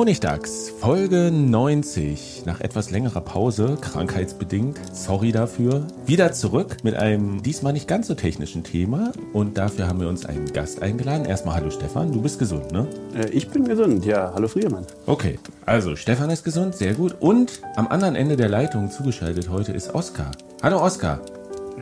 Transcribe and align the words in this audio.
Honigdachs, 0.00 0.70
Folge 0.80 1.30
90. 1.30 2.44
Nach 2.46 2.62
etwas 2.62 2.90
längerer 2.90 3.20
Pause, 3.20 3.76
krankheitsbedingt, 3.78 4.80
sorry 4.94 5.30
dafür. 5.30 5.86
Wieder 6.06 6.32
zurück 6.32 6.78
mit 6.82 6.94
einem 6.94 7.42
diesmal 7.42 7.74
nicht 7.74 7.86
ganz 7.86 8.06
so 8.06 8.14
technischen 8.14 8.64
Thema 8.64 9.12
und 9.34 9.58
dafür 9.58 9.88
haben 9.88 10.00
wir 10.00 10.08
uns 10.08 10.24
einen 10.24 10.50
Gast 10.54 10.80
eingeladen. 10.80 11.26
Erstmal 11.26 11.56
hallo 11.56 11.68
Stefan, 11.68 12.12
du 12.12 12.22
bist 12.22 12.38
gesund, 12.38 12.72
ne? 12.72 12.86
Äh, 13.14 13.28
ich 13.28 13.50
bin 13.50 13.66
gesund, 13.66 14.06
ja. 14.06 14.32
Hallo 14.34 14.48
Friedemann. 14.48 14.86
Okay, 15.04 15.38
also 15.66 15.94
Stefan 15.96 16.30
ist 16.30 16.44
gesund, 16.44 16.76
sehr 16.76 16.94
gut. 16.94 17.16
Und 17.20 17.60
am 17.76 17.86
anderen 17.88 18.16
Ende 18.16 18.36
der 18.36 18.48
Leitung 18.48 18.90
zugeschaltet 18.90 19.50
heute 19.50 19.72
ist 19.72 19.94
Oskar. 19.94 20.30
Hallo 20.62 20.82
Oskar. 20.82 21.20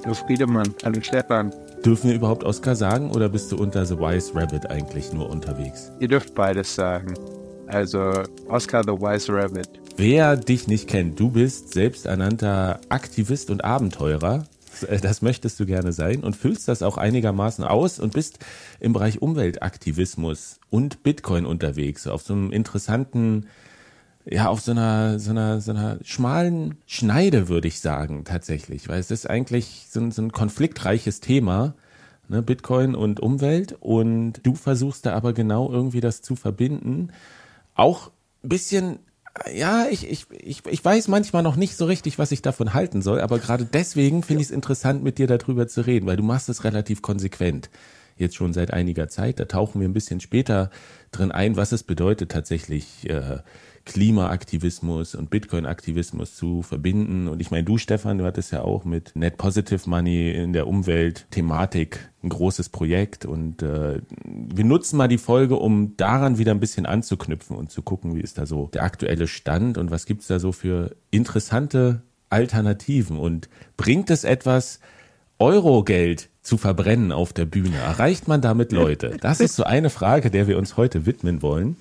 Hallo 0.02 0.14
Friedemann, 0.14 0.74
hallo 0.84 1.00
Stefan. 1.02 1.52
Dürfen 1.84 2.10
wir 2.10 2.16
überhaupt 2.16 2.42
Oscar 2.42 2.74
sagen 2.74 3.12
oder 3.12 3.28
bist 3.28 3.52
du 3.52 3.56
unter 3.56 3.86
The 3.86 3.96
Wise 3.96 4.34
Rabbit 4.34 4.68
eigentlich 4.68 5.12
nur 5.12 5.30
unterwegs? 5.30 5.92
Ihr 6.00 6.08
dürft 6.08 6.34
beides 6.34 6.74
sagen. 6.74 7.14
Also 7.68 8.12
Oscar 8.48 8.82
the 8.82 8.92
Wise 8.92 9.32
Rabbit. 9.32 9.68
Wer 9.96 10.36
dich 10.36 10.68
nicht 10.68 10.88
kennt, 10.88 11.20
du 11.20 11.30
bist 11.30 11.72
selbsternannter 11.72 12.80
Aktivist 12.88 13.50
und 13.50 13.64
Abenteurer. 13.64 14.44
Das 15.02 15.22
möchtest 15.22 15.58
du 15.58 15.66
gerne 15.66 15.92
sein 15.92 16.22
und 16.22 16.36
füllst 16.36 16.68
das 16.68 16.82
auch 16.82 16.98
einigermaßen 16.98 17.64
aus 17.64 17.98
und 17.98 18.12
bist 18.12 18.38
im 18.80 18.92
Bereich 18.92 19.20
Umweltaktivismus 19.20 20.60
und 20.70 21.02
Bitcoin 21.02 21.46
unterwegs, 21.46 22.06
auf 22.06 22.22
so 22.22 22.32
einem 22.32 22.52
interessanten 22.52 23.46
ja, 24.30 24.48
auf 24.48 24.60
so 24.60 24.72
einer, 24.72 25.18
so 25.18 25.30
einer, 25.30 25.60
so 25.60 25.70
einer 25.70 25.98
schmalen 26.04 26.76
Schneide, 26.86 27.48
würde 27.48 27.68
ich 27.68 27.80
sagen, 27.80 28.24
tatsächlich. 28.24 28.88
Weil 28.88 29.00
es 29.00 29.10
ist 29.10 29.28
eigentlich 29.28 29.86
so 29.88 30.00
ein, 30.00 30.10
so 30.10 30.20
ein 30.20 30.32
konfliktreiches 30.32 31.20
Thema, 31.20 31.74
ne, 32.28 32.42
Bitcoin 32.42 32.94
und 32.94 33.20
Umwelt. 33.20 33.76
Und 33.80 34.34
du 34.42 34.54
versuchst 34.54 35.06
da 35.06 35.14
aber 35.14 35.32
genau 35.32 35.70
irgendwie 35.72 36.00
das 36.00 36.20
zu 36.20 36.36
verbinden. 36.36 37.08
Auch 37.78 38.10
ein 38.44 38.50
bisschen 38.50 38.98
ja, 39.54 39.86
ich, 39.88 40.10
ich, 40.10 40.26
ich, 40.30 40.66
ich 40.66 40.84
weiß 40.84 41.08
manchmal 41.08 41.42
noch 41.42 41.56
nicht 41.56 41.76
so 41.76 41.84
richtig, 41.84 42.18
was 42.18 42.32
ich 42.32 42.42
davon 42.42 42.74
halten 42.74 43.02
soll, 43.02 43.20
aber 43.20 43.38
gerade 43.38 43.64
deswegen 43.64 44.22
finde 44.22 44.42
ich 44.42 44.48
es 44.48 44.52
interessant, 44.52 45.02
mit 45.02 45.18
dir 45.18 45.26
darüber 45.26 45.68
zu 45.68 45.86
reden, 45.86 46.06
weil 46.06 46.16
du 46.16 46.22
machst 46.22 46.48
es 46.48 46.64
relativ 46.64 47.02
konsequent. 47.02 47.70
Jetzt 48.16 48.34
schon 48.34 48.52
seit 48.52 48.72
einiger 48.72 49.08
Zeit. 49.08 49.38
Da 49.38 49.44
tauchen 49.44 49.80
wir 49.80 49.88
ein 49.88 49.92
bisschen 49.92 50.20
später 50.20 50.70
drin 51.12 51.30
ein, 51.30 51.56
was 51.56 51.70
es 51.70 51.84
bedeutet 51.84 52.32
tatsächlich, 52.32 53.08
äh, 53.08 53.38
Klimaaktivismus 53.88 55.14
und 55.14 55.30
Bitcoin-Aktivismus 55.30 56.36
zu 56.36 56.62
verbinden. 56.62 57.26
Und 57.26 57.40
ich 57.40 57.50
meine, 57.50 57.64
du, 57.64 57.78
Stefan, 57.78 58.18
du 58.18 58.26
hattest 58.26 58.52
ja 58.52 58.60
auch 58.60 58.84
mit 58.84 59.12
Net 59.16 59.38
Positive 59.38 59.88
Money 59.88 60.30
in 60.30 60.52
der 60.52 60.66
Umwelt-Thematik 60.66 62.10
ein 62.22 62.28
großes 62.28 62.68
Projekt. 62.68 63.24
Und 63.24 63.62
äh, 63.62 64.02
wir 64.24 64.64
nutzen 64.64 64.98
mal 64.98 65.08
die 65.08 65.16
Folge, 65.16 65.56
um 65.56 65.96
daran 65.96 66.36
wieder 66.36 66.52
ein 66.52 66.60
bisschen 66.60 66.84
anzuknüpfen 66.84 67.56
und 67.56 67.70
zu 67.70 67.80
gucken, 67.80 68.14
wie 68.14 68.20
ist 68.20 68.36
da 68.36 68.44
so 68.44 68.68
der 68.74 68.82
aktuelle 68.82 69.26
Stand 69.26 69.78
und 69.78 69.90
was 69.90 70.04
gibt's 70.04 70.26
da 70.26 70.38
so 70.38 70.52
für 70.52 70.94
interessante 71.10 72.02
Alternativen. 72.28 73.18
Und 73.18 73.48
bringt 73.78 74.10
es 74.10 74.24
etwas, 74.24 74.80
Eurogeld 75.38 76.28
zu 76.42 76.58
verbrennen 76.58 77.10
auf 77.10 77.32
der 77.32 77.46
Bühne? 77.46 77.76
Erreicht 77.76 78.28
man 78.28 78.42
damit 78.42 78.70
Leute? 78.70 79.16
Das 79.22 79.40
ist 79.40 79.56
so 79.56 79.64
eine 79.64 79.88
Frage, 79.88 80.30
der 80.30 80.46
wir 80.46 80.58
uns 80.58 80.76
heute 80.76 81.06
widmen 81.06 81.40
wollen. 81.40 81.76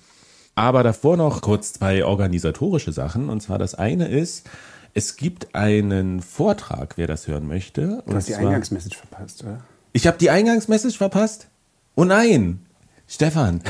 Aber 0.57 0.81
davor 0.81 1.18
noch 1.18 1.41
kurz 1.41 1.73
zwei 1.73 2.03
organisatorische 2.03 2.91
Sachen. 2.91 3.29
Und 3.29 3.41
zwar 3.41 3.59
das 3.59 3.75
eine 3.75 4.07
ist, 4.07 4.50
es 4.95 5.16
gibt 5.16 5.53
einen 5.53 6.19
Vortrag, 6.19 6.97
wer 6.97 7.06
das 7.06 7.28
hören 7.28 7.47
möchte. 7.47 8.01
Du 8.07 8.16
hast 8.16 8.28
die 8.28 8.34
Eingangsmessage 8.34 8.97
verpasst, 8.97 9.44
oder? 9.44 9.59
Ich 9.94 10.07
habe 10.07 10.17
die 10.17 10.31
Eingangsmessage 10.31 10.97
verpasst? 10.97 11.47
Oh 11.96 12.06
nein! 12.06 12.66
Stefan, 13.07 13.62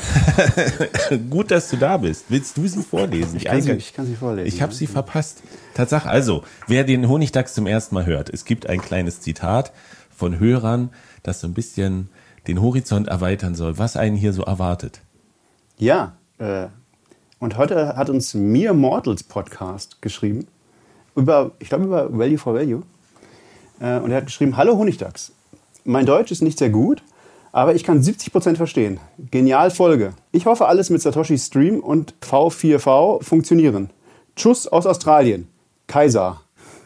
gut, 1.29 1.51
dass 1.51 1.69
du 1.69 1.75
da 1.75 1.97
bist. 1.97 2.25
Willst 2.29 2.55
du 2.55 2.65
sie 2.65 2.81
vorlesen? 2.81 3.35
Ich 3.35 3.43
kann, 3.43 3.61
sie, 3.61 3.73
ich 3.73 3.93
kann 3.93 4.05
sie 4.05 4.15
vorlesen. 4.15 4.47
Ich 4.47 4.61
habe 4.61 4.73
sie 4.73 4.87
verpasst. 4.87 5.43
Tatsache, 5.73 6.07
also, 6.07 6.43
wer 6.67 6.85
den 6.85 7.09
Honigdachs 7.09 7.53
zum 7.53 7.67
ersten 7.67 7.95
Mal 7.95 8.05
hört, 8.05 8.29
es 8.29 8.45
gibt 8.45 8.65
ein 8.65 8.81
kleines 8.81 9.19
Zitat 9.19 9.73
von 10.09 10.39
Hörern, 10.39 10.89
das 11.21 11.41
so 11.41 11.47
ein 11.47 11.53
bisschen 11.53 12.09
den 12.47 12.61
Horizont 12.61 13.09
erweitern 13.09 13.55
soll, 13.55 13.77
was 13.77 13.97
einen 13.97 14.15
hier 14.15 14.31
so 14.31 14.43
erwartet. 14.43 15.01
Ja, 15.77 16.17
und 16.39 17.57
heute 17.57 17.95
hat 17.95 18.09
uns 18.09 18.33
Mere 18.33 18.73
Mortals 18.73 19.23
Podcast 19.23 20.01
geschrieben, 20.01 20.47
über, 21.15 21.51
ich 21.59 21.69
glaube 21.69 21.85
über 21.85 22.17
Value 22.17 22.37
for 22.37 22.53
Value. 22.53 22.83
Äh, 23.79 23.99
und 23.99 24.11
er 24.11 24.17
hat 24.17 24.25
geschrieben, 24.25 24.57
Hallo 24.57 24.77
Honigdachs, 24.77 25.31
mein 25.83 26.05
Deutsch 26.05 26.31
ist 26.31 26.41
nicht 26.41 26.59
sehr 26.59 26.69
gut, 26.69 27.01
aber 27.51 27.75
ich 27.75 27.83
kann 27.83 28.01
70% 28.01 28.55
verstehen. 28.55 28.99
Genial 29.31 29.71
Folge. 29.71 30.13
Ich 30.31 30.45
hoffe, 30.45 30.67
alles 30.67 30.89
mit 30.89 31.01
Satoshi 31.01 31.37
Stream 31.37 31.79
und 31.79 32.13
V4V 32.21 33.23
funktionieren. 33.23 33.89
Tschüss 34.35 34.67
aus 34.67 34.85
Australien. 34.85 35.47
Kaiser. 35.87 36.41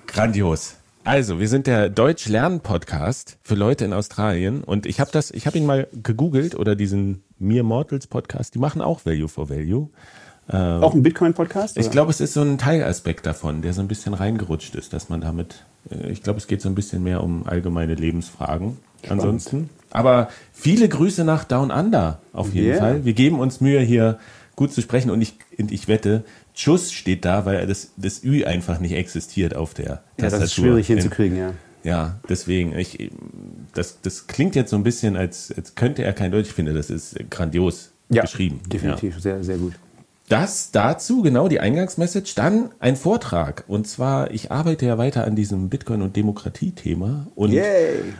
Grandios. 0.07 0.75
Also, 1.03 1.39
wir 1.39 1.47
sind 1.47 1.65
der 1.65 1.89
Deutsch 1.89 2.29
Lernen 2.29 2.59
Podcast 2.59 3.39
für 3.41 3.55
Leute 3.55 3.85
in 3.85 3.93
Australien 3.93 4.63
und 4.63 4.85
ich 4.85 4.99
habe 4.99 5.09
das, 5.11 5.31
ich 5.31 5.47
habe 5.47 5.57
ihn 5.57 5.65
mal 5.65 5.87
gegoogelt 6.03 6.53
oder 6.53 6.75
diesen 6.75 7.23
Mere 7.39 7.63
Mortals 7.63 8.05
Podcast. 8.05 8.53
Die 8.53 8.59
machen 8.59 8.83
auch 8.83 9.03
Value 9.03 9.27
for 9.27 9.49
Value. 9.49 9.89
Ähm, 10.47 10.83
auch 10.83 10.93
ein 10.93 11.01
Bitcoin 11.01 11.33
Podcast? 11.33 11.77
Ich 11.77 11.89
glaube, 11.89 12.11
es 12.11 12.21
ist 12.21 12.33
so 12.33 12.41
ein 12.41 12.59
Teilaspekt 12.59 13.25
davon, 13.25 13.63
der 13.63 13.73
so 13.73 13.81
ein 13.81 13.87
bisschen 13.87 14.13
reingerutscht 14.13 14.75
ist, 14.75 14.93
dass 14.93 15.09
man 15.09 15.21
damit. 15.21 15.65
Äh, 15.89 16.11
ich 16.11 16.21
glaube, 16.21 16.37
es 16.37 16.45
geht 16.45 16.61
so 16.61 16.69
ein 16.69 16.75
bisschen 16.75 17.01
mehr 17.01 17.23
um 17.23 17.47
allgemeine 17.47 17.95
Lebensfragen. 17.95 18.77
Spannend. 19.03 19.23
Ansonsten. 19.23 19.69
Aber 19.89 20.29
viele 20.53 20.87
Grüße 20.87 21.23
nach 21.23 21.45
Down 21.45 21.71
Under 21.71 22.19
auf 22.31 22.53
jeden 22.53 22.67
yeah. 22.67 22.77
Fall. 22.77 23.05
Wir 23.05 23.13
geben 23.13 23.39
uns 23.39 23.59
Mühe 23.59 23.79
hier 23.79 24.19
gut 24.55 24.71
zu 24.71 24.81
sprechen 24.81 25.09
und 25.09 25.21
ich, 25.21 25.33
und 25.57 25.71
ich 25.71 25.87
wette, 25.87 26.23
Schuss 26.53 26.91
steht 26.91 27.25
da, 27.25 27.45
weil 27.45 27.65
das, 27.67 27.91
das 27.97 28.23
Ü 28.23 28.43
einfach 28.43 28.79
nicht 28.79 28.93
existiert 28.93 29.55
auf 29.55 29.73
der 29.73 29.85
ja, 29.85 29.95
Tastatur. 30.17 30.29
das 30.29 30.43
ist 30.43 30.53
schwierig 30.53 30.87
hinzukriegen, 30.87 31.37
ja. 31.37 31.53
Ja, 31.83 32.19
deswegen, 32.29 32.77
ich, 32.77 33.11
das, 33.73 34.01
das 34.01 34.27
klingt 34.27 34.55
jetzt 34.55 34.69
so 34.69 34.75
ein 34.75 34.83
bisschen, 34.83 35.15
als, 35.15 35.51
als 35.51 35.73
könnte 35.75 36.03
er 36.03 36.13
kein 36.13 36.31
Deutsch. 36.31 36.49
Ich 36.49 36.53
finde, 36.53 36.73
das 36.73 36.89
ist 36.89 37.15
grandios 37.29 37.91
ja, 38.09 38.21
geschrieben. 38.21 38.61
Definitiv, 38.67 39.15
ja. 39.15 39.21
sehr, 39.21 39.43
sehr 39.43 39.57
gut. 39.57 39.73
Das 40.31 40.71
dazu, 40.71 41.23
genau 41.23 41.49
die 41.49 41.59
Eingangsmessage. 41.59 42.35
Dann 42.35 42.69
ein 42.79 42.95
Vortrag. 42.95 43.65
Und 43.67 43.85
zwar, 43.85 44.31
ich 44.31 44.49
arbeite 44.49 44.85
ja 44.85 44.97
weiter 44.97 45.25
an 45.25 45.35
diesem 45.35 45.67
Bitcoin- 45.67 46.01
und 46.01 46.15
Demokratie-Thema. 46.15 47.27
Und, 47.35 47.53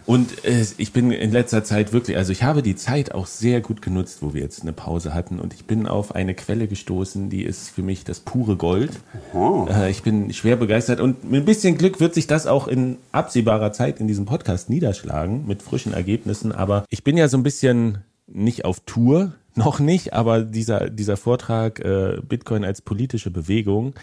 und 0.05 0.43
äh, 0.43 0.65
ich 0.77 0.91
bin 0.91 1.11
in 1.11 1.31
letzter 1.31 1.63
Zeit 1.63 1.93
wirklich, 1.93 2.17
also 2.17 2.33
ich 2.33 2.43
habe 2.43 2.63
die 2.63 2.75
Zeit 2.75 3.13
auch 3.13 3.27
sehr 3.27 3.61
gut 3.61 3.81
genutzt, 3.81 4.17
wo 4.19 4.33
wir 4.33 4.41
jetzt 4.41 4.61
eine 4.61 4.73
Pause 4.73 5.13
hatten. 5.13 5.39
Und 5.39 5.53
ich 5.53 5.63
bin 5.63 5.87
auf 5.87 6.13
eine 6.13 6.33
Quelle 6.33 6.67
gestoßen, 6.67 7.29
die 7.29 7.43
ist 7.43 7.69
für 7.69 7.81
mich 7.81 8.03
das 8.03 8.19
pure 8.19 8.57
Gold. 8.57 8.91
Oh. 9.33 9.67
Äh, 9.71 9.89
ich 9.89 10.03
bin 10.03 10.33
schwer 10.33 10.57
begeistert. 10.57 10.99
Und 10.99 11.31
mit 11.31 11.43
ein 11.43 11.45
bisschen 11.45 11.77
Glück 11.77 12.01
wird 12.01 12.13
sich 12.13 12.27
das 12.27 12.45
auch 12.45 12.67
in 12.67 12.97
absehbarer 13.13 13.71
Zeit 13.71 14.01
in 14.01 14.09
diesem 14.09 14.25
Podcast 14.25 14.69
niederschlagen, 14.69 15.47
mit 15.47 15.61
frischen 15.61 15.93
Ergebnissen. 15.93 16.51
Aber 16.51 16.83
ich 16.89 17.05
bin 17.05 17.15
ja 17.15 17.29
so 17.29 17.37
ein 17.37 17.43
bisschen 17.43 17.99
nicht 18.33 18.65
auf 18.65 18.81
Tour, 18.81 19.33
noch 19.55 19.79
nicht, 19.79 20.13
aber 20.13 20.43
dieser, 20.43 20.89
dieser 20.89 21.17
Vortrag 21.17 21.79
äh, 21.79 22.21
Bitcoin 22.27 22.63
als 22.63 22.81
politische 22.81 23.31
Bewegung, 23.31 23.93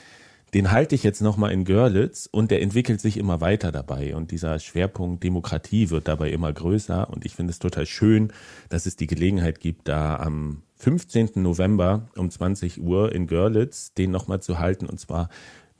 den 0.55 0.71
halte 0.71 0.95
ich 0.95 1.03
jetzt 1.03 1.21
nochmal 1.21 1.53
in 1.53 1.65
Görlitz 1.65 2.27
und 2.31 2.51
der 2.51 2.63
entwickelt 2.63 3.01
sich 3.01 3.19
immer 3.19 3.41
weiter 3.41 3.71
dabei. 3.71 4.17
Und 4.17 4.31
dieser 4.31 4.59
Schwerpunkt 4.59 5.23
Demokratie 5.23 5.91
wird 5.91 6.09
dabei 6.09 6.31
immer 6.31 6.53
größer. 6.53 7.11
Und 7.11 7.27
ich 7.27 7.35
finde 7.35 7.51
es 7.51 7.59
total 7.59 7.85
schön, 7.85 8.33
dass 8.71 8.87
es 8.87 8.97
die 8.97 9.07
Gelegenheit 9.07 9.61
gibt, 9.61 9.89
da 9.89 10.17
am 10.17 10.63
15. 10.77 11.31
November 11.37 12.09
um 12.17 12.31
20 12.31 12.81
Uhr 12.81 13.13
in 13.13 13.27
Görlitz 13.27 13.93
den 13.93 14.11
nochmal 14.11 14.41
zu 14.41 14.59
halten. 14.59 14.87
Und 14.87 14.99
zwar 14.99 15.29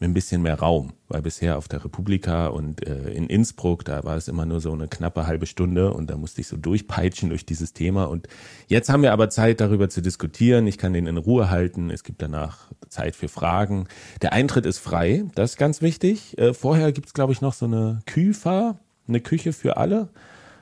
mit 0.01 0.11
ein 0.11 0.15
bisschen 0.15 0.43
mehr 0.43 0.59
Raum, 0.59 0.93
weil 1.09 1.23
bisher 1.23 1.59
auf 1.59 1.67
der 1.67 1.85
Republika 1.85 2.47
und 2.47 2.87
äh, 2.87 3.11
in 3.11 3.27
Innsbruck, 3.27 3.85
da 3.85 4.05
war 4.05 4.17
es 4.17 4.29
immer 4.29 4.47
nur 4.47 4.61
so 4.61 4.73
eine 4.73 4.87
knappe 4.87 5.27
halbe 5.27 5.47
Stunde 5.47 5.93
und 5.93 6.09
da 6.09 6.17
musste 6.17 6.41
ich 6.41 6.47
so 6.47 6.57
durchpeitschen 6.57 7.31
durch 7.31 7.45
dieses 7.45 7.73
Thema. 7.73 8.05
Und 8.05 8.29
jetzt 8.69 8.91
haben 8.91 9.03
wir 9.03 9.13
aber 9.13 9.29
Zeit, 9.29 9.61
darüber 9.61 9.89
zu 9.89 10.01
diskutieren. 10.01 10.69
Ich 10.69 10.79
kann 10.79 10.93
den 10.93 11.07
in 11.07 11.17
Ruhe 11.17 11.51
halten. 11.51 11.91
Es 11.91 12.05
gibt 12.05 12.23
danach 12.23 12.71
Zeit 12.89 13.17
für 13.17 13.29
Fragen. 13.29 13.89
Der 14.23 14.33
Eintritt 14.33 14.67
ist 14.67 14.79
frei, 14.79 15.25
das 15.35 15.53
ist 15.53 15.57
ganz 15.57 15.83
wichtig. 15.83 16.39
Äh, 16.39 16.55
vorher 16.55 16.93
gibt's 16.93 17.13
glaube 17.13 17.33
ich, 17.33 17.41
noch 17.41 17.55
so 17.55 17.67
eine 17.67 17.99
Küfa, 18.07 18.79
eine 19.09 19.21
Küche 19.21 19.53
für 19.53 19.79
alle. 19.79 20.11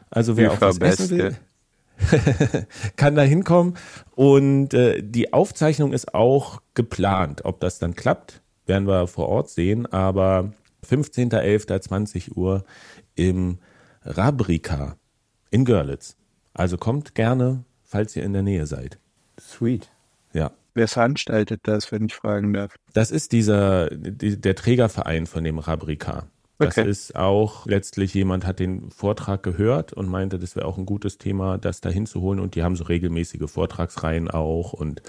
Also 0.09 0.39
wer 0.39 0.53
auch 0.53 0.61
was 0.63 0.79
essen 0.79 1.19
will, 1.19 1.37
kann 2.97 3.15
da 3.15 3.23
hinkommen. 3.23 3.75
Und 4.15 4.73
äh, 4.73 5.03
die 5.03 5.35
Aufzeichnung 5.35 5.93
ist 5.93 6.15
auch 6.15 6.63
geplant. 6.73 7.45
Ob 7.45 7.61
das 7.61 7.79
dann 7.79 7.95
klappt, 7.95 8.41
werden 8.67 8.87
wir 8.87 9.07
vor 9.07 9.29
Ort 9.29 9.49
sehen. 9.51 9.87
Aber 9.87 10.53
15.11.20 10.89 12.33
Uhr 12.37 12.65
im 13.15 13.59
Rabrika 14.05 14.97
in 15.51 15.65
Görlitz. 15.65 16.17
Also 16.55 16.77
kommt 16.77 17.15
gerne, 17.15 17.65
falls 17.85 18.17
ihr 18.17 18.23
in 18.25 18.33
der 18.33 18.43
Nähe 18.43 18.67
seid. 18.67 18.99
Sweet. 19.41 19.91
Ja. 20.33 20.53
Wer 20.75 20.89
veranstaltet 20.89 21.61
das, 21.65 21.91
wenn 21.93 22.07
ich 22.07 22.15
fragen 22.15 22.53
darf? 22.53 22.75
Das 22.93 23.11
ist 23.11 23.33
dieser, 23.33 23.89
die, 23.91 24.41
der 24.41 24.55
Trägerverein 24.55 25.27
von 25.27 25.45
dem 25.45 25.59
Rabrika. 25.59 26.27
Das 26.59 26.79
Okay. 26.79 26.89
ist 26.89 27.17
auch 27.17 27.67
letztlich 27.67 28.15
jemand 28.15 28.47
hat 28.47 28.61
den 28.61 28.91
Vortrag 28.91 29.43
gehört 29.43 29.93
und 29.93 30.09
meinte, 30.09 30.39
das 30.39 30.57
wäre 30.57 30.67
auch 30.67 30.79
ein 30.79 30.87
gutes 30.87 31.19
Thema, 31.19 31.59
das 31.59 31.83
da 31.83 31.91
hinzuholen. 31.91 32.41
Und 32.41 32.55
die 32.55 32.63
haben 32.63 32.77
so 32.77 32.85
regelmäßige 32.85 33.51
Vortragsreihen 33.51 34.31
auch. 34.31 34.73
Und 34.73 35.03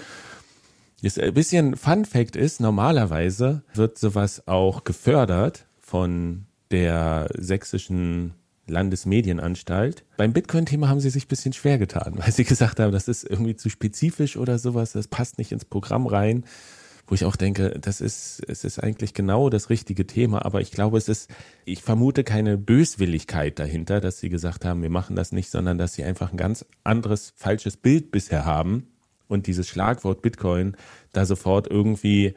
das 1.02 1.18
ein 1.18 1.34
bisschen 1.34 1.76
Fun 1.76 2.04
Fact 2.04 2.36
ist, 2.36 2.60
normalerweise 2.60 3.62
wird 3.74 3.98
sowas 3.98 4.46
auch 4.48 4.84
gefördert 4.84 5.66
von 5.78 6.46
der 6.70 7.28
sächsischen 7.36 8.34
Landesmedienanstalt. 8.66 10.04
Beim 10.16 10.32
Bitcoin-Thema 10.32 10.88
haben 10.88 11.00
sie 11.00 11.10
sich 11.10 11.24
ein 11.24 11.28
bisschen 11.28 11.52
schwer 11.52 11.78
getan, 11.78 12.14
weil 12.18 12.32
sie 12.32 12.44
gesagt 12.44 12.80
haben, 12.80 12.92
das 12.92 13.08
ist 13.08 13.24
irgendwie 13.24 13.56
zu 13.56 13.70
spezifisch 13.70 14.36
oder 14.36 14.58
sowas, 14.58 14.92
das 14.92 15.08
passt 15.08 15.38
nicht 15.38 15.52
ins 15.52 15.64
Programm 15.64 16.06
rein. 16.06 16.44
Wo 17.06 17.14
ich 17.14 17.24
auch 17.24 17.36
denke, 17.36 17.70
das 17.80 18.02
ist, 18.02 18.42
es 18.48 18.64
ist 18.64 18.80
eigentlich 18.80 19.14
genau 19.14 19.48
das 19.48 19.70
richtige 19.70 20.06
Thema, 20.06 20.44
aber 20.44 20.60
ich 20.60 20.70
glaube, 20.72 20.98
es 20.98 21.08
ist, 21.08 21.30
ich 21.64 21.80
vermute 21.80 22.22
keine 22.22 22.58
Böswilligkeit 22.58 23.58
dahinter, 23.58 24.02
dass 24.02 24.20
sie 24.20 24.28
gesagt 24.28 24.66
haben, 24.66 24.82
wir 24.82 24.90
machen 24.90 25.16
das 25.16 25.32
nicht, 25.32 25.50
sondern 25.50 25.78
dass 25.78 25.94
sie 25.94 26.04
einfach 26.04 26.32
ein 26.32 26.36
ganz 26.36 26.66
anderes, 26.84 27.32
falsches 27.34 27.78
Bild 27.78 28.10
bisher 28.10 28.44
haben 28.44 28.88
und 29.28 29.46
dieses 29.46 29.68
Schlagwort 29.68 30.22
Bitcoin 30.22 30.76
da 31.12 31.24
sofort 31.24 31.68
irgendwie, 31.68 32.34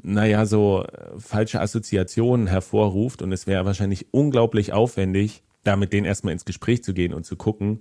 naja, 0.00 0.46
so 0.46 0.84
äh, 0.84 1.18
falsche 1.18 1.60
Assoziationen 1.60 2.46
hervorruft 2.46 3.22
und 3.22 3.32
es 3.32 3.46
wäre 3.46 3.64
wahrscheinlich 3.64 4.12
unglaublich 4.12 4.72
aufwendig, 4.72 5.42
da 5.64 5.76
mit 5.76 5.92
denen 5.92 6.06
erstmal 6.06 6.32
ins 6.32 6.44
Gespräch 6.44 6.84
zu 6.84 6.94
gehen 6.94 7.12
und 7.12 7.24
zu 7.24 7.36
gucken, 7.36 7.80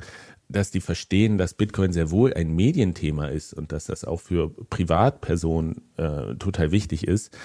dass 0.49 0.71
die 0.71 0.81
verstehen, 0.81 1.37
dass 1.37 1.53
Bitcoin 1.53 1.93
sehr 1.93 2.09
wohl 2.09 2.33
ein 2.33 2.55
Medienthema 2.55 3.27
ist 3.27 3.53
und 3.53 3.71
dass 3.71 3.85
das 3.85 4.05
auch 4.05 4.21
für 4.21 4.49
Privatpersonen 4.49 5.81
äh, 5.97 6.35
total 6.35 6.71
wichtig 6.71 7.07
ist. 7.07 7.37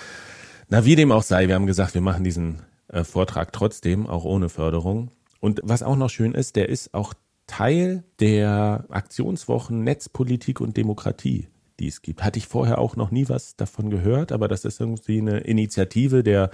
Na, 0.69 0.85
wie 0.85 0.97
dem 0.97 1.13
auch 1.13 1.23
sei, 1.23 1.49
wir 1.49 1.55
haben 1.55 1.67
gesagt, 1.67 1.95
wir 1.95 2.01
machen 2.01 2.25
diesen 2.25 2.63
äh, 2.89 3.05
Vortrag 3.05 3.53
trotzdem, 3.53 4.07
auch 4.07 4.25
ohne 4.25 4.49
Förderung. 4.49 5.11
Und 5.41 5.61
was 5.65 5.83
auch 5.83 5.97
noch 5.97 6.11
schön 6.11 6.35
ist, 6.35 6.57
der 6.57 6.69
ist 6.69 6.95
auch 6.95 7.15
Teil 7.53 8.03
der 8.19 8.87
Aktionswochen 8.89 9.85
Netzpolitik 9.85 10.63
und 10.63 10.79
Demokratie, 10.79 11.49
die 11.81 11.89
es 11.89 12.01
gibt. 12.01 12.25
Hatte 12.25 12.39
ich 12.39 12.47
vorher 12.47 12.79
auch 12.79 12.97
noch 12.97 13.11
nie 13.11 13.29
was 13.29 13.57
davon 13.57 13.91
gehört, 13.91 14.33
aber 14.33 14.49
das 14.49 14.65
ist 14.65 14.81
irgendwie 14.81 15.21
eine 15.21 15.41
Initiative 15.41 16.23
der 16.23 16.51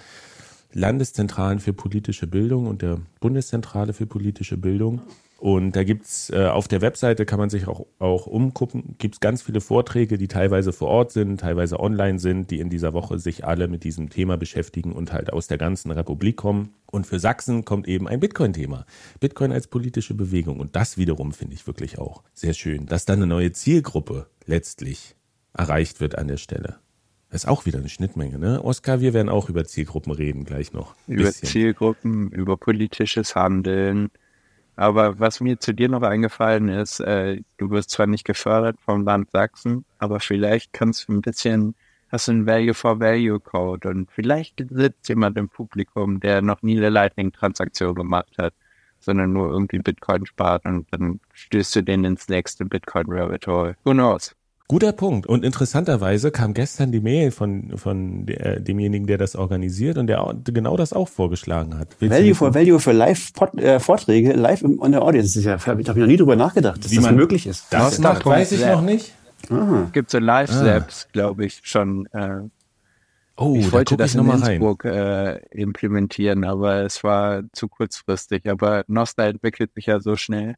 Landeszentralen 0.72 1.60
für 1.60 1.72
politische 1.72 2.26
Bildung 2.26 2.66
und 2.66 2.82
der 2.82 3.00
Bundeszentrale 3.20 3.92
für 3.92 4.06
politische 4.06 4.56
Bildung. 4.56 5.00
Und 5.38 5.76
da 5.76 5.84
gibt's 5.84 6.30
äh, 6.30 6.46
auf 6.46 6.66
der 6.66 6.80
Webseite 6.80 7.24
kann 7.24 7.38
man 7.38 7.48
sich 7.48 7.68
auch, 7.68 7.86
auch 8.00 8.26
umgucken, 8.26 8.96
gibt's 8.98 9.20
ganz 9.20 9.40
viele 9.40 9.60
Vorträge, 9.60 10.18
die 10.18 10.26
teilweise 10.26 10.72
vor 10.72 10.88
Ort 10.88 11.12
sind, 11.12 11.38
teilweise 11.38 11.78
online 11.78 12.18
sind, 12.18 12.50
die 12.50 12.58
in 12.58 12.70
dieser 12.70 12.92
Woche 12.92 13.20
sich 13.20 13.44
alle 13.44 13.68
mit 13.68 13.84
diesem 13.84 14.10
Thema 14.10 14.36
beschäftigen 14.36 14.92
und 14.92 15.12
halt 15.12 15.32
aus 15.32 15.46
der 15.46 15.56
ganzen 15.56 15.92
Republik 15.92 16.36
kommen. 16.36 16.74
Und 16.90 17.06
für 17.06 17.20
Sachsen 17.20 17.64
kommt 17.64 17.86
eben 17.86 18.08
ein 18.08 18.18
Bitcoin-Thema. 18.18 18.84
Bitcoin 19.20 19.52
als 19.52 19.68
politische 19.68 20.14
Bewegung. 20.14 20.58
Und 20.58 20.74
das 20.74 20.98
wiederum 20.98 21.32
finde 21.32 21.54
ich 21.54 21.68
wirklich 21.68 22.00
auch 22.00 22.24
sehr 22.34 22.52
schön, 22.52 22.86
dass 22.86 23.04
dann 23.04 23.18
eine 23.18 23.28
neue 23.28 23.52
Zielgruppe 23.52 24.26
letztlich 24.44 25.14
erreicht 25.52 26.00
wird 26.00 26.18
an 26.18 26.26
der 26.26 26.38
Stelle. 26.38 26.80
Das 27.30 27.44
ist 27.44 27.48
auch 27.48 27.66
wieder 27.66 27.78
eine 27.78 27.88
Schnittmenge, 27.88 28.38
ne? 28.38 28.64
Oskar, 28.64 29.00
wir 29.00 29.12
werden 29.12 29.28
auch 29.28 29.50
über 29.50 29.64
Zielgruppen 29.64 30.12
reden 30.12 30.44
gleich 30.44 30.72
noch. 30.72 30.94
Über 31.06 31.24
Bisschen. 31.24 31.48
Zielgruppen, 31.48 32.30
über 32.30 32.56
politisches 32.56 33.34
Handeln. 33.34 34.10
Aber 34.76 35.18
was 35.18 35.40
mir 35.40 35.58
zu 35.58 35.74
dir 35.74 35.88
noch 35.88 36.02
eingefallen 36.02 36.68
ist, 36.68 37.00
äh, 37.00 37.42
du 37.58 37.70
wirst 37.70 37.90
zwar 37.90 38.06
nicht 38.06 38.24
gefördert 38.24 38.78
vom 38.80 39.04
Land 39.04 39.30
Sachsen, 39.32 39.84
aber 39.98 40.20
vielleicht 40.20 40.72
kannst 40.72 41.08
du 41.08 41.14
ein 41.14 41.20
bisschen, 41.20 41.74
hast 42.10 42.28
du 42.28 42.32
einen 42.32 42.46
Value 42.46 42.74
for 42.74 43.00
Value 43.00 43.40
Code 43.40 43.88
und 43.88 44.10
vielleicht 44.12 44.64
sitzt 44.70 45.08
jemand 45.08 45.36
im 45.36 45.48
Publikum, 45.48 46.20
der 46.20 46.42
noch 46.42 46.62
nie 46.62 46.78
eine 46.78 46.90
Lightning-Transaktion 46.90 47.96
gemacht 47.96 48.38
hat, 48.38 48.54
sondern 49.00 49.32
nur 49.32 49.50
irgendwie 49.50 49.80
Bitcoin 49.80 50.24
spart 50.26 50.64
und 50.64 50.86
dann 50.92 51.18
stößt 51.32 51.74
du 51.76 51.82
den 51.82 52.04
ins 52.04 52.28
nächste 52.28 52.64
Bitcoin-Rabbit 52.64 53.48
Hole. 53.48 53.76
Who 53.82 53.92
knows? 53.92 54.36
Guter 54.68 54.92
Punkt. 54.92 55.26
Und 55.26 55.44
interessanterweise 55.46 56.30
kam 56.30 56.52
gestern 56.52 56.92
die 56.92 57.00
Mail 57.00 57.30
von, 57.30 57.78
von 57.78 58.26
der, 58.26 58.60
demjenigen, 58.60 59.06
der 59.06 59.16
das 59.16 59.34
organisiert 59.34 59.96
und 59.96 60.08
der 60.08 60.22
auch- 60.22 60.34
genau 60.44 60.76
das 60.76 60.92
auch 60.92 61.08
vorgeschlagen 61.08 61.78
hat. 61.78 61.96
Willst 62.00 62.14
Value 62.18 62.34
for 62.34 62.54
Value 62.54 62.78
für 62.78 62.92
Live-Vorträge, 62.92 64.34
live 64.34 64.60
im, 64.62 64.78
on 64.80 64.92
der 64.92 65.00
Audience. 65.02 65.28
Das 65.30 65.36
ist 65.36 65.44
ja, 65.46 65.56
da 65.56 65.66
habe 65.66 65.80
ich 65.80 65.86
noch 65.86 65.94
nie 65.96 66.18
drüber 66.18 66.36
nachgedacht, 66.36 66.84
dass 66.84 66.90
Wie 66.90 66.96
das 66.96 67.04
man 67.06 67.16
möglich 67.16 67.46
ist. 67.46 67.66
Das 67.70 67.82
Was 67.92 67.98
macht, 67.98 68.26
weiß 68.26 68.52
ich 68.52 68.64
noch 68.66 68.82
nicht. 68.82 69.14
Gibt 69.92 70.10
so 70.10 70.18
Live-Labs, 70.18 71.08
glaube 71.12 71.46
ich, 71.46 71.60
schon. 71.64 72.06
Äh, 72.12 72.40
Oh, 73.40 73.54
ich 73.56 73.66
da 73.66 73.72
wollte 73.72 73.90
gucke 73.94 74.02
das 74.02 74.14
ich 74.16 74.20
in. 74.20 74.28
Innsbruck 74.28 74.84
äh, 74.84 75.36
implementieren, 75.52 76.42
aber 76.44 76.82
es 76.82 77.04
war 77.04 77.42
zu 77.52 77.68
kurzfristig. 77.68 78.50
Aber 78.50 78.82
Nostra 78.88 79.28
entwickelt 79.28 79.70
sich 79.76 79.86
ja 79.86 80.00
so 80.00 80.16
schnell. 80.16 80.56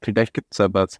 Vielleicht 0.00 0.32
gibt's 0.32 0.58
da 0.58 0.72
was. 0.72 0.98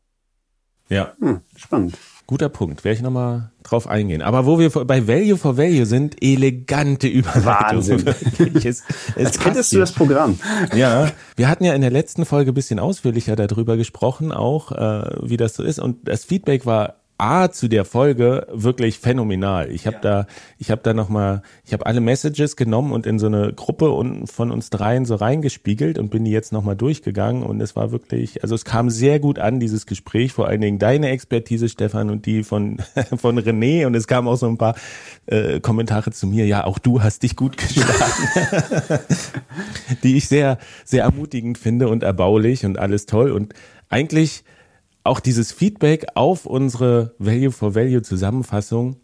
Ja, 0.88 1.12
Hm, 1.20 1.40
spannend. 1.56 1.96
guter 2.26 2.48
Punkt. 2.48 2.84
Werde 2.84 2.96
ich 2.96 3.02
nochmal 3.02 3.50
drauf 3.62 3.86
eingehen. 3.88 4.20
Aber 4.22 4.44
wo 4.46 4.58
wir 4.58 4.70
bei 4.70 5.06
Value 5.08 5.36
for 5.38 5.56
Value 5.56 5.86
sind, 5.86 6.16
elegante 6.22 7.06
Überleitung. 7.08 7.44
Wahnsinn. 7.44 8.04
Es, 8.54 8.64
es 8.64 8.82
Als 9.16 9.38
kenntest 9.38 9.40
passt 9.40 9.72
du 9.72 9.78
das 9.78 9.92
Programm. 9.92 10.38
Ja, 10.74 11.10
wir 11.36 11.48
hatten 11.48 11.64
ja 11.64 11.74
in 11.74 11.80
der 11.80 11.90
letzten 11.90 12.24
Folge 12.26 12.52
ein 12.52 12.54
bisschen 12.54 12.78
ausführlicher 12.78 13.36
darüber 13.36 13.76
gesprochen, 13.76 14.32
auch 14.32 14.72
äh, 14.72 15.10
wie 15.22 15.36
das 15.36 15.54
so 15.54 15.62
ist. 15.62 15.78
Und 15.78 16.06
das 16.08 16.24
Feedback 16.24 16.66
war 16.66 16.96
A 17.16 17.50
zu 17.50 17.68
der 17.68 17.84
Folge 17.84 18.46
wirklich 18.50 18.98
phänomenal. 18.98 19.70
Ich 19.70 19.86
habe 19.86 19.98
da, 20.02 20.26
ich 20.58 20.70
habe 20.70 20.82
da 20.82 20.94
noch 20.94 21.08
mal, 21.08 21.42
ich 21.64 21.72
habe 21.72 21.86
alle 21.86 22.00
Messages 22.00 22.56
genommen 22.56 22.92
und 22.92 23.06
in 23.06 23.18
so 23.18 23.26
eine 23.26 23.52
Gruppe 23.52 23.90
und 23.90 24.26
von 24.26 24.50
uns 24.50 24.70
dreien 24.70 25.04
so 25.04 25.14
reingespiegelt 25.14 25.98
und 25.98 26.10
bin 26.10 26.24
die 26.24 26.32
jetzt 26.32 26.52
noch 26.52 26.64
mal 26.64 26.74
durchgegangen 26.74 27.42
und 27.42 27.60
es 27.60 27.76
war 27.76 27.92
wirklich, 27.92 28.42
also 28.42 28.54
es 28.54 28.64
kam 28.64 28.90
sehr 28.90 29.20
gut 29.20 29.38
an 29.38 29.60
dieses 29.60 29.86
Gespräch, 29.86 30.32
vor 30.32 30.48
allen 30.48 30.60
Dingen 30.60 30.78
deine 30.78 31.10
Expertise, 31.10 31.68
Stefan, 31.68 32.10
und 32.10 32.26
die 32.26 32.42
von 32.42 32.78
von 33.16 33.38
René 33.38 33.86
und 33.86 33.94
es 33.94 34.06
kamen 34.06 34.26
auch 34.26 34.36
so 34.36 34.48
ein 34.48 34.58
paar 34.58 34.74
äh, 35.26 35.60
Kommentare 35.60 36.10
zu 36.10 36.26
mir. 36.26 36.46
Ja, 36.46 36.64
auch 36.64 36.78
du 36.78 37.02
hast 37.02 37.22
dich 37.22 37.36
gut 37.36 37.56
geschlagen 37.56 37.94
die 40.02 40.16
ich 40.16 40.28
sehr, 40.28 40.58
sehr 40.84 41.04
ermutigend 41.04 41.58
finde 41.58 41.88
und 41.88 42.02
erbaulich 42.02 42.64
und 42.64 42.78
alles 42.78 43.06
toll. 43.06 43.30
Und 43.30 43.54
eigentlich 43.88 44.44
auch 45.04 45.20
dieses 45.20 45.52
Feedback 45.52 46.06
auf 46.14 46.46
unsere 46.46 47.14
Value 47.18 47.52
for 47.52 47.74
Value 47.74 48.02
Zusammenfassung 48.02 48.96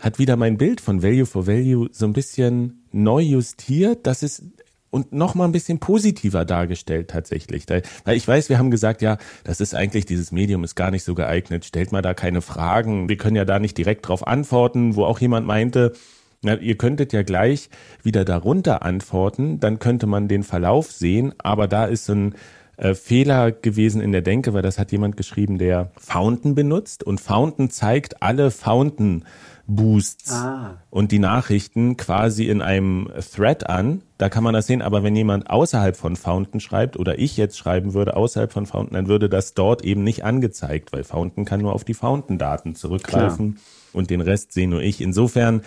hat 0.00 0.18
wieder 0.18 0.36
mein 0.36 0.56
Bild 0.56 0.80
von 0.80 1.02
Value 1.02 1.26
for 1.26 1.46
Value 1.46 1.88
so 1.92 2.06
ein 2.06 2.12
bisschen 2.12 2.84
neu 2.90 3.20
justiert. 3.20 4.06
Das 4.06 4.22
ist 4.22 4.42
und 4.90 5.12
noch 5.12 5.34
mal 5.34 5.44
ein 5.44 5.52
bisschen 5.52 5.80
positiver 5.80 6.44
dargestellt 6.44 7.10
tatsächlich. 7.10 7.66
Weil 8.04 8.16
ich 8.16 8.28
weiß, 8.28 8.48
wir 8.48 8.58
haben 8.58 8.70
gesagt, 8.70 9.02
ja, 9.02 9.18
das 9.42 9.60
ist 9.60 9.74
eigentlich, 9.74 10.06
dieses 10.06 10.30
Medium 10.30 10.62
ist 10.62 10.76
gar 10.76 10.92
nicht 10.92 11.02
so 11.02 11.16
geeignet, 11.16 11.64
stellt 11.64 11.90
mal 11.90 12.00
da 12.00 12.14
keine 12.14 12.40
Fragen, 12.40 13.08
wir 13.08 13.16
können 13.16 13.34
ja 13.34 13.44
da 13.44 13.58
nicht 13.58 13.76
direkt 13.76 14.06
drauf 14.06 14.24
antworten, 14.24 14.94
wo 14.94 15.04
auch 15.04 15.18
jemand 15.18 15.48
meinte, 15.48 15.94
na, 16.42 16.54
ihr 16.58 16.76
könntet 16.76 17.12
ja 17.12 17.24
gleich 17.24 17.70
wieder 18.04 18.24
darunter 18.24 18.84
antworten, 18.84 19.58
dann 19.58 19.80
könnte 19.80 20.06
man 20.06 20.28
den 20.28 20.44
Verlauf 20.44 20.92
sehen, 20.92 21.34
aber 21.38 21.66
da 21.66 21.86
ist 21.86 22.04
so 22.04 22.12
ein 22.12 22.34
äh, 22.76 22.94
Fehler 22.94 23.52
gewesen 23.52 24.00
in 24.00 24.12
der 24.12 24.22
Denke, 24.22 24.52
weil 24.54 24.62
das 24.62 24.78
hat 24.78 24.92
jemand 24.92 25.16
geschrieben, 25.16 25.58
der 25.58 25.90
Fountain 25.98 26.54
benutzt 26.54 27.04
und 27.04 27.20
Fountain 27.20 27.70
zeigt 27.70 28.22
alle 28.22 28.50
Fountain 28.50 29.24
Boosts 29.66 30.30
Ah. 30.30 30.76
und 30.90 31.10
die 31.10 31.18
Nachrichten 31.18 31.96
quasi 31.96 32.44
in 32.48 32.60
einem 32.60 33.08
Thread 33.34 33.68
an. 33.70 34.02
Da 34.18 34.28
kann 34.28 34.44
man 34.44 34.52
das 34.52 34.66
sehen, 34.66 34.82
aber 34.82 35.02
wenn 35.02 35.16
jemand 35.16 35.48
außerhalb 35.48 35.96
von 35.96 36.16
Fountain 36.16 36.60
schreibt 36.60 36.98
oder 36.98 37.18
ich 37.18 37.38
jetzt 37.38 37.56
schreiben 37.56 37.94
würde 37.94 38.14
außerhalb 38.14 38.52
von 38.52 38.66
Fountain, 38.66 38.92
dann 38.94 39.08
würde 39.08 39.30
das 39.30 39.54
dort 39.54 39.82
eben 39.82 40.04
nicht 40.04 40.22
angezeigt, 40.22 40.92
weil 40.92 41.02
Fountain 41.02 41.46
kann 41.46 41.60
nur 41.62 41.72
auf 41.72 41.82
die 41.84 41.94
Fountain-Daten 41.94 42.74
zurückgreifen 42.74 43.58
und 43.94 44.10
den 44.10 44.20
Rest 44.20 44.52
sehe 44.52 44.68
nur 44.68 44.82
ich. 44.82 45.00
Insofern 45.00 45.62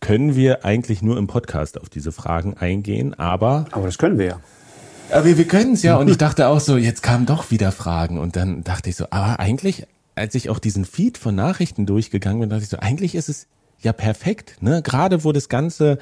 können 0.00 0.34
wir 0.36 0.64
eigentlich 0.64 1.02
nur 1.02 1.18
im 1.18 1.26
Podcast 1.26 1.78
auf 1.78 1.90
diese 1.90 2.12
Fragen 2.12 2.54
eingehen, 2.54 3.12
aber 3.12 3.66
Aber 3.72 3.84
das 3.86 3.98
können 3.98 4.18
wir 4.18 4.26
ja. 4.26 4.40
Aber 5.14 5.24
wir, 5.24 5.38
wir 5.38 5.46
können 5.46 5.74
es 5.74 5.82
ja. 5.82 5.96
Und 5.96 6.08
ich 6.08 6.18
dachte 6.18 6.48
auch 6.48 6.60
so, 6.60 6.76
jetzt 6.76 7.02
kamen 7.02 7.26
doch 7.26 7.50
wieder 7.50 7.72
Fragen. 7.72 8.18
Und 8.18 8.36
dann 8.36 8.64
dachte 8.64 8.90
ich 8.90 8.96
so, 8.96 9.06
aber 9.10 9.38
eigentlich, 9.38 9.86
als 10.14 10.34
ich 10.34 10.50
auch 10.50 10.58
diesen 10.58 10.84
Feed 10.84 11.18
von 11.18 11.34
Nachrichten 11.34 11.86
durchgegangen 11.86 12.40
bin, 12.40 12.50
dachte 12.50 12.64
ich 12.64 12.68
so, 12.68 12.78
eigentlich 12.78 13.14
ist 13.14 13.28
es 13.28 13.46
ja 13.80 13.92
perfekt. 13.92 14.56
Ne? 14.60 14.82
Gerade 14.82 15.24
wo 15.24 15.32
das 15.32 15.48
ganze 15.48 15.98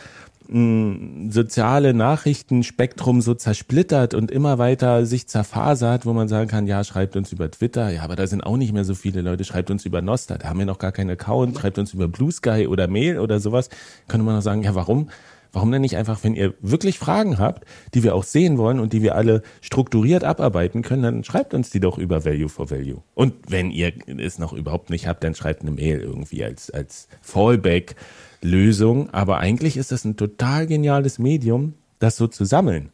mh, 0.49 1.31
soziale 1.31 1.95
Nachrichtenspektrum 1.95 3.21
so 3.21 3.35
zersplittert 3.35 4.15
und 4.15 4.31
immer 4.31 4.59
weiter 4.59 5.05
sich 5.05 5.27
zerfasert, 5.27 6.07
wo 6.07 6.13
man 6.13 6.29
sagen 6.29 6.49
kann, 6.49 6.67
ja, 6.67 6.83
schreibt 6.85 7.17
uns 7.17 7.33
über 7.33 7.51
Twitter, 7.51 7.91
ja, 7.91 8.03
aber 8.03 8.17
da 8.17 8.27
sind 8.27 8.43
auch 8.43 8.57
nicht 8.57 8.73
mehr 8.73 8.85
so 8.85 8.95
viele 8.95 9.23
Leute, 9.23 9.45
schreibt 9.45 9.71
uns 9.71 9.85
über 9.85 10.03
Nostra, 10.03 10.39
da 10.39 10.49
haben 10.49 10.59
wir 10.59 10.67
noch 10.67 10.79
gar 10.79 10.93
keinen 10.93 11.11
Account, 11.11 11.59
schreibt 11.59 11.79
uns 11.79 11.93
über 11.93 12.09
Blue 12.09 12.33
Sky 12.33 12.67
oder 12.67 12.89
Mail 12.89 13.19
oder 13.19 13.41
sowas, 13.41 13.69
könnte 14.09 14.25
man 14.25 14.35
noch 14.37 14.43
sagen, 14.43 14.63
ja, 14.63 14.75
warum? 14.75 15.09
Warum 15.53 15.71
denn 15.71 15.83
nicht 15.83 15.97
einfach, 15.97 16.25
wenn 16.25 16.35
ihr 16.35 16.55
wirklich 16.61 16.99
Fragen 16.99 17.39
habt, 17.39 17.65
die 17.93 18.03
wir 18.03 18.15
auch 18.15 18.25
sehen 18.25 18.57
wollen 18.57 18.81
und 18.81 18.95
die 18.95 19.03
wir 19.03 19.15
alle 19.15 19.43
strukturiert 19.61 20.25
abarbeiten 20.25 20.81
können, 20.81 21.03
dann 21.03 21.25
schreibt 21.25 21.53
uns 21.53 21.69
die 21.69 21.81
doch 21.81 21.99
über 21.99 22.25
Value 22.25 22.49
for 22.49 22.71
Value. 22.71 23.03
Und 23.15 23.35
wenn 23.49 23.71
ihr 23.71 23.93
es 24.19 24.39
noch 24.39 24.55
überhaupt 24.55 24.89
nicht 24.89 25.07
habt, 25.07 25.23
dann 25.23 25.35
schreibt 25.35 25.61
eine 25.61 25.71
Mail 25.71 26.01
irgendwie 26.01 26.43
als, 26.43 26.71
als 26.71 27.09
Fallback-Lösung. 27.21 29.11
Aber 29.11 29.39
eigentlich 29.39 29.77
ist 29.77 29.93
das 29.93 30.07
ein 30.07 30.17
total 30.17 30.67
geniales 30.67 31.19
Medium, 31.19 31.75
das 31.99 32.17
so 32.17 32.27
zu 32.29 32.47
sammeln. 32.47 32.89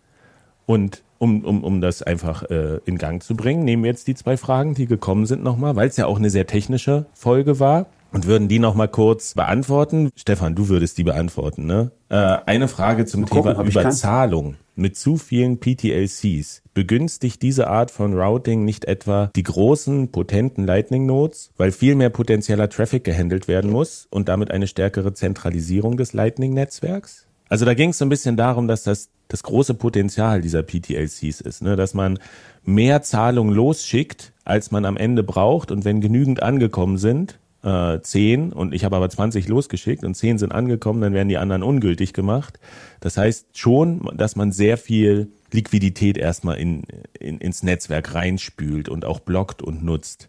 Und 0.67 1.03
um, 1.19 1.45
um, 1.45 1.63
um 1.63 1.81
das 1.81 2.03
einfach 2.03 2.43
äh, 2.51 2.81
in 2.85 2.99
Gang 2.99 3.23
zu 3.23 3.37
bringen, 3.37 3.65
nehmen 3.65 3.85
wir 3.85 3.91
jetzt 3.91 4.09
die 4.09 4.15
zwei 4.15 4.37
Fragen, 4.37 4.75
die 4.75 4.87
gekommen 4.87 5.27
sind 5.27 5.45
nochmal, 5.45 5.77
weil 5.77 5.89
es 5.89 5.97
ja 5.97 6.07
auch 6.07 6.19
eine 6.19 6.31
sehr 6.31 6.47
technische 6.47 7.07
Folge 7.13 7.61
war 7.61 7.87
und 8.13 8.27
würden 8.27 8.49
die 8.49 8.59
nochmal 8.59 8.89
kurz 8.89 9.35
beantworten. 9.35 10.11
Stefan, 10.17 10.55
du 10.55 10.69
würdest 10.69 10.99
die 10.99 11.05
beantworten, 11.05 11.67
ne? 11.67 11.91
Äh, 12.09 12.39
eine 12.47 12.69
Frage 12.69 13.05
zum 13.05 13.27
gucken, 13.27 13.43
Thema 13.43 13.55
kann. 13.55 13.67
Überzahlung. 13.67 14.57
Mit 14.75 14.97
zu 14.97 15.17
vielen 15.17 15.59
PTLCs 15.59 16.63
begünstigt 16.73 17.43
diese 17.43 17.67
Art 17.67 17.91
von 17.91 18.15
Routing 18.15 18.65
nicht 18.65 18.85
etwa 18.85 19.31
die 19.35 19.43
großen, 19.43 20.13
potenten 20.13 20.65
Lightning 20.65 21.05
Nodes, 21.05 21.51
weil 21.57 21.73
viel 21.73 21.97
mehr 21.97 22.11
potenzieller 22.11 22.69
Traffic 22.69 23.03
gehandelt 23.03 23.49
werden 23.49 23.71
muss 23.71 24.07
und 24.11 24.29
damit 24.29 24.53
eine 24.53 24.69
stärkere 24.69 25.13
Zentralisierung 25.13 25.97
des 25.97 26.13
Lightning-Netzwerks? 26.13 27.27
Also 27.49 27.65
da 27.65 27.75
ging 27.75 27.91
es 27.91 27.99
so 27.99 28.05
ein 28.05 28.11
bisschen 28.11 28.37
darum, 28.37 28.69
dass 28.69 28.85
das 28.85 29.09
das 29.29 29.43
große 29.43 29.75
Potenzial 29.75 30.41
dieser 30.41 30.63
PTLCs 30.63 31.41
ist, 31.41 31.61
ne? 31.61 31.77
dass 31.77 31.93
man 31.93 32.19
mehr 32.65 33.03
Zahlungen 33.03 33.55
losschickt, 33.55 34.33
als 34.45 34.71
man 34.71 34.85
am 34.85 34.97
Ende 34.97 35.23
braucht 35.23 35.71
und 35.71 35.85
wenn 35.85 36.01
genügend 36.01 36.43
angekommen 36.43 36.97
sind, 36.97 37.39
äh, 37.63 38.01
10 38.01 38.53
und 38.53 38.73
ich 38.73 38.85
habe 38.85 38.97
aber 38.97 39.09
20 39.09 39.49
losgeschickt 39.49 40.05
und 40.05 40.15
10 40.15 40.39
sind 40.39 40.53
angekommen, 40.53 41.01
dann 41.01 41.15
werden 41.15 41.29
die 41.29 41.39
anderen 41.39 41.63
ungültig 41.63 42.13
gemacht. 42.13 42.59
Das 43.01 43.17
heißt 43.17 43.59
schon, 43.59 44.09
dass 44.17 44.37
man 44.37 44.53
sehr 44.53 44.79
viel 44.79 45.29
Liquidität 45.53 46.19
erstmal 46.19 46.59
in, 46.59 46.83
in, 47.19 47.39
ins 47.39 47.63
Netzwerk 47.63 48.15
reinspült 48.15 48.89
und 48.89 49.05
auch 49.05 49.21
blockt 49.21 49.63
und 49.63 49.85
nutzt. 49.85 50.29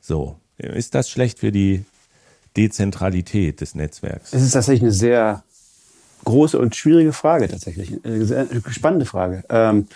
So, 0.00 0.36
ist 0.58 0.94
das 0.94 1.08
schlecht 1.08 1.38
für 1.38 1.52
die 1.52 1.84
Dezentralität 2.56 3.60
des 3.60 3.74
Netzwerks? 3.74 4.32
Es 4.32 4.42
ist 4.42 4.52
tatsächlich 4.52 4.82
eine 4.82 4.92
sehr 4.92 5.44
große 6.24 6.58
und 6.58 6.74
schwierige 6.76 7.12
Frage 7.12 7.48
tatsächlich. 7.48 8.04
Eine 8.04 8.24
sehr 8.24 8.46
spannende 8.70 9.06
Frage. 9.06 9.44
Ähm, 9.48 9.86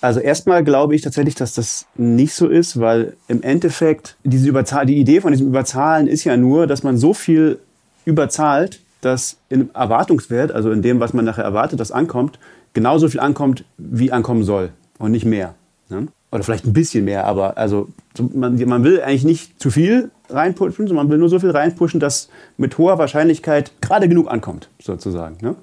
also 0.00 0.20
erstmal 0.20 0.62
glaube 0.62 0.94
ich 0.94 1.02
tatsächlich, 1.02 1.34
dass 1.34 1.54
das 1.54 1.86
nicht 1.96 2.34
so 2.34 2.48
ist, 2.48 2.78
weil 2.80 3.16
im 3.28 3.42
Endeffekt 3.42 4.16
diese 4.24 4.48
Überzahl, 4.48 4.86
die 4.86 4.98
Idee 4.98 5.20
von 5.20 5.32
diesem 5.32 5.48
Überzahlen 5.48 6.06
ist 6.06 6.24
ja 6.24 6.36
nur, 6.36 6.66
dass 6.66 6.82
man 6.82 6.98
so 6.98 7.14
viel 7.14 7.58
überzahlt, 8.04 8.80
dass 9.00 9.36
im 9.48 9.70
Erwartungswert, 9.74 10.52
also 10.52 10.70
in 10.70 10.82
dem, 10.82 11.00
was 11.00 11.12
man 11.12 11.24
nachher 11.24 11.44
erwartet, 11.44 11.80
das 11.80 11.92
ankommt, 11.92 12.38
genauso 12.72 13.08
viel 13.08 13.20
ankommt, 13.20 13.64
wie 13.78 14.12
ankommen 14.12 14.44
soll 14.44 14.70
und 14.98 15.12
nicht 15.12 15.24
mehr. 15.24 15.54
Ne? 15.88 16.08
Oder 16.32 16.42
vielleicht 16.42 16.66
ein 16.66 16.72
bisschen 16.72 17.04
mehr, 17.04 17.24
aber 17.24 17.56
also 17.56 17.88
so, 18.16 18.28
man, 18.34 18.62
man 18.66 18.84
will 18.84 19.00
eigentlich 19.00 19.24
nicht 19.24 19.60
zu 19.60 19.70
viel 19.70 20.10
reinpushen, 20.28 20.86
sondern 20.86 21.06
man 21.06 21.10
will 21.10 21.18
nur 21.18 21.28
so 21.28 21.38
viel 21.38 21.50
reinpushen, 21.50 22.00
dass 22.00 22.28
mit 22.56 22.76
hoher 22.78 22.98
Wahrscheinlichkeit 22.98 23.72
gerade 23.80 24.08
genug 24.08 24.30
ankommt, 24.30 24.68
sozusagen. 24.82 25.38
Ne? 25.40 25.56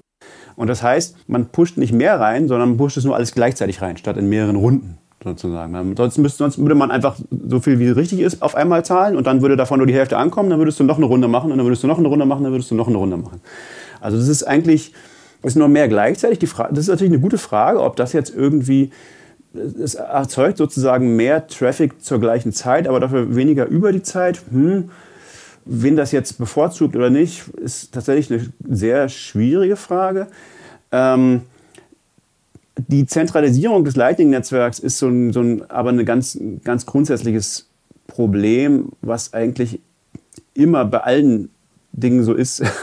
Und 0.55 0.67
das 0.67 0.83
heißt, 0.83 1.15
man 1.27 1.47
pusht 1.47 1.77
nicht 1.77 1.93
mehr 1.93 2.19
rein, 2.19 2.47
sondern 2.47 2.69
man 2.69 2.77
pusht 2.77 2.97
es 2.97 3.03
nur 3.03 3.15
alles 3.15 3.33
gleichzeitig 3.33 3.81
rein, 3.81 3.97
statt 3.97 4.17
in 4.17 4.29
mehreren 4.29 4.55
Runden 4.55 4.97
sozusagen. 5.23 5.95
Sonst, 5.95 6.17
müsste, 6.17 6.37
sonst 6.39 6.57
würde 6.57 6.75
man 6.75 6.91
einfach 6.91 7.15
so 7.47 7.59
viel, 7.59 7.79
wie 7.79 7.89
richtig 7.89 8.19
ist, 8.19 8.41
auf 8.41 8.55
einmal 8.55 8.83
zahlen 8.83 9.15
und 9.15 9.25
dann 9.25 9.41
würde 9.41 9.55
davon 9.55 9.79
nur 9.79 9.87
die 9.87 9.93
Hälfte 9.93 10.17
ankommen, 10.17 10.49
dann 10.49 10.59
würdest 10.59 10.79
du 10.79 10.83
noch 10.83 10.97
eine 10.97 11.05
Runde 11.05 11.27
machen 11.27 11.51
und 11.51 11.57
dann 11.57 11.65
würdest 11.65 11.83
du 11.83 11.87
noch 11.87 11.97
eine 11.97 12.07
Runde 12.07 12.25
machen, 12.25 12.43
dann 12.43 12.51
würdest 12.51 12.71
du 12.71 12.75
noch 12.75 12.87
eine 12.87 12.97
Runde 12.97 13.17
machen. 13.17 13.41
Also 14.01 14.17
das 14.17 14.27
ist 14.27 14.43
eigentlich, 14.43 14.93
ist 15.43 15.55
nur 15.55 15.69
mehr 15.69 15.87
gleichzeitig. 15.87 16.39
Die 16.39 16.47
das 16.47 16.79
ist 16.79 16.87
natürlich 16.89 17.13
eine 17.13 17.21
gute 17.21 17.37
Frage, 17.37 17.81
ob 17.81 17.95
das 17.95 18.13
jetzt 18.13 18.35
irgendwie, 18.35 18.91
es 19.53 19.95
erzeugt 19.95 20.57
sozusagen 20.57 21.15
mehr 21.15 21.47
Traffic 21.47 22.01
zur 22.01 22.19
gleichen 22.19 22.51
Zeit, 22.51 22.87
aber 22.87 22.99
dafür 22.99 23.35
weniger 23.35 23.65
über 23.65 23.91
die 23.91 24.03
Zeit. 24.03 24.41
Hm, 24.51 24.89
wen 25.65 25.95
das 25.95 26.11
jetzt 26.11 26.37
bevorzugt 26.37 26.95
oder 26.95 27.09
nicht, 27.09 27.47
ist 27.55 27.93
tatsächlich 27.93 28.31
eine 28.31 28.53
sehr 28.75 29.09
schwierige 29.09 29.75
Frage. 29.75 30.27
Ähm, 30.91 31.41
die 32.77 33.05
Zentralisierung 33.05 33.85
des 33.85 33.95
Lightning-Netzwerks 33.95 34.79
ist 34.79 34.97
so 34.97 35.07
ein, 35.07 35.31
so 35.31 35.41
ein, 35.41 35.69
aber 35.69 35.91
ein 35.91 36.05
ganz, 36.05 36.37
ganz 36.63 36.85
grundsätzliches 36.85 37.67
Problem, 38.07 38.89
was 39.01 39.33
eigentlich 39.33 39.79
immer 40.53 40.85
bei 40.85 40.99
allen 40.99 41.49
Dingen 41.93 42.23
so 42.23 42.33
ist. 42.33 42.63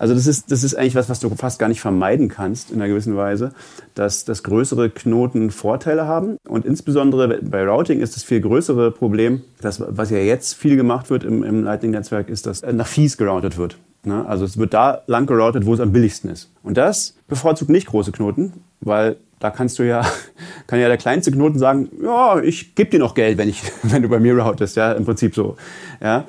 Also 0.00 0.14
das 0.14 0.28
ist, 0.28 0.52
das 0.52 0.62
ist 0.62 0.76
eigentlich 0.76 0.94
was, 0.94 1.08
was 1.08 1.18
du 1.18 1.28
fast 1.30 1.58
gar 1.58 1.68
nicht 1.68 1.80
vermeiden 1.80 2.28
kannst 2.28 2.70
in 2.70 2.76
einer 2.76 2.88
gewissen 2.88 3.16
Weise, 3.16 3.52
dass, 3.94 4.24
dass 4.24 4.44
größere 4.44 4.90
Knoten 4.90 5.50
Vorteile 5.50 6.06
haben. 6.06 6.36
Und 6.46 6.64
insbesondere 6.64 7.40
bei 7.42 7.64
Routing 7.64 8.00
ist 8.00 8.14
das 8.14 8.22
viel 8.22 8.40
größere 8.40 8.92
Problem, 8.92 9.42
das, 9.60 9.82
was 9.84 10.10
ja 10.10 10.18
jetzt 10.18 10.54
viel 10.54 10.76
gemacht 10.76 11.10
wird 11.10 11.24
im, 11.24 11.42
im 11.42 11.64
Lightning-Netzwerk, 11.64 12.28
ist, 12.28 12.46
dass 12.46 12.62
nach 12.62 12.86
Fees 12.86 13.16
geroutet 13.16 13.58
wird. 13.58 13.76
Ne? 14.04 14.24
Also 14.26 14.44
es 14.44 14.56
wird 14.56 14.72
da 14.72 15.02
lang 15.06 15.26
geroutet, 15.26 15.66
wo 15.66 15.74
es 15.74 15.80
am 15.80 15.92
billigsten 15.92 16.30
ist. 16.30 16.50
Und 16.62 16.76
das 16.76 17.16
bevorzugt 17.26 17.70
nicht 17.70 17.88
große 17.88 18.12
Knoten, 18.12 18.52
weil 18.80 19.16
da 19.40 19.50
kannst 19.50 19.78
du 19.78 19.82
ja, 19.82 20.02
kann 20.66 20.80
ja 20.80 20.88
der 20.88 20.96
kleinste 20.96 21.30
Knoten 21.32 21.58
sagen, 21.58 21.88
ja, 22.02 22.40
ich 22.40 22.74
gebe 22.74 22.90
dir 22.90 22.98
noch 22.98 23.14
Geld, 23.14 23.38
wenn, 23.38 23.48
ich, 23.48 23.62
wenn 23.82 24.02
du 24.02 24.08
bei 24.08 24.20
mir 24.20 24.38
routest, 24.38 24.76
ja, 24.76 24.92
im 24.92 25.04
Prinzip 25.04 25.34
so. 25.34 25.56
Ja. 26.00 26.24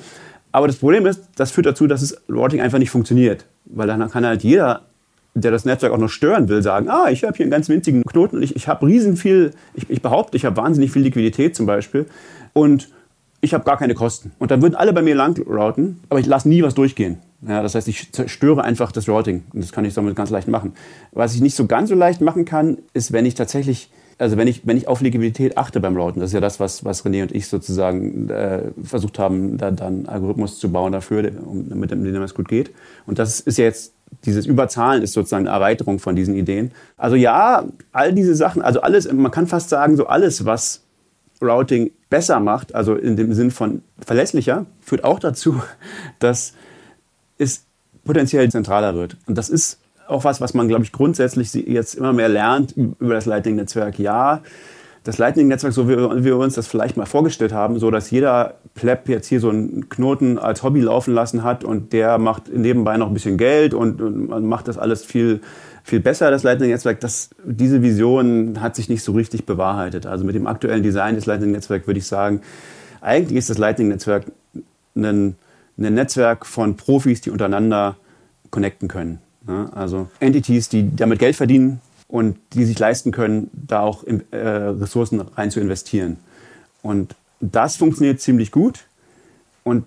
Aber 0.51 0.67
das 0.67 0.77
Problem 0.77 1.05
ist, 1.05 1.21
das 1.35 1.51
führt 1.51 1.67
dazu, 1.67 1.87
dass 1.87 2.01
das 2.01 2.21
Routing 2.29 2.61
einfach 2.61 2.79
nicht 2.79 2.89
funktioniert. 2.89 3.45
Weil 3.65 3.87
dann 3.87 4.09
kann 4.09 4.25
halt 4.25 4.43
jeder, 4.43 4.81
der 5.35 5.51
das 5.51 5.65
Netzwerk 5.65 5.93
auch 5.93 5.97
noch 5.97 6.09
stören 6.09 6.49
will, 6.49 6.61
sagen, 6.61 6.89
ah, 6.89 7.09
ich 7.09 7.23
habe 7.23 7.35
hier 7.37 7.43
einen 7.43 7.51
ganz 7.51 7.69
winzigen 7.69 8.03
Knoten 8.03 8.37
und 8.37 8.43
ich, 8.43 8.55
ich 8.55 8.67
habe 8.67 8.85
riesen 8.85 9.15
viel, 9.15 9.51
ich, 9.75 9.89
ich 9.89 10.01
behaupte, 10.01 10.37
ich 10.37 10.45
habe 10.45 10.57
wahnsinnig 10.57 10.91
viel 10.91 11.03
Liquidität 11.03 11.55
zum 11.55 11.65
Beispiel 11.65 12.07
und 12.53 12.89
ich 13.41 13.53
habe 13.53 13.63
gar 13.63 13.77
keine 13.77 13.93
Kosten. 13.93 14.31
Und 14.39 14.51
dann 14.51 14.61
würden 14.61 14.75
alle 14.75 14.91
bei 14.91 15.01
mir 15.01 15.15
lang 15.15 15.39
routen, 15.47 16.01
aber 16.09 16.19
ich 16.19 16.25
lasse 16.25 16.49
nie 16.49 16.63
was 16.63 16.73
durchgehen. 16.73 17.19
Ja, 17.47 17.61
das 17.61 17.75
heißt, 17.75 17.87
ich 17.87 18.11
zerstöre 18.11 18.63
einfach 18.63 18.91
das 18.91 19.07
Routing. 19.07 19.43
Und 19.53 19.63
das 19.63 19.71
kann 19.71 19.85
ich 19.85 19.93
somit 19.93 20.15
ganz 20.15 20.29
leicht 20.29 20.49
machen. 20.49 20.73
Was 21.11 21.35
ich 21.35 21.41
nicht 21.41 21.55
so 21.55 21.67
ganz 21.67 21.89
so 21.89 21.95
leicht 21.95 22.19
machen 22.19 22.43
kann, 22.43 22.79
ist, 22.93 23.13
wenn 23.13 23.25
ich 23.25 23.35
tatsächlich, 23.35 23.89
also 24.19 24.35
wenn 24.35 24.47
ich, 24.47 24.67
wenn 24.67 24.77
ich 24.77 24.87
auf 24.87 25.01
Liquidität 25.01 25.57
achte 25.57 25.79
beim 25.79 25.95
Routen. 25.95 26.19
Das 26.19 26.29
ist 26.29 26.33
ja 26.33 26.41
das, 26.41 26.59
was, 26.59 26.83
was 26.83 27.05
René 27.05 27.21
und 27.21 27.31
ich 27.31 27.47
sozusagen 27.47 28.29
äh, 28.29 28.63
versucht 28.83 29.17
haben, 29.17 29.57
da 29.57 29.71
dann 29.71 30.05
Algorithmus 30.07 30.59
zu 30.59 30.71
bauen 30.71 30.91
dafür, 30.91 31.31
um, 31.45 31.69
mit 31.69 31.89
dem 31.91 32.21
es 32.21 32.35
gut 32.35 32.49
geht. 32.49 32.71
Und 33.07 33.17
das 33.17 33.39
ist 33.39 33.57
ja 33.57 33.63
jetzt 33.63 33.93
dieses 34.25 34.45
Überzahlen 34.45 35.03
ist 35.03 35.13
sozusagen 35.13 35.47
eine 35.47 35.55
Erweiterung 35.55 35.99
von 35.99 36.15
diesen 36.15 36.35
Ideen. 36.35 36.71
Also 36.97 37.15
ja, 37.15 37.65
all 37.91 38.13
diese 38.13 38.35
Sachen, 38.35 38.61
also 38.61 38.81
alles, 38.81 39.11
man 39.11 39.31
kann 39.31 39.47
fast 39.47 39.69
sagen, 39.69 39.95
so 39.95 40.07
alles, 40.07 40.45
was 40.45 40.81
Routing 41.41 41.91
besser 42.09 42.39
macht, 42.39 42.75
also 42.75 42.95
in 42.95 43.15
dem 43.15 43.33
Sinn 43.33 43.51
von 43.51 43.81
verlässlicher, 44.05 44.65
führt 44.81 45.03
auch 45.03 45.19
dazu, 45.19 45.61
dass 46.19 46.53
es 47.37 47.65
potenziell 48.03 48.49
zentraler 48.51 48.95
wird. 48.95 49.15
Und 49.27 49.37
das 49.37 49.49
ist 49.49 49.78
auch 50.09 50.23
was, 50.23 50.41
was 50.41 50.53
man, 50.53 50.67
glaube 50.67 50.83
ich, 50.83 50.91
grundsätzlich 50.91 51.53
jetzt 51.53 51.95
immer 51.95 52.13
mehr 52.13 52.29
lernt 52.29 52.75
über 52.75 53.13
das 53.13 53.25
Lightning-Netzwerk. 53.25 53.99
Ja, 53.99 54.41
das 55.03 55.17
Lightning-Netzwerk, 55.17 55.73
so 55.73 55.87
wie 55.87 56.23
wir 56.23 56.37
uns 56.37 56.55
das 56.55 56.67
vielleicht 56.67 56.97
mal 56.97 57.05
vorgestellt 57.05 57.53
haben, 57.53 57.79
so 57.79 57.89
dass 57.89 58.11
jeder 58.11 58.55
Pleb 58.75 59.07
jetzt 59.07 59.27
hier 59.27 59.39
so 59.39 59.49
einen 59.49 59.89
Knoten 59.89 60.37
als 60.37 60.61
Hobby 60.61 60.81
laufen 60.81 61.13
lassen 61.13 61.43
hat 61.43 61.63
und 61.63 61.93
der 61.93 62.17
macht 62.17 62.53
nebenbei 62.53 62.97
noch 62.97 63.07
ein 63.07 63.13
bisschen 63.13 63.37
Geld 63.37 63.73
und, 63.73 64.01
und 64.01 64.45
macht 64.45 64.67
das 64.67 64.77
alles 64.77 65.05
viel, 65.05 65.41
viel 65.83 65.99
besser, 65.99 66.31
das 66.31 66.43
Lightning-Netzwerk. 66.43 66.99
diese 67.45 67.81
Vision 67.81 68.61
hat 68.61 68.75
sich 68.75 68.89
nicht 68.89 69.03
so 69.03 69.13
richtig 69.13 69.45
bewahrheitet. 69.45 70.05
Also 70.05 70.25
mit 70.25 70.35
dem 70.35 70.47
aktuellen 70.47 70.83
Design 70.83 71.15
des 71.15 71.25
Lightning-Netzwerks 71.25 71.87
würde 71.87 71.99
ich 71.99 72.07
sagen, 72.07 72.41
eigentlich 73.01 73.37
ist 73.37 73.49
das 73.49 73.57
Lightning-Netzwerk 73.57 74.25
ein, 74.95 75.35
ein 75.77 75.93
Netzwerk 75.93 76.45
von 76.45 76.75
Profis, 76.75 77.21
die 77.21 77.31
untereinander 77.31 77.95
connecten 78.51 78.89
können. 78.89 79.19
Ja, 79.49 79.69
also 79.73 80.07
Entities, 80.19 80.69
die 80.69 80.95
damit 80.95 81.19
Geld 81.19 81.35
verdienen 81.35 81.81
und 82.07 82.37
die 82.53 82.65
sich 82.65 82.77
leisten 82.77 83.11
können, 83.11 83.49
da 83.53 83.81
auch 83.81 84.03
in, 84.03 84.23
äh, 84.31 84.37
Ressourcen 84.37 85.21
rein 85.21 85.49
zu 85.49 85.59
investieren. 85.59 86.17
Und 86.83 87.15
das 87.41 87.77
funktioniert 87.77 88.21
ziemlich 88.21 88.51
gut. 88.51 88.85
Und 89.63 89.85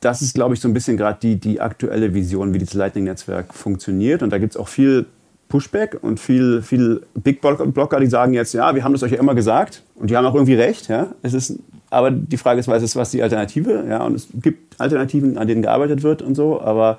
das 0.00 0.22
ist, 0.22 0.34
glaube 0.34 0.54
ich, 0.54 0.60
so 0.60 0.68
ein 0.68 0.74
bisschen 0.74 0.96
gerade 0.96 1.18
die, 1.20 1.36
die 1.36 1.60
aktuelle 1.60 2.14
Vision, 2.14 2.54
wie 2.54 2.58
dieses 2.58 2.74
Lightning-Netzwerk 2.74 3.52
funktioniert. 3.52 4.22
Und 4.22 4.30
da 4.30 4.38
gibt 4.38 4.54
es 4.54 4.56
auch 4.56 4.68
viel 4.68 5.06
Pushback 5.48 5.98
und 6.00 6.20
viel, 6.20 6.62
viel 6.62 7.02
Big 7.14 7.40
Blocker, 7.40 8.00
die 8.00 8.06
sagen 8.06 8.32
jetzt, 8.32 8.54
ja, 8.54 8.74
wir 8.74 8.84
haben 8.84 8.92
das 8.92 9.02
euch 9.02 9.12
ja 9.12 9.18
immer 9.18 9.34
gesagt 9.34 9.82
und 9.96 10.08
die 10.08 10.16
haben 10.16 10.24
auch 10.24 10.34
irgendwie 10.34 10.54
recht. 10.54 10.88
Ja. 10.88 11.08
Es 11.22 11.34
ist, 11.34 11.58
aber 11.90 12.12
die 12.12 12.36
Frage 12.36 12.60
ist, 12.60 12.68
was 12.68 12.82
ist 12.82 12.94
was 12.96 13.10
die 13.10 13.22
Alternative? 13.22 13.84
Ja, 13.88 14.04
und 14.04 14.14
es 14.14 14.28
gibt 14.32 14.80
Alternativen, 14.80 15.36
an 15.36 15.48
denen 15.48 15.62
gearbeitet 15.62 16.02
wird 16.02 16.22
und 16.22 16.36
so, 16.36 16.60
aber 16.60 16.98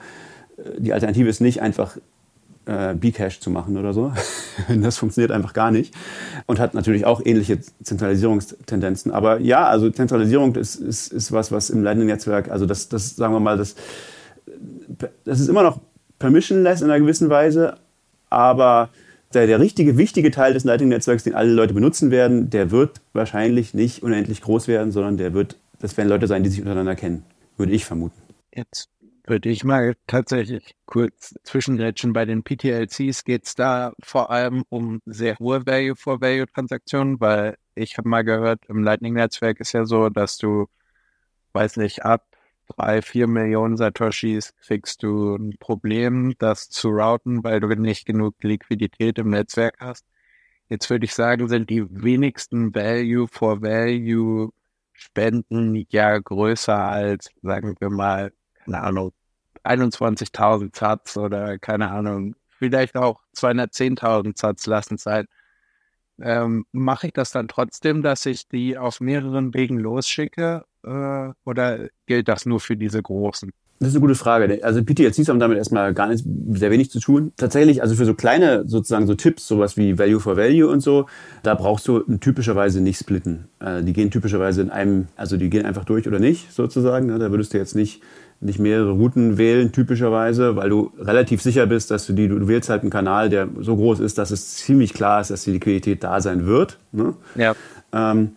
die 0.77 0.93
Alternative 0.93 1.29
ist 1.29 1.41
nicht 1.41 1.61
einfach 1.61 1.97
äh, 2.65 2.93
Bcash 2.93 3.39
zu 3.39 3.49
machen 3.49 3.77
oder 3.77 3.93
so. 3.93 4.11
das 4.81 4.97
funktioniert 4.97 5.31
einfach 5.31 5.53
gar 5.53 5.71
nicht 5.71 5.93
und 6.45 6.59
hat 6.59 6.73
natürlich 6.73 7.05
auch 7.05 7.21
ähnliche 7.23 7.59
Zentralisierungstendenzen. 7.83 9.11
Aber 9.11 9.39
ja, 9.39 9.67
also 9.67 9.89
Zentralisierung 9.89 10.55
ist, 10.55 10.75
ist, 10.75 11.11
ist 11.11 11.31
was, 11.31 11.51
was 11.51 11.69
im 11.69 11.83
Lightning-Netzwerk, 11.83 12.49
also 12.49 12.65
das, 12.65 12.89
das 12.89 13.15
sagen 13.15 13.33
wir 13.33 13.39
mal, 13.39 13.57
das, 13.57 13.75
das 15.23 15.39
ist 15.39 15.47
immer 15.47 15.63
noch 15.63 15.79
permissionless 16.19 16.81
in 16.81 16.89
einer 16.89 16.99
gewissen 16.99 17.29
Weise, 17.29 17.77
aber 18.29 18.89
der, 19.33 19.47
der 19.47 19.59
richtige, 19.59 19.97
wichtige 19.97 20.29
Teil 20.29 20.53
des 20.53 20.63
Lightning-Netzwerks, 20.63 21.23
den 21.23 21.35
alle 21.35 21.51
Leute 21.51 21.73
benutzen 21.73 22.11
werden, 22.11 22.49
der 22.49 22.69
wird 22.69 23.01
wahrscheinlich 23.13 23.73
nicht 23.73 24.03
unendlich 24.03 24.41
groß 24.41 24.67
werden, 24.67 24.91
sondern 24.91 25.17
der 25.17 25.33
wird, 25.33 25.57
das 25.79 25.97
werden 25.97 26.09
Leute 26.09 26.27
sein, 26.27 26.43
die 26.43 26.49
sich 26.49 26.59
untereinander 26.59 26.95
kennen, 26.95 27.23
würde 27.57 27.71
ich 27.71 27.85
vermuten. 27.85 28.21
Jetzt 28.53 28.90
würde 29.25 29.49
ich 29.49 29.63
mal 29.63 29.95
tatsächlich 30.07 30.75
kurz 30.85 31.35
zwischengrätschen. 31.43 32.13
Bei 32.13 32.25
den 32.25 32.43
PTLCs 32.43 33.23
geht 33.23 33.45
es 33.45 33.55
da 33.55 33.93
vor 34.01 34.31
allem 34.31 34.63
um 34.69 35.01
sehr 35.05 35.37
hohe 35.39 35.65
Value-for-Value-Transaktionen, 35.65 37.19
weil 37.19 37.57
ich 37.75 37.97
habe 37.97 38.09
mal 38.09 38.23
gehört, 38.23 38.65
im 38.67 38.83
Lightning-Netzwerk 38.83 39.59
ist 39.59 39.73
ja 39.73 39.85
so, 39.85 40.09
dass 40.09 40.37
du, 40.37 40.67
weiß 41.53 41.77
nicht, 41.77 42.03
ab 42.03 42.25
drei, 42.67 43.01
vier 43.01 43.27
Millionen 43.27 43.77
Satoshis 43.77 44.53
kriegst 44.65 45.03
du 45.03 45.35
ein 45.35 45.57
Problem, 45.59 46.33
das 46.39 46.69
zu 46.69 46.89
routen, 46.89 47.43
weil 47.43 47.59
du 47.59 47.67
nicht 47.67 48.05
genug 48.05 48.35
Liquidität 48.43 49.19
im 49.19 49.29
Netzwerk 49.29 49.77
hast. 49.79 50.05
Jetzt 50.69 50.89
würde 50.89 51.05
ich 51.05 51.13
sagen, 51.13 51.49
sind 51.49 51.69
die 51.69 51.85
wenigsten 51.89 52.73
Value-for-Value 52.73 54.51
Spenden 54.93 55.85
ja 55.89 56.17
größer 56.19 56.77
als, 56.77 57.31
sagen 57.41 57.75
wir 57.79 57.89
mal, 57.89 58.31
keine 58.65 58.81
Ahnung, 58.81 59.11
21.000 59.63 60.77
Satz 60.77 61.17
oder 61.17 61.57
keine 61.59 61.91
Ahnung, 61.91 62.35
vielleicht 62.57 62.95
auch 62.97 63.19
210.000 63.35 64.39
Satz 64.39 64.65
lassen 64.67 64.97
sein. 64.97 65.25
Ähm, 66.21 66.65
Mache 66.71 67.07
ich 67.07 67.13
das 67.13 67.31
dann 67.31 67.47
trotzdem, 67.47 68.03
dass 68.03 68.25
ich 68.25 68.47
die 68.47 68.77
auf 68.77 68.99
mehreren 68.99 69.53
Wegen 69.53 69.79
losschicke 69.79 70.63
äh, 70.83 71.29
oder 71.45 71.89
gilt 72.05 72.27
das 72.27 72.45
nur 72.45 72.59
für 72.59 72.77
diese 72.77 73.01
großen? 73.01 73.51
Das 73.81 73.89
ist 73.89 73.95
eine 73.95 74.01
gute 74.01 74.13
Frage. 74.13 74.63
Also 74.63 74.83
PTLCs 74.83 75.27
haben 75.27 75.39
damit 75.39 75.57
erstmal 75.57 75.91
gar 75.95 76.09
nicht 76.09 76.23
sehr 76.51 76.69
wenig 76.69 76.91
zu 76.91 76.99
tun. 76.99 77.33
Tatsächlich, 77.35 77.81
also 77.81 77.95
für 77.95 78.05
so 78.05 78.13
kleine 78.13 78.67
sozusagen 78.67 79.07
so 79.07 79.15
Tipps, 79.15 79.47
sowas 79.47 79.75
wie 79.75 79.97
Value 79.97 80.19
for 80.19 80.37
Value 80.37 80.67
und 80.67 80.81
so, 80.81 81.07
da 81.41 81.55
brauchst 81.55 81.87
du 81.87 82.01
typischerweise 82.17 82.79
nicht 82.79 82.99
splitten. 82.99 83.45
Äh, 83.59 83.81
die 83.81 83.93
gehen 83.93 84.11
typischerweise 84.11 84.61
in 84.61 84.69
einem, 84.69 85.07
also 85.15 85.35
die 85.35 85.49
gehen 85.49 85.65
einfach 85.65 85.83
durch 85.83 86.07
oder 86.07 86.19
nicht 86.19 86.53
sozusagen. 86.53 87.07
Ne? 87.07 87.17
Da 87.17 87.31
würdest 87.31 87.55
du 87.55 87.57
jetzt 87.57 87.73
nicht 87.73 88.03
nicht 88.41 88.59
mehrere 88.59 88.91
Routen 88.91 89.37
wählen, 89.37 89.71
typischerweise, 89.71 90.55
weil 90.55 90.69
du 90.69 90.91
relativ 90.99 91.41
sicher 91.41 91.67
bist, 91.67 91.91
dass 91.91 92.07
du 92.07 92.13
die, 92.13 92.27
du 92.27 92.47
wählst 92.47 92.69
halt 92.69 92.81
einen 92.81 92.89
Kanal, 92.89 93.29
der 93.29 93.47
so 93.59 93.75
groß 93.75 93.99
ist, 93.99 94.17
dass 94.17 94.31
es 94.31 94.55
ziemlich 94.55 94.93
klar 94.93 95.21
ist, 95.21 95.29
dass 95.29 95.43
die 95.43 95.51
Liquidität 95.51 96.03
da 96.03 96.19
sein 96.21 96.47
wird. 96.47 96.79
Ne? 96.91 97.13
Ja. 97.35 97.55
Ähm, 97.93 98.31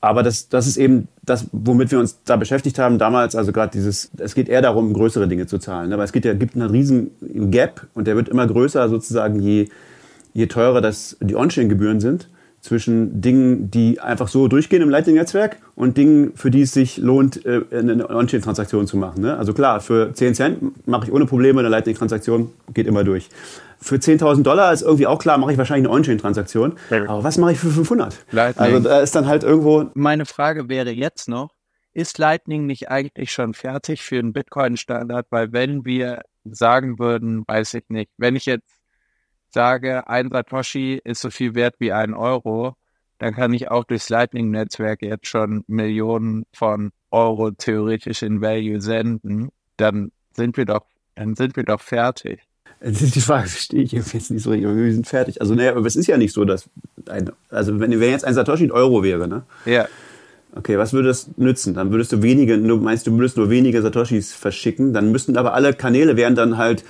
aber 0.00 0.22
das, 0.22 0.48
das 0.48 0.66
ist 0.66 0.76
eben 0.76 1.08
das, 1.24 1.46
womit 1.52 1.90
wir 1.90 1.98
uns 1.98 2.18
da 2.24 2.36
beschäftigt 2.36 2.78
haben 2.78 2.98
damals. 2.98 3.36
Also 3.36 3.52
gerade 3.52 3.70
dieses, 3.72 4.10
es 4.18 4.34
geht 4.34 4.48
eher 4.48 4.62
darum, 4.62 4.92
größere 4.92 5.28
Dinge 5.28 5.46
zu 5.46 5.58
zahlen. 5.58 5.88
Ne? 5.88 5.94
Aber 5.94 6.04
es 6.04 6.12
geht 6.12 6.24
ja, 6.24 6.34
gibt 6.34 6.54
einen 6.54 6.70
riesen 6.70 7.10
Gap 7.50 7.86
und 7.94 8.06
der 8.06 8.16
wird 8.16 8.28
immer 8.28 8.46
größer 8.46 8.88
sozusagen, 8.88 9.40
je, 9.40 9.68
je 10.34 10.46
teurer 10.46 10.80
das 10.80 11.16
die 11.20 11.36
On-Chain-Gebühren 11.36 12.00
sind 12.00 12.28
zwischen 12.60 13.20
Dingen, 13.20 13.70
die 13.70 14.00
einfach 14.00 14.28
so 14.28 14.48
durchgehen 14.48 14.82
im 14.82 14.90
Lightning-Netzwerk 14.90 15.58
und 15.74 15.96
Dingen, 15.96 16.32
für 16.34 16.50
die 16.50 16.62
es 16.62 16.72
sich 16.72 16.98
lohnt, 16.98 17.44
äh, 17.46 17.62
eine 17.70 18.08
On-Chain-Transaktion 18.10 18.86
zu 18.86 18.96
machen. 18.96 19.22
Ne? 19.22 19.36
Also 19.36 19.52
klar, 19.52 19.80
für 19.80 20.12
10 20.12 20.34
Cent 20.34 20.86
mache 20.88 21.06
ich 21.06 21.12
ohne 21.12 21.26
Probleme 21.26 21.60
eine 21.60 21.68
Lightning-Transaktion, 21.68 22.50
geht 22.74 22.86
immer 22.86 23.04
durch. 23.04 23.28
Für 23.80 23.94
10.000 23.94 24.42
Dollar 24.42 24.72
ist 24.72 24.82
irgendwie 24.82 25.06
auch 25.06 25.20
klar, 25.20 25.38
mache 25.38 25.52
ich 25.52 25.58
wahrscheinlich 25.58 25.88
eine 25.88 25.94
On-Chain-Transaktion. 25.94 26.74
Aber 27.06 27.22
was 27.22 27.38
mache 27.38 27.52
ich 27.52 27.58
für 27.58 27.70
500? 27.70 28.16
Lightning. 28.32 28.74
Also 28.74 28.88
da 28.88 29.00
ist 29.00 29.14
dann 29.14 29.28
halt 29.28 29.44
irgendwo... 29.44 29.86
Meine 29.94 30.26
Frage 30.26 30.68
wäre 30.68 30.90
jetzt 30.90 31.28
noch, 31.28 31.50
ist 31.92 32.18
Lightning 32.18 32.66
nicht 32.66 32.90
eigentlich 32.90 33.30
schon 33.30 33.54
fertig 33.54 34.02
für 34.02 34.18
einen 34.18 34.32
Bitcoin-Standard? 34.32 35.26
Weil 35.30 35.52
wenn 35.52 35.84
wir 35.84 36.22
sagen 36.44 36.98
würden, 36.98 37.44
weiß 37.46 37.74
ich 37.74 37.84
nicht, 37.88 38.10
wenn 38.16 38.34
ich 38.34 38.46
jetzt 38.46 38.77
sage, 39.50 40.08
ein 40.08 40.30
Satoshi 40.30 41.00
ist 41.02 41.20
so 41.20 41.30
viel 41.30 41.54
wert 41.54 41.76
wie 41.78 41.92
ein 41.92 42.14
Euro, 42.14 42.76
dann 43.18 43.34
kann 43.34 43.52
ich 43.52 43.70
auch 43.70 43.84
durchs 43.84 44.08
Lightning-Netzwerk 44.08 45.02
jetzt 45.02 45.26
schon 45.26 45.64
Millionen 45.66 46.46
von 46.52 46.92
Euro 47.10 47.50
theoretisch 47.50 48.22
in 48.22 48.40
Value 48.40 48.80
senden. 48.80 49.48
Dann 49.76 50.12
sind 50.34 50.56
wir 50.56 50.66
doch, 50.66 50.84
dann 51.14 51.34
sind 51.34 51.56
wir 51.56 51.64
doch 51.64 51.80
fertig. 51.80 52.40
Die 52.80 53.20
Frage 53.20 53.48
verstehe 53.48 53.82
ich 53.82 53.90
jetzt 53.90 54.30
nicht 54.30 54.42
so 54.42 54.50
richtig, 54.50 54.68
wir 54.68 54.92
sind 54.92 55.06
fertig. 55.06 55.40
Also, 55.40 55.54
naja, 55.54 55.74
aber 55.74 55.86
es 55.86 55.96
ist 55.96 56.06
ja 56.06 56.16
nicht 56.16 56.32
so, 56.32 56.44
dass 56.44 56.70
ein, 57.08 57.30
also 57.50 57.80
wenn, 57.80 57.90
wenn 57.98 58.10
jetzt 58.10 58.24
ein 58.24 58.34
Satoshi 58.34 58.64
ein 58.64 58.70
Euro 58.70 59.02
wäre, 59.02 59.26
ne? 59.26 59.42
Ja. 59.64 59.88
Okay, 60.54 60.78
was 60.78 60.92
würde 60.92 61.08
das 61.08 61.28
nützen? 61.36 61.74
Dann 61.74 61.90
würdest 61.90 62.12
du 62.12 62.22
wenige, 62.22 62.56
du 62.56 62.76
meinst, 62.76 63.06
du 63.06 63.12
würdest 63.16 63.36
nur 63.36 63.50
wenige 63.50 63.82
Satoshis 63.82 64.32
verschicken, 64.32 64.92
dann 64.92 65.10
müssten 65.10 65.36
aber 65.36 65.54
alle 65.54 65.74
Kanäle 65.74 66.16
wären 66.16 66.36
dann 66.36 66.56
halt 66.56 66.84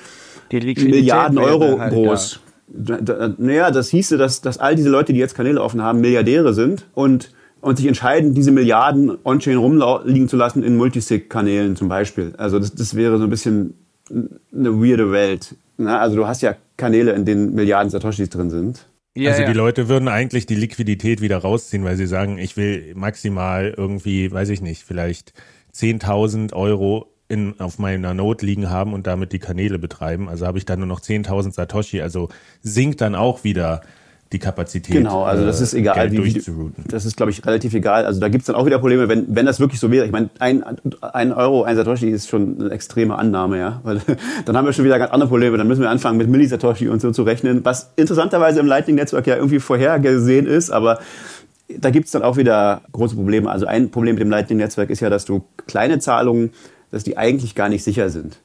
Milliarden 0.50 1.38
Euro 1.38 1.78
halt 1.78 1.92
groß. 1.92 2.40
Naja, 2.70 3.70
das 3.70 3.88
hieße, 3.90 4.16
dass, 4.16 4.40
dass 4.40 4.58
all 4.58 4.76
diese 4.76 4.90
Leute, 4.90 5.12
die 5.12 5.18
jetzt 5.18 5.34
Kanäle 5.34 5.62
offen 5.62 5.82
haben, 5.82 6.00
Milliardäre 6.00 6.52
sind 6.52 6.86
und, 6.94 7.32
und 7.60 7.76
sich 7.76 7.86
entscheiden, 7.86 8.34
diese 8.34 8.50
Milliarden 8.50 9.16
on-chain 9.24 9.56
rumliegen 9.56 10.28
zu 10.28 10.36
lassen 10.36 10.62
in 10.62 10.76
Multisig-Kanälen 10.76 11.76
zum 11.76 11.88
Beispiel. 11.88 12.34
Also 12.36 12.58
das, 12.58 12.74
das 12.74 12.94
wäre 12.94 13.18
so 13.18 13.24
ein 13.24 13.30
bisschen 13.30 13.74
eine 14.10 14.82
weirde 14.82 15.12
Welt. 15.12 15.56
Na, 15.76 16.00
also 16.00 16.16
du 16.16 16.26
hast 16.26 16.42
ja 16.42 16.56
Kanäle, 16.76 17.12
in 17.12 17.24
denen 17.24 17.54
Milliarden 17.54 17.90
Satoshis 17.90 18.30
drin 18.30 18.50
sind. 18.50 18.86
Ja, 19.14 19.32
also 19.32 19.44
die 19.44 19.52
Leute 19.52 19.88
würden 19.88 20.08
eigentlich 20.08 20.46
die 20.46 20.54
Liquidität 20.54 21.20
wieder 21.20 21.38
rausziehen, 21.38 21.84
weil 21.84 21.96
sie 21.96 22.06
sagen, 22.06 22.38
ich 22.38 22.56
will 22.56 22.92
maximal 22.94 23.74
irgendwie, 23.76 24.30
weiß 24.30 24.50
ich 24.50 24.60
nicht, 24.60 24.84
vielleicht 24.84 25.32
10.000 25.74 26.52
Euro 26.52 27.12
in, 27.28 27.60
auf 27.60 27.78
meiner 27.78 28.14
Node 28.14 28.44
liegen 28.44 28.70
haben 28.70 28.94
und 28.94 29.06
damit 29.06 29.32
die 29.32 29.38
Kanäle 29.38 29.78
betreiben. 29.78 30.28
Also 30.28 30.46
habe 30.46 30.58
ich 30.58 30.64
dann 30.64 30.78
nur 30.78 30.88
noch 30.88 31.00
10.000 31.00 31.52
Satoshi. 31.52 32.00
Also 32.00 32.30
sinkt 32.62 33.00
dann 33.00 33.14
auch 33.14 33.44
wieder 33.44 33.82
die 34.32 34.38
Kapazität. 34.38 34.94
Genau, 34.94 35.22
also 35.22 35.46
das 35.46 35.60
ist 35.60 35.72
egal, 35.72 36.12
wie, 36.12 36.22
wie 36.22 36.42
das 36.86 37.06
ist, 37.06 37.16
glaube 37.16 37.30
ich, 37.30 37.46
relativ 37.46 37.72
egal. 37.72 38.04
Also 38.04 38.20
da 38.20 38.28
gibt 38.28 38.42
es 38.42 38.46
dann 38.46 38.56
auch 38.56 38.66
wieder 38.66 38.78
Probleme, 38.78 39.08
wenn, 39.08 39.24
wenn 39.34 39.46
das 39.46 39.58
wirklich 39.58 39.80
so 39.80 39.90
wäre. 39.90 40.04
Ich 40.04 40.12
meine, 40.12 40.28
ein, 40.38 40.62
ein 41.00 41.32
Euro, 41.32 41.62
ein 41.62 41.76
Satoshi 41.76 42.10
ist 42.10 42.28
schon 42.28 42.60
eine 42.60 42.70
extreme 42.70 43.16
Annahme, 43.16 43.58
ja. 43.58 43.80
Weil 43.84 44.00
dann 44.44 44.56
haben 44.56 44.66
wir 44.66 44.72
schon 44.72 44.84
wieder 44.84 44.98
ganz 44.98 45.12
andere 45.12 45.28
Probleme. 45.28 45.56
Dann 45.56 45.66
müssen 45.66 45.80
wir 45.80 45.90
anfangen, 45.90 46.18
mit 46.18 46.28
Millisatoshi 46.28 46.88
und 46.88 47.00
so 47.00 47.10
zu 47.10 47.22
rechnen, 47.22 47.64
was 47.64 47.90
interessanterweise 47.96 48.60
im 48.60 48.66
Lightning-Netzwerk 48.66 49.26
ja 49.26 49.36
irgendwie 49.36 49.60
vorhergesehen 49.60 50.46
ist, 50.46 50.70
aber 50.70 50.98
da 51.68 51.90
gibt 51.90 52.06
es 52.06 52.12
dann 52.12 52.22
auch 52.22 52.36
wieder 52.38 52.80
große 52.92 53.14
Probleme. 53.14 53.50
Also 53.50 53.66
ein 53.66 53.90
Problem 53.90 54.14
mit 54.14 54.22
dem 54.22 54.30
Lightning-Netzwerk 54.30 54.88
ist 54.90 55.00
ja, 55.00 55.10
dass 55.10 55.26
du 55.26 55.44
kleine 55.66 55.98
Zahlungen 55.98 56.50
dass 56.90 57.04
die 57.04 57.16
eigentlich 57.16 57.54
gar 57.54 57.68
nicht 57.68 57.84
sicher 57.84 58.10
sind. 58.10 58.38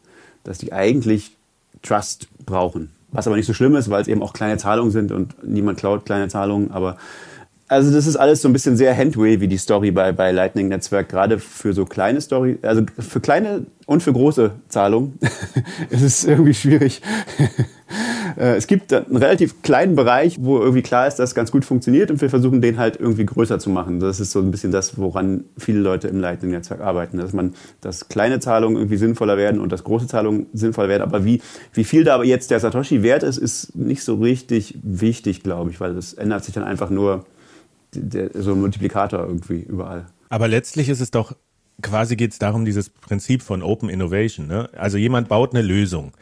Dass 0.44 0.58
die 0.58 0.74
eigentlich 0.74 1.36
Trust 1.82 2.28
brauchen. 2.46 2.92
Was 3.12 3.28
aber 3.28 3.36
nicht 3.36 3.46
so 3.46 3.54
schlimm 3.54 3.76
ist, 3.76 3.90
weil 3.90 4.02
es 4.02 4.08
eben 4.08 4.24
auch 4.24 4.34
kleine 4.34 4.58
Zahlungen 4.58 4.92
sind 4.92 5.12
und 5.12 5.36
niemand 5.44 5.78
klaut 5.78 6.06
kleine 6.06 6.28
Zahlungen. 6.28 6.72
Aber 6.72 6.98
also 7.68 7.92
das 7.92 8.08
ist 8.08 8.16
alles 8.16 8.42
so 8.42 8.50
ein 8.50 8.54
bisschen 8.54 8.78
sehr 8.78 8.96
handway 8.96 9.40
wie 9.40 9.48
die 9.48 9.58
Story 9.58 9.92
bei, 9.92 10.12
bei 10.12 10.32
Lightning 10.32 10.68
Netzwerk, 10.68 11.10
gerade 11.10 11.40
für 11.40 11.74
so 11.74 11.86
kleine 11.86 12.22
Story, 12.22 12.60
also 12.62 12.84
für 13.00 13.20
kleine 13.20 13.66
und 13.86 14.04
für 14.04 14.14
große 14.14 14.52
Zahlungen 14.70 15.18
ist 15.90 16.02
es 16.02 16.24
irgendwie 16.24 16.54
schwierig. 16.54 17.02
Äh, 18.38 18.56
es 18.56 18.68
gibt 18.68 18.94
einen 18.94 19.18
relativ 19.18 19.62
kleinen 19.62 19.96
Bereich, 19.96 20.38
wo 20.42 20.60
irgendwie 20.60 20.82
klar 20.82 21.08
ist, 21.08 21.16
dass 21.16 21.32
es 21.32 21.36
ganz 21.36 21.52
gut 21.52 21.66
funktioniert 21.66 22.12
und 22.12 22.22
wir 22.22 22.30
versuchen 22.30 22.62
den 22.62 22.78
halt 22.78 23.00
irgendwie 23.00 23.26
größer 23.26 23.60
zu 23.60 23.70
machen. 23.70 24.00
Das 24.00 24.20
ist 24.20 24.32
so 24.32 24.40
ein 24.40 24.52
bisschen 24.52 24.72
das, 24.72 24.98
woran 24.98 25.46
viele 25.58 25.80
Leute 25.80 26.08
im 26.08 26.20
Lightning-Netzwerk 26.20 26.82
arbeiten, 26.82 27.18
dass 27.18 27.34
man, 27.34 27.54
dass 27.82 28.10
kleine 28.10 28.40
Zahlungen 28.40 28.78
irgendwie 28.78 28.98
sinnvoller 28.98 29.38
werden 29.38 29.60
und 29.60 29.72
dass 29.72 29.84
große 29.84 30.08
Zahlungen 30.08 30.48
sinnvoller 30.54 30.90
werden. 30.90 31.04
Aber 31.04 31.26
wie, 31.26 31.42
wie 31.74 31.84
viel 31.84 32.04
da 32.04 32.22
jetzt 32.24 32.52
der 32.52 32.60
Satoshi 32.60 33.04
wert 33.04 33.24
ist, 33.24 33.38
ist 33.38 33.76
nicht 33.76 34.04
so 34.04 34.16
richtig 34.16 34.78
wichtig, 34.84 35.44
glaube 35.44 35.72
ich, 35.72 35.80
weil 35.80 35.96
das 35.96 36.14
ändert 36.14 36.44
sich 36.44 36.54
dann 36.54 36.64
einfach 36.64 36.90
nur 36.90 37.26
der, 37.94 38.30
so 38.34 38.54
ein 38.54 38.62
Multiplikator 38.62 39.20
irgendwie 39.20 39.62
überall. 39.62 40.06
Aber 40.30 40.48
letztlich 40.48 40.90
ist 40.90 41.00
es 41.00 41.12
doch 41.12 41.36
quasi 41.82 42.16
geht 42.16 42.32
es 42.32 42.40
darum, 42.40 42.66
dieses 42.66 42.90
Prinzip 42.90 43.42
von 43.42 43.62
Open 43.62 43.90
Innovation. 43.90 44.48
Ne? 44.48 44.70
Also 44.76 44.98
jemand 44.98 45.28
baut 45.28 45.54
eine 45.54 45.62
Lösung 45.62 46.14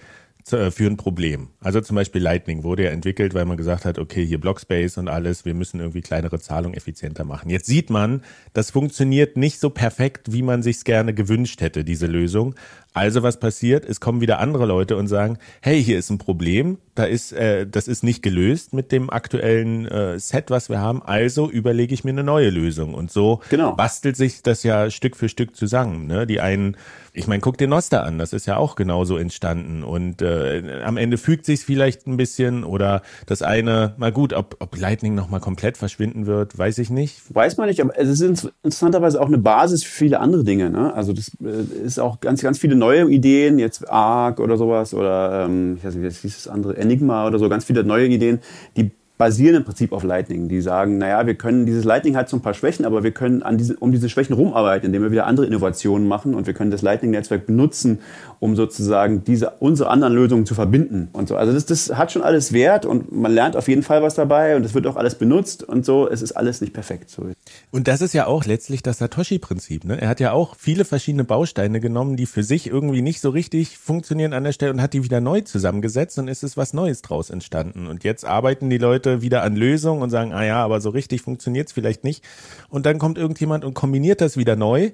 für 0.44 0.88
ein 0.88 0.98
Problem. 0.98 1.50
Also 1.60 1.82
zum 1.82 1.96
Beispiel 1.96 2.22
Lightning 2.22 2.64
wurde 2.64 2.86
ja 2.86 2.90
entwickelt, 2.90 3.34
weil 3.34 3.46
man 3.46 3.58
gesagt 3.58 3.86
hat, 3.86 4.00
okay, 4.00 4.26
hier 4.26 4.40
Blockspace 4.40 4.98
und 4.98 5.08
alles, 5.08 5.46
wir 5.46 5.54
müssen 5.54 5.80
irgendwie 5.80 6.02
kleinere 6.02 6.40
Zahlungen 6.40 6.76
effizienter 6.76 7.24
machen. 7.24 7.50
Jetzt 7.50 7.68
sieht 7.68 7.90
man, 7.90 8.24
das 8.54 8.72
funktioniert 8.72 9.38
nicht 9.38 9.60
so 9.60 9.70
perfekt, 9.70 10.32
wie 10.32 10.42
man 10.42 10.64
sich 10.64 10.84
gerne 10.84 11.14
gewünscht 11.14 11.62
hätte, 11.62 11.84
diese 11.84 12.08
Lösung. 12.08 12.56
Also 12.94 13.24
was 13.24 13.40
passiert? 13.40 13.86
Es 13.86 14.02
kommen 14.02 14.20
wieder 14.20 14.40
andere 14.40 14.66
Leute 14.66 14.98
und 14.98 15.08
sagen, 15.08 15.38
hey, 15.62 15.82
hier 15.82 15.98
ist 15.98 16.10
ein 16.10 16.18
Problem, 16.18 16.78
da 16.94 17.06
ist, 17.06 17.32
äh, 17.32 17.66
das 17.66 17.88
ist 17.88 18.04
nicht 18.04 18.22
gelöst 18.22 18.74
mit 18.74 18.92
dem 18.92 19.10
aktuellen 19.10 19.88
äh, 19.88 20.20
Set, 20.20 20.50
was 20.50 20.70
wir 20.70 20.80
haben. 20.80 21.02
Also 21.02 21.50
überlege 21.50 21.94
ich 21.94 22.04
mir 22.04 22.12
eine 22.12 22.24
neue 22.24 22.50
Lösung. 22.50 22.94
Und 22.94 23.10
so 23.10 23.40
genau. 23.50 23.76
bastelt 23.76 24.18
sich 24.18 24.44
das 24.44 24.64
ja 24.64 24.90
Stück 24.90 25.16
für 25.16 25.30
Stück 25.30 25.56
zusammen. 25.56 26.08
Ne? 26.08 26.28
Die 26.28 26.42
einen 26.42 26.76
ich 27.14 27.28
meine, 27.28 27.42
guck 27.42 27.58
dir 27.58 27.68
Noster 27.68 28.04
an, 28.04 28.18
das 28.18 28.32
ist 28.32 28.46
ja 28.46 28.56
auch 28.56 28.76
genauso 28.76 29.18
entstanden. 29.18 29.84
Und 29.84 30.22
äh, 30.22 30.82
am 30.86 30.96
Ende 30.96 31.18
fügt 31.18 31.46
sich 31.46 31.62
vielleicht 31.62 32.08
ein 32.08 32.16
bisschen 32.16 32.64
oder 32.64 33.02
das 33.26 33.42
eine, 33.42 33.94
mal 33.98 34.12
gut, 34.12 34.34
ob, 34.34 34.56
ob 34.60 34.78
Lightning 34.78 35.14
nochmal 35.14 35.42
komplett 35.42 35.78
verschwinden 35.78 36.26
wird, 36.26 36.58
weiß 36.58 36.78
ich 36.78 36.90
nicht. 36.90 37.22
Weiß 37.34 37.58
man 37.58 37.68
nicht, 37.68 37.82
aber 37.82 37.98
es 37.98 38.08
ist 38.08 38.22
interessanterweise 38.22 39.20
auch 39.20 39.28
eine 39.28 39.38
Basis 39.38 39.84
für 39.84 39.92
viele 39.92 40.20
andere 40.22 40.44
Dinge. 40.46 40.70
Ne? 40.70 40.94
Also 40.94 41.12
das 41.12 41.32
äh, 41.44 41.86
ist 41.86 42.00
auch 42.00 42.22
ganz, 42.22 42.42
ganz 42.42 42.60
viele 42.60 42.76
neue 42.82 43.10
Ideen, 43.10 43.60
jetzt 43.60 43.90
Arc 43.90 44.40
oder 44.40 44.58
sowas 44.58 44.94
oder 44.94 45.46
ähm, 45.46 45.76
ich 45.78 45.86
weiß 45.86 45.96
nicht, 45.96 46.24
wie 46.24 46.28
hieß 46.28 46.44
das 46.44 46.48
andere, 46.48 46.76
Enigma 46.76 47.28
oder 47.28 47.40
so, 47.40 47.48
ganz 47.48 47.64
viele 47.64 47.84
neue 47.84 48.08
Ideen, 48.08 48.40
die 48.76 48.92
basieren 49.22 49.58
im 49.58 49.64
Prinzip 49.64 49.94
auf 49.94 50.04
Lightning. 50.04 50.50
Die 50.50 50.62
sagen, 50.62 50.98
naja, 50.98 51.28
wir 51.28 51.36
können, 51.36 51.68
dieses 51.68 51.84
Lightning 51.84 52.18
hat 52.18 52.28
so 52.28 52.38
ein 52.38 52.42
paar 52.42 52.56
Schwächen, 52.56 52.86
aber 52.86 53.04
wir 53.04 53.12
können 53.12 53.44
an 53.44 53.56
diese, 53.56 53.76
um 53.76 53.92
diese 53.92 54.10
Schwächen 54.10 54.34
rumarbeiten, 54.34 54.88
indem 54.88 55.04
wir 55.04 55.12
wieder 55.12 55.28
andere 55.28 55.46
Innovationen 55.46 56.08
machen 56.08 56.34
und 56.34 56.48
wir 56.48 56.56
können 56.56 56.72
das 56.72 56.82
Lightning-Netzwerk 56.82 57.46
benutzen, 57.46 58.00
um 58.40 58.56
sozusagen 58.56 59.24
diese, 59.24 59.52
unsere 59.60 59.92
anderen 59.92 60.16
Lösungen 60.16 60.48
zu 60.48 60.56
verbinden 60.56 61.10
und 61.14 61.28
so. 61.28 61.36
Also 61.36 61.54
das, 61.54 61.68
das 61.68 61.96
hat 61.96 62.12
schon 62.12 62.24
alles 62.24 62.52
Wert 62.52 62.88
und 62.88 63.12
man 63.12 63.32
lernt 63.32 63.56
auf 63.56 63.68
jeden 63.68 63.84
Fall 63.84 64.02
was 64.02 64.16
dabei 64.16 64.56
und 64.56 64.66
es 64.66 64.74
wird 64.74 64.88
auch 64.88 64.96
alles 64.96 65.14
benutzt 65.14 65.62
und 65.62 65.86
so. 65.86 66.10
Es 66.10 66.24
ist 66.24 66.32
alles 66.32 66.60
nicht 66.60 66.74
perfekt. 66.74 67.12
So. 67.12 67.30
Und 67.70 67.88
das 67.88 68.02
ist 68.02 68.14
ja 68.14 68.26
auch 68.26 68.46
letztlich 68.46 68.82
das 68.82 68.98
Satoshi-Prinzip. 68.98 69.86
Ne? 69.86 70.02
Er 70.02 70.10
hat 70.10 70.20
ja 70.20 70.32
auch 70.32 70.56
viele 70.58 70.84
verschiedene 70.84 71.26
Bausteine 71.26 71.80
genommen, 71.80 72.16
die 72.18 72.26
für 72.26 72.42
sich 72.42 72.66
irgendwie 72.66 73.04
nicht 73.04 73.22
so 73.22 73.30
richtig 73.30 73.78
funktionieren 73.78 74.34
an 74.34 74.46
der 74.46 74.54
Stelle 74.54 74.74
und 74.74 74.82
hat 74.82 74.94
die 74.94 75.04
wieder 75.04 75.22
neu 75.22 75.42
zusammengesetzt 75.42 76.18
und 76.18 76.28
ist 76.28 76.42
es 76.42 76.58
was 76.58 76.74
Neues 76.74 77.04
draus 77.04 77.30
entstanden. 77.30 77.86
Und 77.86 78.04
jetzt 78.04 78.26
arbeiten 78.26 78.72
die 78.72 78.80
Leute 78.80 79.11
wieder 79.20 79.44
an 79.44 79.58
Lösungen 79.58 80.02
und 80.02 80.10
sagen, 80.10 80.32
ah 80.32 80.46
ja, 80.46 80.64
aber 80.64 80.80
so 80.80 80.92
richtig 80.92 81.22
funktioniert 81.22 81.68
es 81.68 81.74
vielleicht 81.74 82.06
nicht. 82.06 82.24
Und 82.70 82.86
dann 82.86 83.00
kommt 83.00 83.18
irgendjemand 83.18 83.66
und 83.66 83.74
kombiniert 83.74 84.22
das 84.22 84.38
wieder 84.38 84.56
neu 84.56 84.92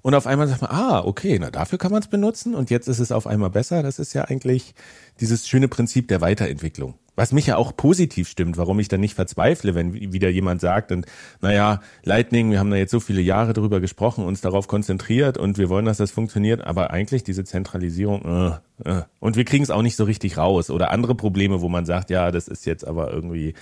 und 0.00 0.14
auf 0.14 0.26
einmal 0.26 0.46
sagt 0.48 0.62
man, 0.62 0.70
ah, 0.70 1.04
okay, 1.04 1.38
na 1.38 1.50
dafür 1.50 1.78
kann 1.78 1.92
man 1.92 2.00
es 2.00 2.08
benutzen 2.08 2.54
und 2.54 2.70
jetzt 2.70 2.88
ist 2.88 2.98
es 2.98 3.12
auf 3.12 3.26
einmal 3.26 3.50
besser. 3.50 3.82
Das 3.82 3.98
ist 3.98 4.14
ja 4.14 4.24
eigentlich 4.24 4.74
dieses 5.20 5.46
schöne 5.46 5.68
Prinzip 5.68 6.08
der 6.08 6.20
Weiterentwicklung. 6.20 6.94
Was 7.18 7.32
mich 7.32 7.48
ja 7.48 7.56
auch 7.56 7.76
positiv 7.76 8.28
stimmt, 8.28 8.58
warum 8.58 8.78
ich 8.78 8.86
dann 8.86 9.00
nicht 9.00 9.14
verzweifle, 9.14 9.74
wenn 9.74 9.92
wieder 9.92 10.28
jemand 10.28 10.60
sagt, 10.60 10.92
und 10.92 11.04
naja, 11.40 11.80
Lightning, 12.04 12.52
wir 12.52 12.60
haben 12.60 12.70
da 12.70 12.76
jetzt 12.76 12.92
so 12.92 13.00
viele 13.00 13.20
Jahre 13.20 13.54
drüber 13.54 13.80
gesprochen, 13.80 14.24
uns 14.24 14.40
darauf 14.40 14.68
konzentriert 14.68 15.36
und 15.36 15.58
wir 15.58 15.68
wollen, 15.68 15.84
dass 15.84 15.96
das 15.96 16.12
funktioniert, 16.12 16.60
aber 16.60 16.92
eigentlich 16.92 17.24
diese 17.24 17.42
Zentralisierung, 17.42 18.60
äh, 18.84 18.88
äh. 18.88 19.02
und 19.18 19.34
wir 19.34 19.44
kriegen 19.44 19.64
es 19.64 19.70
auch 19.70 19.82
nicht 19.82 19.96
so 19.96 20.04
richtig 20.04 20.36
raus. 20.36 20.70
Oder 20.70 20.92
andere 20.92 21.16
Probleme, 21.16 21.60
wo 21.60 21.68
man 21.68 21.86
sagt, 21.86 22.10
ja, 22.10 22.30
das 22.30 22.46
ist 22.46 22.66
jetzt 22.66 22.86
aber 22.86 23.12
irgendwie 23.12 23.54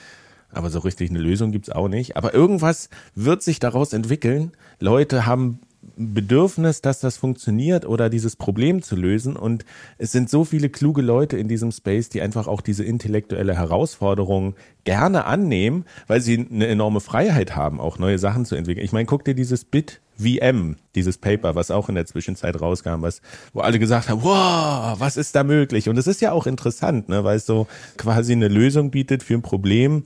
aber 0.51 0.69
so 0.69 0.81
richtig 0.81 1.09
eine 1.09 1.19
Lösung 1.19 1.51
gibt's 1.51 1.71
auch 1.71 1.88
nicht. 1.88 2.19
Aber 2.19 2.35
irgendwas 2.35 2.90
wird 3.14 3.42
sich 3.42 3.59
daraus 3.59 3.95
entwickeln. 3.95 4.53
Leute 4.81 5.25
haben 5.25 5.61
Bedürfnis, 5.96 6.83
dass 6.83 7.01
das 7.01 7.16
funktioniert 7.16 7.87
oder 7.87 8.11
dieses 8.11 8.37
Problem 8.37 8.83
zu 8.83 8.96
lösen. 8.96 9.37
Und 9.37 9.64
es 9.99 10.12
sind 10.12 10.29
so 10.29 10.44
viele 10.44 10.68
kluge 10.68 11.03
Leute 11.03 11.37
in 11.37 11.49
diesem 11.49 11.72
Space, 11.72 12.09
die 12.09 12.20
einfach 12.20 12.46
auch 12.46 12.61
diese 12.61 12.85
intellektuelle 12.85 13.55
Herausforderung 13.55 14.55
gerne 14.85 15.25
annehmen, 15.25 15.85
weil 16.07 16.20
sie 16.20 16.46
eine 16.51 16.66
enorme 16.66 17.01
Freiheit 17.01 17.57
haben, 17.57 17.81
auch 17.81 17.99
neue 17.99 18.18
Sachen 18.18 18.44
zu 18.44 18.55
entwickeln. 18.55 18.85
Ich 18.85 18.92
meine, 18.92 19.07
guck 19.07 19.25
dir 19.25 19.35
dieses 19.35 19.64
Bit 19.64 20.01
VM, 20.18 20.77
dieses 20.94 21.18
Paper, 21.18 21.55
was 21.55 21.70
auch 21.70 21.88
in 21.88 21.94
der 21.94 22.07
Zwischenzeit 22.07 22.61
rauskam, 22.61 23.03
was, 23.03 23.20
wo 23.53 23.61
alle 23.61 23.79
gesagt 23.79 24.09
haben, 24.09 24.22
wow, 24.22 24.99
was 24.99 25.16
ist 25.16 25.35
da 25.35 25.44
möglich? 25.44 25.88
Und 25.88 25.99
es 25.99 26.07
ist 26.07 26.20
ja 26.20 26.33
auch 26.33 26.46
interessant, 26.46 27.09
ne, 27.09 27.25
weil 27.25 27.37
es 27.37 27.46
so 27.46 27.66
quasi 27.96 28.33
eine 28.33 28.49
Lösung 28.49 28.90
bietet 28.90 29.22
für 29.22 29.35
ein 29.35 29.42
Problem, 29.42 30.05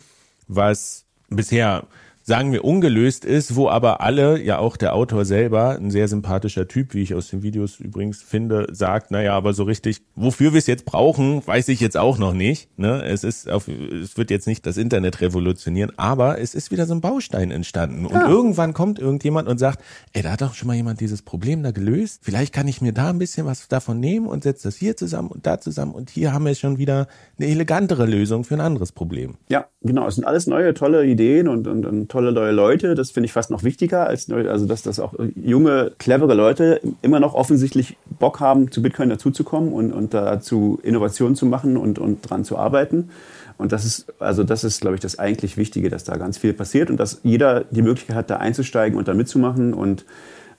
was 0.49 1.05
bisher 1.29 1.85
sagen 2.31 2.53
wir, 2.53 2.64
ungelöst 2.64 3.25
ist, 3.25 3.57
wo 3.57 3.69
aber 3.69 4.03
alle, 4.03 4.40
ja 4.40 4.59
auch 4.59 4.77
der 4.77 4.95
Autor 4.95 5.25
selber, 5.25 5.71
ein 5.71 5.90
sehr 5.90 6.07
sympathischer 6.07 6.69
Typ, 6.69 6.95
wie 6.95 7.03
ich 7.03 7.12
aus 7.12 7.27
den 7.27 7.43
Videos 7.43 7.81
übrigens 7.81 8.23
finde, 8.23 8.69
sagt, 8.71 9.11
naja, 9.11 9.35
aber 9.35 9.53
so 9.53 9.64
richtig, 9.64 10.01
wofür 10.14 10.53
wir 10.53 10.59
es 10.59 10.69
jetzt 10.69 10.85
brauchen, 10.85 11.45
weiß 11.45 11.66
ich 11.66 11.81
jetzt 11.81 11.97
auch 11.97 12.19
noch 12.19 12.33
nicht. 12.33 12.69
Ne? 12.79 13.03
Es 13.03 13.25
ist 13.25 13.51
auf, 13.51 13.66
es 13.66 14.16
wird 14.16 14.31
jetzt 14.31 14.47
nicht 14.47 14.64
das 14.64 14.77
Internet 14.77 15.21
revolutionieren, 15.21 15.90
aber 15.97 16.40
es 16.40 16.55
ist 16.55 16.71
wieder 16.71 16.87
so 16.87 16.95
ein 16.95 17.01
Baustein 17.01 17.51
entstanden. 17.51 18.07
Und 18.07 18.14
ja. 18.14 18.29
irgendwann 18.29 18.75
kommt 18.75 19.01
irgendjemand 19.01 19.49
und 19.49 19.59
sagt, 19.59 19.83
ey, 20.12 20.23
da 20.23 20.31
hat 20.31 20.40
doch 20.40 20.55
schon 20.55 20.69
mal 20.69 20.77
jemand 20.77 21.01
dieses 21.01 21.23
Problem 21.23 21.64
da 21.64 21.73
gelöst. 21.73 22.21
Vielleicht 22.23 22.55
kann 22.55 22.69
ich 22.69 22.81
mir 22.81 22.93
da 22.93 23.11
ein 23.11 23.19
bisschen 23.19 23.45
was 23.45 23.66
davon 23.66 23.99
nehmen 23.99 24.29
und 24.29 24.45
setze 24.45 24.69
das 24.69 24.77
hier 24.77 24.97
zusammen 24.97 25.31
und 25.31 25.47
da 25.47 25.61
zusammen. 25.61 25.95
Und 25.95 26.11
hier 26.11 26.33
haben 26.33 26.45
wir 26.45 26.55
schon 26.55 26.79
wieder 26.79 27.09
eine 27.40 27.50
elegantere 27.50 28.07
Lösung 28.07 28.44
für 28.44 28.55
ein 28.55 28.61
anderes 28.61 28.92
Problem. 28.92 29.37
Ja, 29.48 29.66
genau. 29.83 30.07
Es 30.07 30.16
sind 30.16 30.24
alles 30.24 30.46
neue, 30.46 30.74
tolle 30.74 31.07
Ideen 31.07 31.48
und, 31.48 31.66
und, 31.66 31.87
und 31.87 32.09
tolle 32.11 32.33
neue 32.33 32.53
Leute. 32.53 32.94
Das 32.94 33.11
finde 33.11 33.26
ich 33.26 33.33
fast 33.33 33.50
noch 33.50 33.62
wichtiger, 33.62 34.07
als 34.07 34.31
also 34.31 34.66
dass, 34.66 34.83
dass 34.83 35.00
auch 35.00 35.14
junge, 35.35 35.92
clevere 35.98 36.35
Leute 36.35 36.81
immer 37.03 37.18
noch 37.18 37.35
offensichtlich 37.35 37.96
Bock 38.18 38.40
haben, 38.40 38.70
zu 38.70 38.83
Bitcoin 38.83 39.09
dazuzukommen 39.09 39.72
und, 39.72 39.92
und 39.92 40.12
dazu 40.12 40.79
Innovationen 40.83 41.35
zu 41.35 41.46
machen 41.46 41.76
und, 41.76 41.98
und 41.98 42.29
dran 42.29 42.44
zu 42.44 42.59
arbeiten. 42.59 43.11
Und 43.57 43.72
das 43.72 43.85
ist, 43.85 44.12
also 44.20 44.44
das 44.44 44.64
ist, 44.64 44.81
glaube 44.81 44.96
ich, 44.96 45.00
das 45.00 45.18
eigentlich 45.18 45.57
Wichtige, 45.57 45.90
dass 45.90 46.05
da 46.05 46.16
ganz 46.16 46.38
viel 46.38 46.53
passiert 46.53 46.90
und 46.90 46.98
dass 46.98 47.20
jeder 47.22 47.64
die 47.70 47.83
Möglichkeit 47.83 48.16
hat, 48.16 48.31
da 48.31 48.37
einzusteigen 48.37 48.98
und 48.98 49.09
da 49.09 49.14
mitzumachen 49.14 49.74
und 49.74 50.05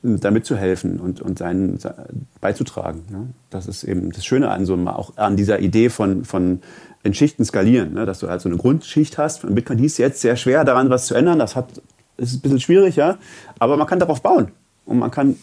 da 0.04 0.32
mitzuhelfen 0.32 1.00
und, 1.00 1.22
und 1.22 1.40
seinen, 1.40 1.78
beizutragen. 2.40 3.04
Ja. 3.12 3.24
Das 3.50 3.68
ist 3.68 3.84
eben 3.84 4.12
das 4.12 4.26
Schöne 4.26 4.50
an 4.50 4.66
so 4.66 4.76
auch 4.88 5.18
an 5.18 5.38
dieser 5.38 5.60
Idee 5.60 5.90
von, 5.90 6.26
von 6.26 6.62
in 7.04 7.14
Schichten 7.14 7.46
skalieren, 7.46 7.94
ne? 7.94 8.06
dass 8.06 8.20
du 8.20 8.28
halt 8.28 8.42
so 8.42 8.50
eine 8.50 8.58
Grundschicht 8.58 9.18
hast. 9.18 9.40
Von 9.40 9.56
Bitcoin 9.56 9.84
ist 9.84 9.98
jetzt 9.98 10.22
sehr 10.22 10.36
schwer 10.36 10.64
daran, 10.64 10.90
was 10.90 11.08
zu 11.08 11.16
ändern. 11.16 11.40
Das 11.40 11.56
hat, 11.56 11.82
ist 12.18 12.36
ein 12.36 12.40
bisschen 12.42 12.60
schwierig, 12.60 12.96
ja. 12.96 13.18
Aber 13.60 13.78
man 13.78 13.88
kann 13.88 14.00
darauf 14.00 14.22
bauen. 14.22 14.52
Und 14.86 15.00
man 15.00 15.12
kann 15.12 15.36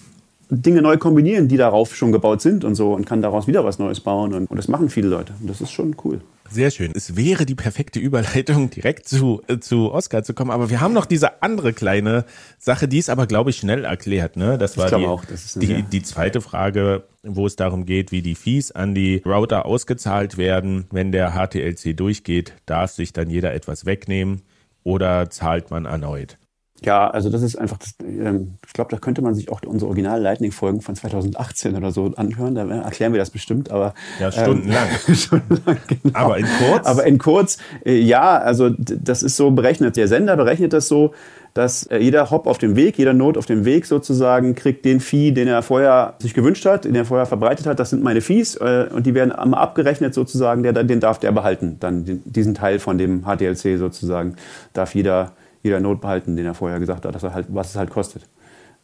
Dinge 0.50 0.82
neu 0.82 0.96
kombinieren, 0.96 1.48
die 1.48 1.56
darauf 1.56 1.94
schon 1.94 2.12
gebaut 2.12 2.40
sind 2.40 2.64
und 2.64 2.74
so 2.74 2.94
und 2.94 3.06
kann 3.06 3.22
daraus 3.22 3.46
wieder 3.46 3.64
was 3.64 3.78
Neues 3.78 4.00
bauen. 4.00 4.32
Und, 4.34 4.50
und 4.50 4.56
das 4.56 4.68
machen 4.68 4.88
viele 4.88 5.08
Leute. 5.08 5.34
Und 5.40 5.48
das 5.50 5.60
ist 5.60 5.70
schon 5.70 5.96
cool. 6.04 6.20
Sehr 6.50 6.70
schön. 6.70 6.92
Es 6.94 7.16
wäre 7.16 7.46
die 7.46 7.54
perfekte 7.54 7.98
Überleitung, 7.98 8.70
direkt 8.78 9.08
zu, 9.08 9.42
äh, 9.48 9.58
zu 9.58 9.92
Oscar 9.92 10.22
zu 10.22 10.34
kommen. 10.34 10.50
Aber 10.50 10.70
wir 10.70 10.80
haben 10.80 10.94
noch 10.94 11.06
diese 11.06 11.42
andere 11.42 11.72
kleine 11.72 12.24
Sache, 12.58 12.88
die 12.88 12.98
ist 12.98 13.10
aber, 13.10 13.26
glaube 13.26 13.50
ich, 13.50 13.56
schnell 13.56 13.84
erklärt. 13.84 14.36
Ne? 14.36 14.58
Das 14.58 14.76
war 14.76 14.88
die, 14.88 15.06
auch, 15.06 15.24
das 15.24 15.54
die, 15.54 15.82
die 15.82 16.02
zweite 16.02 16.40
Frage, 16.40 17.04
wo 17.22 17.46
es 17.46 17.56
darum 17.56 17.84
geht, 17.84 18.12
wie 18.12 18.22
die 18.22 18.34
Fees 18.34 18.72
an 18.72 18.94
die 18.94 19.22
Router 19.24 19.66
ausgezahlt 19.66 20.38
werden. 20.38 20.86
Wenn 20.90 21.12
der 21.12 21.32
HTLC 21.32 21.96
durchgeht, 21.96 22.54
darf 22.66 22.92
sich 22.92 23.12
dann 23.12 23.30
jeder 23.30 23.52
etwas 23.52 23.84
wegnehmen 23.84 24.42
oder 24.84 25.30
zahlt 25.30 25.70
man 25.70 25.84
erneut? 25.84 26.38
Ja, 26.84 27.10
also 27.10 27.28
das 27.28 27.42
ist 27.42 27.56
einfach, 27.56 27.78
das, 27.78 27.94
ähm, 28.00 28.54
ich 28.66 28.72
glaube, 28.72 28.90
da 28.90 28.98
könnte 28.98 29.20
man 29.20 29.34
sich 29.34 29.50
auch 29.50 29.60
unsere 29.66 29.88
original 29.88 30.20
Lightning-Folgen 30.20 30.80
von 30.80 30.94
2018 30.94 31.76
oder 31.76 31.90
so 31.90 32.12
anhören. 32.16 32.54
Da 32.54 32.68
erklären 32.68 33.12
wir 33.12 33.18
das 33.18 33.30
bestimmt, 33.30 33.70
aber 33.70 33.94
ja, 34.20 34.30
stundenlang. 34.30 34.88
Ähm, 35.08 35.14
stundenlang 35.14 35.78
genau. 35.88 36.18
Aber 36.18 36.38
in 36.38 36.46
kurz. 36.46 36.86
Aber 36.86 37.04
in 37.04 37.18
kurz, 37.18 37.58
äh, 37.84 37.98
ja, 37.98 38.38
also 38.38 38.70
das 38.70 39.22
ist 39.22 39.36
so 39.36 39.50
berechnet. 39.50 39.96
Der 39.96 40.06
Sender 40.06 40.36
berechnet 40.36 40.72
das 40.72 40.86
so, 40.86 41.14
dass 41.54 41.84
äh, 41.86 41.98
jeder 41.98 42.30
Hop 42.30 42.46
auf 42.46 42.58
dem 42.58 42.76
Weg, 42.76 42.96
jeder 42.96 43.12
Not 43.12 43.36
auf 43.36 43.46
dem 43.46 43.64
Weg 43.64 43.86
sozusagen 43.86 44.54
kriegt 44.54 44.84
den 44.84 45.00
Fee, 45.00 45.32
den 45.32 45.48
er 45.48 45.62
vorher 45.62 46.14
sich 46.20 46.32
gewünscht 46.32 46.64
hat, 46.64 46.84
den 46.84 46.94
er 46.94 47.04
vorher 47.04 47.26
verbreitet 47.26 47.66
hat. 47.66 47.80
Das 47.80 47.90
sind 47.90 48.04
meine 48.04 48.20
Fees 48.20 48.54
äh, 48.54 48.86
und 48.92 49.06
die 49.06 49.14
werden 49.14 49.32
einmal 49.32 49.60
abgerechnet 49.60 50.14
sozusagen. 50.14 50.62
Der, 50.62 50.72
den 50.72 51.00
darf 51.00 51.18
der 51.18 51.32
behalten. 51.32 51.76
Dann 51.80 52.22
diesen 52.24 52.54
Teil 52.54 52.78
von 52.78 52.98
dem 52.98 53.24
HDLC 53.24 53.78
sozusagen 53.78 54.36
darf 54.72 54.94
jeder 54.94 55.32
jeder 55.62 55.80
Not 55.80 56.00
behalten, 56.00 56.36
den 56.36 56.46
er 56.46 56.54
vorher 56.54 56.78
gesagt 56.78 57.04
hat, 57.04 57.14
dass 57.14 57.22
er 57.22 57.34
halt, 57.34 57.46
was 57.48 57.70
es 57.70 57.76
halt 57.76 57.90
kostet. 57.90 58.22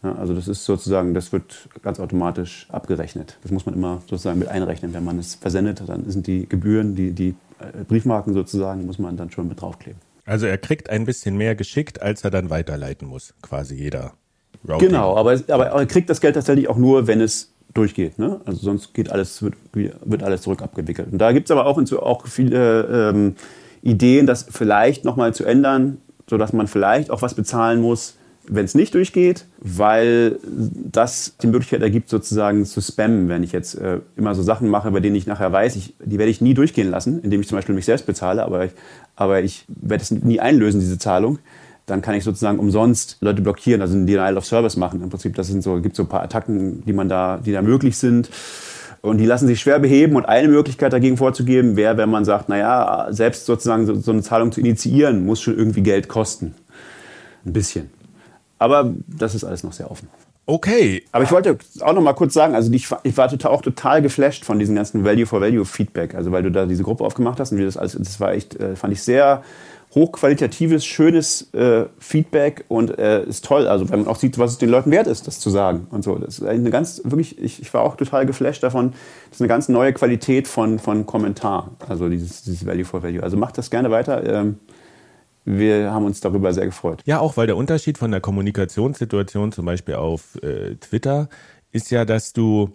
Ja, 0.02 0.14
also 0.16 0.34
das 0.34 0.48
ist 0.48 0.64
sozusagen, 0.64 1.14
das 1.14 1.32
wird 1.32 1.68
ganz 1.82 1.98
automatisch 1.98 2.66
abgerechnet. 2.70 3.38
Das 3.42 3.50
muss 3.50 3.64
man 3.64 3.74
immer 3.74 4.02
sozusagen 4.08 4.38
mit 4.38 4.48
einrechnen. 4.48 4.92
Wenn 4.92 5.04
man 5.04 5.18
es 5.18 5.34
versendet, 5.34 5.82
dann 5.86 6.08
sind 6.10 6.26
die 6.26 6.46
Gebühren, 6.46 6.94
die, 6.94 7.12
die 7.12 7.34
äh, 7.58 7.84
Briefmarken 7.88 8.34
sozusagen, 8.34 8.84
muss 8.84 8.98
man 8.98 9.16
dann 9.16 9.30
schon 9.30 9.48
mit 9.48 9.60
draufkleben. 9.60 10.00
Also 10.26 10.46
er 10.46 10.58
kriegt 10.58 10.90
ein 10.90 11.06
bisschen 11.06 11.36
mehr 11.36 11.54
geschickt, 11.54 12.02
als 12.02 12.22
er 12.24 12.30
dann 12.30 12.50
weiterleiten 12.50 13.08
muss, 13.08 13.34
quasi 13.42 13.76
jeder. 13.76 14.12
Routing. 14.68 14.88
Genau, 14.88 15.16
aber, 15.16 15.38
aber 15.48 15.66
er 15.66 15.86
kriegt 15.86 16.08
das 16.08 16.20
Geld 16.20 16.34
tatsächlich 16.34 16.68
auch 16.68 16.78
nur, 16.78 17.06
wenn 17.06 17.20
es 17.20 17.52
durchgeht. 17.74 18.18
Ne? 18.18 18.40
Also 18.44 18.60
sonst 18.60 18.94
geht 18.94 19.10
alles, 19.10 19.42
wird, 19.42 19.54
wird 19.72 20.22
alles 20.22 20.42
zurück 20.42 20.62
abgewickelt. 20.62 21.12
Und 21.12 21.18
da 21.18 21.32
gibt 21.32 21.48
es 21.48 21.50
aber 21.50 21.66
auch, 21.66 21.78
auch 21.78 22.26
viele 22.26 23.10
ähm, 23.10 23.36
Ideen, 23.82 24.26
das 24.26 24.46
vielleicht 24.50 25.04
nochmal 25.04 25.34
zu 25.34 25.44
ändern, 25.44 25.98
sodass 26.28 26.52
man 26.52 26.66
vielleicht 26.66 27.10
auch 27.10 27.22
was 27.22 27.34
bezahlen 27.34 27.80
muss, 27.80 28.14
wenn 28.46 28.64
es 28.64 28.74
nicht 28.74 28.94
durchgeht, 28.94 29.46
weil 29.58 30.38
das 30.44 31.36
die 31.40 31.46
Möglichkeit 31.46 31.82
ergibt, 31.82 32.10
sozusagen 32.10 32.64
zu 32.66 32.80
spammen, 32.80 33.28
wenn 33.28 33.42
ich 33.42 33.52
jetzt 33.52 33.74
äh, 33.74 34.00
immer 34.16 34.34
so 34.34 34.42
Sachen 34.42 34.68
mache, 34.68 34.90
bei 34.90 35.00
denen 35.00 35.16
ich 35.16 35.26
nachher 35.26 35.50
weiß, 35.50 35.76
ich, 35.76 35.94
die 36.04 36.18
werde 36.18 36.30
ich 36.30 36.40
nie 36.40 36.54
durchgehen 36.54 36.90
lassen, 36.90 37.20
indem 37.22 37.40
ich 37.40 37.48
zum 37.48 37.56
Beispiel 37.56 37.74
mich 37.74 37.86
selbst 37.86 38.06
bezahle, 38.06 38.44
aber 38.44 38.66
ich, 38.66 38.72
aber 39.16 39.42
ich 39.42 39.64
werde 39.68 40.02
es 40.02 40.10
nie 40.10 40.40
einlösen, 40.40 40.80
diese 40.80 40.98
Zahlung. 40.98 41.38
Dann 41.86 42.00
kann 42.00 42.14
ich 42.14 42.24
sozusagen 42.24 42.58
umsonst 42.58 43.18
Leute 43.20 43.42
blockieren, 43.42 43.82
also 43.82 43.94
ein 43.94 44.06
Denial 44.06 44.38
of 44.38 44.46
Service 44.46 44.76
machen. 44.76 45.02
Im 45.02 45.10
Prinzip, 45.10 45.34
das 45.34 45.48
sind 45.48 45.62
so, 45.62 45.80
gibt 45.80 45.96
so 45.96 46.04
ein 46.04 46.08
paar 46.08 46.22
Attacken, 46.22 46.82
die 46.84 46.94
man 46.94 47.08
da, 47.08 47.38
die 47.44 47.52
da 47.52 47.60
möglich 47.60 47.96
sind. 47.98 48.30
Und 49.04 49.18
die 49.18 49.26
lassen 49.26 49.46
sich 49.46 49.60
schwer 49.60 49.78
beheben. 49.78 50.16
Und 50.16 50.24
eine 50.24 50.48
Möglichkeit 50.48 50.94
dagegen 50.94 51.18
vorzugeben 51.18 51.76
wäre, 51.76 51.98
wenn 51.98 52.08
man 52.08 52.24
sagt, 52.24 52.48
naja, 52.48 53.08
selbst 53.10 53.44
sozusagen 53.44 53.84
so, 53.84 53.94
so 53.96 54.12
eine 54.12 54.22
Zahlung 54.22 54.50
zu 54.50 54.60
initiieren, 54.60 55.26
muss 55.26 55.42
schon 55.42 55.58
irgendwie 55.58 55.82
Geld 55.82 56.08
kosten. 56.08 56.54
Ein 57.44 57.52
bisschen. 57.52 57.90
Aber 58.58 58.94
das 59.06 59.34
ist 59.34 59.44
alles 59.44 59.62
noch 59.62 59.74
sehr 59.74 59.90
offen. 59.90 60.08
Okay. 60.46 61.02
Aber 61.12 61.22
ich 61.22 61.30
wollte 61.32 61.58
auch 61.80 61.92
noch 61.92 62.00
mal 62.00 62.14
kurz 62.14 62.32
sagen, 62.32 62.54
also 62.54 62.72
ich, 62.72 62.88
ich 63.02 63.16
war 63.16 63.28
total, 63.28 63.50
auch 63.50 63.60
total 63.60 64.00
geflasht 64.00 64.46
von 64.46 64.58
diesem 64.58 64.74
ganzen 64.74 65.04
Value 65.04 65.26
for 65.26 65.42
Value 65.42 65.66
Feedback, 65.66 66.14
also 66.14 66.32
weil 66.32 66.42
du 66.42 66.50
da 66.50 66.64
diese 66.64 66.82
Gruppe 66.82 67.04
aufgemacht 67.04 67.40
hast 67.40 67.52
und 67.52 67.58
wie 67.58 67.64
das 67.64 67.76
alles, 67.76 67.96
das 67.98 68.20
war 68.20 68.32
echt, 68.32 68.58
äh, 68.58 68.74
fand 68.74 68.92
ich 68.92 69.02
sehr 69.02 69.42
hochqualitatives, 69.94 70.84
schönes 70.84 71.52
äh, 71.54 71.86
Feedback 71.98 72.64
und 72.68 72.98
äh, 72.98 73.24
ist 73.24 73.44
toll, 73.44 73.68
also 73.68 73.88
wenn 73.90 74.00
man 74.00 74.08
auch 74.08 74.16
sieht, 74.16 74.38
was 74.38 74.52
es 74.52 74.58
den 74.58 74.68
Leuten 74.68 74.90
wert 74.90 75.06
ist, 75.06 75.26
das 75.26 75.38
zu 75.38 75.50
sagen 75.50 75.86
und 75.90 76.02
so. 76.02 76.16
Das 76.16 76.38
ist 76.38 76.44
eine 76.44 76.70
ganz, 76.70 77.00
wirklich, 77.04 77.38
ich, 77.38 77.62
ich 77.62 77.72
war 77.72 77.82
auch 77.82 77.96
total 77.96 78.26
geflasht 78.26 78.62
davon, 78.62 78.92
das 79.28 79.36
ist 79.36 79.40
eine 79.40 79.48
ganz 79.48 79.68
neue 79.68 79.92
Qualität 79.92 80.48
von, 80.48 80.78
von 80.78 81.06
Kommentar, 81.06 81.70
also 81.88 82.08
dieses, 82.08 82.42
dieses 82.42 82.66
Value 82.66 82.84
for 82.84 83.02
Value. 83.02 83.22
Also 83.22 83.36
macht 83.36 83.56
das 83.56 83.70
gerne 83.70 83.90
weiter. 83.90 84.24
Ähm, 84.24 84.58
wir 85.44 85.92
haben 85.92 86.06
uns 86.06 86.20
darüber 86.20 86.52
sehr 86.52 86.66
gefreut. 86.66 87.02
Ja, 87.04 87.20
auch 87.20 87.36
weil 87.36 87.46
der 87.46 87.56
Unterschied 87.56 87.98
von 87.98 88.10
der 88.10 88.20
Kommunikationssituation 88.20 89.52
zum 89.52 89.66
Beispiel 89.66 89.96
auf 89.96 90.42
äh, 90.42 90.76
Twitter 90.76 91.28
ist 91.70 91.90
ja, 91.90 92.04
dass 92.04 92.32
du 92.32 92.70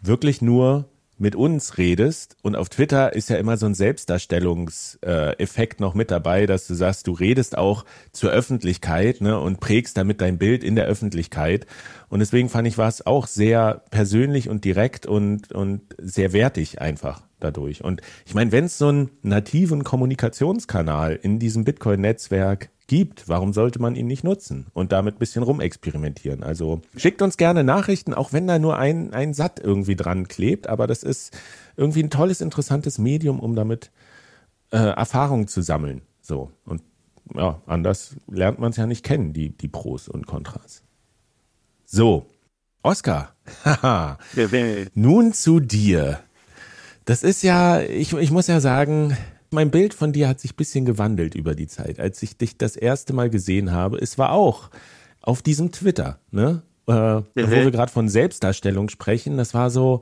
wirklich 0.00 0.42
nur 0.42 0.84
mit 1.18 1.36
uns 1.36 1.78
redest 1.78 2.36
und 2.42 2.56
auf 2.56 2.68
Twitter 2.68 3.12
ist 3.12 3.30
ja 3.30 3.36
immer 3.36 3.56
so 3.56 3.66
ein 3.66 3.74
Selbstdarstellungseffekt 3.74 5.78
noch 5.78 5.94
mit 5.94 6.10
dabei, 6.10 6.46
dass 6.46 6.66
du 6.66 6.74
sagst, 6.74 7.06
du 7.06 7.12
redest 7.12 7.56
auch 7.56 7.84
zur 8.10 8.30
Öffentlichkeit 8.30 9.20
ne, 9.20 9.38
und 9.38 9.60
prägst 9.60 9.96
damit 9.96 10.20
dein 10.20 10.38
Bild 10.38 10.64
in 10.64 10.74
der 10.74 10.86
Öffentlichkeit. 10.86 11.66
Und 12.08 12.18
deswegen 12.18 12.48
fand 12.48 12.66
ich, 12.66 12.76
war 12.76 12.88
es 12.88 13.06
auch 13.06 13.28
sehr 13.28 13.84
persönlich 13.90 14.48
und 14.48 14.64
direkt 14.64 15.06
und, 15.06 15.52
und 15.52 15.82
sehr 15.98 16.32
wertig 16.32 16.80
einfach 16.80 17.22
dadurch. 17.38 17.84
Und 17.84 18.00
ich 18.26 18.34
meine, 18.34 18.50
wenn 18.50 18.64
es 18.64 18.78
so 18.78 18.88
einen 18.88 19.10
nativen 19.22 19.84
Kommunikationskanal 19.84 21.20
in 21.22 21.38
diesem 21.38 21.64
Bitcoin-Netzwerk 21.64 22.70
gibt, 22.86 23.28
warum 23.28 23.52
sollte 23.52 23.80
man 23.80 23.94
ihn 23.94 24.06
nicht 24.06 24.24
nutzen 24.24 24.66
und 24.74 24.92
damit 24.92 25.16
ein 25.16 25.18
bisschen 25.18 25.42
rumexperimentieren? 25.42 26.42
Also 26.42 26.82
schickt 26.96 27.22
uns 27.22 27.36
gerne 27.36 27.64
Nachrichten, 27.64 28.14
auch 28.14 28.32
wenn 28.32 28.46
da 28.46 28.58
nur 28.58 28.76
ein, 28.76 29.12
ein 29.12 29.34
Satt 29.34 29.60
irgendwie 29.60 29.96
dran 29.96 30.28
klebt, 30.28 30.66
aber 30.66 30.86
das 30.86 31.02
ist 31.02 31.36
irgendwie 31.76 32.02
ein 32.02 32.10
tolles, 32.10 32.40
interessantes 32.40 32.98
Medium, 32.98 33.40
um 33.40 33.54
damit 33.54 33.90
äh, 34.70 34.76
Erfahrungen 34.78 35.48
zu 35.48 35.62
sammeln. 35.62 36.02
So. 36.20 36.50
Und 36.64 36.82
ja, 37.34 37.60
anders 37.66 38.16
lernt 38.28 38.58
man 38.58 38.70
es 38.70 38.76
ja 38.76 38.86
nicht 38.86 39.04
kennen, 39.04 39.32
die, 39.32 39.50
die 39.56 39.68
Pros 39.68 40.08
und 40.08 40.26
Kontras. 40.26 40.82
So, 41.84 42.26
Oscar, 42.82 43.34
haha. 43.64 44.18
Nun 44.94 45.32
zu 45.32 45.60
dir. 45.60 46.20
Das 47.04 47.22
ist 47.22 47.42
ja, 47.42 47.80
ich, 47.80 48.12
ich 48.12 48.30
muss 48.30 48.46
ja 48.46 48.60
sagen, 48.60 49.16
mein 49.52 49.70
Bild 49.70 49.94
von 49.94 50.12
dir 50.12 50.28
hat 50.28 50.40
sich 50.40 50.52
ein 50.52 50.56
bisschen 50.56 50.84
gewandelt 50.84 51.34
über 51.34 51.54
die 51.54 51.66
Zeit. 51.66 52.00
Als 52.00 52.22
ich 52.22 52.36
dich 52.36 52.56
das 52.56 52.76
erste 52.76 53.12
Mal 53.12 53.30
gesehen 53.30 53.72
habe, 53.72 53.98
es 53.98 54.18
war 54.18 54.32
auch 54.32 54.70
auf 55.20 55.42
diesem 55.42 55.72
Twitter, 55.72 56.18
ne? 56.30 56.62
Äh, 56.88 56.92
mhm. 56.92 57.24
Wo 57.36 57.50
wir 57.50 57.70
gerade 57.70 57.92
von 57.92 58.08
Selbstdarstellung 58.08 58.88
sprechen, 58.88 59.36
das 59.36 59.54
war 59.54 59.70
so, 59.70 60.00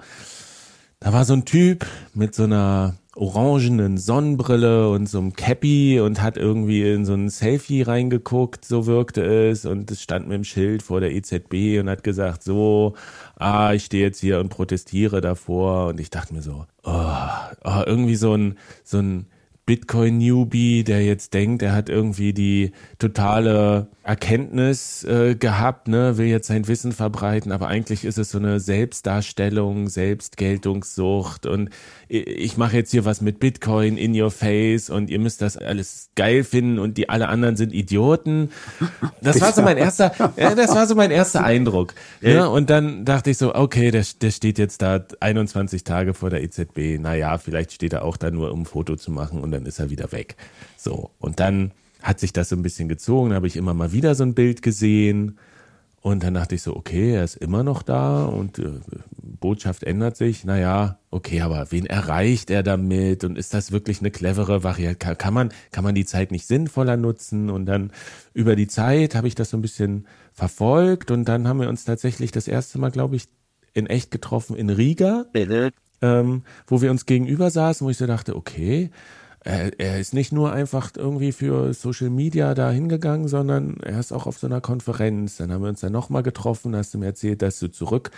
da 0.98 1.12
war 1.12 1.24
so 1.24 1.34
ein 1.34 1.44
Typ 1.44 1.84
mit 2.14 2.34
so 2.34 2.44
einer 2.44 2.96
orangenen 3.16 3.98
Sonnenbrille 3.98 4.88
und 4.88 5.06
so 5.06 5.18
einem 5.18 5.34
Cappy 5.34 6.00
und 6.00 6.22
hat 6.22 6.36
irgendwie 6.36 6.90
in 6.90 7.04
so 7.04 7.12
ein 7.12 7.28
Selfie 7.28 7.82
reingeguckt, 7.82 8.64
so 8.64 8.86
wirkte 8.86 9.22
es 9.22 9.66
und 9.66 9.90
es 9.90 10.00
stand 10.00 10.28
mit 10.28 10.36
dem 10.36 10.44
Schild 10.44 10.82
vor 10.82 11.00
der 11.00 11.12
EZB 11.12 11.80
und 11.80 11.90
hat 11.90 12.04
gesagt, 12.04 12.42
so, 12.42 12.94
ah, 13.36 13.72
ich 13.74 13.84
stehe 13.84 14.04
jetzt 14.04 14.20
hier 14.20 14.40
und 14.40 14.48
protestiere 14.48 15.20
davor 15.20 15.88
und 15.88 16.00
ich 16.00 16.08
dachte 16.08 16.32
mir 16.32 16.42
so, 16.42 16.64
oh, 16.84 17.14
oh 17.64 17.82
irgendwie 17.84 18.16
so 18.16 18.34
ein, 18.34 18.56
so 18.84 18.98
ein 18.98 19.26
Bitcoin-Newbie, 19.70 20.82
der 20.82 21.04
jetzt 21.04 21.32
denkt, 21.32 21.62
er 21.62 21.72
hat 21.72 21.88
irgendwie 21.88 22.32
die 22.32 22.72
totale 22.98 23.86
Erkenntnis 24.10 25.04
äh, 25.04 25.36
gehabt, 25.36 25.86
ne, 25.86 26.18
will 26.18 26.26
jetzt 26.26 26.48
sein 26.48 26.66
Wissen 26.66 26.90
verbreiten, 26.90 27.52
aber 27.52 27.68
eigentlich 27.68 28.04
ist 28.04 28.18
es 28.18 28.32
so 28.32 28.38
eine 28.38 28.58
Selbstdarstellung, 28.58 29.88
Selbstgeltungssucht 29.88 31.46
und 31.46 31.70
ich 32.08 32.56
mache 32.56 32.76
jetzt 32.76 32.90
hier 32.90 33.04
was 33.04 33.20
mit 33.20 33.38
Bitcoin 33.38 33.96
in 33.96 34.20
your 34.20 34.32
face 34.32 34.90
und 34.90 35.10
ihr 35.10 35.20
müsst 35.20 35.42
das 35.42 35.56
alles 35.56 36.10
geil 36.16 36.42
finden 36.42 36.80
und 36.80 36.98
die 36.98 37.08
alle 37.08 37.28
anderen 37.28 37.54
sind 37.54 37.72
Idioten. 37.72 38.50
Das 39.22 39.40
war 39.40 39.52
so 39.52 39.62
mein 39.62 39.76
erster, 39.76 40.12
ja, 40.36 40.56
das 40.56 40.74
war 40.74 40.88
so 40.88 40.96
mein 40.96 41.12
erster 41.12 41.44
Eindruck. 41.44 41.94
Ne? 42.20 42.50
Und 42.50 42.68
dann 42.68 43.04
dachte 43.04 43.30
ich 43.30 43.38
so, 43.38 43.54
okay, 43.54 43.92
der, 43.92 44.04
der 44.20 44.30
steht 44.32 44.58
jetzt 44.58 44.82
da 44.82 45.04
21 45.20 45.84
Tage 45.84 46.14
vor 46.14 46.30
der 46.30 46.42
EZB. 46.42 46.98
Naja, 46.98 47.38
vielleicht 47.38 47.72
steht 47.72 47.92
er 47.92 48.04
auch 48.04 48.16
da 48.16 48.32
nur, 48.32 48.50
um 48.50 48.62
ein 48.62 48.66
Foto 48.66 48.96
zu 48.96 49.12
machen 49.12 49.40
und 49.40 49.52
dann 49.52 49.66
ist 49.66 49.78
er 49.78 49.88
wieder 49.88 50.10
weg. 50.10 50.34
So. 50.76 51.10
Und 51.20 51.38
dann 51.38 51.70
hat 52.02 52.20
sich 52.20 52.32
das 52.32 52.48
so 52.48 52.56
ein 52.56 52.62
bisschen 52.62 52.88
gezogen, 52.88 53.34
habe 53.34 53.46
ich 53.46 53.56
immer 53.56 53.74
mal 53.74 53.92
wieder 53.92 54.14
so 54.14 54.24
ein 54.24 54.34
Bild 54.34 54.62
gesehen 54.62 55.38
und 56.02 56.22
dann 56.22 56.34
dachte 56.34 56.54
ich 56.54 56.62
so, 56.62 56.74
okay, 56.74 57.14
er 57.14 57.24
ist 57.24 57.36
immer 57.36 57.62
noch 57.62 57.82
da 57.82 58.24
und 58.24 58.58
äh, 58.58 58.80
Botschaft 59.22 59.84
ändert 59.84 60.16
sich. 60.16 60.44
Naja, 60.44 60.98
okay, 61.10 61.42
aber 61.42 61.70
wen 61.72 61.84
erreicht 61.84 62.50
er 62.50 62.62
damit? 62.62 63.22
Und 63.22 63.36
ist 63.36 63.52
das 63.52 63.70
wirklich 63.70 64.00
eine 64.00 64.10
clevere 64.10 64.64
Variante? 64.64 64.96
Kann, 64.98 65.18
kann, 65.18 65.34
man, 65.34 65.52
kann 65.72 65.84
man 65.84 65.94
die 65.94 66.06
Zeit 66.06 66.30
nicht 66.30 66.46
sinnvoller 66.46 66.96
nutzen? 66.96 67.50
Und 67.50 67.66
dann 67.66 67.92
über 68.32 68.56
die 68.56 68.66
Zeit 68.66 69.14
habe 69.14 69.28
ich 69.28 69.34
das 69.34 69.50
so 69.50 69.58
ein 69.58 69.62
bisschen 69.62 70.06
verfolgt 70.32 71.10
und 71.10 71.26
dann 71.26 71.46
haben 71.46 71.60
wir 71.60 71.68
uns 71.68 71.84
tatsächlich 71.84 72.32
das 72.32 72.48
erste 72.48 72.78
Mal, 72.78 72.90
glaube 72.90 73.16
ich, 73.16 73.26
in 73.74 73.86
echt 73.86 74.10
getroffen 74.10 74.56
in 74.56 74.70
Riga, 74.70 75.26
ähm, 76.02 76.42
wo 76.66 76.80
wir 76.80 76.90
uns 76.90 77.04
gegenüber 77.04 77.50
saßen, 77.50 77.84
wo 77.84 77.90
ich 77.90 77.98
so 77.98 78.06
dachte, 78.06 78.34
okay, 78.34 78.90
er, 79.42 79.78
er 79.80 79.98
ist 79.98 80.12
nicht 80.12 80.32
nur 80.32 80.52
einfach 80.52 80.90
irgendwie 80.96 81.32
für 81.32 81.72
Social 81.72 82.10
Media 82.10 82.54
da 82.54 82.70
hingegangen, 82.70 83.26
sondern 83.28 83.78
er 83.80 83.98
ist 83.98 84.12
auch 84.12 84.26
auf 84.26 84.38
so 84.38 84.46
einer 84.46 84.60
Konferenz. 84.60 85.38
Dann 85.38 85.52
haben 85.52 85.62
wir 85.62 85.68
uns 85.70 85.80
dann 85.80 85.92
nochmal 85.92 86.22
getroffen, 86.22 86.76
hast 86.76 86.92
du 86.94 86.98
mir 86.98 87.06
erzählt, 87.06 87.42
dass 87.42 87.58
du 87.58 87.68
zurück 87.68 88.10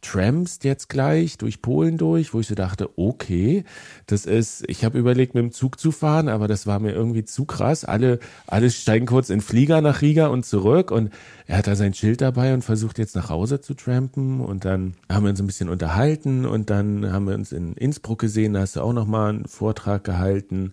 trampst 0.00 0.64
jetzt 0.64 0.88
gleich 0.88 1.38
durch 1.38 1.60
Polen 1.60 1.98
durch, 1.98 2.32
wo 2.32 2.40
ich 2.40 2.46
so 2.46 2.54
dachte, 2.54 2.90
okay, 2.96 3.64
das 4.06 4.26
ist, 4.26 4.64
ich 4.68 4.84
habe 4.84 4.98
überlegt, 4.98 5.34
mit 5.34 5.42
dem 5.42 5.52
Zug 5.52 5.80
zu 5.80 5.90
fahren, 5.90 6.28
aber 6.28 6.46
das 6.46 6.66
war 6.66 6.78
mir 6.78 6.92
irgendwie 6.92 7.24
zu 7.24 7.44
krass. 7.44 7.84
Alle, 7.84 8.20
alle 8.46 8.70
steigen 8.70 9.06
kurz 9.06 9.28
in 9.28 9.40
Flieger 9.40 9.80
nach 9.80 10.00
Riga 10.00 10.28
und 10.28 10.46
zurück 10.46 10.90
und 10.90 11.10
er 11.46 11.58
hat 11.58 11.66
da 11.66 11.74
sein 11.74 11.94
Schild 11.94 12.20
dabei 12.20 12.54
und 12.54 12.62
versucht 12.62 12.98
jetzt 12.98 13.16
nach 13.16 13.28
Hause 13.28 13.60
zu 13.60 13.74
trampen 13.74 14.40
und 14.40 14.64
dann 14.64 14.94
haben 15.10 15.24
wir 15.24 15.30
uns 15.30 15.40
ein 15.40 15.46
bisschen 15.46 15.68
unterhalten 15.68 16.46
und 16.46 16.70
dann 16.70 17.12
haben 17.12 17.26
wir 17.26 17.34
uns 17.34 17.50
in 17.50 17.74
Innsbruck 17.74 18.20
gesehen, 18.20 18.52
da 18.54 18.60
hast 18.60 18.76
du 18.76 18.82
auch 18.82 18.92
nochmal 18.92 19.30
einen 19.30 19.46
Vortrag 19.46 20.04
gehalten 20.04 20.72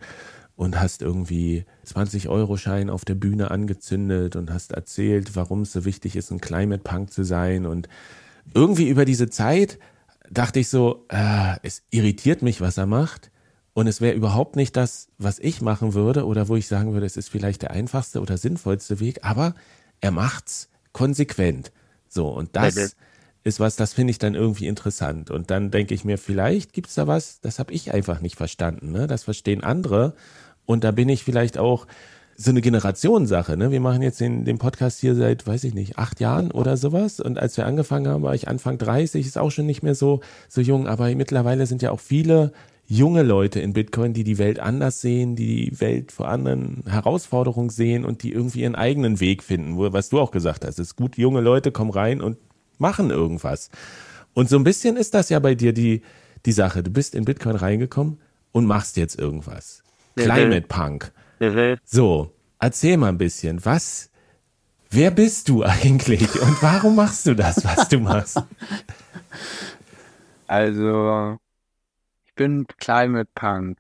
und 0.56 0.80
hast 0.80 1.02
irgendwie 1.02 1.66
20 1.84 2.30
Euro 2.30 2.58
Schein 2.58 2.90
auf 2.90 3.06
der 3.06 3.16
Bühne 3.16 3.52
angezündet 3.52 4.36
und 4.36 4.54
hast 4.54 4.72
erzählt, 4.72 5.36
warum 5.36 5.62
es 5.62 5.74
so 5.74 5.84
wichtig 5.84 6.16
ist, 6.16 6.32
ein 6.32 6.42
Climate 6.42 6.84
Punk 6.84 7.12
zu 7.12 7.24
sein 7.24 7.66
und 7.66 7.90
irgendwie 8.54 8.88
über 8.88 9.06
diese 9.06 9.30
Zeit 9.30 9.80
dachte 10.30 10.60
ich 10.60 10.70
so, 10.70 11.06
äh, 11.10 11.56
es 11.64 11.84
irritiert 11.92 12.42
mich, 12.42 12.62
was 12.62 12.78
er 12.78 12.86
macht. 12.86 13.32
Und 13.74 13.88
es 13.88 14.00
wäre 14.00 14.16
überhaupt 14.16 14.56
nicht 14.56 14.78
das, 14.78 15.10
was 15.18 15.38
ich 15.38 15.62
machen 15.62 15.94
würde 15.94 16.26
oder 16.26 16.48
wo 16.48 16.56
ich 16.56 16.68
sagen 16.68 16.94
würde, 16.94 17.06
es 17.06 17.18
ist 17.18 17.30
vielleicht 17.30 17.62
der 17.62 17.72
einfachste 17.72 18.22
oder 18.22 18.38
sinnvollste 18.38 19.02
Weg, 19.02 19.20
aber 19.24 19.54
er 20.00 20.12
macht's 20.12 20.70
konsequent. 20.94 21.74
So, 22.08 22.30
und 22.30 22.56
das 22.56 22.78
okay. 22.78 22.88
ist 23.44 23.60
was, 23.60 23.76
das 23.76 23.92
finde 23.92 24.12
ich 24.12 24.18
dann 24.18 24.34
irgendwie 24.34 24.68
interessant. 24.68 25.30
Und 25.30 25.52
dann 25.52 25.72
denke 25.72 25.94
ich 25.94 26.06
mir, 26.06 26.18
vielleicht 26.18 26.72
gibt's 26.72 26.96
da 26.96 27.06
was, 27.06 27.42
das 27.42 27.60
habe 27.60 27.74
ich 27.74 27.94
einfach 27.94 28.22
nicht 28.22 28.38
verstanden. 28.38 28.94
Ne? 28.94 29.08
Das 29.08 29.26
verstehen 29.26 29.62
andere. 29.62 30.14
Und 30.66 30.86
da 30.86 30.92
bin 30.92 31.10
ich 31.10 31.26
vielleicht 31.26 31.58
auch 31.58 31.86
so 32.38 32.52
eine 32.52 32.62
Generationssache. 32.62 33.56
Ne? 33.56 33.72
Wir 33.72 33.80
machen 33.80 34.02
jetzt 34.02 34.20
den, 34.20 34.44
den 34.44 34.58
Podcast 34.58 35.00
hier 35.00 35.16
seit, 35.16 35.48
weiß 35.48 35.64
ich 35.64 35.74
nicht, 35.74 35.98
acht 35.98 36.20
Jahren 36.20 36.52
oder 36.52 36.76
sowas. 36.76 37.20
Und 37.20 37.40
als 37.40 37.56
wir 37.56 37.66
angefangen 37.66 38.08
haben, 38.08 38.24
war 38.24 38.36
ich 38.36 38.48
Anfang 38.48 38.78
30, 38.78 39.26
ist 39.26 39.38
auch 39.38 39.52
schon 39.52 39.66
nicht 39.66 39.84
mehr 39.84 39.96
so, 39.96 40.20
so 40.50 40.60
jung. 40.60 40.88
Aber 40.88 41.14
mittlerweile 41.16 41.66
sind 41.66 41.82
ja 41.82 41.92
auch 41.92 42.00
viele 42.00 42.52
junge 42.88 43.24
Leute 43.24 43.62
in 43.62 43.74
Bitcoin, 43.74 44.14
die 44.14 44.24
die 44.24 44.38
Welt 44.38 44.60
anders 44.60 45.02
sehen, 45.02 45.36
die 45.36 45.70
die 45.70 45.80
Welt 45.80 46.12
vor 46.12 46.28
anderen 46.28 46.84
Herausforderungen 46.88 47.70
sehen 47.70 48.06
und 48.06 48.22
die 48.22 48.32
irgendwie 48.32 48.62
ihren 48.62 48.76
eigenen 48.76 49.20
Weg 49.20 49.42
finden. 49.42 49.78
Wo, 49.78 49.92
was 49.94 50.10
du 50.10 50.20
auch 50.20 50.32
gesagt 50.32 50.66
hast, 50.66 50.78
es 50.78 50.90
ist 50.90 50.96
gut, 50.96 51.18
junge 51.18 51.42
Leute 51.42 51.72
kommen 51.72 51.92
rein 51.92 52.22
und 52.22 52.38
machen 52.78 53.10
irgendwas. 53.10 53.70
Und 54.34 54.50
so 54.50 54.58
ein 54.58 54.66
bisschen 54.66 54.98
ist 54.98 55.14
das 55.14 55.30
ja 55.30 55.40
bei 55.40 55.56
dir 55.56 55.72
die, 55.72 56.02
die 56.46 56.52
Sache. 56.52 56.84
Du 56.84 56.92
bist 56.92 57.16
in 57.16 57.24
Bitcoin 57.24 57.56
reingekommen 57.56 58.20
und 58.52 58.66
machst 58.66 58.98
jetzt 58.98 59.18
irgendwas. 59.18 59.82
Climate 60.16 60.68
Punk. 60.68 61.12
So, 61.84 62.32
erzähl 62.60 62.98
mal 62.98 63.10
ein 63.10 63.18
bisschen, 63.18 63.64
was, 63.66 64.12
wer 64.90 65.12
bist 65.12 65.50
du 65.50 65.64
eigentlich 65.64 66.34
und 66.42 66.62
warum 66.62 66.96
machst 66.96 67.26
du 67.26 67.36
das, 67.36 67.64
was 67.64 67.90
du 67.90 68.00
machst? 68.00 68.42
Also, 70.48 71.40
ich 72.28 72.36
bin 72.36 72.68
Climate 72.78 73.28
Punk, 73.34 73.80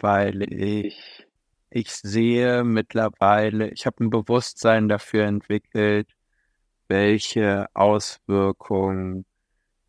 weil 0.00 0.42
ich, 0.52 1.24
ich 1.70 1.94
sehe 1.94 2.64
mittlerweile, 2.64 3.70
ich 3.70 3.86
habe 3.86 4.02
ein 4.02 4.10
Bewusstsein 4.10 4.88
dafür 4.88 5.26
entwickelt, 5.26 6.08
welche 6.88 7.68
Auswirkungen 7.74 9.24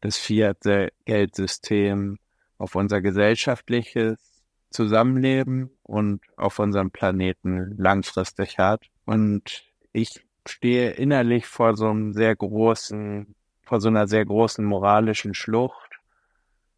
das 0.02 0.18
Fiat-Geldsystem 0.18 2.20
auf 2.60 2.76
unser 2.76 3.02
gesellschaftliches 3.02 4.35
Zusammenleben 4.76 5.72
und 5.84 6.22
auf 6.36 6.60
unseren 6.60 6.92
Planeten 6.92 7.76
langfristig 7.78 8.60
hat. 8.60 8.86
Und 9.06 9.64
ich 9.94 10.26
stehe 10.46 10.92
innerlich 10.92 11.46
vor 11.46 11.78
so 11.78 11.88
einem 11.90 12.14
sehr 12.14 12.36
großen, 12.36 13.34
vor 13.64 13.80
so 13.80 13.88
einer 13.88 14.08
sehr 14.08 14.26
großen 14.26 14.66
moralischen 14.66 15.34
Schlucht, 15.34 16.00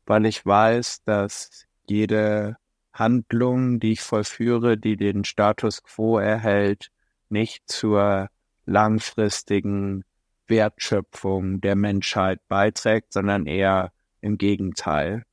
weil 0.05 0.27
ich 0.27 0.45
weiß, 0.45 1.03
dass 1.05 1.65
jede 1.89 2.57
Handlung, 2.93 3.79
die 3.79 3.93
ich 3.93 4.01
vollführe, 4.01 4.77
die 4.77 4.95
den 4.95 5.23
Status 5.23 5.83
quo 5.83 6.19
erhält, 6.19 6.91
nicht 7.29 7.63
zur 7.67 8.29
langfristigen 8.65 10.03
Wertschöpfung 10.47 11.62
der 11.62 11.75
Menschheit 11.75 12.39
beiträgt, 12.47 13.12
sondern 13.13 13.47
eher 13.47 13.91
im 14.21 14.38
Gegenteil. 14.38 15.23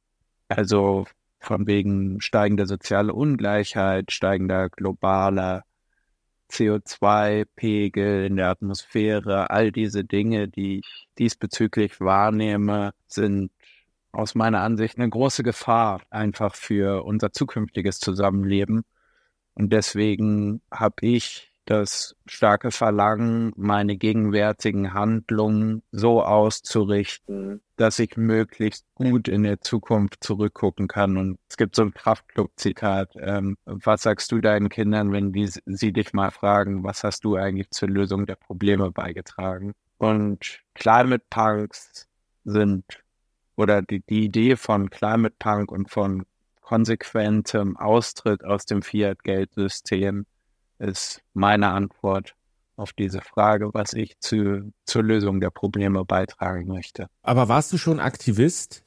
Also 0.48 1.06
von 1.44 1.66
wegen 1.66 2.20
steigender 2.20 2.66
soziale 2.66 3.12
Ungleichheit, 3.12 4.12
steigender 4.12 4.68
globaler 4.70 5.64
CO2-Pegel 6.50 8.26
in 8.26 8.36
der 8.36 8.50
Atmosphäre, 8.50 9.50
all 9.50 9.72
diese 9.72 10.04
Dinge, 10.04 10.48
die 10.48 10.80
ich 10.80 11.08
diesbezüglich 11.18 12.00
wahrnehme, 12.00 12.92
sind 13.06 13.50
aus 14.12 14.34
meiner 14.34 14.60
Ansicht 14.60 14.98
eine 14.98 15.08
große 15.08 15.42
Gefahr 15.42 16.02
einfach 16.10 16.54
für 16.54 17.04
unser 17.04 17.32
zukünftiges 17.32 17.98
Zusammenleben. 17.98 18.84
Und 19.54 19.72
deswegen 19.72 20.62
habe 20.70 20.96
ich 21.00 21.53
das 21.64 22.14
starke 22.26 22.70
Verlangen, 22.70 23.52
meine 23.56 23.96
gegenwärtigen 23.96 24.92
Handlungen 24.92 25.82
so 25.92 26.22
auszurichten, 26.22 27.62
dass 27.76 27.98
ich 27.98 28.16
möglichst 28.16 28.84
gut 28.94 29.28
in 29.28 29.42
der 29.44 29.60
Zukunft 29.60 30.22
zurückgucken 30.22 30.88
kann. 30.88 31.16
Und 31.16 31.38
es 31.48 31.56
gibt 31.56 31.74
so 31.74 31.82
ein 31.82 31.94
Kraftclub-Zitat. 31.94 33.14
Ähm, 33.16 33.56
was 33.64 34.02
sagst 34.02 34.30
du 34.32 34.40
deinen 34.40 34.68
Kindern, 34.68 35.12
wenn 35.12 35.32
die, 35.32 35.48
sie 35.64 35.92
dich 35.92 36.12
mal 36.12 36.30
fragen, 36.30 36.84
was 36.84 37.02
hast 37.02 37.24
du 37.24 37.36
eigentlich 37.36 37.70
zur 37.70 37.88
Lösung 37.88 38.26
der 38.26 38.36
Probleme 38.36 38.90
beigetragen? 38.90 39.72
Und 39.98 40.60
Climate 40.74 41.24
Punks 41.30 42.08
sind, 42.44 42.84
oder 43.56 43.80
die, 43.82 44.00
die 44.00 44.24
Idee 44.24 44.56
von 44.56 44.90
Climate 44.90 45.36
Punk 45.38 45.72
und 45.72 45.90
von 45.90 46.26
konsequentem 46.60 47.76
Austritt 47.76 48.44
aus 48.44 48.66
dem 48.66 48.82
Fiat-Geldsystem 48.82 50.26
ist 50.78 51.22
meine 51.32 51.68
Antwort 51.68 52.34
auf 52.76 52.92
diese 52.92 53.20
Frage, 53.20 53.70
was 53.72 53.92
ich 53.92 54.18
zu, 54.18 54.72
zur 54.84 55.02
Lösung 55.02 55.40
der 55.40 55.50
Probleme 55.50 56.04
beitragen 56.04 56.66
möchte. 56.66 57.06
Aber 57.22 57.48
warst 57.48 57.72
du 57.72 57.78
schon 57.78 58.00
Aktivist, 58.00 58.84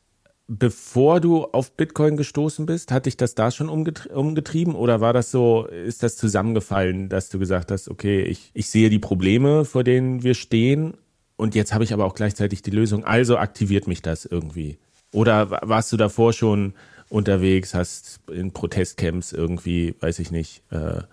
bevor 0.47 1.21
du 1.21 1.45
auf 1.45 1.71
Bitcoin 1.71 2.17
gestoßen 2.17 2.65
bist? 2.65 2.91
Hat 2.91 3.05
dich 3.05 3.15
das 3.15 3.35
da 3.35 3.49
schon 3.49 3.69
umgetrie 3.69 4.09
umgetrieben 4.09 4.75
oder 4.75 4.99
war 4.99 5.13
das 5.13 5.31
so, 5.31 5.65
ist 5.65 6.03
das 6.03 6.17
zusammengefallen, 6.17 7.07
dass 7.09 7.29
du 7.29 7.39
gesagt 7.39 7.71
hast, 7.71 7.89
okay, 7.89 8.23
ich, 8.23 8.51
ich 8.53 8.69
sehe 8.69 8.89
die 8.89 8.99
Probleme, 8.99 9.63
vor 9.63 9.83
denen 9.83 10.23
wir 10.23 10.33
stehen 10.33 10.97
und 11.37 11.55
jetzt 11.55 11.73
habe 11.73 11.83
ich 11.83 11.93
aber 11.93 12.05
auch 12.05 12.15
gleichzeitig 12.15 12.61
die 12.63 12.71
Lösung, 12.71 13.05
also 13.05 13.37
aktiviert 13.37 13.87
mich 13.87 14.01
das 14.01 14.25
irgendwie? 14.25 14.79
Oder 15.13 15.49
warst 15.61 15.91
du 15.93 15.97
davor 15.97 16.33
schon 16.33 16.73
unterwegs, 17.09 17.73
hast 17.73 18.19
in 18.29 18.51
Protestcamps 18.51 19.31
irgendwie, 19.31 19.95
weiß 19.99 20.19
ich 20.19 20.31
nicht, 20.31 20.63
äh, 20.71 21.03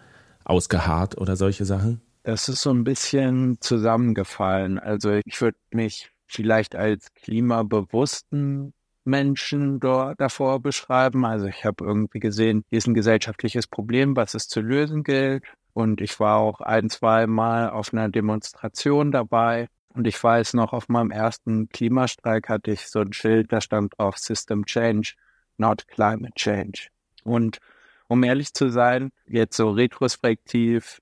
ausgeharrt 0.45 1.19
oder 1.19 1.37
solche 1.37 1.65
Sachen? 1.65 2.01
Das 2.23 2.49
ist 2.49 2.63
so 2.63 2.71
ein 2.71 2.85
bisschen 2.85 3.59
zusammengefallen. 3.61 4.79
Also 4.79 5.21
ich 5.25 5.41
würde 5.41 5.59
mich 5.71 6.11
vielleicht 6.27 6.75
als 6.75 7.13
klimabewussten 7.15 8.73
Menschen 9.05 9.81
dort 9.81 10.21
davor 10.21 10.61
beschreiben. 10.61 11.25
Also 11.25 11.47
ich 11.47 11.65
habe 11.65 11.85
irgendwie 11.85 12.21
gesehen, 12.21 12.65
hier 12.71 12.79
ist 12.79 12.87
ein 12.87 12.95
gesellschaftliches 12.95 13.67
Problem, 13.67 14.17
was 14.17 14.35
es 14.35 14.49
zu 14.49 14.61
lösen 14.61 15.05
gilt. 15.05 15.45
Und 15.75 16.01
ich 16.01 16.19
war 16.21 16.39
auch 16.39 16.61
ein, 16.61 16.89
zwei 16.89 17.27
Mal 17.27 17.69
auf 17.71 17.93
einer 17.93 18.09
Demonstration 18.09 19.13
dabei. 19.13 19.69
Und 19.89 20.07
ich 20.07 20.23
weiß 20.23 20.55
noch, 20.55 20.73
auf 20.73 20.89
meinem 20.89 21.11
ersten 21.11 21.69
Klimastreik 21.69 22.49
hatte 22.49 22.73
ich 22.73 22.89
so 22.89 23.01
ein 23.01 23.13
Schild, 23.13 23.53
da 23.53 23.61
stand 23.61 23.93
drauf 23.99 24.17
System 24.19 24.65
Change, 24.67 25.15
not 25.57 25.87
Climate 25.89 26.35
Change. 26.35 26.89
Und 27.23 27.59
um 28.09 28.23
ehrlich 28.23 28.53
zu 28.55 28.71
sein, 28.71 29.11
jetzt 29.27 29.57
so 29.57 29.71
retrospektiv, 29.71 31.01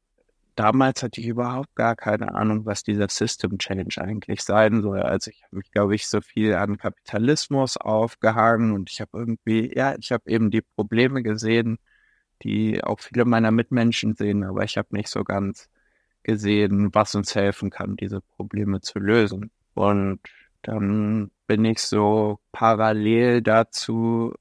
damals 0.57 1.03
hatte 1.03 1.21
ich 1.21 1.27
überhaupt 1.27 1.75
gar 1.75 1.97
keine 1.97 2.35
Ahnung, 2.35 2.67
was 2.67 2.83
dieser 2.83 3.09
System 3.09 3.59
Change 3.59 4.01
eigentlich 4.01 4.43
sein 4.43 4.83
soll. 4.83 5.01
Also 5.03 5.31
ich 5.31 5.43
habe 5.45 5.57
mich, 5.57 5.71
glaube 5.71 5.95
ich, 5.95 6.07
so 6.09 6.21
viel 6.21 6.55
an 6.55 6.79
Kapitalismus 6.79 7.77
aufgehangen 7.77 8.73
und 8.73 8.91
ich 8.91 9.01
habe 9.01 9.11
irgendwie, 9.19 9.73
ja, 9.75 9.95
ich 9.99 10.13
habe 10.13 10.31
eben 10.31 10.51
die 10.51 10.63
Probleme 10.63 11.23
gesehen, 11.23 11.79
die 12.43 12.83
auch 12.83 13.01
viele 13.01 13.25
meiner 13.25 13.51
Mitmenschen 13.51 14.15
sehen, 14.15 14.45
aber 14.45 14.65
ich 14.65 14.77
habe 14.77 14.89
nicht 14.93 15.09
so 15.09 15.25
ganz 15.25 15.69
gesehen, 16.23 16.91
was 16.93 17.15
uns 17.15 17.35
helfen 17.35 17.71
kann, 17.71 17.97
diese 17.97 18.21
Probleme 18.21 18.81
zu 18.81 18.99
lösen. 18.99 19.51
Und 19.75 20.21
dann 20.63 21.31
bin 21.47 21.65
ich 21.65 21.81
so 21.81 22.39
parallel 22.53 23.43
dazu 23.43 24.35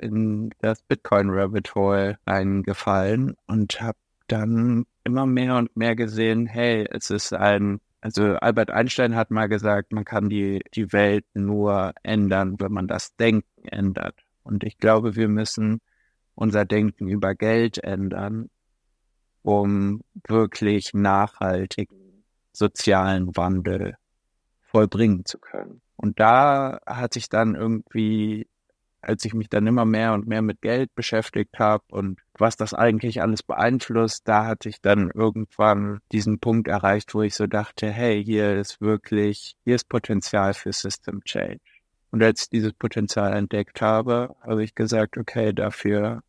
in 0.00 0.50
das 0.60 0.82
Bitcoin 0.82 1.30
Rabbit 1.30 1.74
Hole 1.74 2.18
eingefallen 2.24 3.36
und 3.46 3.80
habe 3.80 3.98
dann 4.26 4.86
immer 5.04 5.26
mehr 5.26 5.56
und 5.56 5.76
mehr 5.76 5.96
gesehen, 5.96 6.46
hey, 6.46 6.86
es 6.90 7.10
ist 7.10 7.32
ein, 7.32 7.80
also 8.00 8.34
Albert 8.36 8.70
Einstein 8.70 9.16
hat 9.16 9.30
mal 9.30 9.48
gesagt, 9.48 9.92
man 9.92 10.04
kann 10.04 10.28
die, 10.28 10.60
die 10.74 10.92
Welt 10.92 11.24
nur 11.34 11.94
ändern, 12.02 12.56
wenn 12.58 12.72
man 12.72 12.86
das 12.86 13.16
Denken 13.16 13.66
ändert. 13.66 14.14
Und 14.42 14.64
ich 14.64 14.78
glaube, 14.78 15.16
wir 15.16 15.28
müssen 15.28 15.80
unser 16.34 16.64
Denken 16.64 17.08
über 17.08 17.34
Geld 17.34 17.78
ändern, 17.78 18.50
um 19.42 20.02
wirklich 20.26 20.94
nachhaltigen 20.94 22.24
sozialen 22.52 23.36
Wandel 23.36 23.96
vollbringen 24.60 25.24
zu 25.24 25.38
können. 25.38 25.80
Und 25.96 26.20
da 26.20 26.80
hat 26.86 27.14
sich 27.14 27.28
dann 27.28 27.54
irgendwie 27.54 28.46
als 29.00 29.24
ich 29.24 29.34
mich 29.34 29.48
dann 29.48 29.66
immer 29.66 29.84
mehr 29.84 30.12
und 30.12 30.26
mehr 30.26 30.42
mit 30.42 30.60
Geld 30.60 30.94
beschäftigt 30.94 31.58
habe 31.58 31.84
und 31.88 32.20
was 32.36 32.56
das 32.56 32.74
eigentlich 32.74 33.22
alles 33.22 33.42
beeinflusst, 33.42 34.26
da 34.26 34.46
hatte 34.46 34.68
ich 34.68 34.80
dann 34.80 35.10
irgendwann 35.12 36.00
diesen 36.12 36.38
Punkt 36.38 36.68
erreicht, 36.68 37.14
wo 37.14 37.22
ich 37.22 37.34
so 37.34 37.46
dachte, 37.46 37.90
hey, 37.90 38.22
hier 38.24 38.56
ist 38.56 38.80
wirklich, 38.80 39.56
hier 39.64 39.76
ist 39.76 39.88
Potenzial 39.88 40.54
für 40.54 40.72
System 40.72 41.22
Change. 41.24 41.60
Und 42.10 42.22
als 42.22 42.42
ich 42.42 42.50
dieses 42.50 42.72
Potenzial 42.72 43.34
entdeckt 43.34 43.82
habe, 43.82 44.34
habe 44.42 44.64
ich 44.64 44.74
gesagt, 44.74 45.18
okay, 45.18 45.52
dafür 45.52 46.22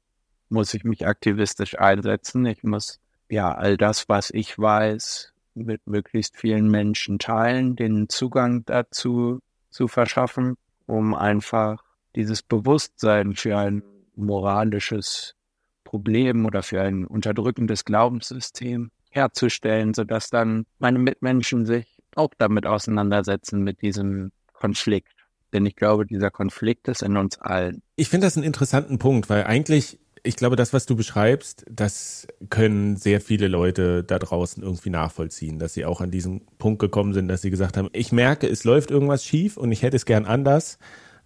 muss 0.50 0.74
ich 0.74 0.84
mich 0.84 1.08
aktivistisch 1.08 1.80
einsetzen. 1.80 2.46
Ich 2.46 2.64
muss 2.64 3.00
ja 3.30 3.54
all 3.54 3.78
das, 3.78 4.10
was 4.10 4.30
ich 4.32 4.58
weiß, 4.58 5.34
mit 5.56 5.86
möglichst 5.88 6.38
vielen 6.38 6.70
Menschen 6.70 7.20
teilen, 7.20 7.76
den 7.76 8.10
Zugang 8.10 8.66
dazu 8.66 9.40
zu 9.70 9.88
verschaffen, 9.88 10.56
um 10.86 11.14
einfach 11.14 11.84
dieses 12.20 12.44
Bewusstsein 12.44 13.34
für 13.34 13.58
ein 13.58 13.82
moralisches 14.18 15.36
Problem 15.86 16.46
oder 16.46 16.64
für 16.64 16.82
ein 16.82 17.06
unterdrückendes 17.06 17.86
Glaubenssystem 17.86 18.92
herzustellen, 19.10 19.94
sodass 19.94 20.30
dann 20.30 20.66
meine 20.80 21.00
Mitmenschen 21.00 21.66
sich 21.66 21.88
auch 22.16 22.32
damit 22.38 22.66
auseinandersetzen, 22.66 23.64
mit 23.64 23.82
diesem 23.82 24.34
Konflikt. 24.52 25.14
Denn 25.54 25.66
ich 25.66 25.78
glaube, 25.78 26.06
dieser 26.06 26.30
Konflikt 26.30 26.90
ist 26.90 27.02
in 27.04 27.16
uns 27.16 27.40
allen. 27.40 27.82
Ich 27.96 28.10
finde 28.10 28.28
das 28.28 28.36
einen 28.36 28.46
interessanten 28.46 29.00
Punkt, 29.00 29.30
weil 29.30 29.46
eigentlich 29.46 29.98
ich 30.24 30.36
glaube, 30.36 30.58
das, 30.58 30.74
was 30.74 30.86
du 30.86 30.98
beschreibst, 30.98 31.66
das 31.70 32.28
können 32.50 32.98
sehr 32.98 33.22
viele 33.22 33.48
Leute 33.48 34.04
da 34.04 34.20
draußen 34.20 34.62
irgendwie 34.62 34.90
nachvollziehen, 34.90 35.60
dass 35.60 35.74
sie 35.74 35.86
auch 35.86 36.02
an 36.02 36.12
diesen 36.12 36.46
Punkt 36.58 36.80
gekommen 36.80 37.14
sind, 37.14 37.30
dass 37.30 37.42
sie 37.42 37.50
gesagt 37.50 37.78
haben, 37.78 37.90
ich 37.94 38.12
merke, 38.12 38.46
es 38.46 38.66
läuft 38.66 38.92
irgendwas 38.92 39.24
schief 39.24 39.56
und 39.56 39.72
ich 39.72 39.82
hätte 39.82 39.96
es 39.96 40.06
gern 40.06 40.26
anders, 40.26 40.78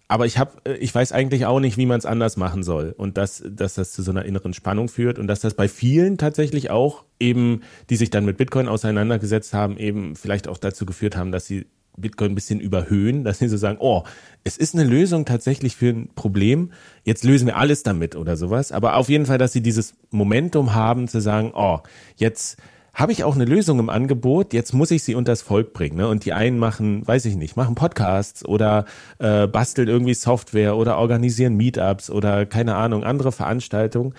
aber 0.06 0.26
ich 0.26 0.38
habe, 0.38 0.52
ich 0.78 0.94
weiß 0.94 1.12
eigentlich 1.12 1.46
auch 1.46 1.60
nicht, 1.60 1.76
wie 1.76 1.86
man 1.86 1.98
es 1.98 2.06
anders 2.06 2.36
machen 2.36 2.62
soll 2.62 2.94
und 2.96 3.16
dass, 3.16 3.42
dass 3.48 3.74
das 3.74 3.92
zu 3.92 4.02
so 4.02 4.10
einer 4.10 4.24
inneren 4.24 4.52
Spannung 4.52 4.88
führt 4.88 5.18
und 5.18 5.26
dass 5.26 5.40
das 5.40 5.54
bei 5.54 5.68
vielen 5.68 6.18
tatsächlich 6.18 6.70
auch 6.70 7.04
eben, 7.18 7.62
die 7.88 7.96
sich 7.96 8.10
dann 8.10 8.24
mit 8.24 8.36
Bitcoin 8.36 8.68
auseinandergesetzt 8.68 9.54
haben, 9.54 9.78
eben 9.78 10.14
vielleicht 10.14 10.46
auch 10.46 10.58
dazu 10.58 10.84
geführt 10.84 11.16
haben, 11.16 11.32
dass 11.32 11.46
sie 11.46 11.66
Bitcoin 11.96 12.32
ein 12.32 12.34
bisschen 12.34 12.60
überhöhen, 12.60 13.24
dass 13.24 13.38
sie 13.38 13.48
so 13.48 13.56
sagen, 13.56 13.78
oh, 13.80 14.02
es 14.42 14.56
ist 14.56 14.74
eine 14.74 14.84
Lösung 14.84 15.24
tatsächlich 15.24 15.76
für 15.76 15.90
ein 15.90 16.10
Problem, 16.14 16.72
jetzt 17.04 17.24
lösen 17.24 17.46
wir 17.46 17.56
alles 17.56 17.82
damit 17.82 18.16
oder 18.16 18.36
sowas. 18.36 18.72
Aber 18.72 18.96
auf 18.96 19.08
jeden 19.08 19.26
Fall, 19.26 19.38
dass 19.38 19.52
sie 19.52 19.62
dieses 19.62 19.94
Momentum 20.10 20.74
haben 20.74 21.08
zu 21.08 21.20
sagen, 21.20 21.52
oh, 21.54 21.80
jetzt 22.16 22.58
habe 22.94 23.12
ich 23.12 23.24
auch 23.24 23.34
eine 23.34 23.44
Lösung 23.44 23.80
im 23.80 23.90
Angebot, 23.90 24.52
jetzt 24.52 24.72
muss 24.72 24.90
ich 24.90 25.02
sie 25.02 25.14
unters 25.14 25.42
Volk 25.42 25.72
bringen. 25.72 25.96
Ne? 25.96 26.08
Und 26.08 26.24
die 26.24 26.32
einen 26.32 26.58
machen, 26.58 27.06
weiß 27.06 27.24
ich 27.24 27.36
nicht, 27.36 27.56
machen 27.56 27.74
Podcasts 27.74 28.44
oder 28.44 28.84
äh, 29.18 29.46
basteln 29.46 29.88
irgendwie 29.88 30.14
Software 30.14 30.76
oder 30.76 30.98
organisieren 30.98 31.56
Meetups 31.56 32.08
oder 32.08 32.46
keine 32.46 32.76
Ahnung, 32.76 33.02
andere 33.02 33.32
Veranstaltungen. 33.32 34.14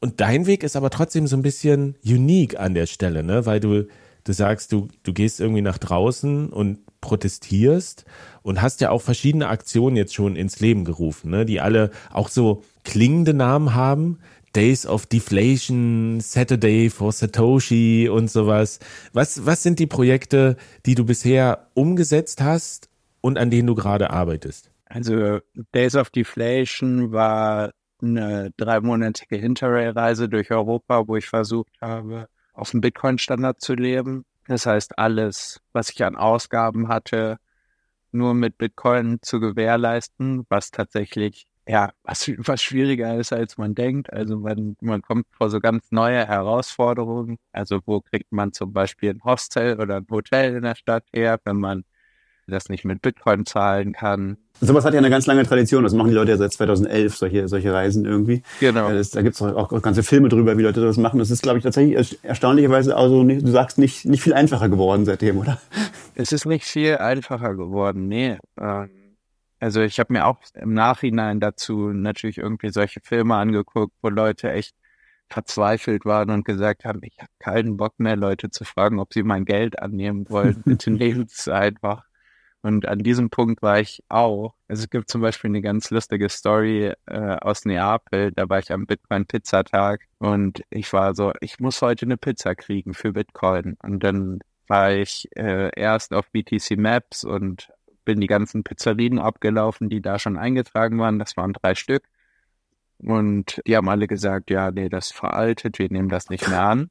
Und 0.00 0.20
dein 0.20 0.46
Weg 0.46 0.62
ist 0.62 0.76
aber 0.76 0.90
trotzdem 0.90 1.26
so 1.26 1.36
ein 1.36 1.42
bisschen 1.42 1.96
unique 2.04 2.58
an 2.58 2.74
der 2.74 2.86
Stelle, 2.86 3.22
ne? 3.22 3.46
weil 3.46 3.60
du, 3.60 3.86
du 4.24 4.32
sagst, 4.32 4.72
du, 4.72 4.88
du 5.02 5.12
gehst 5.12 5.40
irgendwie 5.40 5.62
nach 5.62 5.78
draußen 5.78 6.48
und 6.48 6.78
protestierst 7.00 8.04
und 8.42 8.62
hast 8.62 8.80
ja 8.80 8.90
auch 8.90 9.02
verschiedene 9.02 9.48
Aktionen 9.48 9.96
jetzt 9.96 10.14
schon 10.14 10.36
ins 10.36 10.60
Leben 10.60 10.84
gerufen, 10.84 11.30
ne, 11.30 11.44
die 11.44 11.60
alle 11.60 11.90
auch 12.10 12.28
so 12.28 12.62
klingende 12.84 13.34
Namen 13.34 13.74
haben. 13.74 14.18
Days 14.54 14.86
of 14.86 15.06
Deflation, 15.06 16.20
Saturday 16.20 16.90
for 16.90 17.12
Satoshi 17.12 18.08
und 18.08 18.30
sowas. 18.30 18.80
Was, 19.12 19.44
was 19.46 19.62
sind 19.62 19.78
die 19.78 19.86
Projekte, 19.86 20.56
die 20.86 20.94
du 20.94 21.04
bisher 21.04 21.68
umgesetzt 21.74 22.40
hast 22.42 22.88
und 23.20 23.38
an 23.38 23.50
denen 23.50 23.66
du 23.66 23.74
gerade 23.74 24.10
arbeitest? 24.10 24.70
Also 24.86 25.40
Days 25.72 25.94
of 25.94 26.10
Deflation 26.10 27.12
war 27.12 27.72
eine 28.00 28.52
dreimonatige 28.56 29.36
Interrail-Reise 29.36 30.28
durch 30.28 30.50
Europa, 30.50 31.06
wo 31.06 31.16
ich 31.16 31.26
versucht 31.26 31.72
habe, 31.80 32.28
auf 32.52 32.70
dem 32.70 32.80
Bitcoin-Standard 32.80 33.60
zu 33.60 33.74
leben 33.74 34.24
das 34.48 34.64
heißt, 34.64 34.98
alles, 34.98 35.60
was 35.72 35.90
ich 35.90 36.02
an 36.02 36.16
Ausgaben 36.16 36.88
hatte, 36.88 37.38
nur 38.12 38.32
mit 38.32 38.56
Bitcoin 38.56 39.18
zu 39.20 39.40
gewährleisten, 39.40 40.46
was 40.48 40.70
tatsächlich 40.70 41.46
ja, 41.68 41.90
was, 42.02 42.30
was 42.38 42.62
schwieriger 42.62 43.16
ist, 43.18 43.32
als 43.32 43.58
man 43.58 43.74
denkt. 43.74 44.10
Also 44.12 44.38
man, 44.38 44.76
man 44.80 45.02
kommt 45.02 45.26
vor 45.30 45.50
so 45.50 45.60
ganz 45.60 45.84
neue 45.90 46.26
Herausforderungen. 46.26 47.36
Also 47.52 47.80
wo 47.84 48.00
kriegt 48.00 48.32
man 48.32 48.52
zum 48.52 48.72
Beispiel 48.72 49.10
ein 49.10 49.22
Hostel 49.22 49.78
oder 49.78 49.96
ein 49.96 50.06
Hotel 50.10 50.56
in 50.56 50.62
der 50.62 50.74
Stadt 50.74 51.04
her, 51.12 51.38
wenn 51.44 51.58
man 51.58 51.84
das 52.46 52.70
nicht 52.70 52.86
mit 52.86 53.02
Bitcoin 53.02 53.44
zahlen 53.44 53.92
kann. 53.92 54.38
Sowas 54.62 54.86
hat 54.86 54.94
ja 54.94 54.98
eine 54.98 55.10
ganz 55.10 55.26
lange 55.26 55.44
Tradition. 55.44 55.84
Das 55.84 55.92
machen 55.92 56.08
die 56.08 56.14
Leute 56.14 56.30
ja 56.30 56.36
seit 56.38 56.52
2011, 56.54 57.16
solche, 57.16 57.48
solche 57.48 57.72
Reisen 57.72 58.06
irgendwie. 58.06 58.42
Genau. 58.60 58.90
Das, 58.90 59.10
da 59.10 59.20
gibt's 59.20 59.42
auch, 59.42 59.70
auch 59.70 59.82
ganze 59.82 60.02
Filme 60.02 60.30
drüber, 60.30 60.56
wie 60.56 60.62
Leute 60.62 60.80
das 60.80 60.96
machen. 60.96 61.18
Das 61.18 61.30
ist, 61.30 61.42
glaube 61.42 61.58
ich, 61.58 61.64
tatsächlich 61.64 62.18
erstaunlicherweise 62.22 62.96
also, 62.96 63.22
nicht, 63.22 63.46
du 63.46 63.50
sagst, 63.50 63.76
nicht, 63.76 64.06
nicht 64.06 64.22
viel 64.22 64.32
einfacher 64.32 64.70
geworden 64.70 65.04
seitdem, 65.04 65.36
oder? 65.36 65.60
Es 66.14 66.32
ist 66.32 66.46
nicht 66.46 66.64
viel 66.64 66.96
einfacher 66.96 67.54
geworden, 67.54 68.08
nee. 68.08 68.38
Ähm, 68.58 68.88
also 69.60 69.80
ich 69.82 69.98
habe 69.98 70.12
mir 70.12 70.26
auch 70.26 70.38
im 70.54 70.74
Nachhinein 70.74 71.40
dazu 71.40 71.92
natürlich 71.92 72.38
irgendwie 72.38 72.70
solche 72.70 73.00
Filme 73.02 73.36
angeguckt, 73.36 73.94
wo 74.02 74.08
Leute 74.08 74.52
echt 74.52 74.74
verzweifelt 75.28 76.04
waren 76.04 76.30
und 76.30 76.44
gesagt 76.44 76.84
haben, 76.84 77.00
ich 77.02 77.18
habe 77.18 77.30
keinen 77.38 77.76
Bock 77.76 77.98
mehr, 77.98 78.16
Leute 78.16 78.50
zu 78.50 78.64
fragen, 78.64 78.98
ob 78.98 79.12
sie 79.12 79.22
mein 79.22 79.44
Geld 79.44 79.78
annehmen 79.80 80.28
wollen. 80.30 80.62
Bitte 80.64 80.90
nehmen 80.90 81.26
es 81.30 81.48
einfach. 81.48 82.04
Und 82.62 82.88
an 82.88 82.98
diesem 82.98 83.30
Punkt 83.30 83.62
war 83.62 83.78
ich 83.78 84.02
auch. 84.08 84.54
Also 84.66 84.82
es 84.82 84.90
gibt 84.90 85.10
zum 85.10 85.20
Beispiel 85.20 85.50
eine 85.50 85.62
ganz 85.62 85.90
lustige 85.90 86.28
Story 86.28 86.92
äh, 87.06 87.36
aus 87.40 87.64
Neapel. 87.64 88.32
Da 88.32 88.48
war 88.48 88.58
ich 88.58 88.72
am 88.72 88.86
Bitcoin-Pizzatag 88.86 90.06
und 90.18 90.62
ich 90.70 90.92
war 90.92 91.14
so, 91.14 91.32
ich 91.40 91.60
muss 91.60 91.80
heute 91.82 92.06
eine 92.06 92.16
Pizza 92.16 92.54
kriegen 92.56 92.94
für 92.94 93.12
Bitcoin. 93.12 93.76
Und 93.82 94.02
dann 94.02 94.40
war 94.66 94.92
ich 94.92 95.28
äh, 95.36 95.70
erst 95.76 96.12
auf 96.12 96.30
BTC 96.32 96.76
Maps 96.76 97.24
und 97.24 97.68
bin 98.08 98.22
die 98.22 98.26
ganzen 98.26 98.64
Pizzerien 98.64 99.18
abgelaufen, 99.18 99.90
die 99.90 100.00
da 100.00 100.18
schon 100.18 100.38
eingetragen 100.38 100.98
waren. 100.98 101.18
Das 101.18 101.36
waren 101.36 101.52
drei 101.52 101.74
Stück. 101.74 102.04
Und 102.96 103.60
die 103.66 103.76
haben 103.76 103.86
alle 103.90 104.06
gesagt, 104.06 104.48
ja, 104.48 104.70
nee, 104.70 104.88
das 104.88 105.08
ist 105.08 105.12
veraltet, 105.14 105.78
wir 105.78 105.90
nehmen 105.90 106.08
das 106.08 106.30
nicht 106.30 106.48
mehr 106.48 106.62
an. 106.62 106.88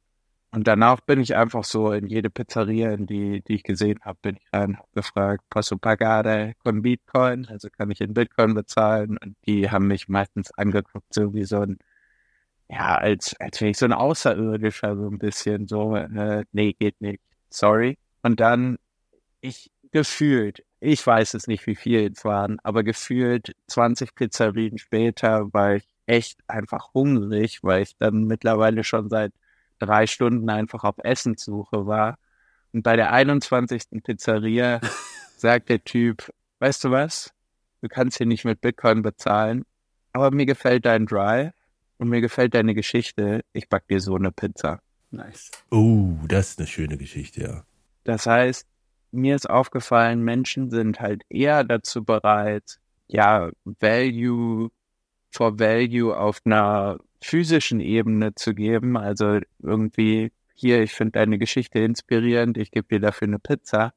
Und 0.52 0.68
danach 0.68 1.02
bin 1.02 1.20
ich 1.20 1.36
einfach 1.36 1.64
so 1.64 1.92
in 1.92 2.06
jede 2.06 2.30
Pizzeria, 2.30 2.92
in 2.94 3.08
die, 3.08 3.42
die 3.42 3.56
ich 3.56 3.64
gesehen 3.64 4.00
habe, 4.02 4.20
bin 4.22 4.36
ich 4.38 4.46
rein, 4.54 4.78
habe 4.78 4.88
gefragt, 4.94 5.44
posso 5.50 5.76
pagare 5.78 6.54
con 6.64 6.84
Bitcoin? 6.84 7.48
Also 7.48 7.70
kann 7.76 7.90
ich 7.90 8.00
in 8.00 8.14
Bitcoin 8.14 8.54
bezahlen? 8.54 9.18
Und 9.18 9.36
die 9.48 9.72
haben 9.72 9.88
mich 9.88 10.08
meistens 10.08 10.52
angeguckt, 10.52 11.12
so 11.12 11.34
wie 11.34 11.46
so 11.46 11.62
ein, 11.62 11.80
ja, 12.70 12.96
als, 12.96 13.36
als 13.40 13.60
wäre 13.60 13.72
ich 13.72 13.78
so 13.80 13.86
ein 13.86 13.94
Außerirdischer, 13.94 14.96
so 14.96 15.08
ein 15.10 15.18
bisschen 15.18 15.68
so, 15.68 15.96
äh, 15.96 16.46
nee, 16.52 16.74
geht 16.74 17.02
nicht, 17.02 17.22
sorry. 17.50 17.98
Und 18.22 18.40
dann, 18.40 18.78
ich 19.42 19.72
gefühlt, 19.92 20.64
ich 20.80 21.06
weiß 21.06 21.34
es 21.34 21.48
nicht, 21.48 21.66
wie 21.68 21.76
viel 21.76 22.12
es 22.12 22.24
waren, 22.24 22.60
aber 22.64 22.84
gefühlt 22.84 23.56
20 23.68 24.14
Pizzerien 24.16 24.78
später 24.78 25.52
war 25.54 25.76
ich 25.76 25.88
echt 26.06 26.40
einfach 26.48 26.94
hungrig, 26.94 27.64
weil 27.64 27.84
ich 27.84 27.98
dann 27.98 28.26
mittlerweile 28.26 28.84
schon 28.84 29.10
seit 29.10 29.34
drei 29.80 30.08
Stunden 30.08 30.50
einfach 30.50 30.84
auf 30.84 30.96
Essenssuche 31.00 31.86
war. 31.86 32.18
Und 32.74 32.84
bei 32.84 32.96
der 32.96 33.12
21. 33.12 34.04
Pizzeria 34.04 34.80
sagt 35.38 35.70
der 35.70 35.84
Typ, 35.84 36.32
weißt 36.60 36.84
du 36.86 36.92
was? 36.92 37.34
Du 37.82 37.88
kannst 37.88 38.18
hier 38.18 38.26
nicht 38.26 38.46
mit 38.46 38.62
Bitcoin 38.62 39.02
bezahlen, 39.02 39.64
aber 40.14 40.32
mir 40.32 40.46
gefällt 40.46 40.86
dein 40.86 41.06
Drive 41.06 41.54
und 41.98 42.10
mir 42.10 42.22
gefällt 42.22 42.54
deine 42.54 42.74
Geschichte. 42.74 43.44
Ich 43.54 43.70
back 43.70 43.88
dir 43.88 44.00
so 44.00 44.16
eine 44.16 44.32
Pizza. 44.32 44.80
Nice. 45.12 45.52
Oh, 45.72 46.14
das 46.28 46.52
ist 46.52 46.60
eine 46.60 46.68
schöne 46.68 46.98
Geschichte, 46.98 47.42
ja. 47.42 47.64
Das 48.04 48.26
heißt, 48.26 48.68
mir 49.18 49.36
ist 49.36 49.50
aufgefallen, 49.50 50.24
Menschen 50.24 50.70
sind 50.70 51.00
halt 51.00 51.24
eher 51.30 51.64
dazu 51.64 52.04
bereit, 52.06 52.80
ja, 53.08 53.52
Value 53.66 54.70
for 55.32 55.60
Value 55.60 56.18
auf 56.18 56.42
einer 56.46 57.00
physischen 57.22 57.80
Ebene 57.80 58.36
zu 58.36 58.54
geben. 58.54 58.98
Also 58.98 59.40
irgendwie 59.60 60.32
hier, 60.54 60.82
ich 60.82 60.94
finde 60.94 61.14
deine 61.14 61.38
Geschichte 61.38 61.80
inspirierend, 61.80 62.58
ich 62.58 62.72
gebe 62.72 62.88
dir 62.88 63.00
dafür 63.00 63.28
eine 63.28 63.40
Pizza, 63.40 63.94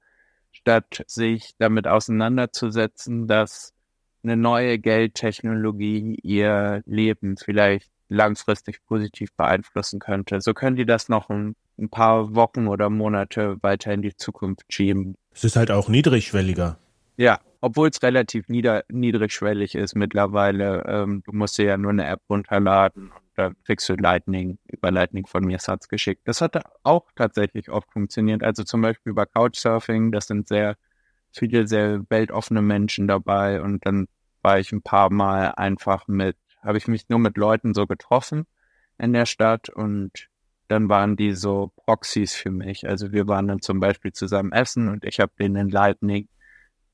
statt 0.53 1.05
sich 1.07 1.55
damit 1.59 1.87
auseinanderzusetzen, 1.87 3.27
dass 3.27 3.75
eine 4.23 4.37
neue 4.37 4.79
Geldtechnologie 4.79 6.19
ihr 6.23 6.83
Leben 6.87 7.37
vielleicht 7.37 7.91
langfristig 8.11 8.85
positiv 8.87 9.33
beeinflussen 9.35 10.01
könnte. 10.01 10.41
So 10.41 10.53
können 10.53 10.77
die 10.77 10.85
das 10.85 11.09
noch 11.09 11.31
ein, 11.31 11.57
ein 11.79 11.89
paar 11.89 12.35
Wochen 12.35 12.67
oder 12.67 12.91
Monate 12.91 13.57
weiter 13.63 13.93
in 13.93 14.03
die 14.03 14.15
Zukunft 14.15 14.65
schieben. 14.69 15.17
Es 15.33 15.45
ist 15.45 15.57
halt 15.57 15.71
auch 15.71 15.89
niedrigschwelliger. 15.89 16.79
Ja, 17.17 17.41
obwohl 17.61 17.89
es 17.89 18.03
relativ 18.03 18.49
nieder, 18.49 18.85
niedrigschwellig 18.89 19.75
ist 19.75 19.95
mittlerweile. 19.95 20.85
Ähm, 20.87 21.23
du 21.25 21.33
musst 21.33 21.57
dir 21.59 21.67
ja 21.67 21.77
nur 21.77 21.93
eine 21.93 22.07
App 22.07 22.21
runterladen 22.29 23.11
und 23.11 23.31
dann 23.37 23.55
kriegst 23.65 23.89
du 23.89 23.95
Lightning, 23.95 24.59
über 24.67 24.91
Lightning 24.91 25.27
von 25.27 25.45
mir 25.45 25.59
Satz 25.59 25.89
geschickt. 25.89 26.23
Das 26.25 26.41
hat 26.41 26.63
auch 26.83 27.07
tatsächlich 27.15 27.71
oft 27.71 27.91
funktioniert. 27.93 28.43
Also 28.43 28.65
zum 28.65 28.83
Beispiel 28.83 29.11
über 29.11 29.27
Couchsurfing, 29.27 30.13
das 30.13 30.27
sind 30.27 30.49
sehr 30.49 30.77
viele 31.33 31.69
sehr 31.69 32.03
weltoffene 32.09 32.63
Menschen 32.63 33.07
dabei 33.07 33.63
und 33.63 33.87
dann 33.87 34.09
war 34.43 34.59
ich 34.59 34.73
ein 34.73 34.83
paar 34.83 35.13
Mal 35.13 35.53
einfach 35.53 36.09
mit, 36.09 36.37
habe 36.63 36.79
ich 36.79 36.89
mich 36.89 37.09
nur 37.09 37.19
mit 37.19 37.37
Leuten 37.37 37.75
so 37.75 37.87
getroffen 37.87 38.47
in 38.99 39.13
der 39.13 39.27
Stadt 39.27 39.69
und 39.69 40.29
dann 40.69 40.89
waren 40.89 41.17
die 41.17 41.35
so 41.35 41.73
Proxys 41.85 42.35
für 42.35 42.51
mich. 42.51 42.89
Also 42.89 43.13
wir 43.13 43.27
waren 43.27 43.49
dann 43.49 43.61
zum 43.61 43.81
Beispiel 43.81 44.13
zusammen 44.13 44.53
essen 44.53 44.89
und 44.89 45.05
ich 45.05 45.19
habe 45.21 45.33
denen 45.39 45.57
in 45.57 45.69
Lightning 45.71 46.29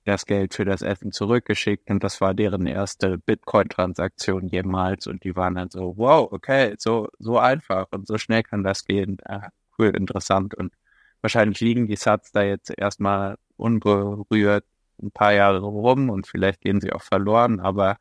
das 0.07 0.25
Geld 0.25 0.55
für 0.55 0.65
das 0.65 0.83
Essen 0.83 1.13
zurückgeschickt 1.13 1.91
und 1.91 2.03
das 2.03 2.21
war 2.21 2.33
deren 2.33 2.67
erste 2.67 3.19
Bitcoin-Transaktion 3.19 4.47
jemals 4.47 5.07
und 5.09 5.25
die 5.25 5.35
waren 5.37 5.57
dann 5.57 5.69
so, 5.69 5.95
wow, 5.97 6.29
okay, 6.31 6.75
so, 6.79 7.09
so 7.19 7.39
einfach 7.39 7.87
und 7.91 8.07
so 8.07 8.17
schnell 8.17 8.45
kann 8.45 8.63
das 8.63 8.85
gehen. 8.85 9.19
Ah, 9.25 9.49
cool, 9.79 9.89
interessant 9.97 10.55
und 10.55 10.73
wahrscheinlich 11.21 11.61
liegen 11.61 11.89
die 11.89 11.97
Sats 11.97 12.31
da 12.33 12.43
jetzt 12.43 12.73
erstmal 12.77 13.37
unberührt 13.57 14.65
ein 15.03 15.11
paar 15.11 15.33
Jahre 15.33 15.61
rum 15.61 16.09
und 16.09 16.27
vielleicht 16.27 16.61
gehen 16.61 16.81
sie 16.81 16.93
auch 16.93 17.03
verloren, 17.03 17.61
aber 17.61 17.99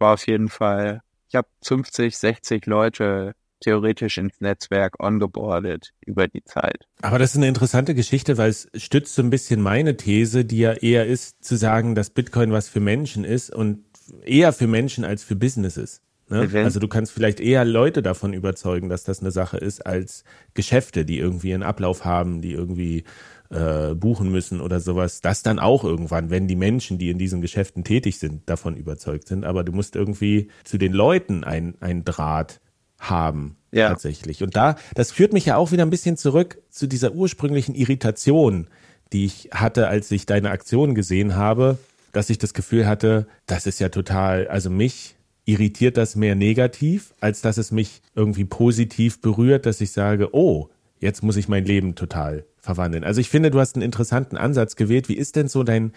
war 0.00 0.14
auf 0.14 0.26
jeden 0.26 0.48
Fall, 0.48 1.02
ich 1.28 1.34
habe 1.34 1.48
50, 1.62 2.16
60 2.16 2.66
Leute 2.66 3.34
theoretisch 3.60 4.18
ins 4.18 4.40
Netzwerk 4.40 4.98
ongeboardet 5.00 5.90
über 6.04 6.26
die 6.26 6.42
Zeit. 6.44 6.86
Aber 7.02 7.18
das 7.18 7.32
ist 7.32 7.36
eine 7.36 7.48
interessante 7.48 7.94
Geschichte, 7.94 8.38
weil 8.38 8.50
es 8.50 8.68
stützt 8.74 9.14
so 9.14 9.22
ein 9.22 9.30
bisschen 9.30 9.60
meine 9.60 9.96
These, 9.96 10.44
die 10.44 10.58
ja 10.58 10.72
eher 10.72 11.06
ist, 11.06 11.44
zu 11.44 11.56
sagen, 11.56 11.94
dass 11.94 12.10
Bitcoin 12.10 12.52
was 12.52 12.68
für 12.68 12.80
Menschen 12.80 13.24
ist 13.24 13.54
und 13.54 13.84
eher 14.24 14.52
für 14.52 14.66
Menschen 14.66 15.04
als 15.04 15.22
für 15.22 15.36
Businesses. 15.36 16.00
Ne? 16.28 16.48
Also 16.64 16.78
du 16.80 16.88
kannst 16.88 17.12
vielleicht 17.12 17.40
eher 17.40 17.64
Leute 17.64 18.02
davon 18.02 18.32
überzeugen, 18.32 18.88
dass 18.88 19.04
das 19.04 19.20
eine 19.20 19.32
Sache 19.32 19.58
ist, 19.58 19.84
als 19.84 20.24
Geschäfte, 20.54 21.04
die 21.04 21.18
irgendwie 21.18 21.52
einen 21.52 21.64
Ablauf 21.64 22.04
haben, 22.04 22.40
die 22.40 22.52
irgendwie 22.52 23.04
äh, 23.50 23.94
buchen 23.94 24.30
müssen 24.30 24.60
oder 24.60 24.80
sowas. 24.80 25.20
Das 25.20 25.42
dann 25.42 25.58
auch 25.58 25.84
irgendwann, 25.84 26.30
wenn 26.30 26.48
die 26.48 26.56
Menschen, 26.56 26.98
die 26.98 27.10
in 27.10 27.18
diesen 27.18 27.40
Geschäften 27.40 27.84
tätig 27.84 28.18
sind, 28.18 28.48
davon 28.48 28.76
überzeugt 28.76 29.28
sind. 29.28 29.44
Aber 29.44 29.64
du 29.64 29.72
musst 29.72 29.96
irgendwie 29.96 30.48
zu 30.64 30.78
den 30.78 30.92
Leuten 30.92 31.44
ein, 31.44 31.74
ein 31.80 32.04
Draht 32.04 32.60
haben. 32.98 33.56
Ja. 33.72 33.88
Tatsächlich. 33.88 34.42
Und 34.42 34.56
da, 34.56 34.76
das 34.94 35.12
führt 35.12 35.32
mich 35.32 35.46
ja 35.46 35.56
auch 35.56 35.72
wieder 35.72 35.84
ein 35.84 35.90
bisschen 35.90 36.16
zurück 36.16 36.58
zu 36.70 36.86
dieser 36.86 37.12
ursprünglichen 37.12 37.74
Irritation, 37.74 38.68
die 39.12 39.24
ich 39.24 39.50
hatte, 39.52 39.88
als 39.88 40.10
ich 40.10 40.26
deine 40.26 40.50
Aktion 40.50 40.94
gesehen 40.94 41.36
habe, 41.36 41.78
dass 42.12 42.30
ich 42.30 42.38
das 42.38 42.54
Gefühl 42.54 42.86
hatte, 42.86 43.26
das 43.46 43.66
ist 43.66 43.80
ja 43.80 43.88
total, 43.88 44.48
also 44.48 44.70
mich 44.70 45.16
irritiert 45.44 45.96
das 45.96 46.16
mehr 46.16 46.34
negativ, 46.34 47.14
als 47.20 47.40
dass 47.40 47.58
es 47.58 47.70
mich 47.70 48.02
irgendwie 48.14 48.44
positiv 48.44 49.20
berührt, 49.20 49.66
dass 49.66 49.80
ich 49.80 49.92
sage, 49.92 50.34
oh, 50.34 50.68
jetzt 50.98 51.22
muss 51.22 51.36
ich 51.36 51.48
mein 51.48 51.64
Leben 51.64 51.94
total 51.94 52.44
verwandeln. 52.60 53.04
Also 53.04 53.20
ich 53.20 53.28
finde, 53.28 53.50
du 53.50 53.60
hast 53.60 53.76
einen 53.76 53.82
interessanten 53.82 54.36
Ansatz 54.36 54.76
gewählt. 54.76 55.08
Wie 55.08 55.16
ist 55.16 55.36
denn 55.36 55.48
so 55.48 55.62
dein, 55.62 55.92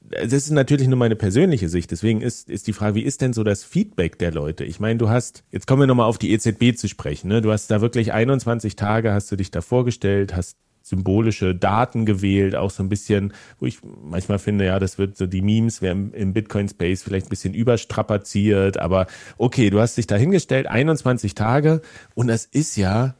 das 0.00 0.32
ist 0.32 0.50
natürlich 0.50 0.88
nur 0.88 0.98
meine 0.98 1.16
persönliche 1.16 1.68
Sicht, 1.68 1.90
deswegen 1.90 2.20
ist, 2.20 2.50
ist 2.50 2.66
die 2.66 2.72
Frage, 2.72 2.94
wie 2.94 3.02
ist 3.02 3.22
denn 3.22 3.32
so 3.32 3.42
das 3.42 3.64
Feedback 3.64 4.18
der 4.18 4.32
Leute? 4.32 4.64
Ich 4.64 4.80
meine, 4.80 4.98
du 4.98 5.08
hast, 5.08 5.44
jetzt 5.50 5.66
kommen 5.66 5.80
wir 5.80 5.86
nochmal 5.86 6.08
auf 6.08 6.18
die 6.18 6.32
EZB 6.32 6.76
zu 6.76 6.88
sprechen, 6.88 7.28
ne? 7.28 7.40
du 7.40 7.50
hast 7.50 7.70
da 7.70 7.80
wirklich 7.80 8.12
21 8.12 8.76
Tage, 8.76 9.12
hast 9.12 9.32
du 9.32 9.36
dich 9.36 9.50
da 9.50 9.62
vorgestellt, 9.62 10.36
hast 10.36 10.58
symbolische 10.82 11.54
Daten 11.54 12.04
gewählt, 12.04 12.54
auch 12.54 12.70
so 12.70 12.82
ein 12.82 12.90
bisschen, 12.90 13.32
wo 13.58 13.64
ich 13.64 13.78
manchmal 13.82 14.38
finde, 14.38 14.66
ja, 14.66 14.78
das 14.78 14.98
wird 14.98 15.16
so 15.16 15.26
die 15.26 15.40
Memes 15.40 15.80
werden 15.80 16.12
im 16.12 16.34
Bitcoin-Space 16.34 17.02
vielleicht 17.02 17.26
ein 17.26 17.30
bisschen 17.30 17.54
überstrapaziert, 17.54 18.76
aber 18.76 19.06
okay, 19.38 19.70
du 19.70 19.80
hast 19.80 19.96
dich 19.96 20.06
da 20.06 20.16
hingestellt, 20.16 20.66
21 20.66 21.34
Tage 21.34 21.80
und 22.14 22.26
das 22.26 22.44
ist 22.44 22.76
ja 22.76 23.14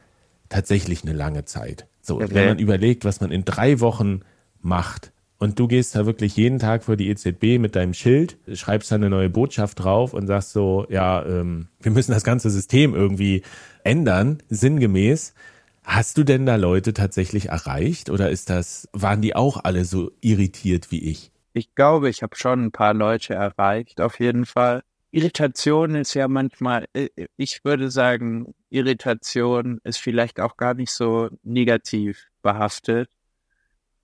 tatsächlich 0.51 1.05
eine 1.05 1.15
lange 1.15 1.47
Zeit. 1.47 1.87
So, 2.05 2.17
okay. 2.17 2.29
wenn 2.31 2.49
man 2.49 2.59
überlegt, 2.59 3.05
was 3.05 3.21
man 3.21 3.31
in 3.31 3.45
drei 3.45 3.81
Wochen 3.81 4.21
macht, 4.61 5.13
und 5.39 5.59
du 5.59 5.69
gehst 5.69 5.95
da 5.95 6.07
wirklich 6.07 6.37
jeden 6.37 6.59
Tag 6.59 6.85
vor 6.85 6.97
die 6.97 7.11
EZB 7.11 7.59
mit 7.59 7.77
deinem 7.77 7.93
Schild, 7.93 8.39
schreibst 8.55 8.91
da 8.91 8.95
eine 8.95 9.11
neue 9.11 9.29
Botschaft 9.29 9.83
drauf 9.83 10.15
und 10.15 10.27
sagst 10.27 10.53
so, 10.53 10.87
ja, 10.89 11.23
ähm, 11.27 11.69
wir 11.81 11.93
müssen 11.93 12.13
das 12.13 12.25
ganze 12.25 12.51
System 12.51 12.95
irgendwie 12.95 13.43
ändern, 13.83 14.39
sinngemäß. 14.49 15.35
Hast 15.83 16.17
du 16.17 16.25
denn 16.25 16.47
da 16.47 16.57
Leute 16.57 16.95
tatsächlich 16.95 17.51
erreicht 17.51 18.09
oder 18.09 18.31
ist 18.31 18.49
das, 18.49 18.89
waren 18.93 19.21
die 19.21 19.37
auch 19.37 19.63
alle 19.65 19.85
so 19.85 20.13
irritiert 20.23 20.91
wie 20.91 21.11
ich? 21.11 21.31
Ich 21.53 21.75
glaube, 21.75 22.09
ich 22.09 22.23
habe 22.23 22.37
schon 22.37 22.65
ein 22.65 22.73
paar 22.73 22.95
Leute 22.95 23.35
erreicht, 23.35 24.01
auf 24.01 24.19
jeden 24.21 24.47
Fall. 24.47 24.83
Irritation 25.15 25.95
ist 25.95 26.15
ja 26.15 26.29
manchmal, 26.29 26.87
äh, 26.93 27.09
ich 27.37 27.65
würde 27.65 27.91
sagen, 27.91 28.55
Irritation 28.71 29.81
ist 29.85 29.99
vielleicht 29.99 30.41
auch 30.41 30.57
gar 30.57 30.75
nicht 30.75 30.91
so 30.91 31.31
negativ 31.43 32.27
behaftet, 32.43 33.09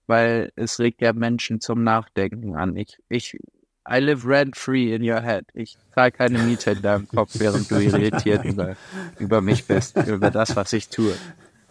weil 0.07 0.53
es 0.57 0.79
regt 0.79 1.03
ja 1.03 1.13
Menschen 1.13 1.61
zum 1.61 1.83
Nachdenken 1.83 2.55
an. 2.55 2.77
Ich, 2.77 2.99
ich, 3.09 3.37
I 3.91 3.99
live 3.99 4.25
rent 4.25 4.57
free 4.57 4.95
in 4.95 5.03
your 5.03 5.21
head. 5.21 5.47
Ich 5.53 5.77
zahle 5.95 6.13
keine 6.13 6.39
Miete 6.39 6.73
in 6.73 6.83
deinem 6.83 7.09
Kopf, 7.09 7.39
während 7.39 7.71
du 7.71 7.77
irritiert 7.77 8.45
über, 8.45 8.77
über 9.19 9.41
mich 9.41 9.67
bist, 9.67 9.97
über 10.07 10.31
das, 10.31 10.55
was 10.55 10.73
ich 10.73 10.89
tue 10.89 11.15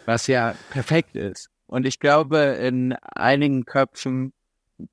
was 0.09 0.25
ja 0.25 0.55
perfekt 0.71 1.15
ist. 1.15 1.51
Und 1.67 1.85
ich 1.85 1.99
glaube, 1.99 2.37
in 2.37 2.93
einigen 2.93 3.65
Köpfen, 3.65 4.33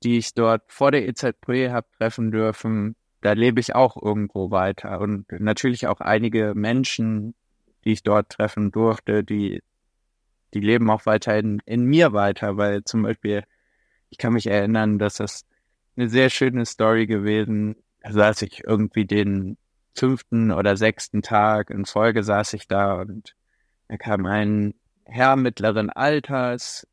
die 0.03 0.19
ich 0.19 0.35
dort 0.35 0.61
vor 0.67 0.91
der 0.91 1.07
EZB 1.07 1.69
habe 1.71 1.87
treffen 1.97 2.31
dürfen, 2.31 2.95
da 3.21 3.33
lebe 3.33 3.59
ich 3.59 3.75
auch 3.75 4.01
irgendwo 4.01 4.51
weiter. 4.51 4.99
Und 4.99 5.31
natürlich 5.31 5.87
auch 5.87 5.99
einige 5.99 6.53
Menschen, 6.55 7.35
die 7.83 7.93
ich 7.93 8.03
dort 8.03 8.29
treffen 8.29 8.71
durfte, 8.71 9.23
die, 9.23 9.61
die 10.53 10.59
leben 10.59 10.89
auch 10.89 11.05
weiterhin 11.05 11.61
in 11.65 11.83
mir 11.85 12.13
weiter, 12.13 12.57
weil 12.57 12.83
zum 12.83 13.03
Beispiel, 13.03 13.43
ich 14.09 14.17
kann 14.17 14.33
mich 14.33 14.47
erinnern, 14.47 14.99
dass 14.99 15.15
das 15.15 15.45
eine 15.95 16.09
sehr 16.09 16.29
schöne 16.29 16.65
Story 16.65 17.07
gewesen. 17.07 17.75
Da 18.01 18.11
saß 18.11 18.43
ich 18.43 18.63
irgendwie 18.65 19.05
den 19.05 19.57
fünften 19.95 20.51
oder 20.51 20.77
sechsten 20.77 21.21
Tag 21.21 21.71
in 21.71 21.85
Folge 21.85 22.23
saß 22.23 22.53
ich 22.53 22.67
da 22.67 23.01
und 23.01 23.35
da 23.87 23.97
kam 23.97 24.25
ein 24.25 24.75
Herr 25.05 25.35
mittleren 25.35 25.89
Alters 25.89 26.87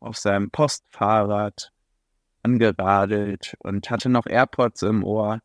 auf 0.00 0.18
seinem 0.18 0.50
Postfahrrad 0.50 1.72
angeradelt 2.42 3.56
und 3.60 3.88
hatte 3.88 4.10
noch 4.10 4.26
AirPods 4.26 4.82
im 4.82 5.04
Ohr 5.04 5.40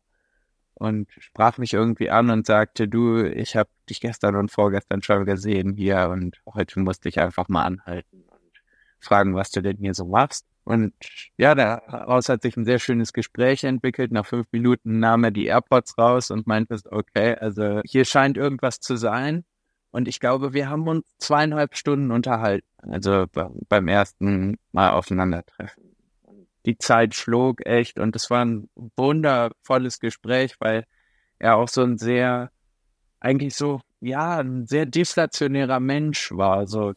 und 0.80 1.08
sprach 1.18 1.58
mich 1.58 1.74
irgendwie 1.74 2.08
an 2.08 2.30
und 2.30 2.46
sagte, 2.46 2.88
du, 2.88 3.22
ich 3.22 3.54
habe 3.54 3.68
dich 3.88 4.00
gestern 4.00 4.34
und 4.34 4.50
vorgestern 4.50 5.02
schon 5.02 5.26
gesehen 5.26 5.74
hier 5.74 6.08
und 6.08 6.40
heute 6.54 6.80
musste 6.80 7.10
ich 7.10 7.20
einfach 7.20 7.48
mal 7.48 7.64
anhalten 7.64 8.24
und 8.26 8.62
fragen, 8.98 9.34
was 9.34 9.50
du 9.50 9.60
denn 9.60 9.76
hier 9.76 9.92
so 9.92 10.06
machst. 10.06 10.46
Und 10.64 10.94
ja, 11.36 11.54
daraus 11.54 12.30
hat 12.30 12.40
sich 12.42 12.56
ein 12.56 12.64
sehr 12.64 12.78
schönes 12.78 13.12
Gespräch 13.12 13.62
entwickelt. 13.64 14.10
Nach 14.10 14.24
fünf 14.24 14.46
Minuten 14.52 15.00
nahm 15.00 15.24
er 15.24 15.30
die 15.30 15.46
AirPods 15.46 15.98
raus 15.98 16.30
und 16.30 16.46
meinte, 16.46 16.78
okay, 16.90 17.34
also 17.34 17.82
hier 17.84 18.06
scheint 18.06 18.38
irgendwas 18.38 18.80
zu 18.80 18.96
sein. 18.96 19.44
Und 19.90 20.08
ich 20.08 20.18
glaube, 20.18 20.54
wir 20.54 20.70
haben 20.70 20.88
uns 20.88 21.04
zweieinhalb 21.18 21.76
Stunden 21.76 22.10
unterhalten. 22.10 22.66
Also 22.78 23.26
beim 23.68 23.88
ersten 23.88 24.56
Mal 24.72 24.92
aufeinandertreffen. 24.92 25.89
Die 26.66 26.78
Zeit 26.78 27.14
schlug 27.14 27.64
echt 27.66 27.98
und 27.98 28.14
es 28.16 28.30
war 28.30 28.44
ein 28.44 28.68
wundervolles 28.96 29.98
Gespräch, 29.98 30.56
weil 30.60 30.84
er 31.38 31.56
auch 31.56 31.68
so 31.68 31.82
ein 31.82 31.98
sehr, 31.98 32.50
eigentlich 33.18 33.54
so, 33.54 33.80
ja, 34.00 34.38
ein 34.38 34.66
sehr 34.66 34.86
deflationärer 34.86 35.80
Mensch 35.80 36.32
war. 36.32 36.66
So 36.66 36.94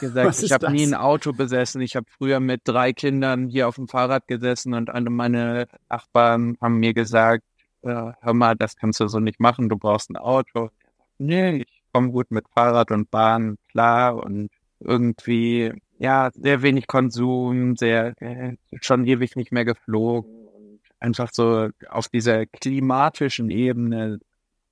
gesagt, 0.00 0.42
ich 0.42 0.52
habe 0.52 0.70
nie 0.70 0.86
ein 0.86 0.94
Auto 0.94 1.32
besessen. 1.32 1.80
Ich 1.80 1.96
habe 1.96 2.06
früher 2.16 2.40
mit 2.40 2.62
drei 2.64 2.92
Kindern 2.92 3.48
hier 3.48 3.68
auf 3.68 3.76
dem 3.76 3.88
Fahrrad 3.88 4.26
gesessen 4.28 4.74
und 4.74 4.90
alle 4.90 5.10
meine 5.10 5.68
Nachbarn 5.88 6.56
haben 6.60 6.78
mir 6.78 6.94
gesagt, 6.94 7.44
äh, 7.82 8.12
hör 8.20 8.34
mal, 8.34 8.56
das 8.56 8.76
kannst 8.76 9.00
du 9.00 9.08
so 9.08 9.20
nicht 9.20 9.40
machen, 9.40 9.68
du 9.68 9.76
brauchst 9.76 10.10
ein 10.10 10.16
Auto. 10.16 10.70
Nee, 11.18 11.62
ich 11.62 11.82
komme 11.92 12.10
gut 12.10 12.30
mit 12.30 12.46
Fahrrad 12.54 12.90
und 12.90 13.10
Bahn 13.10 13.56
klar 13.68 14.16
und 14.16 14.50
irgendwie, 14.80 15.72
ja, 15.98 16.30
sehr 16.34 16.62
wenig 16.62 16.86
Konsum, 16.86 17.76
sehr, 17.76 18.14
äh, 18.22 18.56
schon 18.80 19.06
ewig 19.06 19.36
nicht 19.36 19.52
mehr 19.52 19.64
geflogen 19.64 20.30
und 20.48 20.80
einfach 21.00 21.30
so 21.32 21.68
auf 21.88 22.08
dieser 22.08 22.46
klimatischen 22.46 23.50
Ebene 23.50 24.20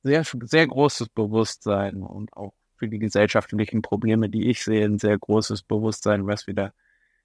sehr, 0.02 0.24
sehr 0.24 0.66
großes 0.66 1.08
Bewusstsein 1.08 2.02
und 2.02 2.32
auch 2.36 2.54
für 2.76 2.88
die 2.88 2.98
gesellschaftlichen 2.98 3.82
Probleme, 3.82 4.28
die 4.28 4.48
ich 4.50 4.62
sehe, 4.62 4.84
ein 4.84 4.98
sehr 4.98 5.18
großes 5.18 5.62
Bewusstsein, 5.62 6.26
was 6.26 6.46
wir 6.46 6.54
da 6.54 6.72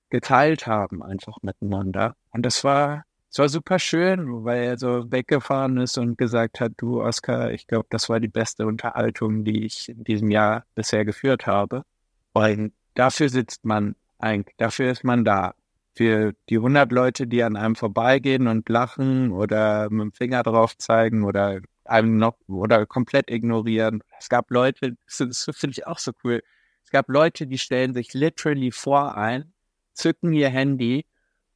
geteilt 0.09 0.65
haben, 0.65 1.03
einfach 1.03 1.37
miteinander. 1.41 2.15
Und 2.31 2.45
das 2.45 2.63
war 2.63 3.05
es 3.31 3.39
war 3.39 3.47
super 3.47 3.79
schön, 3.79 4.43
weil 4.43 4.63
er 4.63 4.77
so 4.77 5.09
weggefahren 5.09 5.77
ist 5.77 5.97
und 5.97 6.17
gesagt 6.17 6.59
hat, 6.59 6.73
du 6.75 7.01
Oskar, 7.01 7.51
ich 7.53 7.65
glaube, 7.65 7.87
das 7.89 8.09
war 8.09 8.19
die 8.19 8.27
beste 8.27 8.65
Unterhaltung, 8.67 9.45
die 9.45 9.63
ich 9.65 9.87
in 9.87 10.03
diesem 10.03 10.31
Jahr 10.31 10.65
bisher 10.75 11.05
geführt 11.05 11.47
habe. 11.47 11.85
Und 12.33 12.73
dafür 12.95 13.29
sitzt 13.29 13.65
man 13.65 13.95
eigentlich, 14.19 14.55
dafür 14.57 14.91
ist 14.91 15.03
man 15.03 15.25
da. 15.25 15.53
Für 15.93 16.33
die 16.49 16.55
100 16.57 16.91
Leute, 16.91 17.27
die 17.27 17.43
an 17.43 17.57
einem 17.57 17.75
vorbeigehen 17.75 18.47
und 18.47 18.69
lachen 18.69 19.31
oder 19.31 19.89
mit 19.89 20.01
dem 20.01 20.11
Finger 20.13 20.41
drauf 20.43 20.77
zeigen 20.77 21.25
oder 21.25 21.59
einem 21.83 22.17
noch 22.17 22.37
oder 22.47 22.85
komplett 22.85 23.29
ignorieren. 23.29 24.01
Es 24.17 24.29
gab 24.29 24.49
Leute, 24.51 24.95
das, 25.05 25.49
finde 25.53 25.73
ich 25.73 25.87
auch 25.87 25.99
so 25.99 26.11
cool. 26.23 26.41
Es 26.85 26.91
gab 26.91 27.09
Leute, 27.09 27.47
die 27.47 27.57
stellen 27.57 27.93
sich 27.93 28.13
literally 28.13 28.71
vor 28.71 29.17
ein, 29.17 29.53
zücken 29.93 30.33
ihr 30.33 30.49
Handy 30.49 31.05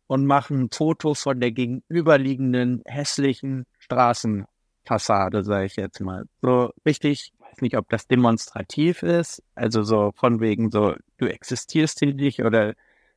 und 0.07 0.25
machen 0.25 0.63
ein 0.63 0.69
Foto 0.71 1.13
von 1.13 1.39
der 1.39 1.51
gegenüberliegenden 1.51 2.83
hässlichen 2.86 3.65
Straßenfassade, 3.79 5.43
sage 5.43 5.65
ich 5.65 5.75
jetzt 5.77 5.99
mal. 6.01 6.25
So 6.41 6.71
richtig, 6.86 7.31
weiß 7.56 7.62
nicht, 7.62 7.78
ob 7.78 7.89
das 7.89 8.08
demonstrativ 8.08 9.03
ist, 9.03 9.41
also 9.56 9.84
so 9.84 10.12
von 10.16 10.39
wegen 10.39 10.72
so, 10.72 10.95
du 11.18 11.28
existierst 11.28 11.99
hier 11.99 12.14
nicht 12.14 12.43
oder 12.43 12.74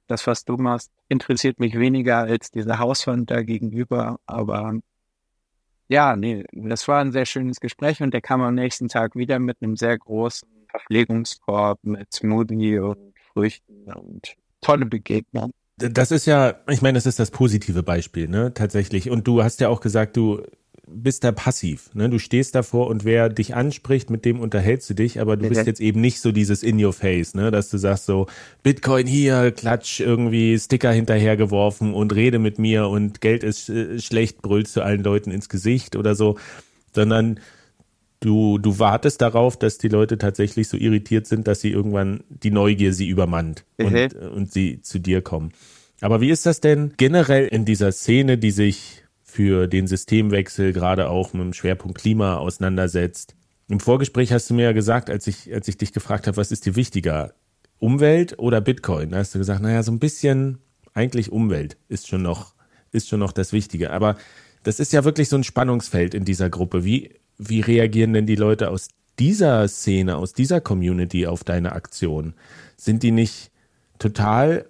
das, 0.07 0.27
was 0.27 0.45
du 0.45 0.57
machst, 0.57 0.91
interessiert 1.09 1.61
mich 1.61 1.79
weniger 1.79 2.19
als 2.19 2.51
diese 2.51 2.79
Hauswand 2.79 3.31
da 3.31 3.43
gegenüber, 3.43 4.19
aber 4.27 4.75
ja, 5.89 6.17
nee, 6.17 6.45
das 6.53 6.87
war 6.87 7.01
ein 7.01 7.13
sehr 7.13 7.27
schönes 7.27 7.61
Gespräch 7.61 8.03
und 8.03 8.13
der 8.13 8.21
kam 8.21 8.43
am 8.43 8.55
nächsten 8.55 8.89
Tag 8.89 9.17
wieder 9.17 9.39
mit 9.39 9.59
einem 9.61 9.77
sehr 9.77 9.97
großen 9.99 10.49
Verpflegungskorb 10.71 11.79
mit 11.83 12.13
Smoothie 12.13 12.79
und 12.79 13.15
Früchten 13.33 13.93
und 13.93 14.35
tolle 14.61 14.87
Begegnung. 14.87 15.53
Das 15.77 16.11
ist 16.11 16.27
ja, 16.27 16.57
ich 16.69 16.83
meine, 16.83 16.97
das 16.97 17.07
ist 17.07 17.19
das 17.19 17.31
positive 17.31 17.83
Beispiel, 17.83 18.29
ne, 18.29 18.53
tatsächlich. 18.53 19.11
Und 19.11 19.27
du 19.27 19.43
hast 19.43 19.61
ja 19.61 19.69
auch 19.69 19.81
gesagt, 19.81 20.17
du 20.17 20.43
bist 20.93 21.25
da 21.25 21.33
passiv, 21.33 21.91
ne? 21.95 22.09
Du 22.09 22.19
stehst 22.19 22.55
davor 22.55 22.87
und 22.89 23.05
wer 23.05 23.29
dich 23.29 23.55
anspricht, 23.55 24.11
mit 24.11 24.25
dem 24.25 24.41
unterhältst 24.41 24.89
du 24.91 24.95
dich, 24.95 25.21
aber 25.21 25.37
du 25.37 25.49
bist 25.49 25.67
jetzt 25.67 25.81
eben 25.81 26.01
nicht 26.01 26.21
so 26.21 26.33
dieses 26.33 26.63
in 26.63 26.83
your 26.83 26.93
face, 26.93 27.35
ne, 27.35 27.51
dass 27.51 27.71
du 27.71 27.79
sagst 27.79 28.07
so 28.07 28.27
Bitcoin 28.63 29.07
hier, 29.07 29.53
klatsch 29.53 30.01
irgendwie 30.01 30.59
Sticker 30.59 30.93
hinterhergeworfen 30.93 31.95
und 31.95 32.15
rede 32.15 32.39
mit 32.39 32.59
mir 32.59 32.89
und 32.89 33.21
Geld 33.21 33.45
ist 33.45 33.69
äh, 33.69 33.99
schlecht, 34.01 34.43
brüllst 34.43 34.77
du 34.77 34.81
allen 34.83 35.03
Leuten 35.03 35.31
ins 35.31 35.49
Gesicht 35.49 35.97
oder 35.97 36.15
so, 36.15 36.37
sondern 36.95 37.39
du, 38.21 38.59
du 38.59 38.79
wartest 38.79 39.21
darauf, 39.21 39.57
dass 39.59 39.79
die 39.79 39.89
Leute 39.89 40.19
tatsächlich 40.19 40.69
so 40.69 40.77
irritiert 40.77 41.27
sind, 41.27 41.47
dass 41.47 41.61
sie 41.61 41.71
irgendwann 41.71 42.25
die 42.29 42.51
Neugier 42.51 42.93
sie 42.93 43.09
übermannt 43.09 43.65
Mhm. 43.79 43.87
und, 43.87 44.15
und 44.15 44.53
sie 44.53 44.83
zu 44.83 44.99
dir 44.99 45.23
kommen. 45.23 45.53
Aber 46.01 46.21
wie 46.21 46.31
ist 46.31 46.47
das 46.47 46.61
denn 46.61 46.95
generell 46.97 47.47
in 47.47 47.65
dieser 47.65 47.93
Szene, 47.93 48.39
die 48.39 48.51
sich 48.53 49.03
für 49.29 49.67
den 49.67 49.87
Systemwechsel 49.87 50.73
gerade 50.73 51.11
auch 51.11 51.35
mit 51.35 51.43
dem 51.43 51.53
Schwerpunkt 51.53 51.99
Klima 51.99 52.37
auseinandersetzt? 52.39 53.37
Im 53.69 53.79
Vorgespräch 53.79 54.33
hast 54.33 54.49
du 54.49 54.55
mir 54.55 54.65
ja 54.65 54.73
gesagt, 54.73 55.11
als 55.11 55.27
ich, 55.27 55.53
als 55.53 55.69
ich 55.69 55.77
dich 55.77 55.93
gefragt 55.93 56.27
habe, 56.27 56.39
was 56.39 56.51
ist 56.51 56.65
dir 56.65 56.75
wichtiger? 56.75 57.35
Umwelt 57.79 58.39
oder 58.39 58.61
Bitcoin? 58.63 59.11
Da 59.11 59.19
hast 59.19 59.35
du 59.35 59.39
gesagt, 59.39 59.61
naja, 59.61 59.83
so 59.83 59.93
ein 59.93 59.99
bisschen 59.99 60.59
eigentlich 60.95 61.31
Umwelt 61.31 61.77
ist 61.89 62.09
schon 62.09 62.23
noch, 62.23 62.55
ist 62.91 63.09
schon 63.09 63.21
noch 63.21 63.33
das 63.33 63.53
Wichtige. 63.53 63.91
Aber 63.91 64.17
das 64.63 64.81
ist 64.81 64.93
ja 64.95 65.05
wirklich 65.05 65.29
so 65.29 65.37
ein 65.37 65.45
Spannungsfeld 65.45 66.15
in 66.15 66.25
dieser 66.25 66.49
Gruppe. 66.49 66.85
Wie, 66.85 67.15
wie 67.37 67.61
reagieren 67.61 68.15
denn 68.15 68.27
die 68.27 68.35
Leute 68.35 68.71
aus 68.71 68.89
dieser 69.19 69.69
Szene, 69.69 70.17
aus 70.17 70.33
dieser 70.33 70.63
Community 70.63 71.27
auf 71.27 71.45
deine 71.45 71.73
Aktion? 71.73 72.33
Sind 72.79 73.03
die 73.03 73.13
nicht 73.13 73.51
total 73.99 74.65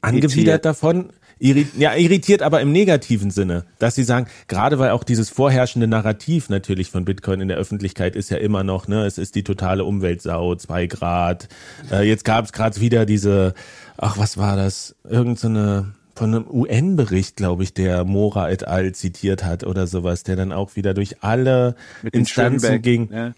angewidert 0.00 0.64
davon? 0.64 1.12
Irri 1.38 1.66
ja, 1.76 1.94
irritiert, 1.94 2.42
aber 2.42 2.60
im 2.60 2.72
negativen 2.72 3.30
Sinne, 3.30 3.64
dass 3.78 3.94
sie 3.94 4.04
sagen, 4.04 4.26
gerade 4.48 4.78
weil 4.78 4.90
auch 4.90 5.04
dieses 5.04 5.30
vorherrschende 5.30 5.86
Narrativ 5.86 6.48
natürlich 6.48 6.90
von 6.90 7.04
Bitcoin 7.04 7.40
in 7.40 7.48
der 7.48 7.56
Öffentlichkeit 7.56 8.16
ist 8.16 8.30
ja 8.30 8.38
immer 8.38 8.64
noch, 8.64 8.88
ne, 8.88 9.04
es 9.06 9.18
ist 9.18 9.34
die 9.34 9.44
totale 9.44 9.84
Umweltsau, 9.84 10.54
zwei 10.56 10.86
Grad. 10.86 11.48
Äh, 11.90 12.08
jetzt 12.08 12.24
gab 12.24 12.44
es 12.44 12.52
gerade 12.52 12.80
wieder 12.80 13.06
diese, 13.06 13.54
ach, 13.96 14.18
was 14.18 14.36
war 14.36 14.56
das? 14.56 14.96
Irgend 15.08 15.38
so 15.38 15.48
eine 15.48 15.94
von 16.18 16.34
einem 16.34 16.46
UN-Bericht, 16.50 17.36
glaube 17.36 17.62
ich, 17.62 17.74
der 17.74 18.04
Mora 18.04 18.50
et 18.50 18.66
al. 18.66 18.92
zitiert 18.92 19.44
hat 19.44 19.62
oder 19.62 19.86
sowas, 19.86 20.24
der 20.24 20.34
dann 20.34 20.50
auch 20.50 20.74
wieder 20.74 20.92
durch 20.92 21.22
alle 21.22 21.76
Mit 22.02 22.14
Instanzen 22.14 22.82
ging. 22.82 23.08
ne? 23.08 23.34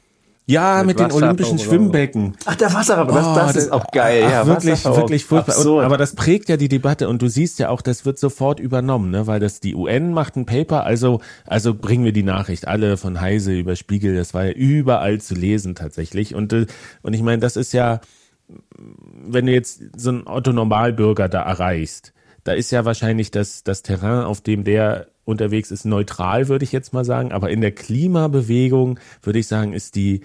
Ja, 0.51 0.83
mit, 0.83 0.99
Mit 0.99 0.99
den 0.99 1.13
Olympischen. 1.13 1.59
Schwimmbecken. 1.61 2.37
Ach, 2.45 2.57
der 2.57 2.75
Wasserraum, 2.75 3.07
das, 3.07 3.27
Oh, 3.27 3.35
das 3.37 3.57
ist 3.57 3.73
auch 3.73 3.87
geil. 3.93 4.25
Ach, 4.27 4.31
ja, 4.31 4.47
wirklich, 4.47 4.85
wirklich 4.85 5.25
furchtbar. 5.25 5.57
Und, 5.65 5.85
aber 5.85 5.97
das 5.97 6.17
prägt 6.17 6.49
ja 6.49 6.57
die 6.57 6.69
Debatte 6.69 7.09
und 7.09 7.23
du 7.23 7.29
siehst 7.29 7.61
ja 7.61 7.69
auch, 7.69 7.83
das 7.83 8.05
wird 8.05 8.19
sofort 8.19 8.59
übernommen, 8.59 9.11
ne? 9.11 9.29
weil 9.29 9.39
das 9.39 9.61
die 9.61 9.77
UN 9.77 10.13
macht 10.13 10.37
ein 10.37 10.47
Paper, 10.47 10.85
also, 10.85 11.21
also 11.47 11.75
bringen 11.75 12.05
wir 12.05 12.13
die 12.13 12.25
Nachricht. 12.25 12.67
Alle 12.67 12.97
von 12.97 13.21
Heise 13.21 13.53
über 13.57 13.77
Spiegel, 13.77 14.17
das 14.17 14.35
war 14.35 14.47
ja 14.47 14.53
überall 14.53 15.21
zu 15.21 15.35
lesen 15.35 15.77
tatsächlich. 15.77 16.35
Und, 16.35 16.53
äh, 16.53 16.67
und 17.03 17.13
ich 17.13 17.23
meine, 17.23 17.39
das 17.39 17.57
ist 17.57 17.73
ja, 17.73 18.01
wenn 18.49 19.47
du 19.47 19.53
jetzt 19.53 19.83
so 19.97 20.11
einen 20.11 20.27
Otto-Normalbürger 20.27 21.29
da 21.29 21.43
erreichst, 21.43 22.13
da 22.43 22.53
ist 22.53 22.73
ja 22.73 22.85
wahrscheinlich 22.85 23.31
das, 23.31 23.63
das 23.63 23.83
Terrain, 23.83 24.25
auf 24.25 24.41
dem 24.41 24.65
der 24.65 25.07
unterwegs 25.31 25.71
ist, 25.71 25.85
neutral, 25.85 26.49
würde 26.49 26.65
ich 26.65 26.73
jetzt 26.73 26.93
mal 26.93 27.05
sagen. 27.05 27.33
Aber 27.33 27.51
in 27.51 27.61
der 27.61 27.73
Klimabewegung, 27.73 28.99
würde 29.23 29.39
ich 29.39 29.47
sagen, 29.47 29.73
ist 29.73 29.95
die, 29.95 30.23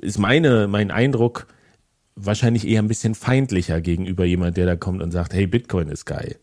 ist 0.00 0.18
meine, 0.18 0.68
mein 0.68 0.90
Eindruck 0.90 1.46
wahrscheinlich 2.14 2.66
eher 2.66 2.82
ein 2.82 2.88
bisschen 2.88 3.14
feindlicher 3.14 3.80
gegenüber 3.80 4.24
jemand, 4.24 4.56
der 4.56 4.66
da 4.66 4.76
kommt 4.76 5.02
und 5.02 5.10
sagt, 5.10 5.34
hey, 5.34 5.46
Bitcoin 5.46 5.88
ist 5.88 6.06
geil. 6.06 6.36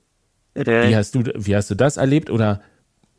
Wie 0.56 0.96
hast 0.96 1.16
du, 1.16 1.24
wie 1.36 1.56
hast 1.56 1.72
du 1.72 1.76
das 1.76 1.98
erlebt 1.98 2.30
oder 2.30 2.62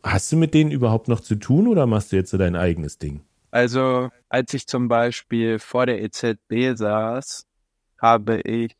hast 0.05 0.31
du 0.31 0.37
mit 0.37 0.55
denen 0.55 0.71
überhaupt 0.71 1.09
noch 1.09 1.21
zu 1.21 1.35
tun 1.35 1.67
oder 1.67 1.87
machst 1.87 2.13
du 2.13 2.17
jetzt 2.17 2.31
so 2.31 2.39
dein 2.39 2.55
eigenes 2.55 2.99
Ding? 2.99 3.23
Also, 3.51 4.11
als 4.29 4.55
ich 4.55 4.67
zum 4.67 4.89
Beispiel 4.89 5.59
vor 5.59 5.87
der 5.87 6.03
EZB 6.03 6.77
saß, 6.77 7.47
habe 8.01 8.41
ich 8.41 8.77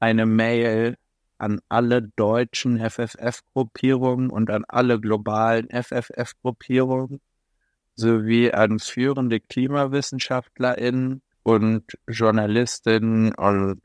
eine 0.00 0.26
Mail 0.26 0.96
an 1.38 1.60
alle 1.68 2.02
deutschen 2.02 2.78
FFF-Gruppierungen 2.78 4.30
und 4.30 4.50
an 4.50 4.64
alle 4.66 5.00
globalen 5.00 5.68
FFF-Gruppierungen 5.70 7.20
sowie 7.94 8.52
an 8.52 8.78
führende 8.78 9.40
KlimawissenschaftlerInnen 9.40 11.22
und 11.42 11.84
Journalistinnen 12.06 13.34
und 13.34 13.80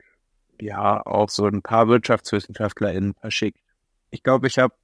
ja 0.60 1.04
auch 1.04 1.30
so 1.30 1.46
ein 1.46 1.62
paar 1.62 1.88
WirtschaftswissenschaftlerInnen 1.88 3.14
verschickt. 3.14 3.58
Ich 4.10 4.22
glaube, 4.22 4.46
ich 4.46 4.58
habe 4.58 4.74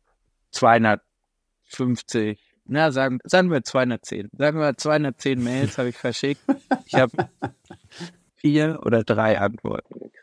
250, 0.50 2.40
na 2.66 2.90
sagen, 2.90 3.20
sagen 3.24 3.50
wir 3.50 3.62
210, 3.62 4.30
sagen 4.36 4.58
wir 4.58 4.76
210 4.76 5.42
Mails 5.42 5.78
habe 5.78 5.90
ich 5.90 5.96
verschickt. 5.96 6.42
Ich 6.86 6.94
habe 6.94 7.12
vier 8.34 8.80
oder 8.84 9.04
drei 9.04 9.38
Antworten 9.38 9.94
gekriegt. 9.94 10.19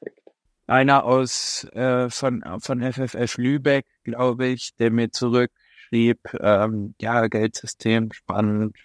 Einer 0.67 1.05
aus 1.05 1.63
äh, 1.73 2.09
von 2.09 2.43
von 2.59 2.81
FFF 2.81 3.37
Lübeck, 3.37 3.85
glaube 4.03 4.47
ich, 4.47 4.75
der 4.75 4.91
mir 4.91 5.11
zurückschrieb, 5.11 6.19
ähm, 6.39 6.95
ja 7.01 7.27
Geldsystem 7.27 8.11
spannend. 8.11 8.75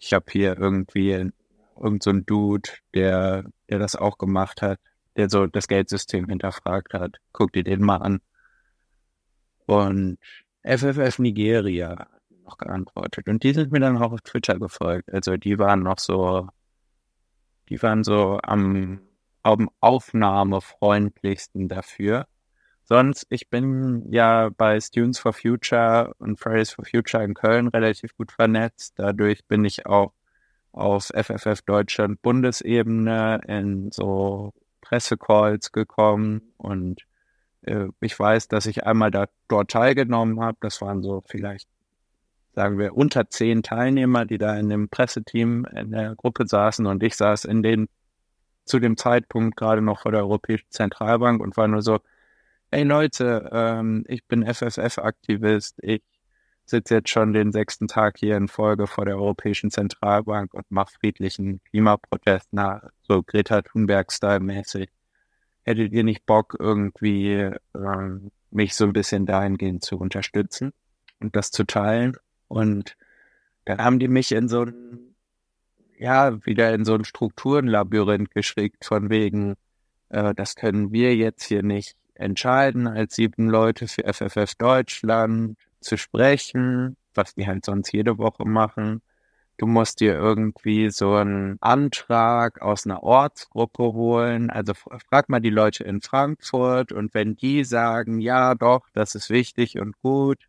Ich 0.00 0.12
habe 0.12 0.26
hier 0.30 0.58
irgendwie 0.58 1.30
irgend 1.80 2.02
so 2.02 2.10
ein 2.10 2.26
Dude, 2.26 2.70
der 2.94 3.44
der 3.68 3.78
das 3.78 3.96
auch 3.96 4.18
gemacht 4.18 4.62
hat, 4.62 4.80
der 5.16 5.30
so 5.30 5.46
das 5.46 5.68
Geldsystem 5.68 6.28
hinterfragt 6.28 6.94
hat. 6.94 7.18
Guck 7.32 7.52
dir 7.52 7.64
den 7.64 7.82
mal 7.82 7.98
an. 7.98 8.20
Und 9.66 10.18
FFF 10.64 11.18
Nigeria 11.18 12.08
noch 12.44 12.58
geantwortet. 12.58 13.28
Und 13.28 13.42
die 13.42 13.52
sind 13.52 13.72
mir 13.72 13.80
dann 13.80 13.98
auch 13.98 14.12
auf 14.12 14.22
Twitter 14.22 14.58
gefolgt. 14.58 15.12
Also 15.12 15.36
die 15.36 15.58
waren 15.58 15.82
noch 15.82 15.98
so, 15.98 16.48
die 17.68 17.80
waren 17.82 18.04
so 18.04 18.40
am, 18.42 19.00
am 19.42 19.70
aufnahmefreundlichsten 19.80 21.68
dafür. 21.68 22.26
Sonst, 22.84 23.26
ich 23.28 23.50
bin 23.50 24.10
ja 24.10 24.48
bei 24.56 24.80
Students 24.80 25.18
for 25.18 25.34
Future 25.34 26.14
und 26.18 26.40
Fridays 26.40 26.70
for 26.70 26.86
Future 26.86 27.22
in 27.22 27.34
Köln 27.34 27.68
relativ 27.68 28.16
gut 28.16 28.32
vernetzt. 28.32 28.94
Dadurch 28.96 29.44
bin 29.46 29.64
ich 29.66 29.84
auch 29.86 30.12
auf 30.72 31.10
FFF 31.14 31.60
Deutschland 31.62 32.22
Bundesebene 32.22 33.40
in 33.46 33.90
so 33.92 34.54
Pressecalls 34.80 35.72
gekommen 35.72 36.54
und 36.56 37.02
äh, 37.62 37.88
ich 38.00 38.18
weiß, 38.18 38.48
dass 38.48 38.66
ich 38.66 38.86
einmal 38.86 39.10
da 39.10 39.26
dort 39.48 39.70
teilgenommen 39.70 40.40
habe. 40.40 40.56
Das 40.60 40.80
waren 40.80 41.02
so 41.02 41.22
vielleicht, 41.26 41.68
sagen 42.54 42.78
wir, 42.78 42.96
unter 42.96 43.28
zehn 43.28 43.62
Teilnehmer, 43.62 44.24
die 44.24 44.38
da 44.38 44.56
in 44.56 44.70
dem 44.70 44.88
Presseteam 44.88 45.66
in 45.74 45.90
der 45.90 46.14
Gruppe 46.14 46.46
saßen 46.46 46.86
und 46.86 47.02
ich 47.02 47.16
saß 47.16 47.44
in 47.44 47.62
den 47.62 47.88
zu 48.68 48.78
dem 48.78 48.96
Zeitpunkt 48.96 49.56
gerade 49.56 49.82
noch 49.82 50.00
vor 50.00 50.12
der 50.12 50.22
Europäischen 50.22 50.70
Zentralbank 50.70 51.40
und 51.42 51.56
war 51.56 51.68
nur 51.68 51.82
so, 51.82 52.00
hey 52.70 52.84
Leute, 52.84 53.48
ähm, 53.52 54.04
ich 54.08 54.24
bin 54.26 54.44
FFF-Aktivist, 54.44 55.78
ich 55.82 56.02
sitze 56.68 56.96
jetzt 56.96 57.08
schon 57.08 57.32
den 57.32 57.52
sechsten 57.52 57.88
Tag 57.88 58.18
hier 58.18 58.36
in 58.36 58.48
Folge 58.48 58.86
vor 58.86 59.06
der 59.06 59.16
Europäischen 59.16 59.70
Zentralbank 59.70 60.52
und 60.54 60.70
mache 60.70 60.92
friedlichen 60.92 61.62
Klimaprotest 61.64 62.52
nach, 62.52 62.82
so 63.02 63.22
Greta 63.22 63.62
Thunberg-Style 63.62 64.40
mäßig. 64.40 64.90
Hättet 65.62 65.92
ihr 65.92 66.04
nicht 66.04 66.26
Bock, 66.26 66.56
irgendwie 66.58 67.50
ähm, 67.74 68.30
mich 68.50 68.74
so 68.74 68.84
ein 68.84 68.92
bisschen 68.92 69.26
dahingehend 69.26 69.84
zu 69.84 69.98
unterstützen 69.98 70.72
und 71.20 71.36
das 71.36 71.50
zu 71.50 71.64
teilen? 71.64 72.16
Und 72.48 72.96
dann 73.64 73.78
haben 73.78 73.98
die 73.98 74.08
mich 74.08 74.32
in 74.32 74.48
so 74.48 74.64
ein, 74.64 75.07
ja, 75.98 76.44
wieder 76.46 76.72
in 76.74 76.84
so 76.84 76.94
ein 76.94 77.04
Strukturenlabyrinth 77.04 78.30
geschickt, 78.30 78.84
von 78.84 79.10
wegen, 79.10 79.54
äh, 80.10 80.34
das 80.34 80.54
können 80.54 80.92
wir 80.92 81.14
jetzt 81.16 81.44
hier 81.44 81.62
nicht 81.62 81.96
entscheiden, 82.14 82.86
als 82.86 83.14
sieben 83.16 83.48
Leute 83.48 83.88
für 83.88 84.04
FFF 84.12 84.54
Deutschland 84.56 85.56
zu 85.80 85.96
sprechen, 85.96 86.96
was 87.14 87.34
die 87.34 87.46
halt 87.46 87.64
sonst 87.64 87.92
jede 87.92 88.18
Woche 88.18 88.44
machen. 88.44 89.02
Du 89.58 89.66
musst 89.66 90.00
dir 90.00 90.14
irgendwie 90.14 90.90
so 90.90 91.14
einen 91.14 91.58
Antrag 91.60 92.62
aus 92.62 92.86
einer 92.86 93.02
Ortsgruppe 93.02 93.82
holen. 93.92 94.50
Also 94.50 94.74
frag 94.74 95.28
mal 95.28 95.40
die 95.40 95.50
Leute 95.50 95.82
in 95.84 96.00
Frankfurt 96.00 96.92
und 96.92 97.12
wenn 97.14 97.34
die 97.36 97.64
sagen, 97.64 98.20
ja 98.20 98.54
doch, 98.54 98.88
das 98.92 99.16
ist 99.16 99.30
wichtig 99.30 99.80
und 99.80 100.00
gut, 100.00 100.44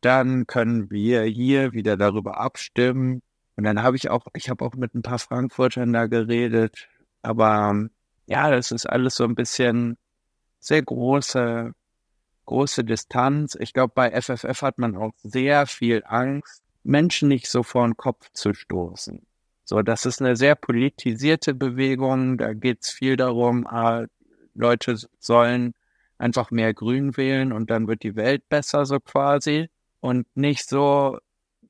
dann 0.00 0.46
können 0.46 0.90
wir 0.90 1.22
hier 1.24 1.72
wieder 1.72 1.96
darüber 1.96 2.38
abstimmen. 2.38 3.22
Und 3.56 3.64
dann 3.64 3.82
habe 3.82 3.96
ich 3.96 4.10
auch, 4.10 4.26
ich 4.34 4.50
habe 4.50 4.64
auch 4.64 4.74
mit 4.74 4.94
ein 4.94 5.02
paar 5.02 5.18
Frankfurtern 5.18 5.92
da 5.92 6.06
geredet, 6.06 6.88
aber 7.22 7.88
ja, 8.26 8.50
das 8.50 8.70
ist 8.70 8.86
alles 8.86 9.16
so 9.16 9.24
ein 9.24 9.34
bisschen 9.34 9.96
sehr 10.60 10.82
große, 10.82 11.72
große 12.44 12.84
Distanz. 12.84 13.56
Ich 13.58 13.72
glaube, 13.72 13.92
bei 13.94 14.20
FFF 14.20 14.62
hat 14.62 14.78
man 14.78 14.96
auch 14.96 15.12
sehr 15.22 15.66
viel 15.66 16.02
Angst, 16.06 16.62
Menschen 16.84 17.28
nicht 17.28 17.48
so 17.48 17.62
vor 17.62 17.86
den 17.86 17.96
Kopf 17.96 18.30
zu 18.32 18.52
stoßen. 18.52 19.26
So, 19.64 19.82
das 19.82 20.06
ist 20.06 20.20
eine 20.20 20.36
sehr 20.36 20.54
politisierte 20.54 21.54
Bewegung. 21.54 22.38
Da 22.38 22.52
geht 22.52 22.82
es 22.82 22.90
viel 22.90 23.16
darum, 23.16 23.66
ah, 23.66 24.06
Leute 24.54 24.96
sollen 25.18 25.74
einfach 26.18 26.50
mehr 26.50 26.72
Grün 26.72 27.16
wählen 27.16 27.52
und 27.52 27.70
dann 27.70 27.88
wird 27.88 28.02
die 28.02 28.16
Welt 28.16 28.48
besser, 28.48 28.86
so 28.86 29.00
quasi. 29.00 29.68
Und 30.00 30.26
nicht 30.36 30.68
so, 30.68 31.18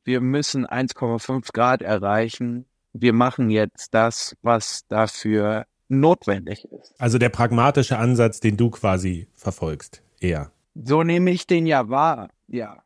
wir 0.07 0.21
müssen 0.21 0.65
1,5 0.67 1.53
Grad 1.53 1.83
erreichen. 1.83 2.65
Wir 2.93 3.13
machen 3.13 3.51
jetzt 3.51 3.93
das, 3.93 4.37
was 4.43 4.87
dafür 4.89 5.67
notwendig 5.89 6.67
ist. 6.81 6.95
Also 6.99 7.19
der 7.19 7.29
pragmatische 7.29 7.99
Ansatz, 7.99 8.41
den 8.41 8.57
du 8.57 8.71
quasi 8.71 9.27
verfolgst, 9.35 10.03
eher. 10.21 10.51
So 10.75 11.03
nehme 11.03 11.31
ich 11.31 11.47
den 11.47 11.67
ja 11.67 11.89
wahr, 11.89 12.29
ja. 12.49 12.79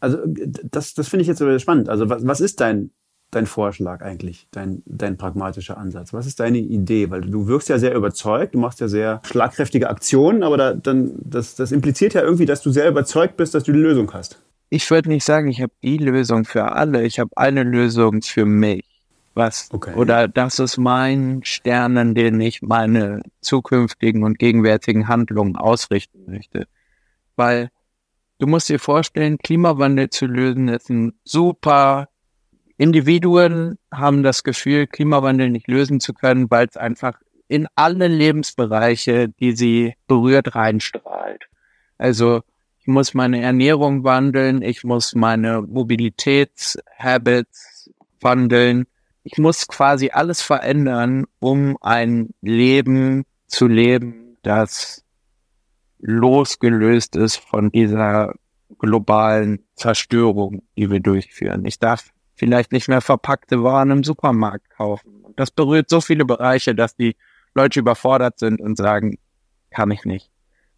Also 0.00 0.18
d- 0.26 0.50
das, 0.70 0.94
das 0.94 1.08
finde 1.08 1.22
ich 1.22 1.28
jetzt 1.28 1.42
spannend. 1.62 1.88
Also 1.88 2.08
was, 2.08 2.26
was 2.26 2.40
ist 2.40 2.60
dein, 2.60 2.90
dein 3.30 3.46
Vorschlag 3.46 4.02
eigentlich, 4.02 4.46
dein, 4.50 4.82
dein 4.86 5.16
pragmatischer 5.16 5.78
Ansatz? 5.78 6.12
Was 6.12 6.26
ist 6.26 6.40
deine 6.40 6.58
Idee? 6.58 7.10
Weil 7.10 7.22
du 7.22 7.46
wirkst 7.46 7.68
ja 7.68 7.78
sehr 7.78 7.94
überzeugt, 7.94 8.54
du 8.54 8.58
machst 8.58 8.80
ja 8.80 8.88
sehr 8.88 9.20
schlagkräftige 9.24 9.88
Aktionen, 9.88 10.42
aber 10.42 10.56
da, 10.56 10.74
dann, 10.74 11.12
das, 11.18 11.54
das 11.54 11.72
impliziert 11.72 12.14
ja 12.14 12.22
irgendwie, 12.22 12.46
dass 12.46 12.60
du 12.62 12.70
sehr 12.70 12.88
überzeugt 12.88 13.36
bist, 13.36 13.54
dass 13.54 13.64
du 13.64 13.72
die 13.72 13.78
Lösung 13.78 14.12
hast. 14.12 14.40
Ich 14.68 14.90
würde 14.90 15.08
nicht 15.08 15.24
sagen, 15.24 15.48
ich 15.48 15.62
habe 15.62 15.72
die 15.82 15.98
Lösung 15.98 16.44
für 16.44 16.72
alle. 16.72 17.04
Ich 17.04 17.18
habe 17.18 17.30
eine 17.36 17.62
Lösung 17.62 18.22
für 18.22 18.44
mich. 18.44 18.84
Was 19.34 19.68
okay. 19.70 19.92
oder 19.94 20.28
das 20.28 20.58
ist 20.58 20.78
mein 20.78 21.42
Stern, 21.44 21.98
an 21.98 22.14
den 22.14 22.40
ich 22.40 22.62
meine 22.62 23.20
zukünftigen 23.42 24.24
und 24.24 24.38
gegenwärtigen 24.38 25.08
Handlungen 25.08 25.56
ausrichten 25.56 26.24
möchte. 26.26 26.66
Weil 27.36 27.68
du 28.38 28.46
musst 28.46 28.70
dir 28.70 28.78
vorstellen, 28.78 29.36
Klimawandel 29.36 30.08
zu 30.08 30.24
lösen 30.24 30.68
ist 30.68 30.88
ein 30.88 31.12
super 31.22 32.08
Individuen 32.78 33.78
haben 33.92 34.22
das 34.22 34.42
Gefühl, 34.42 34.86
Klimawandel 34.86 35.50
nicht 35.50 35.68
lösen 35.68 36.00
zu 36.00 36.12
können, 36.12 36.50
weil 36.50 36.66
es 36.68 36.76
einfach 36.76 37.18
in 37.48 37.68
alle 37.74 38.08
Lebensbereiche, 38.08 39.28
die 39.28 39.52
sie 39.52 39.94
berührt, 40.06 40.54
reinstrahlt. 40.54 41.46
Also 41.96 42.42
ich 42.86 42.92
muss 42.92 43.14
meine 43.14 43.42
Ernährung 43.42 44.04
wandeln, 44.04 44.62
ich 44.62 44.84
muss 44.84 45.16
meine 45.16 45.60
Mobilitätshabits 45.60 47.90
wandeln, 48.20 48.84
ich 49.24 49.38
muss 49.38 49.66
quasi 49.66 50.10
alles 50.10 50.40
verändern, 50.40 51.26
um 51.40 51.76
ein 51.80 52.30
Leben 52.42 53.24
zu 53.48 53.66
leben, 53.66 54.36
das 54.44 55.02
losgelöst 55.98 57.16
ist 57.16 57.38
von 57.38 57.72
dieser 57.72 58.34
globalen 58.78 59.66
Zerstörung, 59.74 60.62
die 60.78 60.88
wir 60.88 61.00
durchführen. 61.00 61.64
Ich 61.64 61.80
darf 61.80 62.10
vielleicht 62.36 62.70
nicht 62.70 62.86
mehr 62.86 63.00
verpackte 63.00 63.64
Waren 63.64 63.90
im 63.90 64.04
Supermarkt 64.04 64.70
kaufen. 64.70 65.24
Das 65.34 65.50
berührt 65.50 65.90
so 65.90 66.00
viele 66.00 66.24
Bereiche, 66.24 66.76
dass 66.76 66.94
die 66.94 67.16
Leute 67.52 67.80
überfordert 67.80 68.38
sind 68.38 68.60
und 68.60 68.78
sagen, 68.78 69.18
kann 69.70 69.90
ich 69.90 70.04
nicht. 70.04 70.30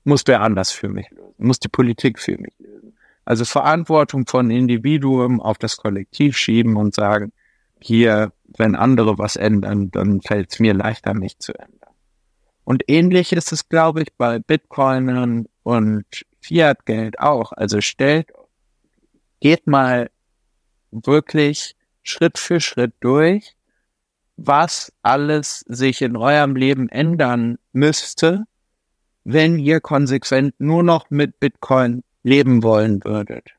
Muss 0.05 0.23
wer 0.27 0.41
anders 0.41 0.71
für 0.71 0.89
mich 0.89 1.11
lösen. 1.11 1.35
Muss 1.39 1.61
die 1.61 1.69
Politik 1.69 2.19
für 2.19 2.39
mich 2.39 2.55
lösen. 2.59 2.97
Also 3.25 3.45
Verantwortung 3.45 4.27
von 4.27 4.51
Individuum 4.51 5.41
auf 5.41 5.59
das 5.59 5.77
Kollektiv 5.77 6.37
schieben 6.37 6.77
und 6.77 6.95
sagen, 6.95 7.33
hier, 7.81 8.33
wenn 8.57 8.75
andere 8.75 9.19
was 9.19 9.37
ändern, 9.37 9.91
dann 9.91 10.21
fällt 10.23 10.53
es 10.53 10.61
mir 10.61 10.75
leichter, 10.75 11.15
mich 11.15 11.39
zu 11.39 11.53
ändern. 11.53 11.95
Und 12.65 12.85
ähnlich 12.87 13.33
ist 13.33 13.53
es, 13.53 13.69
glaube 13.69 14.03
ich, 14.03 14.13
bei 14.17 14.39
Bitcoinern 14.39 15.47
und 15.63 16.05
Fiat-Geld 16.41 17.19
auch. 17.21 17.53
Also 17.53 17.81
stellt, 17.81 18.31
geht 19.41 19.67
mal 19.67 20.11
wirklich 20.91 21.77
Schritt 22.03 22.39
für 22.39 22.61
Schritt 22.61 22.95
durch, 23.01 23.55
was 24.37 24.93
alles 25.03 25.61
sich 25.69 26.03
in 26.03 26.17
eurem 26.17 26.57
Leben 26.57 26.89
ändern 26.89 27.59
müsste, 27.73 28.45
wenn 29.31 29.59
ihr 29.59 29.81
konsequent 29.81 30.55
nur 30.59 30.83
noch 30.83 31.11
mit 31.11 31.39
Bitcoin 31.39 32.03
leben 32.23 32.63
wollen 32.63 33.05
würdet. 33.05 33.51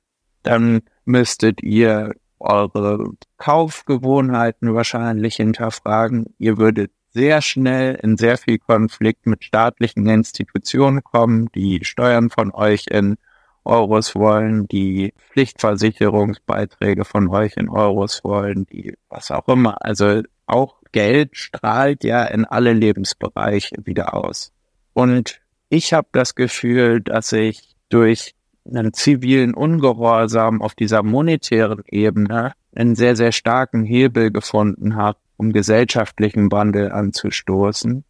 Dann 0.42 0.82
müsstet 1.06 1.62
ihr 1.62 2.16
eure 2.40 3.12
Kaufgewohnheiten 3.38 4.74
wahrscheinlich 4.74 5.36
hinterfragen. 5.36 6.34
Ihr 6.40 6.58
würdet 6.58 6.92
sehr 7.12 7.44
schnell 7.44 8.00
in 8.02 8.18
sehr 8.18 8.40
viel 8.40 8.58
Konflikt 8.58 9.28
mit 9.28 9.44
staatlichen 9.44 10.08
Institutionen 10.08 11.04
kommen, 11.04 11.50
die 11.54 11.86
Steuern 11.86 12.32
von 12.32 12.52
euch 12.52 12.88
in 12.90 13.18
Euros 13.64 14.16
wollen, 14.16 14.68
die 14.68 15.14
Pflichtversicherungsbeiträge 15.32 17.06
von 17.06 17.28
euch 17.30 17.58
in 17.58 17.70
Euros 17.70 18.24
wollen, 18.24 18.66
die 18.66 18.96
was 19.08 19.30
auch 19.30 19.48
immer. 19.48 19.86
Also 19.86 20.24
auch 20.48 20.82
Geld 20.92 21.38
strahlt 21.38 22.04
ja 22.04 22.24
in 22.24 22.46
alle 22.46 22.74
Lebensbereiche 22.74 23.76
wieder 23.86 24.16
aus. 24.16 24.52
Und 24.94 25.42
ich 25.70 25.94
habe 25.94 26.08
das 26.12 26.36
Gefühl, 26.36 27.02
dass 27.02 27.32
ich 27.32 27.76
durch 27.90 28.36
einen 28.66 28.94
zivilen 28.94 29.54
Ungehorsam 29.54 30.62
auf 30.62 30.76
dieser 30.76 31.04
monetären 31.04 31.84
Ebene 31.88 32.54
einen 32.76 32.96
sehr, 32.96 33.16
sehr 33.16 33.32
starken 33.32 33.84
Hebel 33.84 34.32
gefunden 34.32 34.96
habe, 34.96 35.18
um 35.38 35.54
gesellschaftlichen 35.54 36.52
Wandel 36.52 36.92
anzustoßen, 36.92 38.04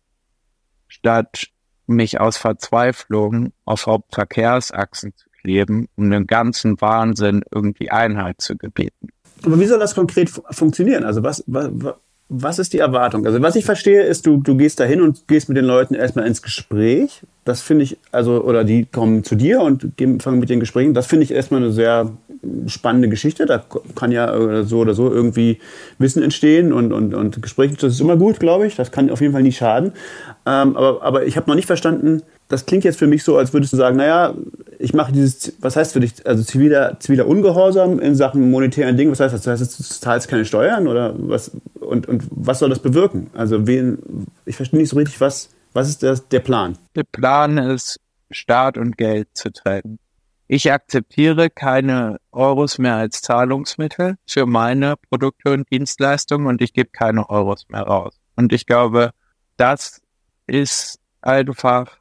statt 0.87 1.47
mich 1.87 2.19
aus 2.19 2.37
Verzweiflung 2.37 3.51
auf 3.65 3.85
Hauptverkehrsachsen 3.85 5.13
zu 5.15 5.29
kleben, 5.41 5.87
um 5.95 6.09
dem 6.09 6.27
ganzen 6.27 6.79
Wahnsinn 6.81 7.43
irgendwie 7.51 7.89
Einheit 7.89 8.41
zu 8.41 8.57
gebieten. 8.57 9.09
Aber 9.45 9.59
wie 9.59 9.65
soll 9.65 9.79
das 9.79 9.95
konkret 9.95 10.29
funktionieren? 10.51 11.03
Also 11.05 11.23
was, 11.23 11.43
was, 11.47 11.69
was 12.29 12.59
ist 12.59 12.73
die 12.73 12.77
Erwartung? 12.77 13.25
Also 13.25 13.41
was 13.41 13.55
ich 13.55 13.65
verstehe, 13.65 14.03
ist, 14.03 14.27
du, 14.27 14.37
du 14.37 14.55
gehst 14.55 14.79
da 14.79 14.83
hin 14.83 15.01
und 15.01 15.27
gehst 15.27 15.49
mit 15.49 15.57
den 15.57 15.65
Leuten 15.65 15.95
erstmal 15.95 16.27
ins 16.27 16.43
Gespräch. 16.43 17.21
Das 17.43 17.61
finde 17.61 17.83
ich, 17.83 17.97
also, 18.11 18.43
oder 18.43 18.63
die 18.63 18.85
kommen 18.85 19.23
zu 19.23 19.35
dir 19.35 19.61
und 19.61 19.97
gehen, 19.97 20.19
fangen 20.19 20.39
mit 20.39 20.49
den 20.49 20.59
Gesprächen. 20.59 20.93
Das 20.93 21.07
finde 21.07 21.23
ich 21.23 21.31
erstmal 21.31 21.61
eine 21.61 21.71
sehr 21.71 22.11
spannende 22.67 23.09
Geschichte. 23.09 23.47
Da 23.47 23.63
kann 23.95 24.11
ja 24.11 24.63
so 24.63 24.77
oder 24.77 24.93
so 24.93 25.11
irgendwie 25.11 25.57
Wissen 25.97 26.21
entstehen 26.21 26.71
und, 26.71 26.93
und, 26.93 27.15
und 27.15 27.41
Gespräche, 27.41 27.73
das 27.73 27.93
ist 27.93 28.01
immer 28.01 28.15
gut, 28.15 28.39
glaube 28.39 28.67
ich. 28.67 28.75
Das 28.75 28.91
kann 28.91 29.09
auf 29.09 29.21
jeden 29.21 29.33
Fall 29.33 29.43
nie 29.43 29.51
schaden. 29.51 29.93
Ähm, 30.45 30.77
aber, 30.77 31.01
aber 31.01 31.25
ich 31.25 31.35
habe 31.35 31.49
noch 31.49 31.55
nicht 31.55 31.65
verstanden, 31.65 32.21
das 32.49 32.65
klingt 32.65 32.83
jetzt 32.83 32.97
für 32.97 33.07
mich 33.07 33.23
so, 33.23 33.37
als 33.37 33.53
würdest 33.53 33.73
du 33.73 33.77
sagen, 33.77 33.97
naja, 33.97 34.33
ich 34.79 34.93
mache 34.93 35.11
dieses, 35.11 35.53
was 35.61 35.75
heißt 35.75 35.93
für 35.93 35.99
dich, 35.99 36.25
also 36.25 36.43
ziviler, 36.43 36.99
ziviler 36.99 37.27
Ungehorsam 37.27 37.99
in 37.99 38.15
Sachen 38.15 38.49
monetären 38.49 38.97
Dingen, 38.97 39.11
was 39.11 39.19
heißt 39.19 39.45
das? 39.45 39.77
Du 39.77 39.83
zahlst 39.83 40.27
keine 40.27 40.45
Steuern 40.45 40.87
oder 40.87 41.13
was, 41.15 41.51
und, 41.89 42.07
und 42.07 42.23
was 42.29 42.59
soll 42.59 42.69
das 42.69 42.79
bewirken? 42.79 43.29
Also 43.33 43.67
wen, 43.67 44.27
ich 44.45 44.55
verstehe 44.55 44.79
nicht 44.79 44.89
so 44.89 44.95
richtig, 44.95 45.19
was, 45.19 45.49
was 45.73 45.89
ist 45.89 46.03
das, 46.03 46.27
der 46.29 46.39
Plan? 46.39 46.77
Der 46.95 47.03
Plan 47.03 47.57
ist, 47.57 47.99
Staat 48.31 48.77
und 48.77 48.97
Geld 48.97 49.27
zu 49.33 49.51
trennen. 49.51 49.99
Ich 50.47 50.71
akzeptiere 50.71 51.49
keine 51.49 52.19
Euros 52.31 52.77
mehr 52.77 52.95
als 52.95 53.21
Zahlungsmittel 53.21 54.15
für 54.27 54.45
meine 54.45 54.95
Produkte 55.09 55.53
und 55.53 55.69
Dienstleistungen 55.71 56.47
und 56.47 56.61
ich 56.61 56.73
gebe 56.73 56.89
keine 56.91 57.29
Euros 57.29 57.67
mehr 57.69 57.83
raus. 57.83 58.19
Und 58.35 58.53
ich 58.53 58.65
glaube, 58.65 59.11
das 59.57 60.01
ist 60.47 60.99
einfach 61.21 61.99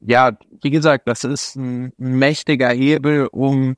ja, 0.00 0.36
wie 0.62 0.70
gesagt, 0.70 1.06
das 1.06 1.24
ist 1.24 1.56
ein 1.56 1.92
mächtiger 1.98 2.70
Hebel, 2.70 3.28
um, 3.30 3.76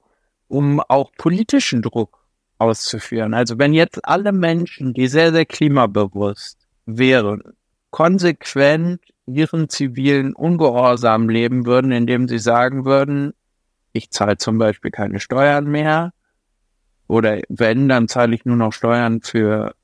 um 0.49 0.81
auch 0.81 1.11
politischen 1.19 1.83
Druck 1.83 2.22
auszuführen. 2.63 3.35
Also 3.35 3.59
wenn 3.59 3.75
jetzt 3.75 4.05
alle 4.05 4.33
Menschen, 4.33 4.95
die 4.95 5.09
sehr, 5.09 5.33
sehr 5.33 5.47
klimabewusst 5.47 6.59
wären, 6.87 7.43
konsequent 7.91 9.01
ihren 9.27 9.69
zivilen 9.69 10.35
Ungehorsam 10.35 11.29
leben 11.29 11.67
würden, 11.67 11.93
indem 11.93 12.29
sie 12.29 12.39
sagen 12.39 12.85
würden, 12.85 13.35
ich 13.93 14.11
zahle 14.11 14.37
zum 14.39 14.59
Beispiel 14.59 14.91
keine 14.91 15.21
Steuern 15.21 15.67
mehr 15.67 16.13
oder 17.09 17.41
wenn, 17.49 17.89
dann 17.89 18.09
zahle 18.09 18.35
ich 18.35 18.45
nur 18.45 18.57
noch 18.57 18.73
Steuern 18.73 19.21
für 19.21 19.75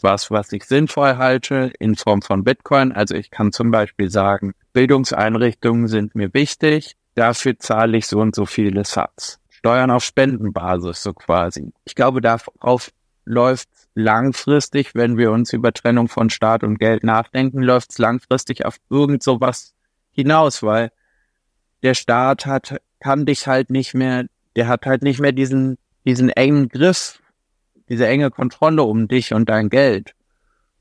was, 0.00 0.30
was 0.30 0.52
ich 0.52 0.64
sinnvoll 0.64 1.16
halte 1.16 1.72
in 1.80 1.96
Form 1.96 2.22
von 2.22 2.44
Bitcoin. 2.44 2.92
Also 2.92 3.14
ich 3.14 3.30
kann 3.30 3.50
zum 3.50 3.70
Beispiel 3.70 4.10
sagen, 4.10 4.54
Bildungseinrichtungen 4.72 5.88
sind 5.88 6.14
mir 6.14 6.32
wichtig, 6.34 6.96
dafür 7.14 7.58
zahle 7.58 7.96
ich 7.96 8.06
so 8.06 8.20
und 8.20 8.34
so 8.34 8.46
viele 8.46 8.84
Satz. 8.84 9.40
Steuern 9.58 9.90
auf 9.90 10.04
Spendenbasis, 10.04 11.02
so 11.02 11.12
quasi. 11.12 11.72
Ich 11.84 11.94
glaube, 11.94 12.20
darauf 12.20 12.90
läuft 13.24 13.68
langfristig, 13.94 14.94
wenn 14.94 15.16
wir 15.16 15.30
uns 15.32 15.52
über 15.52 15.72
Trennung 15.72 16.08
von 16.08 16.30
Staat 16.30 16.64
und 16.64 16.78
Geld 16.78 17.04
nachdenken, 17.04 17.62
läuft 17.62 17.90
es 17.90 17.98
langfristig 17.98 18.64
auf 18.64 18.76
irgend 18.88 19.22
sowas 19.22 19.74
hinaus, 20.12 20.62
weil 20.62 20.90
der 21.82 21.94
Staat 21.94 22.46
hat, 22.46 22.80
kann 23.00 23.26
dich 23.26 23.46
halt 23.46 23.70
nicht 23.70 23.94
mehr, 23.94 24.26
der 24.56 24.68
hat 24.68 24.86
halt 24.86 25.02
nicht 25.02 25.20
mehr 25.20 25.32
diesen, 25.32 25.78
diesen 26.04 26.30
engen 26.30 26.68
Griff 26.68 27.20
diese 27.88 28.06
enge 28.06 28.30
Kontrolle 28.30 28.82
um 28.82 29.08
dich 29.08 29.32
und 29.32 29.48
dein 29.48 29.70
Geld. 29.70 30.14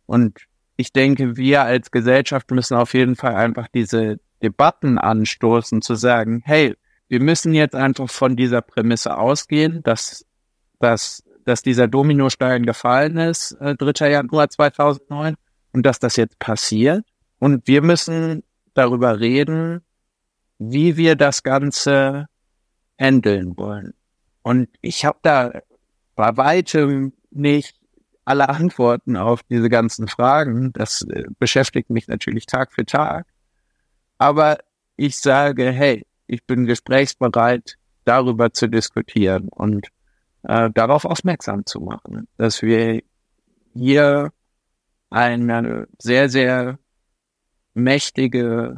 Und 0.05 0.39
ich 0.75 0.93
denke, 0.93 1.37
wir 1.37 1.63
als 1.63 1.91
Gesellschaft 1.91 2.51
müssen 2.51 2.75
auf 2.75 2.93
jeden 2.93 3.15
Fall 3.15 3.35
einfach 3.35 3.67
diese 3.73 4.19
Debatten 4.43 4.97
anstoßen, 4.97 5.81
zu 5.81 5.95
sagen, 5.95 6.41
hey, 6.45 6.75
wir 7.09 7.21
müssen 7.21 7.53
jetzt 7.53 7.75
einfach 7.75 8.09
von 8.09 8.35
dieser 8.35 8.61
Prämisse 8.61 9.17
ausgehen, 9.17 9.81
dass, 9.83 10.25
dass, 10.79 11.23
dass 11.45 11.61
dieser 11.61 11.87
Dominostein 11.87 12.65
gefallen 12.65 13.17
ist, 13.17 13.53
äh, 13.61 13.75
3. 13.75 14.09
Januar 14.09 14.49
2009, 14.49 15.35
und 15.73 15.85
dass 15.85 15.99
das 15.99 16.15
jetzt 16.15 16.39
passiert. 16.39 17.05
Und 17.39 17.67
wir 17.67 17.81
müssen 17.81 18.43
darüber 18.73 19.19
reden, 19.19 19.81
wie 20.59 20.97
wir 20.97 21.15
das 21.15 21.43
Ganze 21.43 22.27
handeln 22.99 23.57
wollen. 23.57 23.93
Und 24.41 24.69
ich 24.81 25.05
habe 25.05 25.19
da 25.21 25.51
bei 26.15 26.35
weitem 26.35 27.13
nicht 27.29 27.75
alle 28.25 28.49
Antworten 28.49 29.15
auf 29.15 29.43
diese 29.43 29.69
ganzen 29.69 30.07
Fragen. 30.07 30.73
Das 30.73 31.03
äh, 31.03 31.25
beschäftigt 31.39 31.89
mich 31.89 32.07
natürlich 32.07 32.45
Tag 32.45 32.73
für 32.73 32.85
Tag. 32.85 33.27
Aber 34.17 34.57
ich 34.95 35.17
sage, 35.17 35.71
hey, 35.71 36.05
ich 36.27 36.45
bin 36.45 36.65
gesprächsbereit, 36.65 37.77
darüber 38.05 38.53
zu 38.53 38.67
diskutieren 38.67 39.49
und 39.49 39.87
äh, 40.43 40.69
darauf 40.73 41.05
aufmerksam 41.05 41.65
zu 41.65 41.81
machen, 41.81 42.27
dass 42.37 42.61
wir 42.61 43.01
hier 43.73 44.31
eine 45.09 45.87
sehr, 45.99 46.29
sehr 46.29 46.79
mächtige, 47.73 48.77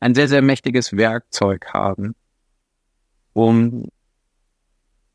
ein 0.00 0.14
sehr, 0.14 0.28
sehr 0.28 0.42
mächtiges 0.42 0.96
Werkzeug 0.96 1.66
haben, 1.72 2.14
um 3.32 3.88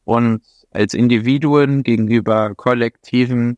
uns 0.06 0.68
als 0.72 0.94
Individuen 0.94 1.84
gegenüber 1.84 2.54
kollektiven 2.56 3.58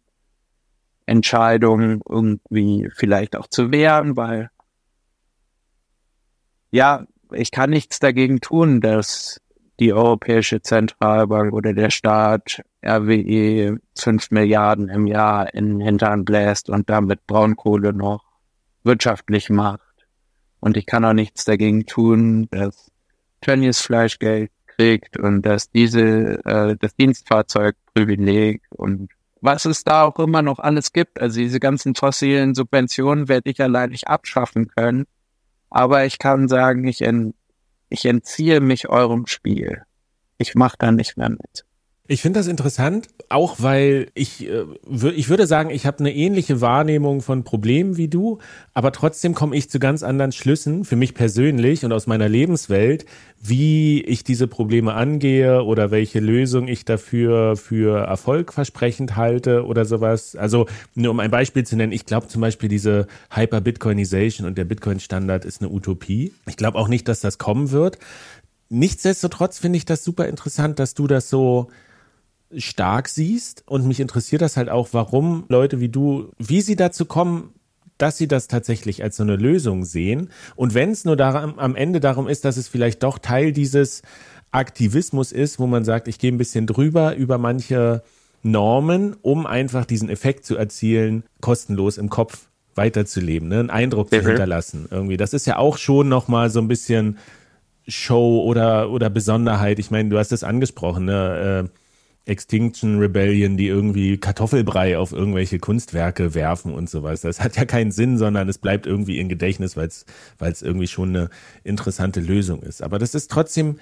Entscheidungen 1.06 2.02
irgendwie 2.08 2.90
vielleicht 2.96 3.36
auch 3.36 3.48
zu 3.48 3.72
wehren, 3.72 4.16
weil 4.16 4.50
ja, 6.72 7.06
ich 7.34 7.52
kann 7.52 7.70
nichts 7.70 8.00
dagegen 8.00 8.42
tun, 8.42 8.82
dass 8.82 9.40
die 9.80 9.94
Europäische 9.94 10.62
Zentralbank 10.62 11.54
oder 11.54 11.74
der 11.74 11.90
Staat 11.90 12.62
RWE 12.86 13.80
fünf 13.98 14.30
Milliarden 14.32 14.90
im 14.90 15.08
Jahr 15.08 15.54
in 15.54 15.70
den 15.70 15.80
Hintern 15.82 16.24
bläst 16.24 16.70
und 16.70 16.90
damit 16.90 17.26
Braunkohle 17.26 17.94
noch 17.94 18.24
wirtschaftlich 18.84 19.50
macht. 19.50 19.82
Und 20.60 20.78
ich 20.78 20.86
kann 20.86 21.04
auch 21.04 21.14
nichts 21.14 21.46
dagegen 21.46 21.86
tun, 21.86 22.48
dass 22.52 22.92
Tönnies 23.42 23.80
Fleischgeld 23.80 24.52
kriegt 24.68 25.18
und 25.18 25.42
dass 25.42 25.72
diese, 25.72 26.46
äh, 26.46 26.76
das 26.80 26.96
Dienstfahrzeugprivileg 26.96 28.62
und 28.70 29.10
was 29.42 29.66
es 29.66 29.84
da 29.84 30.04
auch 30.04 30.20
immer 30.20 30.44
noch 30.44 30.60
alles 30.60 30.94
gibt. 30.94 31.20
Also 31.20 31.40
diese 31.40 31.60
ganzen 31.60 31.96
fossilen 31.96 32.54
Subventionen 32.54 33.28
werde 33.28 33.50
ich 33.50 33.60
allein 33.60 33.90
nicht 33.90 34.08
abschaffen 34.08 34.68
können. 34.68 35.08
Aber 35.72 36.06
ich 36.06 36.20
kann 36.20 36.48
sagen, 36.50 36.86
ich, 36.86 37.02
en, 37.02 37.34
ich 37.90 38.06
entziehe 38.06 38.60
mich 38.60 38.90
eurem 38.90 39.26
Spiel. 39.26 39.84
Ich 40.38 40.54
mache 40.54 40.76
da 40.78 40.92
nicht 40.92 41.18
mehr 41.18 41.30
mit. 41.30 41.66
Ich 42.12 42.22
finde 42.22 42.42
das 42.42 42.48
interessant, 42.48 43.08
auch 43.30 43.56
weil 43.60 44.08
ich, 44.16 44.46
äh, 44.46 44.66
ich 45.16 45.30
würde 45.30 45.48
sagen, 45.48 45.70
ich 45.70 45.86
habe 45.86 46.00
eine 46.00 46.14
ähnliche 46.14 46.60
Wahrnehmung 46.60 47.22
von 47.22 47.46
Problemen 47.46 47.96
wie 47.96 48.10
du, 48.10 48.40
aber 48.74 48.92
trotzdem 48.92 49.34
komme 49.34 49.56
ich 49.56 49.70
zu 49.70 49.80
ganz 49.80 50.04
anderen 50.04 50.34
Schlüssen 50.34 50.84
für 50.84 50.98
mich 50.98 51.14
persönlich 51.14 51.86
und 51.86 51.94
aus 51.94 52.08
meiner 52.08 52.28
Lebenswelt, 52.28 53.06
wie 53.42 54.02
ich 54.02 54.26
diese 54.26 54.48
Probleme 54.48 54.94
angehe 54.94 55.64
oder 55.64 55.90
welche 55.90 56.20
Lösung 56.20 56.68
ich 56.68 56.84
dafür 56.84 57.56
für 57.56 58.06
erfolgversprechend 58.06 59.16
halte 59.16 59.66
oder 59.66 59.86
sowas. 59.86 60.36
Also 60.36 60.66
nur 60.96 61.12
um 61.12 61.22
ein 61.22 61.32
Beispiel 61.32 61.66
zu 61.66 61.78
nennen, 61.78 61.94
ich 61.94 62.06
glaube 62.06 62.28
zum 62.28 62.42
Beispiel 62.42 62.68
diese 62.68 63.08
Hyper-Bitcoinization 63.34 64.46
und 64.46 64.58
der 64.58 64.66
Bitcoin-Standard 64.66 65.46
ist 65.46 65.62
eine 65.62 65.72
Utopie. 65.72 66.34
Ich 66.46 66.58
glaube 66.58 66.78
auch 66.78 66.90
nicht, 66.90 67.08
dass 67.08 67.22
das 67.22 67.38
kommen 67.38 67.72
wird. 67.72 68.00
Nichtsdestotrotz 68.68 69.60
finde 69.60 69.78
ich 69.78 69.86
das 69.86 70.04
super 70.04 70.28
interessant, 70.28 70.78
dass 70.78 70.94
du 70.94 71.08
das 71.08 71.30
so 71.30 71.70
stark 72.58 73.08
siehst. 73.08 73.64
Und 73.68 73.88
mich 73.88 74.00
interessiert 74.00 74.42
das 74.42 74.58
halt 74.58 74.70
auch, 74.70 74.90
warum 74.92 75.46
Leute 75.50 75.80
wie 75.80 75.90
du, 75.90 76.32
wie 76.38 76.62
sie 76.62 76.76
dazu 76.76 77.06
kommen, 77.06 77.54
dass 77.98 78.18
sie 78.18 78.28
das 78.28 78.48
tatsächlich 78.48 79.04
als 79.04 79.18
so 79.18 79.24
eine 79.24 79.36
Lösung 79.36 79.86
sehen. 79.86 80.30
Und 80.56 80.74
wenn 80.74 80.92
es 80.92 81.06
nur 81.06 81.16
daran, 81.16 81.56
am 81.58 81.76
Ende 81.76 82.00
darum 82.00 82.28
ist, 82.28 82.46
dass 82.46 82.58
es 82.58 82.68
vielleicht 82.68 83.04
doch 83.04 83.20
Teil 83.20 83.52
dieses 83.52 84.02
Aktivismus 84.52 85.32
ist, 85.32 85.60
wo 85.60 85.68
man 85.68 85.86
sagt, 85.86 86.08
ich 86.08 86.18
gehe 86.18 86.32
ein 86.32 86.38
bisschen 86.38 86.68
drüber 86.68 87.16
über 87.16 87.38
manche 87.38 88.04
Normen, 88.44 89.16
um 89.22 89.46
einfach 89.46 89.86
diesen 89.86 90.10
Effekt 90.10 90.46
zu 90.46 90.58
erzielen, 90.58 91.24
kostenlos 91.42 91.98
im 91.98 92.10
Kopf 92.10 92.48
weiterzuleben, 92.76 93.50
ne? 93.50 93.60
einen 93.60 93.70
Eindruck 93.70 94.10
zu 94.10 94.18
mhm. 94.18 94.28
hinterlassen. 94.28 94.88
Irgendwie, 94.90 95.18
das 95.18 95.34
ist 95.34 95.46
ja 95.46 95.58
auch 95.58 95.78
schon 95.78 96.10
noch 96.10 96.28
mal 96.28 96.50
so 96.50 96.60
ein 96.60 96.68
bisschen 96.68 97.18
Show 97.88 98.44
oder 98.44 98.92
oder 98.92 99.10
Besonderheit. 99.10 99.80
Ich 99.80 99.92
meine, 99.92 100.10
du 100.10 100.18
hast 100.18 100.32
es 100.32 100.44
angesprochen, 100.44 101.06
ne? 101.06 101.68
Äh, 101.68 101.81
Extinction 102.32 102.98
Rebellion, 102.98 103.58
die 103.58 103.68
irgendwie 103.68 104.18
Kartoffelbrei 104.18 104.98
auf 104.98 105.12
irgendwelche 105.12 105.60
Kunstwerke 105.60 106.34
werfen 106.34 106.74
und 106.74 106.90
sowas. 106.90 107.22
Das 107.22 107.42
hat 107.42 107.58
ja 107.58 107.66
keinen 107.66 107.92
Sinn, 107.92 108.18
sondern 108.18 108.50
es 108.50 108.58
bleibt 108.58 108.88
irgendwie 108.88 109.20
in 109.20 109.30
Gedächtnis, 109.30 109.76
weil 109.76 109.88
es 109.88 110.62
irgendwie 110.62 110.88
schon 110.88 111.10
eine 111.10 111.30
interessante 111.64 112.22
Lösung 112.22 112.64
ist. 112.64 112.82
Aber 112.82 112.98
das 112.98 113.14
ist 113.14 113.30
trotzdem, 113.30 113.76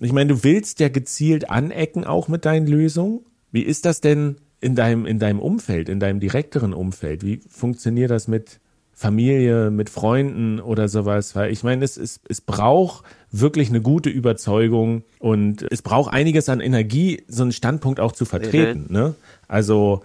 ich 0.00 0.12
meine, 0.12 0.34
du 0.34 0.42
willst 0.42 0.80
ja 0.80 0.88
gezielt 0.88 1.50
anecken 1.50 2.04
auch 2.04 2.28
mit 2.28 2.44
deinen 2.46 2.66
Lösungen. 2.66 3.20
Wie 3.50 3.62
ist 3.62 3.84
das 3.84 4.00
denn 4.00 4.36
in 4.60 4.74
deinem 4.74 5.04
in 5.04 5.18
deinem 5.18 5.38
Umfeld, 5.38 5.88
in 5.88 6.00
deinem 6.00 6.18
direkteren 6.18 6.72
Umfeld? 6.72 7.24
Wie 7.24 7.40
funktioniert 7.48 8.10
das 8.10 8.26
mit 8.26 8.58
Familie, 8.94 9.70
mit 9.70 9.90
Freunden 9.90 10.60
oder 10.60 10.88
sowas, 10.88 11.34
weil 11.34 11.50
ich 11.50 11.64
meine, 11.64 11.84
es, 11.84 11.96
es, 11.96 12.20
es 12.28 12.40
braucht 12.40 13.04
wirklich 13.32 13.70
eine 13.70 13.80
gute 13.80 14.10
Überzeugung 14.10 15.02
und 15.18 15.66
es 15.70 15.82
braucht 15.82 16.12
einiges 16.12 16.48
an 16.48 16.60
Energie, 16.60 17.22
so 17.28 17.42
einen 17.42 17.52
Standpunkt 17.52 17.98
auch 17.98 18.12
zu 18.12 18.24
vertreten. 18.24 18.86
Mhm. 18.88 18.94
Ne? 18.94 19.14
Also 19.48 20.02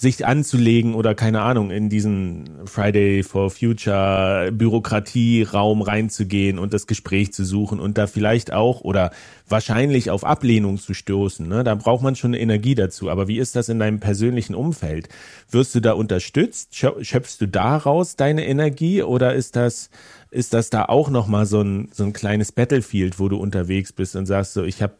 sich 0.00 0.24
anzulegen 0.26 0.94
oder 0.94 1.14
keine 1.14 1.42
Ahnung, 1.42 1.70
in 1.70 1.88
diesen 1.88 2.48
Friday 2.64 3.22
for 3.22 3.50
Future 3.50 4.50
Bürokratieraum 4.52 5.82
reinzugehen 5.82 6.58
und 6.58 6.72
das 6.72 6.86
Gespräch 6.86 7.32
zu 7.32 7.44
suchen 7.44 7.78
und 7.78 7.98
da 7.98 8.06
vielleicht 8.06 8.52
auch 8.52 8.80
oder 8.80 9.10
wahrscheinlich 9.46 10.10
auf 10.10 10.24
Ablehnung 10.24 10.78
zu 10.78 10.94
stoßen. 10.94 11.46
Ne? 11.46 11.64
Da 11.64 11.74
braucht 11.74 12.02
man 12.02 12.16
schon 12.16 12.34
Energie 12.34 12.74
dazu. 12.74 13.10
Aber 13.10 13.28
wie 13.28 13.38
ist 13.38 13.56
das 13.56 13.68
in 13.68 13.78
deinem 13.78 14.00
persönlichen 14.00 14.54
Umfeld? 14.54 15.08
Wirst 15.50 15.74
du 15.74 15.80
da 15.80 15.92
unterstützt? 15.92 16.74
Schöpfst 16.74 17.36
du 17.40 17.46
daraus 17.46 18.16
deine 18.16 18.46
Energie 18.46 19.02
oder 19.02 19.34
ist 19.34 19.56
das 19.56 19.90
ist 20.30 20.54
das 20.54 20.70
da 20.70 20.84
auch 20.84 21.10
noch 21.10 21.26
mal 21.26 21.46
so 21.46 21.60
ein 21.62 21.88
so 21.92 22.04
ein 22.04 22.12
kleines 22.12 22.52
Battlefield, 22.52 23.18
wo 23.18 23.28
du 23.28 23.36
unterwegs 23.36 23.92
bist 23.92 24.16
und 24.16 24.26
sagst 24.26 24.54
so, 24.54 24.64
ich 24.64 24.82
habe 24.82 24.94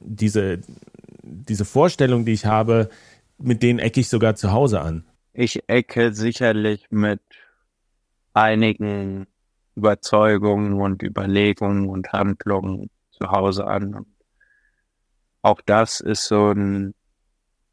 diese 0.00 0.60
diese 1.22 1.64
Vorstellung, 1.64 2.24
die 2.24 2.32
ich 2.32 2.46
habe, 2.46 2.90
mit 3.38 3.62
denen 3.62 3.78
ecke 3.78 4.00
ich 4.00 4.08
sogar 4.08 4.34
zu 4.36 4.52
Hause 4.52 4.80
an. 4.80 5.04
Ich 5.32 5.68
ecke 5.68 6.12
sicherlich 6.14 6.86
mit 6.90 7.20
einigen 8.34 9.26
Überzeugungen 9.74 10.74
und 10.74 11.02
Überlegungen 11.02 11.88
und 11.88 12.12
Handlungen 12.12 12.90
zu 13.10 13.30
Hause 13.30 13.66
an. 13.66 14.06
Auch 15.42 15.60
das 15.66 16.00
ist 16.00 16.26
so 16.26 16.50
ein, 16.50 16.94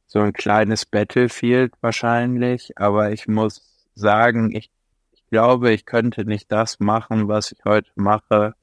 so 0.07 0.19
ein 0.19 0.33
kleines 0.33 0.85
Battlefield 0.85 1.73
wahrscheinlich, 1.81 2.71
aber 2.77 3.11
ich 3.11 3.27
muss 3.27 3.87
sagen, 3.95 4.51
ich 4.55 4.71
glaube, 5.31 5.71
ich 5.71 5.85
könnte 5.85 6.25
nicht 6.25 6.51
das 6.51 6.79
machen, 6.79 7.27
was 7.27 7.51
ich 7.51 7.59
heute 7.65 7.89
mache, 7.95 8.53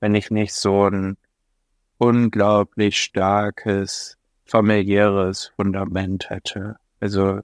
wenn 0.00 0.14
ich 0.14 0.30
nicht 0.30 0.54
so 0.54 0.88
ein 0.88 1.18
unglaublich 1.98 3.00
starkes 3.00 4.16
familiäres 4.46 5.52
Fundament 5.56 6.30
hätte. 6.30 6.76
Also 7.00 7.40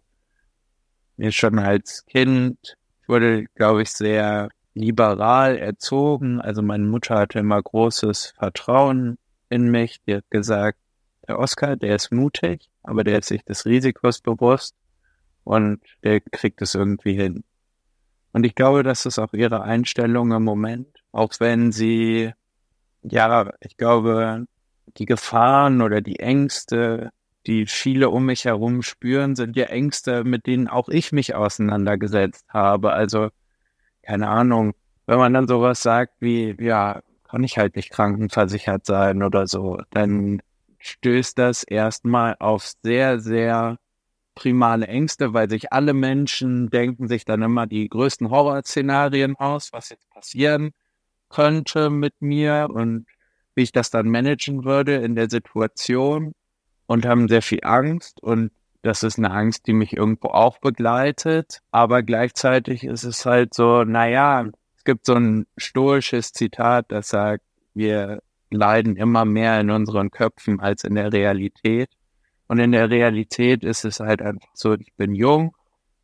mir 1.16 1.32
schon 1.32 1.58
als 1.58 2.06
Kind 2.06 2.76
wurde, 3.06 3.44
glaube 3.56 3.82
ich, 3.82 3.90
sehr 3.90 4.48
liberal 4.74 5.58
erzogen. 5.58 6.40
Also 6.40 6.62
meine 6.62 6.84
Mutter 6.84 7.16
hatte 7.16 7.40
immer 7.40 7.60
großes 7.60 8.34
Vertrauen 8.38 9.18
in 9.48 9.70
mich. 9.70 10.00
Die 10.06 10.14
hat 10.14 10.30
gesagt, 10.30 10.78
der 11.26 11.38
Oscar, 11.38 11.76
der 11.76 11.96
ist 11.96 12.12
mutig, 12.12 12.70
aber 12.84 13.02
der 13.02 13.18
ist 13.18 13.28
sich 13.28 13.44
des 13.44 13.66
Risikos 13.66 14.20
bewusst 14.20 14.76
und 15.44 15.80
der 16.04 16.20
kriegt 16.20 16.62
es 16.62 16.74
irgendwie 16.74 17.14
hin. 17.14 17.42
Und 18.32 18.44
ich 18.44 18.54
glaube, 18.54 18.82
das 18.82 19.06
ist 19.06 19.18
auch 19.18 19.32
ihre 19.32 19.62
Einstellung 19.62 20.32
im 20.32 20.44
Moment, 20.44 20.88
auch 21.12 21.32
wenn 21.38 21.72
sie, 21.72 22.32
ja, 23.02 23.52
ich 23.60 23.76
glaube, 23.76 24.46
die 24.96 25.06
Gefahren 25.06 25.82
oder 25.82 26.00
die 26.00 26.20
Ängste, 26.20 27.10
die 27.46 27.66
viele 27.66 28.10
um 28.10 28.26
mich 28.26 28.44
herum 28.44 28.82
spüren, 28.82 29.34
sind 29.34 29.56
ja 29.56 29.66
Ängste, 29.66 30.24
mit 30.24 30.46
denen 30.46 30.68
auch 30.68 30.88
ich 30.88 31.12
mich 31.12 31.34
auseinandergesetzt 31.34 32.46
habe. 32.48 32.92
Also, 32.92 33.30
keine 34.02 34.28
Ahnung, 34.28 34.74
wenn 35.06 35.18
man 35.18 35.34
dann 35.34 35.48
sowas 35.48 35.82
sagt 35.82 36.14
wie, 36.20 36.56
ja, 36.60 37.02
kann 37.28 37.44
ich 37.44 37.58
halt 37.58 37.76
nicht 37.76 37.90
krankenversichert 37.90 38.86
sein 38.86 39.22
oder 39.22 39.46
so, 39.46 39.80
dann 39.90 40.42
stößt 40.78 41.38
das 41.38 41.62
erstmal 41.62 42.36
auf 42.38 42.72
sehr, 42.82 43.20
sehr 43.20 43.78
primale 44.34 44.86
Ängste, 44.86 45.34
weil 45.34 45.50
sich 45.50 45.72
alle 45.72 45.92
Menschen 45.92 46.70
denken 46.70 47.08
sich 47.08 47.24
dann 47.24 47.42
immer 47.42 47.66
die 47.66 47.88
größten 47.88 48.30
Horrorszenarien 48.30 49.36
aus, 49.36 49.72
was 49.72 49.90
jetzt 49.90 50.08
passieren 50.10 50.70
könnte 51.28 51.90
mit 51.90 52.14
mir 52.20 52.68
und 52.70 53.06
wie 53.54 53.62
ich 53.62 53.72
das 53.72 53.90
dann 53.90 54.08
managen 54.08 54.64
würde 54.64 54.96
in 54.96 55.14
der 55.14 55.30
Situation 55.30 56.32
und 56.86 57.06
haben 57.06 57.28
sehr 57.28 57.42
viel 57.42 57.60
Angst 57.62 58.22
und 58.22 58.50
das 58.82 59.02
ist 59.02 59.18
eine 59.18 59.30
Angst, 59.30 59.66
die 59.66 59.74
mich 59.74 59.96
irgendwo 59.96 60.28
auch 60.28 60.58
begleitet, 60.58 61.60
aber 61.70 62.02
gleichzeitig 62.02 62.84
ist 62.84 63.04
es 63.04 63.26
halt 63.26 63.52
so, 63.52 63.84
naja, 63.84 64.46
es 64.76 64.84
gibt 64.84 65.04
so 65.04 65.14
ein 65.14 65.46
stoisches 65.58 66.32
Zitat, 66.32 66.86
das 66.88 67.08
sagt, 67.08 67.44
wir 67.74 68.22
leiden 68.50 68.96
immer 68.96 69.24
mehr 69.24 69.60
in 69.60 69.70
unseren 69.70 70.10
Köpfen 70.10 70.60
als 70.60 70.84
in 70.84 70.94
der 70.94 71.12
Realität. 71.12 71.90
Und 72.50 72.58
in 72.58 72.72
der 72.72 72.90
Realität 72.90 73.62
ist 73.62 73.84
es 73.84 74.00
halt 74.00 74.20
einfach 74.22 74.48
so, 74.54 74.74
ich 74.74 74.92
bin 74.94 75.14
jung, 75.14 75.56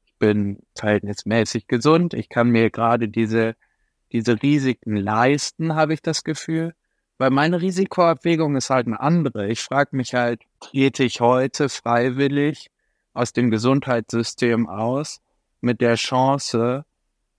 ich 0.05 0.15
bin 0.21 0.61
verhältnismäßig 0.77 1.67
gesund, 1.67 2.15
ich 2.15 2.29
kann 2.29 2.51
mir 2.51 2.71
gerade 2.71 3.09
diese, 3.09 3.57
diese 4.13 4.41
Risiken 4.41 4.95
leisten, 4.95 5.75
habe 5.75 5.93
ich 5.93 6.03
das 6.03 6.23
Gefühl. 6.23 6.77
Weil 7.19 7.31
meine 7.31 7.61
Risikoabwägung 7.61 8.55
ist 8.55 8.71
halt 8.71 8.87
eine 8.87 9.01
andere. 9.01 9.49
Ich 9.49 9.61
frage 9.61 9.97
mich 9.97 10.15
halt, 10.15 10.41
trete 10.61 11.03
ich 11.03 11.21
heute 11.21 11.69
freiwillig 11.69 12.71
aus 13.13 13.33
dem 13.33 13.51
Gesundheitssystem 13.51 14.69
aus 14.69 15.21
mit 15.61 15.81
der 15.81 15.97
Chance, 15.97 16.85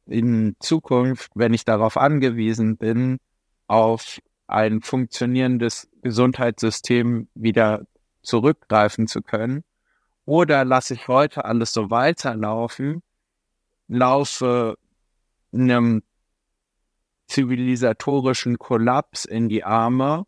in 0.06 0.58
Zukunft, 0.60 1.32
wenn 1.34 1.54
ich 1.54 1.64
darauf 1.64 1.96
angewiesen 1.96 2.76
bin, 2.76 3.20
auf 3.68 4.20
ein 4.48 4.82
funktionierendes 4.82 5.88
Gesundheitssystem 6.02 7.30
wieder 7.36 7.86
zurückgreifen 8.28 9.08
zu 9.08 9.22
können? 9.22 9.64
Oder 10.26 10.66
lasse 10.66 10.94
ich 10.94 11.08
heute 11.08 11.46
alles 11.46 11.74
so 11.74 11.90
weiterlaufen, 11.90 13.02
laufe 13.88 14.78
einem 15.54 16.04
zivilisatorischen 17.28 18.58
Kollaps 18.58 19.26
in 19.26 19.50
die 19.50 19.64
Arme 19.64 20.26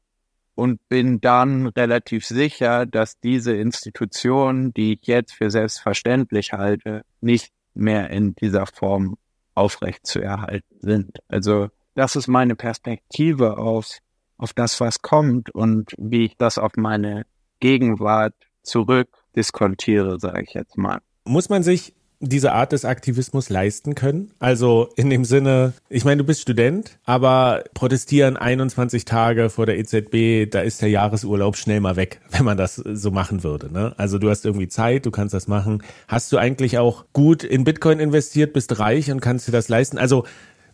und 0.56 0.88
bin 0.90 1.22
dann 1.22 1.68
relativ 1.68 2.26
sicher, 2.26 2.86
dass 2.86 3.20
diese 3.20 3.56
Institutionen, 3.56 4.74
die 4.74 4.94
ich 4.94 5.08
jetzt 5.08 5.34
für 5.34 5.50
selbstverständlich 5.50 6.54
halte, 6.54 7.04
nicht 7.22 7.54
mehr 7.74 8.10
in 8.10 8.36
dieser 8.36 8.66
Form 8.68 9.18
aufrecht 9.54 10.06
zu 10.06 10.20
erhalten 10.22 10.76
sind. 10.80 11.20
Also 11.28 11.70
das 11.96 12.16
ist 12.16 12.28
meine 12.28 12.56
Perspektive 12.56 13.58
auf, 13.58 14.00
auf 14.38 14.54
das, 14.54 14.80
was 14.80 15.02
kommt 15.02 15.50
und 15.50 15.94
wie 15.98 16.26
ich 16.26 16.38
das 16.38 16.58
auf 16.58 16.74
meine 16.78 17.26
Gegenwart 17.60 18.34
zurück 18.64 19.10
diskontiere, 19.36 20.20
sage 20.20 20.44
ich 20.44 20.54
jetzt 20.54 20.78
mal. 20.78 21.00
Muss 21.26 21.50
man 21.50 21.64
sich 21.64 21.94
diese 22.22 22.52
Art 22.52 22.74
des 22.74 22.84
Aktivismus 22.84 23.50
leisten 23.50 23.96
können? 23.96 24.32
Also 24.40 24.90
in 24.96 25.10
dem 25.10 25.24
Sinne, 25.24 25.74
ich 25.88 26.04
meine, 26.04 26.18
du 26.18 26.24
bist 26.26 26.42
Student, 26.42 27.00
aber 27.06 27.64
protestieren 27.74 28.36
21 28.36 29.06
Tage 29.06 29.50
vor 29.50 29.66
der 29.66 29.78
EZB, 29.78 30.52
da 30.52 30.62
ist 30.62 30.82
der 30.82 30.90
Jahresurlaub 30.90 31.56
schnell 31.56 31.80
mal 31.80 31.96
weg, 31.96 32.20
wenn 32.32 32.44
man 32.44 32.58
das 32.58 32.76
so 32.76 33.12
machen 33.12 33.44
würde. 33.44 33.72
Ne? 33.72 33.94
Also 33.98 34.18
du 34.18 34.30
hast 34.30 34.46
irgendwie 34.46 34.68
Zeit, 34.68 35.06
du 35.06 35.12
kannst 35.12 35.34
das 35.34 35.48
machen. 35.48 35.82
Hast 36.08 36.32
du 36.32 36.38
eigentlich 36.38 36.78
auch 36.78 37.06
gut 37.14 37.44
in 37.44 37.64
Bitcoin 37.64 38.00
investiert, 38.00 38.54
bist 38.54 38.80
reich 38.80 39.12
und 39.12 39.22
kannst 39.22 39.48
dir 39.48 39.54
das 39.54 39.70
leisten? 39.70 39.98
Also 39.98 40.26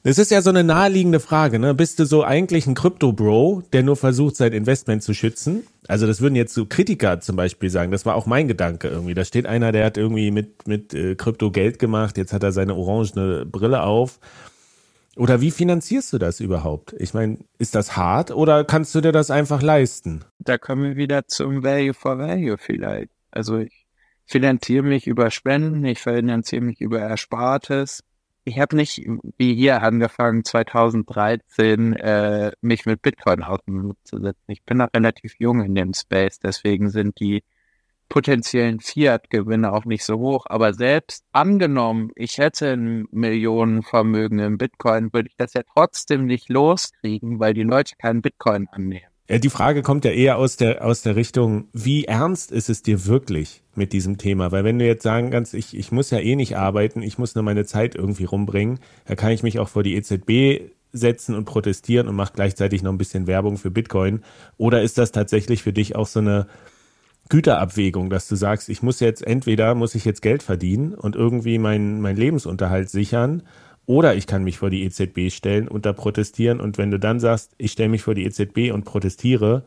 das 0.05 0.19
ist 0.19 0.29
ja 0.29 0.43
so 0.43 0.51
eine 0.51 0.63
naheliegende 0.63 1.19
Frage, 1.19 1.57
ne? 1.57 1.73
Bist 1.73 1.97
du 1.97 2.05
so 2.05 2.23
eigentlich 2.23 2.67
ein 2.67 2.75
Krypto-Bro, 2.75 3.63
der 3.73 3.81
nur 3.81 3.95
versucht, 3.95 4.35
sein 4.35 4.53
Investment 4.53 5.01
zu 5.01 5.15
schützen? 5.15 5.63
Also 5.87 6.05
das 6.05 6.21
würden 6.21 6.35
jetzt 6.35 6.53
so 6.53 6.67
Kritiker 6.67 7.21
zum 7.21 7.35
Beispiel 7.35 7.71
sagen. 7.71 7.91
Das 7.91 8.05
war 8.05 8.13
auch 8.13 8.27
mein 8.27 8.47
Gedanke 8.47 8.87
irgendwie. 8.87 9.15
Da 9.15 9.25
steht 9.25 9.47
einer, 9.47 9.71
der 9.71 9.83
hat 9.83 9.97
irgendwie 9.97 10.29
mit, 10.29 10.67
mit 10.67 10.93
äh, 10.93 11.15
Krypto 11.15 11.49
Geld 11.49 11.79
gemacht, 11.79 12.19
jetzt 12.19 12.33
hat 12.33 12.43
er 12.43 12.51
seine 12.51 12.75
orangene 12.75 13.47
Brille 13.47 13.81
auf. 13.81 14.19
Oder 15.15 15.41
wie 15.41 15.49
finanzierst 15.49 16.13
du 16.13 16.19
das 16.19 16.39
überhaupt? 16.39 16.93
Ich 16.99 17.15
meine, 17.15 17.39
ist 17.57 17.73
das 17.73 17.97
hart 17.97 18.29
oder 18.29 18.63
kannst 18.63 18.93
du 18.93 19.01
dir 19.01 19.11
das 19.11 19.31
einfach 19.31 19.63
leisten? 19.63 20.23
Da 20.37 20.59
kommen 20.59 20.83
wir 20.83 20.97
wieder 20.97 21.25
zum 21.27 21.63
Value 21.63 21.95
for 21.95 22.19
Value 22.19 22.57
vielleicht. 22.59 23.09
Also 23.31 23.57
ich 23.57 23.87
finanziere 24.27 24.83
mich 24.83 25.07
über 25.07 25.31
Spenden, 25.31 25.83
ich 25.83 25.99
finanziere 25.99 26.61
mich 26.61 26.79
über 26.79 26.99
Erspartes 26.99 28.03
ich 28.45 28.59
habe 28.59 28.75
nicht 28.75 29.03
wie 29.37 29.55
hier 29.55 29.81
angefangen, 29.81 30.45
2013 30.45 31.93
äh, 31.93 32.51
mich 32.61 32.85
mit 32.85 33.01
Bitcoin 33.01 33.43
auseinanderzusetzen. 33.43 34.43
Ich 34.47 34.63
bin 34.63 34.77
noch 34.77 34.89
relativ 34.93 35.35
jung 35.39 35.63
in 35.63 35.73
dem 35.73 35.93
Space, 35.93 36.39
deswegen 36.39 36.89
sind 36.89 37.19
die 37.19 37.43
potenziellen 38.07 38.79
Fiat-Gewinne 38.79 39.73
auch 39.73 39.85
nicht 39.85 40.05
so 40.05 40.19
hoch. 40.19 40.45
Aber 40.47 40.73
selbst 40.73 41.25
angenommen, 41.31 42.11
ich 42.15 42.37
hätte 42.37 42.73
ein 42.73 43.07
Millionenvermögen 43.11 44.37
in 44.37 44.59
Bitcoin, 44.59 45.11
würde 45.11 45.29
ich 45.29 45.37
das 45.37 45.53
ja 45.53 45.63
trotzdem 45.73 46.27
nicht 46.27 46.47
loskriegen, 46.49 47.39
weil 47.39 47.55
die 47.55 47.63
Leute 47.63 47.95
keinen 47.97 48.21
Bitcoin 48.21 48.67
annehmen. 48.71 49.14
Ja, 49.28 49.39
die 49.39 49.49
Frage 49.49 49.82
kommt 49.82 50.05
ja 50.05 50.11
eher 50.11 50.38
aus 50.38 50.55
der, 50.55 50.86
aus 50.86 51.01
der 51.01 51.15
Richtung, 51.15 51.67
wie 51.73 52.05
ernst 52.05 52.51
ist 52.51 52.69
es 52.69 52.84
dir 52.84 53.07
wirklich 53.07 53.63
mit 53.73 53.91
diesem 53.91 54.19
Thema? 54.19 54.51
Weil 54.51 54.63
wenn 54.63 54.78
du 54.78 54.86
jetzt 54.86 55.01
sagen 55.01 55.32
kannst, 55.32 55.55
ich, 55.55 55.76
ich 55.76 55.91
muss 55.91 56.11
ja 56.11 56.19
eh 56.19 56.36
nicht 56.36 56.57
arbeiten, 56.57 57.01
ich 57.01 57.17
muss 57.17 57.34
nur 57.34 57.43
meine 57.43 57.65
Zeit 57.65 57.95
irgendwie 57.95 58.26
rumbringen, 58.26 58.80
da 59.05 59.15
kann 59.15 59.32
ich 59.32 59.41
mich 59.41 59.57
auch 59.57 59.67
vor 59.67 59.82
die 59.82 59.95
EZB 59.95 60.69
setzen 60.93 61.34
und 61.34 61.45
protestieren 61.45 62.07
und 62.07 62.15
mache 62.15 62.34
gleichzeitig 62.36 62.84
noch 62.84 62.91
ein 62.91 62.99
bisschen 62.99 63.26
Werbung 63.26 63.57
für 63.57 63.71
Bitcoin. 63.71 64.21
Oder 64.57 64.84
ist 64.84 64.99
das 64.99 65.11
tatsächlich 65.11 65.63
für 65.63 65.73
dich 65.73 65.95
auch 65.95 66.07
so 66.07 66.19
eine 66.19 66.45
Güterabwägung, 67.30 68.11
dass 68.11 68.28
du 68.28 68.36
sagst, 68.36 68.69
ich 68.69 68.84
muss 68.84 68.99
jetzt 68.99 69.26
entweder 69.26 69.73
muss 69.73 69.95
ich 69.95 70.05
jetzt 70.05 70.21
Geld 70.21 70.43
verdienen 70.43 70.93
und 70.93 71.15
irgendwie 71.15 71.57
meinen 71.57 71.99
mein 71.99 72.15
Lebensunterhalt 72.15 72.91
sichern 72.91 73.41
oder 73.86 74.15
ich 74.15 74.27
kann 74.27 74.43
mich 74.43 74.57
vor 74.57 74.69
die 74.69 74.83
EZB 74.83 75.31
stellen 75.31 75.67
und 75.67 75.86
da 75.86 75.93
protestieren. 75.93 76.59
Und 76.59 76.77
wenn 76.77 76.91
du 76.91 76.99
dann 76.99 77.19
sagst, 77.19 77.53
ich 77.57 77.71
stelle 77.71 77.89
mich 77.89 78.03
vor 78.03 78.15
die 78.15 78.25
EZB 78.25 78.71
und 78.73 78.86
protestiere, 78.86 79.63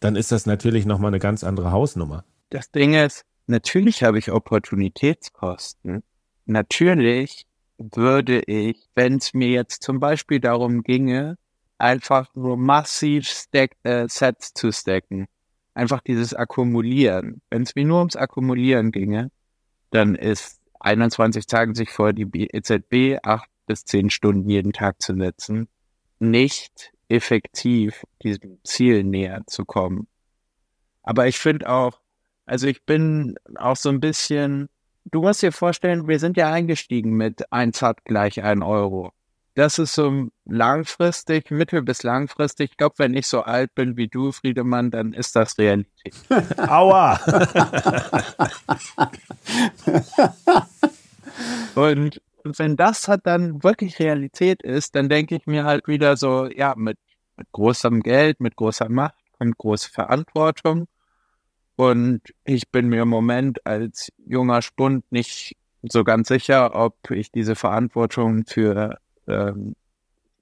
dann 0.00 0.16
ist 0.16 0.32
das 0.32 0.46
natürlich 0.46 0.86
nochmal 0.86 1.10
eine 1.10 1.18
ganz 1.18 1.44
andere 1.44 1.72
Hausnummer. 1.72 2.24
Das 2.50 2.70
Ding 2.70 2.94
ist, 2.94 3.24
natürlich 3.46 4.02
habe 4.02 4.18
ich 4.18 4.30
Opportunitätskosten. 4.30 6.02
Natürlich 6.46 7.46
würde 7.78 8.40
ich, 8.46 8.88
wenn 8.94 9.16
es 9.16 9.34
mir 9.34 9.48
jetzt 9.48 9.82
zum 9.82 10.00
Beispiel 10.00 10.40
darum 10.40 10.82
ginge, 10.82 11.36
einfach 11.78 12.34
nur 12.34 12.56
massiv 12.56 13.28
Stack, 13.28 13.76
äh, 13.84 14.08
Sets 14.08 14.54
zu 14.54 14.72
stacken, 14.72 15.26
einfach 15.74 16.00
dieses 16.00 16.34
Akkumulieren. 16.34 17.40
Wenn 17.50 17.62
es 17.62 17.74
mir 17.74 17.84
nur 17.84 17.98
ums 17.98 18.16
Akkumulieren 18.16 18.90
ginge, 18.90 19.30
dann 19.90 20.14
ist 20.14 20.60
21 20.80 21.46
Tage 21.46 21.74
sich 21.74 21.90
vor 21.90 22.12
die 22.12 22.48
EZB, 22.52 23.18
acht 23.22 23.48
bis 23.68 23.84
zehn 23.84 24.10
Stunden 24.10 24.50
jeden 24.50 24.72
Tag 24.72 25.00
zu 25.00 25.14
setzen, 25.14 25.68
nicht 26.18 26.92
effektiv 27.08 28.04
diesem 28.22 28.58
Ziel 28.64 29.04
näher 29.04 29.42
zu 29.46 29.64
kommen. 29.64 30.08
Aber 31.02 31.28
ich 31.28 31.38
finde 31.38 31.68
auch, 31.70 32.00
also 32.44 32.66
ich 32.66 32.84
bin 32.84 33.36
auch 33.56 33.76
so 33.76 33.88
ein 33.90 34.00
bisschen, 34.00 34.68
du 35.04 35.20
musst 35.22 35.42
dir 35.42 35.52
vorstellen, 35.52 36.08
wir 36.08 36.18
sind 36.18 36.36
ja 36.36 36.50
eingestiegen 36.52 37.12
mit 37.12 37.52
1 37.52 37.80
hat 37.82 38.04
gleich 38.04 38.42
ein 38.42 38.62
Euro. 38.62 39.12
Das 39.54 39.78
ist 39.78 39.94
so 39.94 40.28
langfristig, 40.44 41.50
mittel- 41.50 41.82
bis 41.82 42.04
langfristig. 42.04 42.70
Ich 42.70 42.76
glaube, 42.76 42.94
wenn 42.98 43.14
ich 43.14 43.26
so 43.26 43.42
alt 43.42 43.74
bin 43.74 43.96
wie 43.96 44.06
du, 44.06 44.30
Friedemann, 44.30 44.90
dann 44.90 45.12
ist 45.12 45.34
das 45.34 45.58
Realität. 45.58 46.14
Aua! 46.58 47.18
Und 51.74 52.20
wenn 52.56 52.76
das 52.76 53.08
halt 53.08 53.22
dann 53.24 53.62
wirklich 53.62 53.98
Realität 53.98 54.62
ist, 54.62 54.94
dann 54.94 55.08
denke 55.08 55.36
ich 55.36 55.46
mir 55.46 55.64
halt 55.64 55.88
wieder 55.88 56.16
so, 56.16 56.46
ja, 56.46 56.74
mit, 56.76 56.98
mit 57.36 57.50
großem 57.52 58.02
Geld, 58.02 58.40
mit 58.40 58.56
großer 58.56 58.88
Macht 58.88 59.14
kommt 59.38 59.58
große 59.58 59.90
Verantwortung. 59.90 60.88
Und 61.76 62.22
ich 62.44 62.68
bin 62.70 62.88
mir 62.88 63.02
im 63.02 63.08
Moment 63.08 63.64
als 63.64 64.10
junger 64.26 64.62
Spund 64.62 65.10
nicht 65.12 65.56
so 65.82 66.02
ganz 66.02 66.28
sicher, 66.28 66.74
ob 66.74 67.10
ich 67.10 67.30
diese 67.30 67.54
Verantwortung 67.54 68.44
für, 68.46 68.98
ähm, 69.28 69.76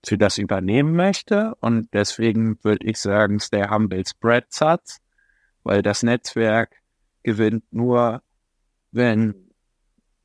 für 0.05 0.17
das 0.17 0.39
übernehmen 0.39 0.97
möchte. 0.97 1.55
Und 1.61 1.93
deswegen 1.93 2.59
würde 2.65 2.87
ich 2.87 2.99
sagen, 2.99 3.39
stay 3.39 3.69
humble 3.69 4.07
spread 4.07 4.47
Satz, 4.49 4.99
weil 5.63 5.83
das 5.83 6.03
Netzwerk 6.03 6.71
gewinnt 7.23 7.65
nur, 7.71 8.23
wenn 8.93 9.35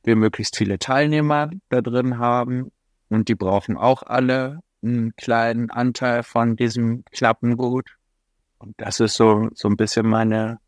wir 0.04 0.16
möglichst 0.16 0.56
viele 0.56 0.78
Teilnehmer 0.78 1.50
da 1.68 1.80
drin 1.80 2.18
haben 2.18 2.70
und 3.08 3.28
die 3.28 3.34
brauchen 3.34 3.76
auch 3.76 4.02
alle 4.02 4.60
einen 4.82 5.14
kleinen 5.16 5.70
Anteil 5.70 6.22
von 6.22 6.56
diesem 6.56 7.04
Klappengut. 7.12 7.96
Und 8.58 8.74
das 8.78 9.00
ist 9.00 9.14
so, 9.14 9.48
so 9.54 9.68
ein 9.68 9.76
bisschen 9.76 10.06
meine 10.06 10.58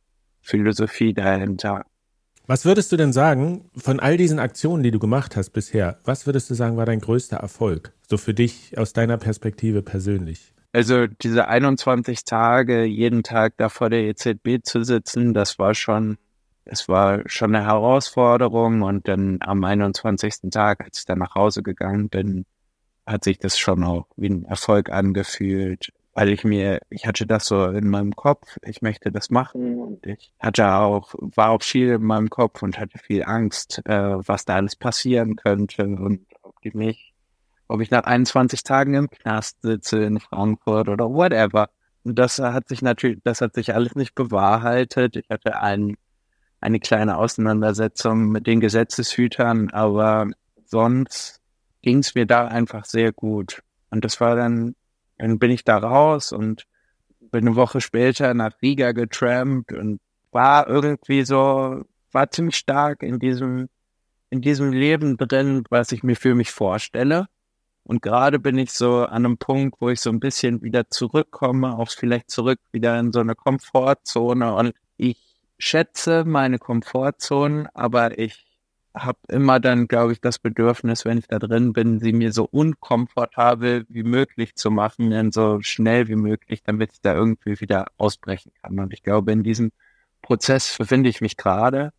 Philosophie 0.40 1.14
dahinter. 1.14 1.84
Was 2.46 2.66
würdest 2.66 2.92
du 2.92 2.96
denn 2.96 3.12
sagen, 3.12 3.70
von 3.74 4.00
all 4.00 4.18
diesen 4.18 4.38
Aktionen, 4.38 4.82
die 4.82 4.90
du 4.90 4.98
gemacht 4.98 5.34
hast 5.34 5.50
bisher, 5.50 5.98
was 6.04 6.26
würdest 6.26 6.50
du 6.50 6.54
sagen, 6.54 6.76
war 6.76 6.84
dein 6.84 7.00
größter 7.00 7.38
Erfolg? 7.38 7.92
So 8.06 8.18
für 8.18 8.34
dich 8.34 8.76
aus 8.76 8.92
deiner 8.92 9.16
Perspektive 9.16 9.80
persönlich? 9.80 10.52
Also 10.72 11.06
diese 11.06 11.48
21 11.48 12.24
Tage, 12.24 12.84
jeden 12.84 13.22
Tag 13.22 13.54
da 13.56 13.68
vor 13.70 13.88
der 13.88 14.02
EZB 14.02 14.62
zu 14.62 14.84
sitzen, 14.84 15.32
das 15.32 15.58
war 15.58 15.74
schon 15.74 16.18
es 16.64 16.88
war 16.88 17.22
schon 17.26 17.54
eine 17.54 17.66
Herausforderung 17.66 18.82
und 18.82 19.08
dann 19.08 19.38
am 19.40 19.62
21. 19.64 20.50
Tag, 20.50 20.82
als 20.84 21.00
ich 21.00 21.04
dann 21.04 21.18
nach 21.18 21.34
Hause 21.34 21.62
gegangen 21.62 22.08
bin, 22.08 22.46
hat 23.06 23.24
sich 23.24 23.38
das 23.38 23.58
schon 23.58 23.84
auch 23.84 24.06
wie 24.16 24.30
ein 24.30 24.44
Erfolg 24.46 24.90
angefühlt, 24.90 25.92
weil 26.14 26.30
ich 26.30 26.44
mir, 26.44 26.80
ich 26.90 27.06
hatte 27.06 27.26
das 27.26 27.46
so 27.46 27.66
in 27.66 27.88
meinem 27.90 28.14
Kopf, 28.16 28.56
ich 28.62 28.82
möchte 28.82 29.12
das 29.12 29.30
machen 29.30 29.78
und 29.78 30.06
ich 30.06 30.32
hatte 30.38 30.72
auch, 30.74 31.14
war 31.18 31.50
auch 31.50 31.62
viel 31.62 31.90
in 31.90 32.04
meinem 32.04 32.30
Kopf 32.30 32.62
und 32.62 32.78
hatte 32.78 32.98
viel 32.98 33.24
Angst, 33.24 33.82
äh, 33.84 34.26
was 34.26 34.44
da 34.44 34.56
alles 34.56 34.76
passieren 34.76 35.36
könnte 35.36 35.84
und 35.84 36.26
ob 36.42 36.60
die 36.62 36.70
mich, 36.74 37.12
ob 37.68 37.80
ich 37.80 37.90
nach 37.90 38.04
21 38.04 38.62
Tagen 38.62 38.94
im 38.94 39.10
Knast 39.10 39.60
sitze 39.62 40.04
in 40.04 40.20
Frankfurt 40.20 40.88
oder 40.88 41.10
whatever. 41.10 41.68
Und 42.04 42.18
das 42.18 42.38
hat 42.38 42.68
sich 42.68 42.82
natürlich, 42.82 43.20
das 43.24 43.40
hat 43.40 43.54
sich 43.54 43.74
alles 43.74 43.94
nicht 43.94 44.14
bewahrheitet. 44.14 45.16
Ich 45.16 45.28
hatte 45.30 45.60
einen 45.60 45.96
eine 46.64 46.80
kleine 46.80 47.18
Auseinandersetzung 47.18 48.30
mit 48.30 48.46
den 48.46 48.60
Gesetzeshütern, 48.60 49.70
aber 49.70 50.30
sonst 50.64 51.40
ging 51.82 51.98
es 51.98 52.14
mir 52.14 52.26
da 52.26 52.46
einfach 52.46 52.86
sehr 52.86 53.12
gut. 53.12 53.62
Und 53.90 54.04
das 54.04 54.20
war 54.20 54.34
dann, 54.34 54.74
dann 55.18 55.38
bin 55.38 55.50
ich 55.50 55.64
da 55.64 55.76
raus 55.76 56.32
und 56.32 56.66
bin 57.20 57.46
eine 57.46 57.56
Woche 57.56 57.80
später 57.82 58.32
nach 58.32 58.62
Riga 58.62 58.92
getrampt 58.92 59.72
und 59.72 60.00
war 60.30 60.66
irgendwie 60.66 61.24
so 61.24 61.84
war 62.12 62.30
ziemlich 62.30 62.56
stark 62.56 63.02
in 63.02 63.18
diesem, 63.18 63.68
in 64.30 64.40
diesem 64.40 64.72
Leben 64.72 65.16
drin, 65.18 65.64
was 65.68 65.92
ich 65.92 66.02
mir 66.02 66.16
für 66.16 66.34
mich 66.34 66.50
vorstelle. 66.50 67.26
Und 67.82 68.00
gerade 68.00 68.38
bin 68.38 68.56
ich 68.56 68.72
so 68.72 69.00
an 69.04 69.26
einem 69.26 69.36
Punkt, 69.36 69.80
wo 69.80 69.90
ich 69.90 70.00
so 70.00 70.08
ein 70.08 70.20
bisschen 70.20 70.62
wieder 70.62 70.88
zurückkomme, 70.88 71.76
auch 71.76 71.90
vielleicht 71.90 72.30
zurück 72.30 72.58
wieder 72.72 72.98
in 72.98 73.12
so 73.12 73.20
eine 73.20 73.34
Komfortzone. 73.34 74.54
Und 74.54 74.74
schätze 75.64 76.24
meine 76.24 76.58
Komfortzone, 76.58 77.68
aber 77.74 78.18
ich 78.18 78.46
habe 78.94 79.18
immer 79.28 79.58
dann, 79.58 79.88
glaube 79.88 80.12
ich, 80.12 80.20
das 80.20 80.38
Bedürfnis, 80.38 81.04
wenn 81.04 81.18
ich 81.18 81.26
da 81.26 81.38
drin 81.38 81.72
bin, 81.72 81.98
sie 81.98 82.12
mir 82.12 82.32
so 82.32 82.44
unkomfortabel 82.44 83.86
wie 83.88 84.04
möglich 84.04 84.54
zu 84.54 84.70
machen, 84.70 85.10
denn 85.10 85.32
so 85.32 85.60
schnell 85.62 86.06
wie 86.08 86.16
möglich, 86.16 86.62
damit 86.62 86.92
ich 86.92 87.00
da 87.00 87.14
irgendwie 87.14 87.60
wieder 87.60 87.86
ausbrechen 87.96 88.52
kann. 88.62 88.78
Und 88.78 88.92
ich 88.92 89.02
glaube, 89.02 89.32
in 89.32 89.42
diesem 89.42 89.72
Prozess 90.22 90.76
befinde 90.76 91.08
ich 91.08 91.20
mich 91.20 91.36
gerade 91.36 91.92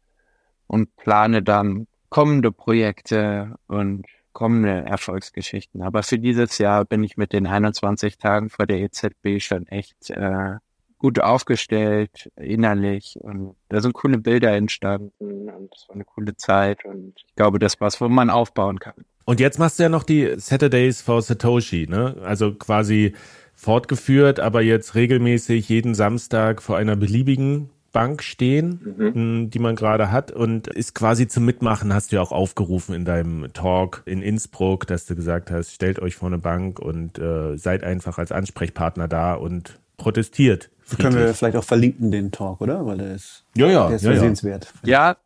und 0.67 0.95
plane 0.95 1.43
dann 1.43 1.87
kommende 2.09 2.51
Projekte 2.51 3.55
und 3.67 4.05
kommende 4.31 4.85
Erfolgsgeschichten. 4.85 5.81
Aber 5.81 6.03
für 6.03 6.19
dieses 6.19 6.59
Jahr 6.59 6.85
bin 6.85 7.03
ich 7.03 7.17
mit 7.17 7.33
den 7.33 7.47
21 7.47 8.17
Tagen 8.17 8.49
vor 8.49 8.67
der 8.67 8.79
EZB 8.79 9.39
schon 9.39 9.67
echt 9.67 10.11
äh, 10.11 10.57
gut 11.05 11.19
aufgestellt, 11.19 12.31
innerlich. 12.35 13.15
Und 13.21 13.55
da 13.69 13.79
sind 13.79 13.93
coole 13.93 14.17
Bilder 14.17 14.53
entstanden 14.53 15.11
und 15.51 15.69
es 15.75 15.87
war 15.87 15.93
eine 15.93 16.03
coole 16.03 16.35
Zeit. 16.35 16.83
Und 16.83 17.13
ich 17.17 17.35
glaube, 17.35 17.59
das 17.59 17.79
was, 17.79 18.01
wo 18.01 18.09
man 18.09 18.31
aufbauen 18.31 18.79
kann. 18.79 18.95
Und 19.23 19.39
jetzt 19.39 19.59
machst 19.59 19.77
du 19.77 19.83
ja 19.83 19.89
noch 19.89 20.01
die 20.01 20.33
Saturdays 20.37 21.03
for 21.03 21.21
Satoshi, 21.21 21.85
ne? 21.87 22.15
Also 22.23 22.55
quasi 22.55 23.13
fortgeführt, 23.53 24.39
aber 24.39 24.63
jetzt 24.63 24.95
regelmäßig 24.95 25.69
jeden 25.69 25.93
Samstag 25.93 26.63
vor 26.63 26.75
einer 26.75 26.95
beliebigen 26.95 27.69
Bank 27.91 28.23
stehen, 28.23 29.11
mhm. 29.13 29.49
die 29.51 29.59
man 29.59 29.75
gerade 29.75 30.11
hat 30.11 30.31
und 30.31 30.67
ist 30.67 30.95
quasi 30.95 31.27
zum 31.27 31.45
Mitmachen, 31.45 31.93
hast 31.93 32.11
du 32.11 32.15
ja 32.15 32.23
auch 32.23 32.31
aufgerufen 32.31 32.95
in 32.95 33.05
deinem 33.05 33.53
Talk 33.53 34.01
in 34.05 34.23
Innsbruck, 34.23 34.87
dass 34.87 35.05
du 35.05 35.15
gesagt 35.15 35.51
hast, 35.51 35.71
stellt 35.71 35.99
euch 35.99 36.15
vor 36.15 36.29
eine 36.29 36.39
Bank 36.39 36.79
und 36.79 37.19
äh, 37.19 37.57
seid 37.57 37.83
einfach 37.83 38.17
als 38.17 38.31
Ansprechpartner 38.31 39.07
da 39.07 39.35
und 39.35 39.79
protestiert. 39.97 40.69
Friedlich. 40.81 40.99
Können 40.99 41.17
wir 41.17 41.33
vielleicht 41.33 41.57
auch 41.57 41.63
verlinken 41.63 42.11
den 42.11 42.31
Talk, 42.31 42.61
oder? 42.61 42.85
Weil 42.85 42.99
der 42.99 43.15
ist, 43.15 43.43
ja, 43.55 43.67
ja, 43.67 43.87
der 43.87 43.95
ist 43.95 44.03
ja, 44.03 44.17
sehenswert. 44.17 44.71
Ja, 44.83 45.17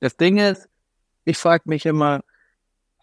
das 0.00 0.16
Ding 0.16 0.36
ist, 0.38 0.68
ich 1.24 1.38
frage 1.38 1.64
mich 1.66 1.86
immer, 1.86 2.20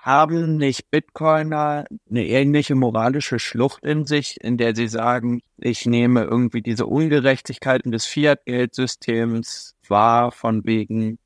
haben 0.04 0.58
nicht 0.58 0.92
Bitcoiner 0.92 1.86
eine 2.10 2.28
ähnliche 2.28 2.76
moralische 2.76 3.40
Schlucht 3.40 3.84
in 3.86 4.06
sich, 4.06 4.38
in 4.42 4.58
der 4.58 4.76
sie 4.76 4.90
sagen, 4.90 5.42
ich 5.58 5.86
nehme 5.86 6.24
irgendwie 6.24 6.62
diese 6.62 6.86
Ungerechtigkeiten 6.86 7.92
des 7.92 8.06
Fiat-Geldsystems 8.06 9.76
wahr, 9.88 10.34
von 10.34 10.66
wegen 10.66 11.20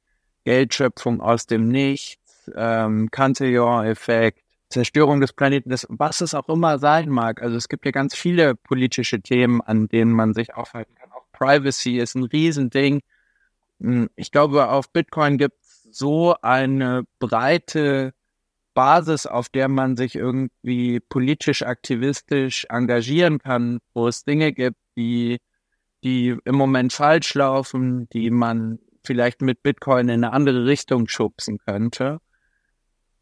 Geldschöpfung 0.46 1.22
aus 1.22 1.48
dem 1.48 1.70
Nichts, 1.70 2.52
ähm, 2.56 3.10
Cantillon-Effekt, 3.10 4.44
Zerstörung 4.70 5.22
des 5.22 5.34
Planeten, 5.34 5.70
das, 5.70 5.88
was 5.90 6.22
es 6.22 6.34
auch 6.34 6.50
immer 6.50 6.78
sein 6.78 7.10
mag. 7.10 7.42
Also 7.42 7.56
es 7.56 7.70
gibt 7.70 7.86
ja 7.86 7.92
ganz 7.92 8.16
viele 8.16 8.56
politische 8.56 9.22
Themen, 9.22 9.62
an 9.62 9.88
denen 9.88 10.12
man 10.12 10.34
sich 10.34 10.54
aufhalten 10.56 10.94
kann. 10.96 11.12
Auch 11.12 11.26
Privacy 11.32 12.00
ist 12.00 12.16
ein 12.16 12.24
Riesending. 12.24 13.02
Hm, 13.80 14.10
ich 14.16 14.32
glaube, 14.32 14.70
auf 14.70 14.92
Bitcoin 14.92 15.38
gibt 15.38 15.62
es 15.62 15.84
so 15.92 16.36
eine 16.42 17.04
breite 17.20 18.14
Basis, 18.74 19.26
auf 19.26 19.50
der 19.50 19.70
man 19.70 19.96
sich 19.96 20.16
irgendwie 20.16 21.00
politisch, 21.00 21.64
aktivistisch 21.64 22.66
engagieren 22.70 23.40
kann, 23.40 23.80
wo 23.94 24.08
es 24.08 24.26
Dinge 24.26 24.52
gibt, 24.52 24.78
die, 24.98 25.40
die 26.04 26.36
im 26.44 26.56
Moment 26.56 26.92
falsch 26.92 27.34
laufen, 27.34 28.10
die 28.10 28.30
man 28.30 28.80
vielleicht 29.04 29.42
mit 29.42 29.64
Bitcoin 29.64 30.10
in 30.10 30.26
eine 30.26 30.34
andere 30.34 30.66
Richtung 30.66 31.08
schubsen 31.08 31.58
könnte 31.58 32.20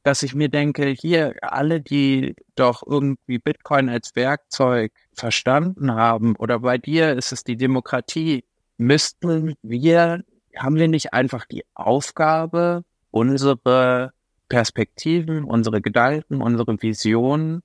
dass 0.05 0.21
ich 0.21 0.35
mir 0.35 0.49
denke, 0.49 0.85
hier 0.89 1.33
alle, 1.41 1.81
die 1.81 2.35
doch 2.53 2.83
irgendwie 2.85 3.39
Bitcoin 3.39 3.89
als 3.89 4.15
Werkzeug 4.15 4.91
verstanden 5.13 5.95
haben, 5.95 6.35
oder 6.35 6.59
bei 6.59 6.77
dir 6.77 7.13
ist 7.13 7.31
es 7.31 7.43
die 7.43 7.57
Demokratie, 7.57 8.43
müssten 8.77 9.55
wir, 9.63 10.23
haben 10.55 10.75
wir 10.75 10.87
nicht 10.89 11.13
einfach 11.15 11.45
die 11.45 11.63
Aufgabe, 11.73 12.83
unsere 13.09 14.11
Perspektiven, 14.47 15.43
unsere 15.43 15.81
Gedanken, 15.81 16.39
unsere 16.43 16.79
Visionen 16.79 17.63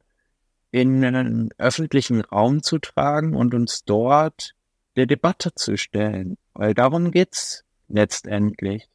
in 0.70 1.05
einen 1.05 1.51
öffentlichen 1.59 2.22
Raum 2.22 2.62
zu 2.62 2.78
tragen 2.78 3.36
und 3.36 3.53
uns 3.53 3.84
dort 3.84 4.55
der 4.97 5.05
Debatte 5.05 5.55
zu 5.55 5.76
stellen. 5.76 6.38
Weil 6.55 6.72
darum 6.72 7.11
geht's 7.11 7.64
letztendlich, 7.88 8.88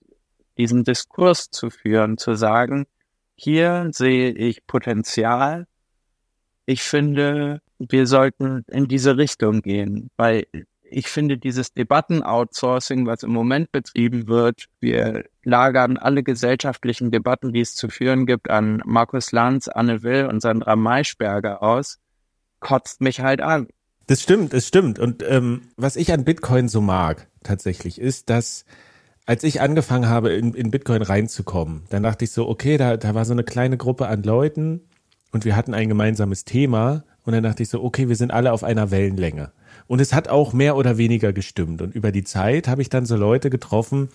diesen 0.57 0.83
Diskurs 0.83 1.51
zu 1.51 1.69
führen, 1.69 2.17
zu 2.17 2.33
sagen, 2.33 2.87
hier 3.35 3.89
sehe 3.91 4.31
ich 4.31 4.65
Potenzial. 4.65 5.67
Ich 6.65 6.81
finde, 6.81 7.61
wir 7.77 8.07
sollten 8.07 8.63
in 8.71 8.87
diese 8.87 9.17
Richtung 9.17 9.61
gehen, 9.61 10.09
weil 10.17 10.47
ich 10.89 11.07
finde 11.07 11.37
dieses 11.37 11.73
Debatten-Outsourcing, 11.73 13.05
was 13.05 13.23
im 13.23 13.31
Moment 13.31 13.71
betrieben 13.71 14.27
wird, 14.27 14.65
wir 14.79 15.25
lagern 15.43 15.97
alle 15.97 16.23
gesellschaftlichen 16.23 17.11
Debatten, 17.11 17.53
die 17.53 17.61
es 17.61 17.75
zu 17.75 17.89
führen 17.89 18.25
gibt, 18.25 18.49
an 18.49 18.81
Markus 18.85 19.31
Lanz, 19.31 19.67
Anne 19.67 20.03
Will 20.03 20.27
und 20.27 20.41
Sandra 20.41 20.75
Maischberger 20.75 21.61
aus, 21.61 21.99
kotzt 22.59 23.01
mich 23.01 23.19
halt 23.19 23.41
an. 23.41 23.67
Das 24.07 24.21
stimmt, 24.21 24.53
das 24.53 24.67
stimmt. 24.67 24.99
Und 24.99 25.23
ähm, 25.27 25.63
was 25.75 25.95
ich 25.95 26.13
an 26.13 26.23
Bitcoin 26.23 26.69
so 26.69 26.81
mag, 26.81 27.27
tatsächlich, 27.43 27.99
ist, 27.99 28.29
dass 28.29 28.65
als 29.25 29.43
ich 29.43 29.61
angefangen 29.61 30.07
habe, 30.07 30.33
in, 30.33 30.53
in 30.53 30.71
Bitcoin 30.71 31.01
reinzukommen, 31.01 31.83
dann 31.89 32.03
dachte 32.03 32.25
ich 32.25 32.31
so, 32.31 32.47
okay, 32.47 32.77
da, 32.77 32.97
da 32.97 33.15
war 33.15 33.25
so 33.25 33.33
eine 33.33 33.43
kleine 33.43 33.77
Gruppe 33.77 34.07
an 34.07 34.23
Leuten 34.23 34.81
und 35.31 35.45
wir 35.45 35.55
hatten 35.55 35.73
ein 35.73 35.89
gemeinsames 35.89 36.45
Thema. 36.45 37.03
Und 37.23 37.33
dann 37.33 37.43
dachte 37.43 37.63
ich 37.63 37.69
so, 37.69 37.83
okay, 37.83 38.07
wir 38.07 38.15
sind 38.15 38.31
alle 38.31 38.53
auf 38.53 38.63
einer 38.63 38.91
Wellenlänge. 38.91 39.51
Und 39.87 39.99
es 39.99 40.13
hat 40.13 40.27
auch 40.27 40.53
mehr 40.53 40.75
oder 40.75 40.97
weniger 40.97 41.33
gestimmt. 41.33 41.81
Und 41.81 41.95
über 41.95 42.11
die 42.11 42.23
Zeit 42.23 42.67
habe 42.67 42.83
ich 42.83 42.89
dann 42.89 43.07
so 43.07 43.15
Leute 43.15 43.49
getroffen, 43.49 44.09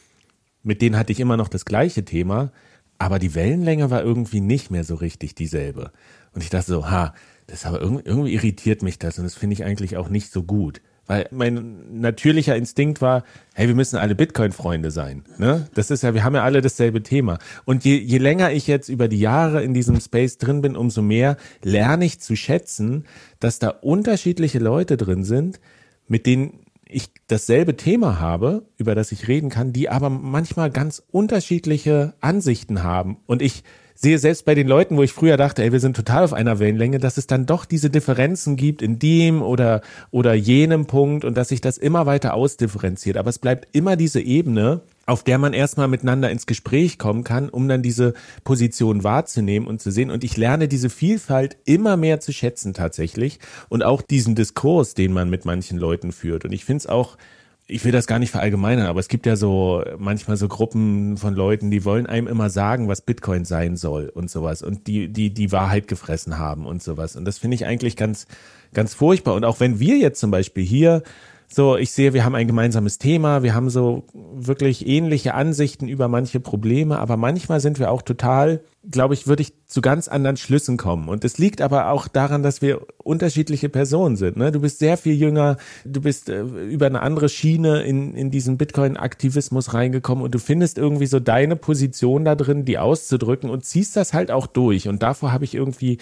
mit 0.63 0.81
denen 0.81 0.97
hatte 0.97 1.13
ich 1.13 1.21
immer 1.21 1.37
noch 1.37 1.49
das 1.49 1.65
gleiche 1.65 2.05
Thema, 2.05 2.53
aber 2.99 3.19
die 3.19 3.35
Wellenlänge 3.35 3.91
war 3.91 4.03
irgendwie 4.03 4.41
nicht 4.41 4.71
mehr 4.71 4.85
so 4.85 4.95
richtig 4.95 5.35
dieselbe. 5.35 5.91
Und 6.33 6.45
ich 6.45 6.51
dachte 6.51 6.71
so, 6.71 6.91
ha, 6.91 7.15
das 7.47 7.67
aber 7.67 7.81
irgendwie, 7.81 8.05
irgendwie 8.05 8.35
irritiert 8.35 8.83
mich 8.83 8.99
das 8.99 9.19
und 9.19 9.25
das 9.25 9.35
finde 9.35 9.55
ich 9.55 9.65
eigentlich 9.65 9.97
auch 9.97 10.09
nicht 10.09 10.31
so 10.31 10.43
gut. 10.43 10.81
Weil 11.11 11.27
mein 11.33 12.01
natürlicher 12.01 12.55
Instinkt 12.55 13.01
war, 13.01 13.25
hey, 13.55 13.67
wir 13.67 13.75
müssen 13.75 13.97
alle 13.97 14.15
Bitcoin-Freunde 14.15 14.93
sein. 14.93 15.25
Ne? 15.39 15.67
Das 15.75 15.91
ist 15.91 16.05
ja, 16.05 16.15
wir 16.15 16.23
haben 16.23 16.37
ja 16.37 16.45
alle 16.45 16.61
dasselbe 16.61 17.03
Thema. 17.03 17.41
Und 17.65 17.85
je, 17.85 17.97
je 17.97 18.19
länger 18.19 18.53
ich 18.53 18.69
jetzt 18.69 18.89
über 18.89 19.09
die 19.09 19.19
Jahre 19.19 19.65
in 19.65 19.75
diesem 19.75 19.99
Space 19.99 20.39
drin 20.39 20.63
bin, 20.63 20.77
umso 20.77 21.03
mehr 21.03 21.37
lerne 21.65 22.05
ich 22.05 22.21
zu 22.21 22.37
schätzen, 22.37 23.07
dass 23.41 23.59
da 23.59 23.71
unterschiedliche 23.71 24.61
Leute 24.61 24.97
drin 24.97 25.25
sind, 25.25 25.59
mit 26.07 26.27
denen 26.27 26.61
ich 26.89 27.09
dasselbe 27.27 27.77
Thema 27.77 28.21
habe, 28.21 28.63
über 28.77 28.95
das 28.95 29.11
ich 29.11 29.27
reden 29.27 29.51
kann, 29.51 29.73
die 29.73 29.89
aber 29.89 30.11
manchmal 30.11 30.71
ganz 30.71 31.03
unterschiedliche 31.11 32.15
Ansichten 32.21 32.85
haben. 32.85 33.17
Und 33.27 33.43
ich 33.43 33.65
sehe 34.03 34.19
selbst 34.19 34.47
bei 34.47 34.55
den 34.55 34.67
Leuten, 34.67 34.97
wo 34.97 35.03
ich 35.03 35.13
früher 35.13 35.37
dachte, 35.37 35.63
ey, 35.63 35.73
wir 35.73 35.81
sind 35.81 35.95
total 35.95 36.25
auf 36.25 36.33
einer 36.33 36.59
Wellenlänge, 36.59 36.99
dass 36.99 37.19
es 37.19 37.27
dann 37.27 37.45
doch 37.45 37.67
diese 37.67 37.91
Differenzen 37.91 38.57
gibt 38.57 38.81
in 38.81 38.99
dem 38.99 39.43
oder, 39.43 39.83
oder 40.11 40.33
jenem 40.33 40.87
Punkt 40.87 41.27
und 41.27 41.37
dass 41.37 41.49
sich 41.49 41.61
das 41.61 41.77
immer 41.77 42.07
weiter 42.07 42.33
ausdifferenziert. 42.33 43.19
Aber 43.19 43.29
es 43.29 43.39
bleibt 43.39 43.69
immer 43.77 43.97
diese 43.97 44.23
Ebene, 44.23 44.81
auf 45.05 45.23
der 45.23 45.37
man 45.37 45.53
erstmal 45.53 45.87
miteinander 45.87 46.31
ins 46.31 46.47
Gespräch 46.47 46.99
kommen 46.99 47.25
kann, 47.25 47.51
um 47.51 47.69
dann 47.69 47.83
diese 47.83 48.15
Position 48.43 49.05
wahrzunehmen 49.05 49.69
und 49.69 49.83
zu 49.83 49.91
sehen. 49.91 50.11
Und 50.11 50.25
ich 50.25 50.39
lerne 50.39 50.67
diese 50.67 50.89
Vielfalt 50.89 51.59
immer 51.67 51.99
mehr 51.99 52.21
zu 52.21 52.33
schätzen 52.33 52.73
tatsächlich 52.73 53.39
und 53.69 53.83
auch 53.83 54.01
diesen 54.01 54.35
Diskurs, 54.35 54.95
den 54.95 55.13
man 55.13 55.29
mit 55.29 55.45
manchen 55.45 55.77
Leuten 55.77 56.13
führt. 56.13 56.47
Und 56.47 56.53
ich 56.53 56.65
finde 56.65 56.79
es 56.79 56.87
auch 56.87 57.19
ich 57.71 57.85
will 57.85 57.93
das 57.93 58.07
gar 58.07 58.19
nicht 58.19 58.31
verallgemeinern, 58.31 58.87
aber 58.87 59.01
es 59.01 59.09
gibt 59.09 59.27
ja 59.27 59.37
so 59.37 59.83
manchmal 59.99 60.37
so 60.37 60.49
Gruppen 60.49 61.17
von 61.17 61.35
Leuten, 61.35 61.71
die 61.71 61.85
wollen 61.85 62.07
einem 62.07 62.27
immer 62.27 62.51
sagen, 62.51 62.89
was 62.89 63.01
Bitcoin 63.01 63.45
sein 63.45 63.77
soll 63.77 64.11
und 64.13 64.31
sowas 64.31 64.63
und 64.63 64.87
die 64.87 65.09
die 65.09 65.33
die 65.33 65.53
Wahrheit 65.53 65.87
gefressen 65.89 66.39
haben 66.39 66.67
und 66.67 66.83
sowas. 66.83 67.17
Und 67.17 67.25
das 67.25 67.39
finde 67.39 67.55
ich 67.55 67.67
eigentlich 67.67 67.97
ganz 67.97 68.27
ganz 68.75 68.95
furchtbar. 68.95 69.35
Und 69.35 69.45
auch 69.45 69.61
wenn 69.61 69.79
wir 69.79 69.97
jetzt 69.99 70.21
zum 70.21 70.31
Beispiel 70.31 70.65
hier 70.65 71.03
so, 71.53 71.77
ich 71.77 71.91
sehe, 71.91 72.15
wir 72.15 72.25
haben 72.25 72.37
ein 72.37 72.47
gemeinsames 72.47 72.99
Thema, 72.99 73.43
wir 73.43 73.57
haben 73.57 73.71
so 73.71 74.05
wirklich 74.15 74.87
ähnliche 74.87 75.35
Ansichten 75.35 75.89
über 75.89 76.07
manche 76.07 76.39
Probleme, 76.39 77.01
aber 77.01 77.17
manchmal 77.17 77.59
sind 77.59 77.81
wir 77.81 77.91
auch 77.91 78.03
total, 78.03 78.61
glaube 78.89 79.15
ich, 79.15 79.27
würde 79.27 79.43
ich 79.43 79.55
zu 79.67 79.81
ganz 79.81 80.07
anderen 80.07 80.37
Schlüssen 80.37 80.77
kommen. 80.77 81.09
Und 81.09 81.25
es 81.25 81.39
liegt 81.39 81.61
aber 81.61 81.91
auch 81.91 82.07
daran, 82.07 82.45
dass 82.45 82.63
wir 82.63 82.87
unterschiedliche 82.99 83.69
Personen 83.69 84.15
sind. 84.15 84.37
Ne? 84.37 84.53
Du 84.53 84.61
bist 84.61 84.79
sehr 84.79 84.97
viel 84.97 85.15
jünger, 85.15 85.57
du 85.85 86.01
bist 86.01 86.29
äh, 86.29 86.43
über 86.43 86.87
eine 86.87 87.03
andere 87.03 87.29
Schiene 87.29 87.83
in, 87.83 88.15
in 88.15 88.31
diesen 88.31 88.57
Bitcoin-Aktivismus 88.57 89.75
reingekommen 89.75 90.23
und 90.23 90.33
du 90.33 90.39
findest 90.39 90.79
irgendwie 90.79 91.07
so 91.07 91.19
deine 91.19 91.57
Position 91.57 92.25
da 92.25 92.37
drin, 92.37 92.65
die 92.65 92.79
auszudrücken 92.79 93.51
und 93.51 93.65
ziehst 93.65 93.97
das 93.97 94.15
halt 94.15 94.31
auch 94.31 94.47
durch. 94.47 94.87
Und 94.87 95.03
davor 95.03 95.33
habe 95.33 95.45
ich 95.45 95.57
irgendwie 95.57 95.99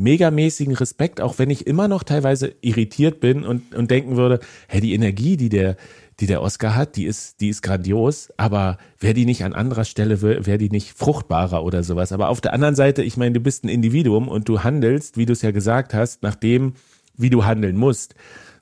megamäßigen 0.00 0.74
Respekt, 0.74 1.20
auch 1.20 1.38
wenn 1.38 1.50
ich 1.50 1.66
immer 1.66 1.86
noch 1.86 2.02
teilweise 2.02 2.54
irritiert 2.60 3.20
bin 3.20 3.44
und, 3.44 3.74
und 3.74 3.90
denken 3.90 4.16
würde, 4.16 4.40
hey, 4.68 4.80
die 4.80 4.94
Energie, 4.94 5.36
die 5.36 5.48
der, 5.48 5.76
die 6.18 6.26
der 6.26 6.42
Oscar 6.42 6.74
hat, 6.74 6.96
die 6.96 7.04
ist, 7.04 7.40
die 7.40 7.48
ist 7.48 7.62
grandios, 7.62 8.30
aber 8.36 8.78
wäre 8.98 9.14
die 9.14 9.26
nicht 9.26 9.44
an 9.44 9.52
anderer 9.52 9.84
Stelle, 9.84 10.22
wäre 10.22 10.58
die 10.58 10.70
nicht 10.70 10.96
fruchtbarer 10.96 11.62
oder 11.62 11.82
sowas. 11.82 12.12
Aber 12.12 12.28
auf 12.28 12.40
der 12.40 12.52
anderen 12.52 12.74
Seite, 12.74 13.02
ich 13.02 13.16
meine, 13.16 13.34
du 13.34 13.40
bist 13.40 13.64
ein 13.64 13.68
Individuum 13.68 14.28
und 14.28 14.48
du 14.48 14.62
handelst, 14.62 15.16
wie 15.16 15.26
du 15.26 15.32
es 15.32 15.42
ja 15.42 15.50
gesagt 15.50 15.94
hast, 15.94 16.22
nach 16.22 16.34
dem, 16.34 16.74
wie 17.16 17.30
du 17.30 17.44
handeln 17.44 17.76
musst 17.76 18.14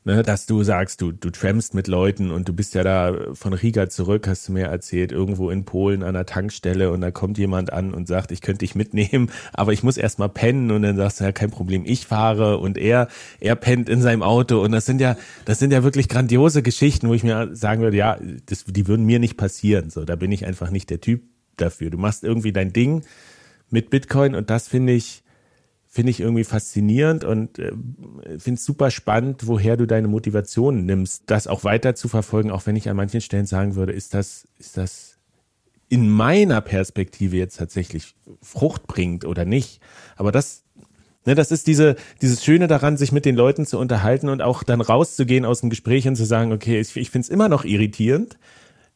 ne, 0.05 0.23
dass 0.23 0.47
du 0.47 0.63
sagst, 0.63 1.01
du, 1.01 1.13
du 1.13 1.31
trampst 1.31 1.75
mit 1.75 1.87
Leuten 1.87 2.31
und 2.31 2.49
du 2.49 2.53
bist 2.53 2.75
ja 2.75 2.83
da 2.83 3.15
von 3.35 3.53
Riga 3.53 3.89
zurück, 3.89 4.27
hast 4.27 4.49
du 4.49 4.53
mir 4.53 4.67
erzählt, 4.67 5.13
irgendwo 5.13 5.51
in 5.51 5.65
Polen 5.65 6.03
an 6.03 6.15
der 6.15 6.27
Tankstelle 6.27 6.91
und 6.91 7.01
da 7.01 7.11
kommt 7.11 7.39
jemand 7.39 7.73
an 7.73 7.93
und 7.93 8.09
sagt, 8.09 8.33
ich 8.33 8.41
könnte 8.41 8.61
dich 8.61 8.75
mitnehmen, 8.75 9.31
aber 9.53 9.73
ich 9.73 9.83
muss 9.83 9.97
erstmal 9.97 10.29
pennen 10.29 10.71
und 10.71 10.83
dann 10.83 10.97
sagst 10.97 11.21
du, 11.21 11.25
ja, 11.25 11.33
kein 11.33 11.51
Problem, 11.51 11.85
ich 11.85 12.07
fahre 12.07 12.59
und 12.59 12.79
er, 12.79 13.09
er 13.41 13.57
pennt 13.57 13.89
in 13.89 14.03
seinem 14.03 14.23
Auto 14.23 14.63
und 14.63 14.73
das 14.73 14.87
sind 14.87 15.01
ja, 15.01 15.17
das 15.45 15.59
sind 15.59 15.73
ja 15.73 15.83
wirklich 15.83 16.09
grandiose 16.09 16.63
Geschichten, 16.63 17.09
wo 17.09 17.15
ich 17.15 17.25
mir 17.25 17.55
sagen 17.55 17.83
würde, 17.83 17.97
ja, 17.97 18.19
das, 18.47 18.65
die 18.65 18.87
würden 18.87 19.07
mir 19.07 19.19
nicht 19.19 19.37
passieren, 19.37 19.91
so, 19.91 20.05
da 20.05 20.17
bin 20.17 20.33
ich 20.33 20.47
einfach 20.47 20.71
nicht 20.71 20.91
der 20.91 21.01
Typ 21.01 21.23
dafür. 21.57 21.91
Du 21.91 21.99
machst 21.99 22.25
irgendwie 22.25 22.53
dein 22.53 22.73
Ding 22.73 23.03
mit 23.71 23.91
Bitcoin 23.91 24.35
und 24.35 24.51
das 24.51 24.69
finde 24.69 24.93
ich, 24.93 25.23
finde 25.99 26.13
ich 26.13 26.21
irgendwie 26.21 26.45
faszinierend 26.45 27.25
und 27.25 27.59
äh, 27.59 27.73
finde 28.39 28.55
es 28.55 28.65
super 28.65 28.93
spannend, 28.93 29.49
woher 29.49 29.77
du 29.77 29.85
deine 29.85 30.07
Motivation 30.07 30.87
nimmst, 30.87 31.25
das 31.27 31.49
auch 31.49 31.65
weiter 31.65 31.97
zu 31.97 32.07
verfolgen, 32.07 32.53
auch 32.53 32.67
wenn 32.67 32.77
ich 32.77 32.89
an 32.89 32.95
manchen 32.95 33.21
Stellen 33.21 33.47
sagen 33.47 33.75
würde, 33.75 33.91
ist 33.91 34.15
das, 34.15 34.47
ist 34.61 34.77
das 34.77 35.19
in 35.89 36.09
meiner 36.09 36.61
Perspektive 36.61 37.37
jetzt 37.37 37.57
tatsächlich 37.57 38.15
Frucht 38.41 38.87
bringt 38.87 39.25
oder 39.25 39.45
nicht. 39.45 39.81
Aber 40.15 40.31
das, 40.31 40.63
ne, 41.27 41.35
das 41.35 41.51
ist 41.51 41.67
diese, 41.67 41.97
dieses 42.23 42.45
Schöne 42.45 42.69
daran, 42.69 42.97
sich 42.97 43.11
mit 43.11 43.25
den 43.25 43.35
Leuten 43.35 43.67
zu 43.67 43.77
unterhalten 43.77 44.29
und 44.29 44.41
auch 44.41 44.63
dann 44.63 44.81
rauszugehen 44.81 45.45
aus 45.45 45.63
dem 45.63 45.69
Gespräch 45.69 46.07
und 46.07 46.15
zu 46.15 46.25
sagen, 46.25 46.53
okay, 46.53 46.79
ich, 46.79 46.97
ich 46.97 47.11
finde 47.11 47.27
es 47.27 47.29
immer 47.29 47.49
noch 47.49 47.65
irritierend. 47.65 48.39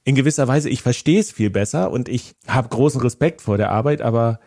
In 0.05 0.15
gewisser 0.15 0.47
Weise, 0.47 0.69
ich 0.69 0.83
verstehe 0.83 1.19
es 1.19 1.33
viel 1.33 1.51
besser 1.51 1.91
und 1.91 2.09
ich 2.09 2.37
habe 2.47 2.69
großen 2.69 3.01
Respekt 3.01 3.41
vor 3.41 3.57
der 3.57 3.73
Arbeit, 3.73 4.03
aber 4.03 4.39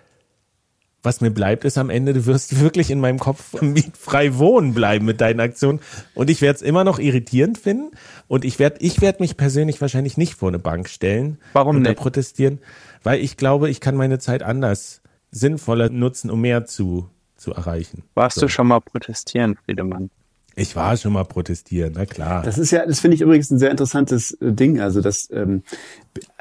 was 1.06 1.22
mir 1.22 1.32
bleibt, 1.32 1.64
ist 1.65 1.77
am 1.77 1.90
Ende, 1.90 2.14
du 2.14 2.26
wirst 2.26 2.60
wirklich 2.61 2.91
in 2.91 2.99
meinem 2.99 3.19
Kopf 3.19 3.56
frei 3.99 4.38
wohnen 4.38 4.73
bleiben 4.73 5.06
mit 5.06 5.22
deinen 5.22 5.40
Aktionen. 5.40 5.80
Und 6.14 6.30
ich 6.30 6.41
werde 6.41 6.57
es 6.57 6.61
immer 6.61 6.84
noch 6.84 6.99
irritierend 6.99 7.57
finden. 7.57 7.91
Und 8.27 8.44
ich 8.44 8.60
werde 8.60 8.77
ich 8.80 9.02
werd 9.02 9.19
mich 9.19 9.38
persönlich 9.38 9.80
wahrscheinlich 9.82 10.18
nicht 10.18 10.36
vor 10.36 10.49
eine 10.49 10.60
Bank 10.60 10.90
stellen. 10.90 11.38
Warum 11.53 11.77
und 11.77 11.82
nicht? 11.84 11.98
protestieren. 11.98 12.60
Weil 13.03 13.19
ich 13.19 13.38
glaube, 13.38 13.69
ich 13.69 13.80
kann 13.80 13.95
meine 13.95 14.19
Zeit 14.19 14.44
anders, 14.44 15.02
sinnvoller 15.32 15.90
nutzen, 15.90 16.30
um 16.30 16.41
mehr 16.41 16.65
zu, 16.65 17.10
zu 17.36 17.53
erreichen. 17.53 18.03
Warst 18.15 18.36
so. 18.36 18.41
du 18.41 18.48
schon 18.48 18.68
mal 18.68 18.80
protestieren, 18.80 19.57
Friedemann? 19.65 20.10
Ich 20.56 20.76
war 20.76 20.95
schon 20.95 21.14
mal 21.14 21.26
protestieren, 21.26 21.94
na 21.95 22.06
klar. 22.06 22.41
Das 22.44 22.57
ist 22.57 22.72
ja, 22.72 22.86
das 22.86 23.02
finde 23.02 23.15
ich 23.15 23.22
übrigens 23.22 23.52
ein 23.52 23.60
sehr 23.60 23.72
interessantes 23.72 24.32
äh, 24.32 24.53
Ding. 24.53 24.80
Also 24.80 25.02
das 25.02 25.30
ähm, 25.32 25.64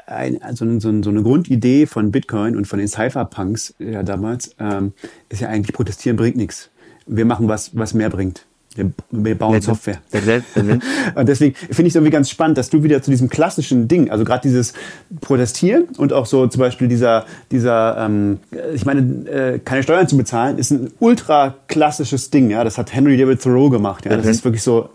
ein, 0.05 0.41
also 0.41 0.79
so, 0.79 1.03
so 1.03 1.09
eine 1.09 1.23
Grundidee 1.23 1.85
von 1.85 2.11
Bitcoin 2.11 2.55
und 2.55 2.65
von 2.65 2.79
den 2.79 2.87
Cypherpunks 2.87 3.75
ja 3.79 4.03
damals 4.03 4.55
ähm, 4.59 4.93
ist 5.29 5.41
ja 5.41 5.49
eigentlich 5.49 5.75
protestieren 5.75 6.17
bringt 6.17 6.37
nichts. 6.37 6.69
Wir 7.07 7.25
machen 7.25 7.47
was, 7.47 7.75
was 7.77 7.93
mehr 7.93 8.09
bringt. 8.09 8.45
Wir, 8.75 8.91
wir 9.11 9.37
bauen 9.37 9.61
Software. 9.61 9.99
und 11.15 11.29
deswegen 11.29 11.55
finde 11.55 11.83
ich 11.83 11.89
es 11.89 11.95
irgendwie 11.95 12.11
ganz 12.11 12.29
spannend, 12.29 12.57
dass 12.57 12.69
du 12.69 12.83
wieder 12.83 13.01
zu 13.01 13.09
diesem 13.09 13.29
klassischen 13.29 13.87
Ding, 13.87 14.09
also 14.11 14.25
gerade 14.25 14.41
dieses 14.41 14.73
Protestieren 15.21 15.85
und 15.97 16.13
auch 16.13 16.25
so 16.25 16.47
zum 16.47 16.59
Beispiel 16.59 16.87
dieser, 16.87 17.25
dieser 17.51 17.97
ähm, 17.97 18.39
ich 18.73 18.85
meine, 18.85 19.29
äh, 19.29 19.59
keine 19.59 19.83
Steuern 19.83 20.07
zu 20.07 20.17
bezahlen, 20.17 20.57
ist 20.57 20.71
ein 20.71 20.91
ultra 20.99 21.55
klassisches 21.67 22.29
Ding. 22.29 22.49
Ja, 22.49 22.63
das 22.63 22.77
hat 22.77 22.93
Henry 22.93 23.17
David 23.17 23.41
Thoreau 23.41 23.69
gemacht. 23.69 24.05
Ja, 24.05 24.15
das 24.17 24.25
ist 24.25 24.43
wirklich 24.43 24.63
so 24.63 24.89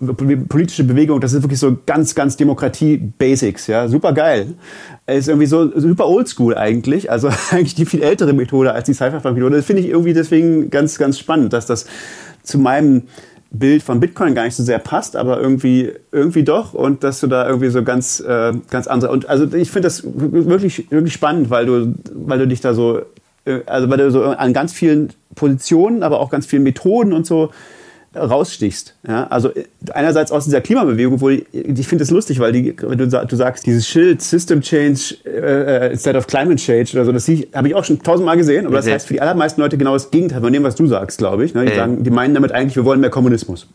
politische 0.48 0.84
Bewegung. 0.84 1.20
Das 1.20 1.32
ist 1.32 1.42
wirklich 1.42 1.58
so 1.58 1.78
ganz, 1.86 2.14
ganz 2.14 2.36
Demokratie-Basics. 2.36 3.66
Ja, 3.66 3.88
super 3.88 4.12
geil. 4.12 4.54
Ist 5.06 5.28
irgendwie 5.28 5.46
so 5.46 5.78
super 5.78 6.06
oldschool 6.06 6.56
eigentlich. 6.56 7.10
Also 7.10 7.30
eigentlich 7.50 7.74
die 7.74 7.86
viel 7.86 8.02
ältere 8.02 8.32
Methode 8.32 8.72
als 8.72 8.86
die 8.86 8.94
Cypherpunk-Methode. 8.94 9.56
Das 9.56 9.66
finde 9.66 9.82
ich 9.82 9.88
irgendwie 9.88 10.12
deswegen 10.12 10.70
ganz, 10.70 10.98
ganz 10.98 11.18
spannend, 11.18 11.52
dass 11.52 11.66
das 11.66 11.86
zu 12.42 12.58
meinem 12.58 13.02
Bild 13.52 13.82
von 13.82 13.98
Bitcoin 13.98 14.34
gar 14.34 14.44
nicht 14.44 14.54
so 14.54 14.62
sehr 14.62 14.78
passt, 14.78 15.16
aber 15.16 15.40
irgendwie 15.40 15.92
irgendwie 16.12 16.44
doch 16.44 16.72
und 16.72 17.02
dass 17.02 17.20
du 17.20 17.26
da 17.26 17.46
irgendwie 17.48 17.68
so 17.68 17.82
ganz 17.82 18.20
äh, 18.20 18.52
ganz 18.70 18.86
andere 18.86 19.10
und 19.10 19.28
also 19.28 19.44
ich 19.54 19.70
finde 19.70 19.86
das 19.86 20.04
wirklich 20.04 20.90
wirklich 20.90 21.12
spannend, 21.12 21.50
weil 21.50 21.66
du 21.66 21.94
weil 22.14 22.38
du 22.38 22.46
dich 22.46 22.60
da 22.60 22.74
so 22.74 23.00
äh, 23.44 23.60
also 23.66 23.90
weil 23.90 23.98
du 23.98 24.10
so 24.10 24.24
an 24.24 24.52
ganz 24.52 24.72
vielen 24.72 25.12
Positionen, 25.34 26.02
aber 26.04 26.20
auch 26.20 26.30
ganz 26.30 26.46
vielen 26.46 26.62
Methoden 26.62 27.12
und 27.12 27.26
so 27.26 27.50
rausstichst. 28.14 28.94
Ja? 29.06 29.26
Also 29.28 29.50
äh, 29.50 29.64
einerseits 29.92 30.32
aus 30.32 30.44
dieser 30.44 30.60
Klimabewegung, 30.60 31.20
wo 31.20 31.28
ich, 31.28 31.46
ich 31.52 31.86
finde 31.86 32.04
es 32.04 32.10
lustig, 32.10 32.40
weil 32.40 32.52
die, 32.52 32.74
du, 32.74 33.06
du 33.06 33.36
sagst, 33.36 33.66
dieses 33.66 33.86
Schild 33.86 34.20
System 34.20 34.60
Change 34.60 35.16
äh, 35.24 35.92
instead 35.92 36.16
of 36.16 36.26
Climate 36.26 36.56
Change 36.56 36.90
oder 36.94 37.04
so, 37.04 37.12
das 37.12 37.28
habe 37.54 37.68
ich 37.68 37.74
auch 37.74 37.84
schon 37.84 38.02
tausendmal 38.02 38.36
gesehen, 38.36 38.66
aber 38.66 38.76
das 38.76 38.88
heißt 38.88 39.06
für 39.06 39.14
die 39.14 39.20
allermeisten 39.20 39.60
Leute 39.60 39.78
genau 39.78 39.92
das 39.92 40.10
Gegenteil 40.10 40.40
von 40.40 40.52
dem, 40.52 40.64
was 40.64 40.74
du 40.74 40.86
sagst, 40.86 41.18
glaube 41.18 41.44
ich. 41.44 41.54
Ne? 41.54 41.64
Die, 41.66 41.74
sagen, 41.74 42.02
die 42.02 42.10
meinen 42.10 42.34
damit 42.34 42.52
eigentlich, 42.52 42.76
wir 42.76 42.84
wollen 42.84 43.00
mehr 43.00 43.10
Kommunismus. 43.10 43.68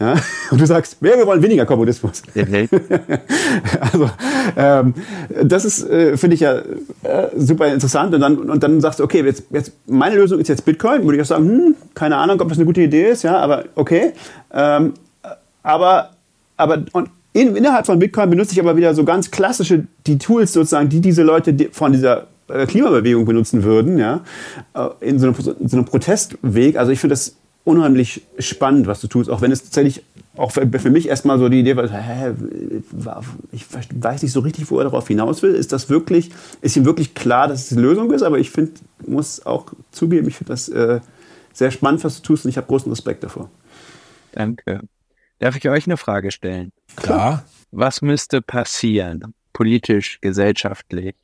Ja? 0.00 0.14
Und 0.50 0.60
du 0.60 0.66
sagst, 0.66 0.96
ja, 1.00 1.16
wir 1.16 1.26
wollen 1.26 1.42
weniger 1.42 1.66
Kommunismus. 1.66 2.22
also 3.80 4.10
ähm, 4.56 4.94
das 5.42 5.64
ist, 5.64 5.88
äh, 5.88 6.16
finde 6.16 6.34
ich 6.34 6.40
ja 6.40 6.56
äh, 6.56 7.28
super 7.36 7.72
interessant. 7.72 8.14
Und 8.14 8.20
dann, 8.20 8.38
und 8.38 8.62
dann 8.62 8.80
sagst 8.80 8.98
du, 8.98 9.04
okay, 9.04 9.22
jetzt, 9.24 9.44
jetzt 9.50 9.72
meine 9.86 10.16
Lösung 10.16 10.40
ist 10.40 10.48
jetzt 10.48 10.64
Bitcoin. 10.64 11.04
Würde 11.04 11.16
ich 11.16 11.22
auch 11.22 11.26
sagen, 11.26 11.48
hm, 11.48 11.74
keine 11.94 12.16
Ahnung, 12.16 12.40
ob 12.40 12.48
das 12.48 12.58
eine 12.58 12.66
gute 12.66 12.80
Idee 12.82 13.10
ist, 13.10 13.22
ja, 13.22 13.43
aber 13.44 13.64
okay. 13.74 14.12
Ähm, 14.52 14.94
aber, 15.62 16.10
aber 16.56 16.84
und 16.92 17.10
in, 17.32 17.56
innerhalb 17.56 17.86
von 17.86 17.98
Bitcoin 17.98 18.30
benutze 18.30 18.52
ich 18.52 18.60
aber 18.60 18.76
wieder 18.76 18.94
so 18.94 19.04
ganz 19.04 19.30
klassische, 19.30 19.86
die 20.06 20.18
Tools 20.18 20.52
sozusagen, 20.52 20.88
die 20.88 21.00
diese 21.00 21.22
Leute 21.22 21.54
von 21.72 21.92
dieser 21.92 22.26
äh, 22.48 22.66
Klimabewegung 22.66 23.24
benutzen 23.24 23.64
würden, 23.64 23.98
ja, 23.98 24.20
äh, 24.74 24.88
in 25.00 25.18
so, 25.18 25.26
einem, 25.26 25.36
in 25.60 25.68
so 25.68 25.76
einem 25.76 25.84
Protestweg. 25.84 26.76
Also 26.76 26.92
ich 26.92 27.00
finde 27.00 27.14
das 27.14 27.36
unheimlich 27.64 28.22
spannend, 28.38 28.86
was 28.86 29.00
du 29.00 29.08
tust, 29.08 29.30
auch 29.30 29.40
wenn 29.40 29.50
es 29.50 29.64
tatsächlich 29.64 30.04
auch 30.36 30.52
für, 30.52 30.68
für 30.78 30.90
mich 30.90 31.08
erstmal 31.08 31.38
so 31.38 31.48
die 31.48 31.60
Idee 31.60 31.76
war, 31.76 31.88
hä, 31.88 32.34
ich 33.52 33.64
weiß 34.00 34.22
nicht 34.22 34.32
so 34.32 34.40
richtig, 34.40 34.70
wo 34.70 34.78
er 34.78 34.84
darauf 34.84 35.08
hinaus 35.08 35.42
will. 35.42 35.54
Ist 35.54 35.72
das 35.72 35.88
wirklich, 35.88 36.30
ist 36.60 36.76
ihm 36.76 36.84
wirklich 36.84 37.14
klar, 37.14 37.48
dass 37.48 37.62
es 37.62 37.68
die 37.68 37.76
Lösung 37.76 38.12
ist? 38.12 38.22
Aber 38.22 38.38
ich 38.38 38.50
finde, 38.50 38.72
muss 39.06 39.46
auch 39.46 39.66
zugeben, 39.92 40.28
ich 40.28 40.36
finde 40.36 40.52
das 40.52 40.68
äh, 40.68 41.00
sehr 41.54 41.70
spannend, 41.70 42.04
was 42.04 42.20
du 42.20 42.22
tust 42.22 42.44
und 42.44 42.50
ich 42.50 42.56
habe 42.58 42.66
großen 42.66 42.90
Respekt 42.92 43.24
davor. 43.24 43.50
Danke. 44.32 44.80
Darf 45.38 45.56
ich 45.56 45.68
euch 45.68 45.86
eine 45.86 45.96
Frage 45.96 46.30
stellen? 46.30 46.72
Klar. 46.96 47.44
Was 47.70 48.02
müsste 48.02 48.42
passieren, 48.42 49.34
politisch, 49.52 50.20
gesellschaftlich, 50.20 51.16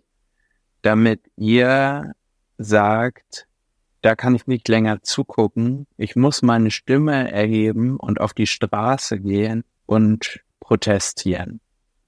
damit 0.83 1.21
ihr 1.37 2.13
sagt, 2.59 3.47
da 4.03 4.15
kann 4.15 4.35
ich 4.35 4.47
nicht 4.47 4.69
länger 4.69 5.03
zugucken. 5.03 5.87
Ich 5.97 6.17
muss 6.17 6.43
meine 6.43 6.71
Stimme 6.71 7.31
erheben 7.31 7.97
und 7.97 8.21
auf 8.21 8.33
die 8.33 8.47
Straße 8.47 9.19
gehen 9.21 9.65
und 9.87 10.41
protestieren. 10.61 11.61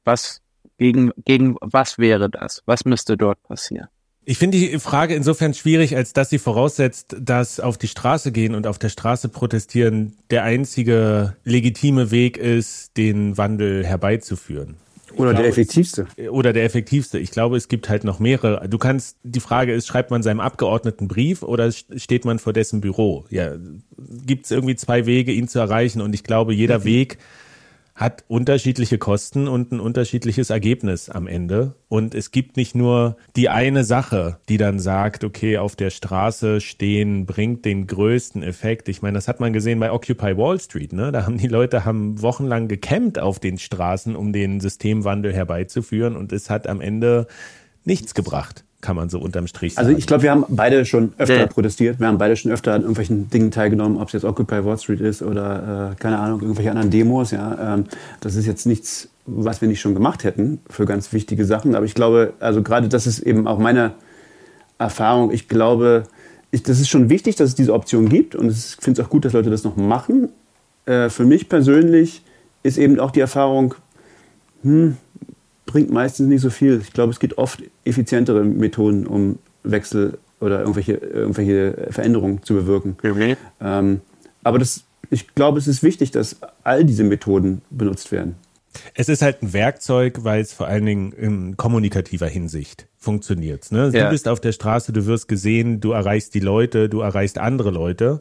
Was 0.04 0.40
gegen, 0.78 1.12
gegen 1.24 1.56
was 1.60 1.98
wäre 1.98 2.30
das? 2.30 2.62
Was 2.66 2.84
müsste 2.84 3.16
dort 3.16 3.42
passieren? 3.42 3.88
Ich 4.24 4.38
finde 4.38 4.56
die 4.56 4.78
Frage 4.78 5.14
insofern 5.14 5.52
schwierig, 5.52 5.96
als 5.96 6.12
dass 6.12 6.30
sie 6.30 6.38
voraussetzt, 6.38 7.16
dass 7.20 7.58
auf 7.58 7.76
die 7.76 7.88
Straße 7.88 8.30
gehen 8.30 8.54
und 8.54 8.68
auf 8.68 8.78
der 8.78 8.88
Straße 8.88 9.28
protestieren 9.28 10.14
der 10.30 10.44
einzige 10.44 11.36
legitime 11.44 12.12
Weg 12.12 12.36
ist, 12.36 12.96
den 12.96 13.36
Wandel 13.36 13.84
herbeizuführen. 13.84 14.76
Oder 15.16 15.30
glaube, 15.30 15.42
der 15.42 15.46
effektivste. 15.48 16.06
Oder 16.30 16.52
der 16.52 16.64
effektivste. 16.64 17.18
Ich 17.18 17.32
glaube, 17.32 17.56
es 17.56 17.68
gibt 17.68 17.88
halt 17.88 18.04
noch 18.04 18.18
mehrere. 18.18 18.68
Du 18.68 18.78
kannst, 18.78 19.16
die 19.24 19.40
Frage 19.40 19.74
ist, 19.74 19.86
schreibt 19.86 20.10
man 20.10 20.22
seinem 20.22 20.40
Abgeordneten 20.40 21.08
Brief 21.08 21.42
oder 21.42 21.70
steht 21.72 22.24
man 22.24 22.38
vor 22.38 22.52
dessen 22.52 22.80
Büro? 22.80 23.24
Ja, 23.28 23.56
gibt 24.24 24.46
es 24.46 24.50
irgendwie 24.50 24.76
zwei 24.76 25.04
Wege, 25.04 25.32
ihn 25.32 25.48
zu 25.48 25.58
erreichen? 25.58 26.00
Und 26.00 26.14
ich 26.14 26.24
glaube, 26.24 26.54
jeder 26.54 26.80
mhm. 26.80 26.84
Weg 26.84 27.18
hat 27.94 28.24
unterschiedliche 28.28 28.98
Kosten 28.98 29.48
und 29.48 29.72
ein 29.72 29.80
unterschiedliches 29.80 30.50
Ergebnis 30.50 31.10
am 31.10 31.26
Ende. 31.26 31.74
Und 31.88 32.14
es 32.14 32.30
gibt 32.30 32.56
nicht 32.56 32.74
nur 32.74 33.16
die 33.36 33.48
eine 33.48 33.84
Sache, 33.84 34.38
die 34.48 34.56
dann 34.56 34.78
sagt, 34.78 35.24
okay, 35.24 35.58
auf 35.58 35.76
der 35.76 35.90
Straße 35.90 36.60
stehen 36.60 37.26
bringt 37.26 37.64
den 37.64 37.86
größten 37.86 38.42
Effekt. 38.42 38.88
Ich 38.88 39.02
meine, 39.02 39.14
das 39.14 39.28
hat 39.28 39.40
man 39.40 39.52
gesehen 39.52 39.78
bei 39.78 39.92
Occupy 39.92 40.36
Wall 40.36 40.58
Street. 40.58 40.92
Ne? 40.92 41.12
Da 41.12 41.26
haben 41.26 41.36
die 41.36 41.48
Leute 41.48 41.84
haben 41.84 42.20
wochenlang 42.22 42.68
gecampt 42.68 43.18
auf 43.18 43.38
den 43.40 43.58
Straßen, 43.58 44.16
um 44.16 44.32
den 44.32 44.60
Systemwandel 44.60 45.34
herbeizuführen. 45.34 46.16
Und 46.16 46.32
es 46.32 46.48
hat 46.48 46.66
am 46.66 46.80
Ende 46.80 47.26
nichts 47.84 48.14
gebracht 48.14 48.64
kann 48.82 48.96
man 48.96 49.08
so 49.08 49.18
unterm 49.18 49.46
Strich 49.46 49.78
also 49.78 49.86
sagen. 49.86 49.94
Also 49.94 49.98
ich 49.98 50.06
glaube, 50.06 50.24
wir 50.24 50.30
haben 50.32 50.44
beide 50.48 50.84
schon 50.84 51.14
öfter 51.16 51.38
ja. 51.38 51.46
protestiert. 51.46 52.00
Wir 52.00 52.08
haben 52.08 52.18
beide 52.18 52.36
schon 52.36 52.50
öfter 52.50 52.74
an 52.74 52.82
irgendwelchen 52.82 53.30
Dingen 53.30 53.50
teilgenommen, 53.50 53.96
ob 53.96 54.08
es 54.08 54.12
jetzt 54.12 54.24
Occupy 54.24 54.64
Wall 54.64 54.76
Street 54.76 55.00
ist 55.00 55.22
oder, 55.22 55.92
äh, 55.92 56.00
keine 56.00 56.18
Ahnung, 56.18 56.42
irgendwelche 56.42 56.70
anderen 56.70 56.90
Demos. 56.90 57.30
Ja, 57.30 57.74
ähm, 57.74 57.84
Das 58.20 58.34
ist 58.34 58.44
jetzt 58.44 58.66
nichts, 58.66 59.08
was 59.24 59.60
wir 59.60 59.68
nicht 59.68 59.80
schon 59.80 59.94
gemacht 59.94 60.24
hätten 60.24 60.60
für 60.68 60.84
ganz 60.84 61.12
wichtige 61.12 61.44
Sachen. 61.44 61.76
Aber 61.76 61.86
ich 61.86 61.94
glaube, 61.94 62.34
also 62.40 62.62
gerade 62.62 62.88
das 62.88 63.06
ist 63.06 63.20
eben 63.20 63.46
auch 63.46 63.58
meine 63.58 63.92
Erfahrung. 64.78 65.30
Ich 65.30 65.48
glaube, 65.48 66.02
ich, 66.50 66.64
das 66.64 66.80
ist 66.80 66.88
schon 66.88 67.08
wichtig, 67.08 67.36
dass 67.36 67.50
es 67.50 67.54
diese 67.54 67.72
Option 67.72 68.08
gibt 68.08 68.34
und 68.34 68.50
ich 68.50 68.76
finde 68.80 69.00
es 69.00 69.06
auch 69.06 69.10
gut, 69.10 69.24
dass 69.24 69.32
Leute 69.32 69.48
das 69.48 69.62
noch 69.62 69.76
machen. 69.76 70.28
Äh, 70.86 71.08
für 71.08 71.24
mich 71.24 71.48
persönlich 71.48 72.22
ist 72.64 72.78
eben 72.78 72.98
auch 72.98 73.12
die 73.12 73.20
Erfahrung, 73.20 73.74
hm, 74.64 74.96
bringt 75.72 75.90
meistens 75.90 76.28
nicht 76.28 76.42
so 76.42 76.50
viel. 76.50 76.80
Ich 76.82 76.92
glaube, 76.92 77.12
es 77.12 77.18
gibt 77.18 77.38
oft 77.38 77.62
effizientere 77.84 78.44
Methoden, 78.44 79.06
um 79.06 79.38
Wechsel 79.64 80.18
oder 80.40 80.60
irgendwelche, 80.60 80.94
irgendwelche 80.94 81.88
Veränderungen 81.90 82.42
zu 82.42 82.54
bewirken. 82.54 82.96
Mhm. 83.02 83.36
Ähm, 83.60 84.00
aber 84.44 84.58
das, 84.58 84.84
ich 85.10 85.34
glaube, 85.34 85.58
es 85.58 85.66
ist 85.66 85.82
wichtig, 85.82 86.10
dass 86.10 86.36
all 86.62 86.84
diese 86.84 87.04
Methoden 87.04 87.62
benutzt 87.70 88.12
werden. 88.12 88.34
Es 88.94 89.08
ist 89.08 89.22
halt 89.22 89.42
ein 89.42 89.52
Werkzeug, 89.52 90.24
weil 90.24 90.40
es 90.40 90.52
vor 90.52 90.66
allen 90.66 90.86
Dingen 90.86 91.12
in 91.12 91.56
kommunikativer 91.56 92.26
Hinsicht 92.26 92.86
funktioniert. 92.98 93.70
Ne? 93.70 93.90
Ja. 93.92 94.04
Du 94.04 94.10
bist 94.10 94.28
auf 94.28 94.40
der 94.40 94.52
Straße, 94.52 94.92
du 94.92 95.06
wirst 95.06 95.28
gesehen, 95.28 95.80
du 95.80 95.92
erreichst 95.92 96.34
die 96.34 96.40
Leute, 96.40 96.88
du 96.88 97.00
erreichst 97.00 97.38
andere 97.38 97.70
Leute 97.70 98.20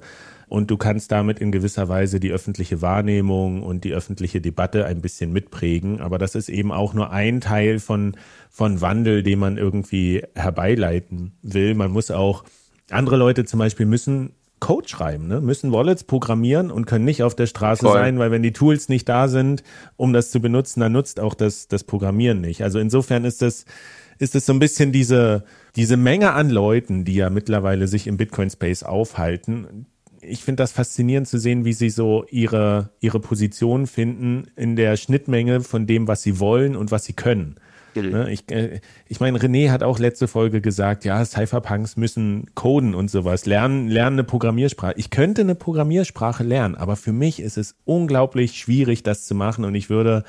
und 0.52 0.70
du 0.70 0.76
kannst 0.76 1.14
damit 1.14 1.40
in 1.40 1.54
gewisser 1.54 1.88
Weise 1.88 2.20
die 2.20 2.30
öffentliche 2.30 2.82
Wahrnehmung 2.82 3.64
und 3.64 3.86
die 3.86 3.94
öffentliche 3.94 4.42
Debatte 4.42 4.86
ein 4.86 5.00
bisschen 5.00 5.32
mitprägen. 5.32 6.02
Aber 6.02 6.18
das 6.18 6.36
ist 6.36 6.50
eben 6.50 6.74
auch 6.74 6.94
nur 6.94 7.10
ein 7.12 7.40
Teil 7.40 7.80
von, 7.80 8.18
von 8.50 8.82
Wandel, 8.82 9.24
den 9.24 9.40
man 9.40 9.58
irgendwie 9.58 10.24
herbeileiten 10.36 11.32
will. 11.42 11.74
Man 11.74 11.92
muss 11.92 12.12
auch, 12.12 12.44
andere 12.90 13.16
Leute 13.16 13.46
zum 13.46 13.60
Beispiel 13.60 13.86
müssen 13.86 14.34
Code 14.60 14.90
schreiben, 14.90 15.30
ne? 15.30 15.40
müssen 15.40 15.72
Wallets 15.72 16.04
programmieren 16.04 16.70
und 16.70 16.86
können 16.86 17.06
nicht 17.06 17.24
auf 17.24 17.34
der 17.34 17.48
Straße 17.48 17.86
Voll. 17.86 17.94
sein, 17.94 18.20
weil 18.20 18.32
wenn 18.32 18.44
die 18.44 18.52
Tools 18.52 18.90
nicht 18.90 19.08
da 19.08 19.30
sind, 19.30 19.64
um 19.96 20.12
das 20.12 20.32
zu 20.32 20.42
benutzen, 20.42 20.82
dann 20.82 20.92
nutzt 20.92 21.22
auch 21.22 21.34
das, 21.34 21.70
das 21.70 21.86
Programmieren 21.86 22.42
nicht. 22.42 22.62
Also 22.62 22.78
insofern 22.78 23.24
ist 23.24 23.42
das, 23.42 23.64
ist 24.20 24.36
es 24.36 24.46
so 24.46 24.52
ein 24.52 24.60
bisschen 24.60 24.92
diese, 24.92 25.46
diese 25.78 25.96
Menge 25.96 26.34
an 26.34 26.50
Leuten, 26.50 27.06
die 27.06 27.16
ja 27.16 27.30
mittlerweile 27.30 27.88
sich 27.88 28.06
im 28.06 28.18
Bitcoin-Space 28.18 28.84
aufhalten. 28.84 29.88
Ich 30.22 30.44
finde 30.44 30.64
das 30.64 30.72
faszinierend 30.72 31.28
zu 31.28 31.38
sehen, 31.40 31.66
wie 31.66 31.74
sie 31.74 31.90
so 31.90 32.26
ihre, 32.30 32.90
ihre 33.00 33.20
Position 33.20 33.88
finden 33.88 34.46
in 34.56 34.76
der 34.76 34.98
Schnittmenge 34.98 35.62
von 35.62 35.88
dem, 35.88 36.08
was 36.08 36.22
sie 36.22 36.40
wollen 36.40 36.76
und 36.76 36.92
was 36.92 37.06
sie 37.06 37.14
können. 37.14 37.56
Ne, 38.12 38.32
ich 38.32 38.50
äh, 38.50 38.80
ich 39.08 39.20
meine, 39.20 39.38
René 39.38 39.70
hat 39.70 39.84
auch 39.84 40.00
letzte 40.00 40.28
Folge 40.28 40.62
gesagt, 40.62 41.04
ja, 41.04 41.24
Cypherpunks 41.24 41.98
müssen 41.98 42.46
coden 42.56 42.96
und 42.96 43.12
sowas, 43.12 43.46
lernen, 43.46 43.90
lernen 43.90 44.16
eine 44.16 44.24
Programmiersprache. 44.24 44.94
Ich 44.96 45.10
könnte 45.10 45.42
eine 45.42 45.56
Programmiersprache 45.56 46.44
lernen, 46.44 46.76
aber 46.76 46.96
für 46.96 47.12
mich 47.12 47.42
ist 47.42 47.58
es 47.58 47.76
unglaublich 47.84 48.58
schwierig, 48.58 49.04
das 49.04 49.26
zu 49.26 49.36
machen 49.36 49.66
und 49.66 49.76
ich 49.76 49.90
würde, 49.90 50.24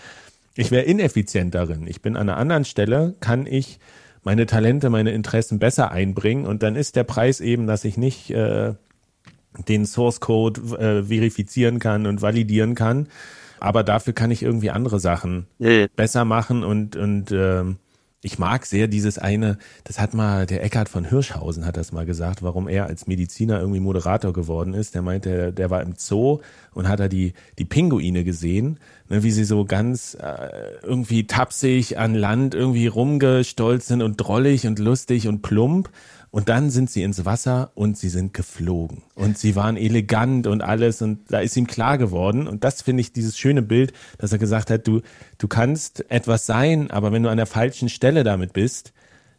ich 0.57 0.71
wäre 0.71 0.85
ineffizient 0.85 1.55
darin. 1.55 1.87
Ich 1.87 2.03
bin 2.03 2.17
an 2.17 2.29
einer 2.29 2.37
anderen 2.37 2.65
Stelle, 2.65 3.15
kann 3.21 3.47
ich 3.47 3.79
meine 4.25 4.47
Talente, 4.47 4.91
meine 4.91 5.13
Interessen 5.13 5.59
besser 5.59 5.93
einbringen 5.93 6.47
und 6.47 6.63
dann 6.63 6.75
ist 6.75 6.97
der 6.97 7.05
Preis 7.05 7.41
eben, 7.41 7.67
dass 7.67 7.85
ich 7.85 7.97
nicht 7.97 8.31
äh, 8.31 8.75
den 9.69 9.87
Source 9.87 10.21
Code 10.21 10.61
äh, 10.79 11.05
verifizieren 11.05 11.79
kann 11.79 12.07
und 12.07 12.23
validieren 12.23 12.75
kann. 12.75 13.09
Aber 13.61 13.85
dafür 13.85 14.13
kann 14.13 14.31
ich 14.31 14.43
irgendwie 14.43 14.71
andere 14.71 14.99
Sachen 14.99 15.47
Ja. 15.59 15.87
besser 15.95 16.25
machen 16.25 16.65
und, 16.65 16.97
und 16.97 17.31
ähm, 17.33 17.77
ich 18.25 18.39
mag 18.39 18.67
sehr 18.67 18.87
dieses 18.87 19.19
eine, 19.19 19.59
das 19.83 19.99
hat 19.99 20.15
mal 20.15 20.47
der 20.47 20.63
Eckhard 20.65 20.89
von 20.89 21.05
Hirschhausen 21.05 21.67
hat 21.67 21.77
das 21.77 21.91
mal 21.91 22.07
gesagt, 22.07 22.43
warum 22.43 22.69
er 22.69 22.87
als 22.87 23.09
Mediziner 23.09 23.59
irgendwie 23.59 23.81
Moderator 23.81 24.33
geworden 24.33 24.75
ist. 24.75 24.95
Der 24.95 25.03
meinte, 25.03 25.29
der, 25.29 25.53
der 25.53 25.71
war 25.71 25.83
im 25.83 25.95
Zoo 25.97 26.39
und 26.73 26.89
hat 26.89 27.01
da 27.01 27.09
die, 27.09 27.33
die 27.59 27.65
Pinguine 27.65 28.23
gesehen, 28.23 28.79
ne, 29.09 29.25
wie 29.25 29.33
sie 29.33 29.43
so 29.45 29.65
ganz 29.65 30.17
äh, 30.21 30.49
irgendwie 30.85 31.27
tapsig 31.27 31.99
an 31.99 32.15
Land 32.15 32.55
irgendwie 32.55 32.87
rumgestolzt 32.87 33.89
sind 33.89 34.03
und 34.03 34.17
drollig 34.17 34.67
und 34.69 34.79
lustig 34.79 35.27
und 35.27 35.43
plump. 35.43 35.91
Und 36.33 36.49
dann 36.49 36.71
sind 36.71 36.91
sie 36.91 37.03
ins 37.03 37.27
Wasser 37.27 37.73
und 37.75 37.99
sie 37.99 38.09
sind 38.09 38.33
geflogen. 38.33 39.03
Und 39.15 39.37
sie 39.37 39.55
waren 39.55 39.77
elegant 39.77 40.47
und 40.47 40.63
alles. 40.63 41.03
Und 41.03 41.31
da 41.31 41.41
ist 41.41 41.59
ihm 41.59 41.67
klar 41.67 41.99
geworden. 41.99 42.49
Und 42.49 42.65
das 42.65 42.81
finde 42.81 43.03
ich 43.03 43.13
dieses 43.13 43.37
schöne 43.37 43.61
Bild, 43.61 43.93
dass 44.17 44.33
er 44.33 44.39
gesagt 44.39 44.71
hat, 44.71 44.89
du, 44.89 45.03
du 45.37 45.47
kannst 45.47 46.11
etwas 46.11 46.47
sein, 46.47 46.91
aber 46.91 47.13
wenn 47.13 47.23
du 47.23 47.29
an 47.29 47.37
der 47.37 47.45
falschen 47.45 47.91
Stelle 47.91 48.25
damit 48.25 48.55
bist, 48.55 48.95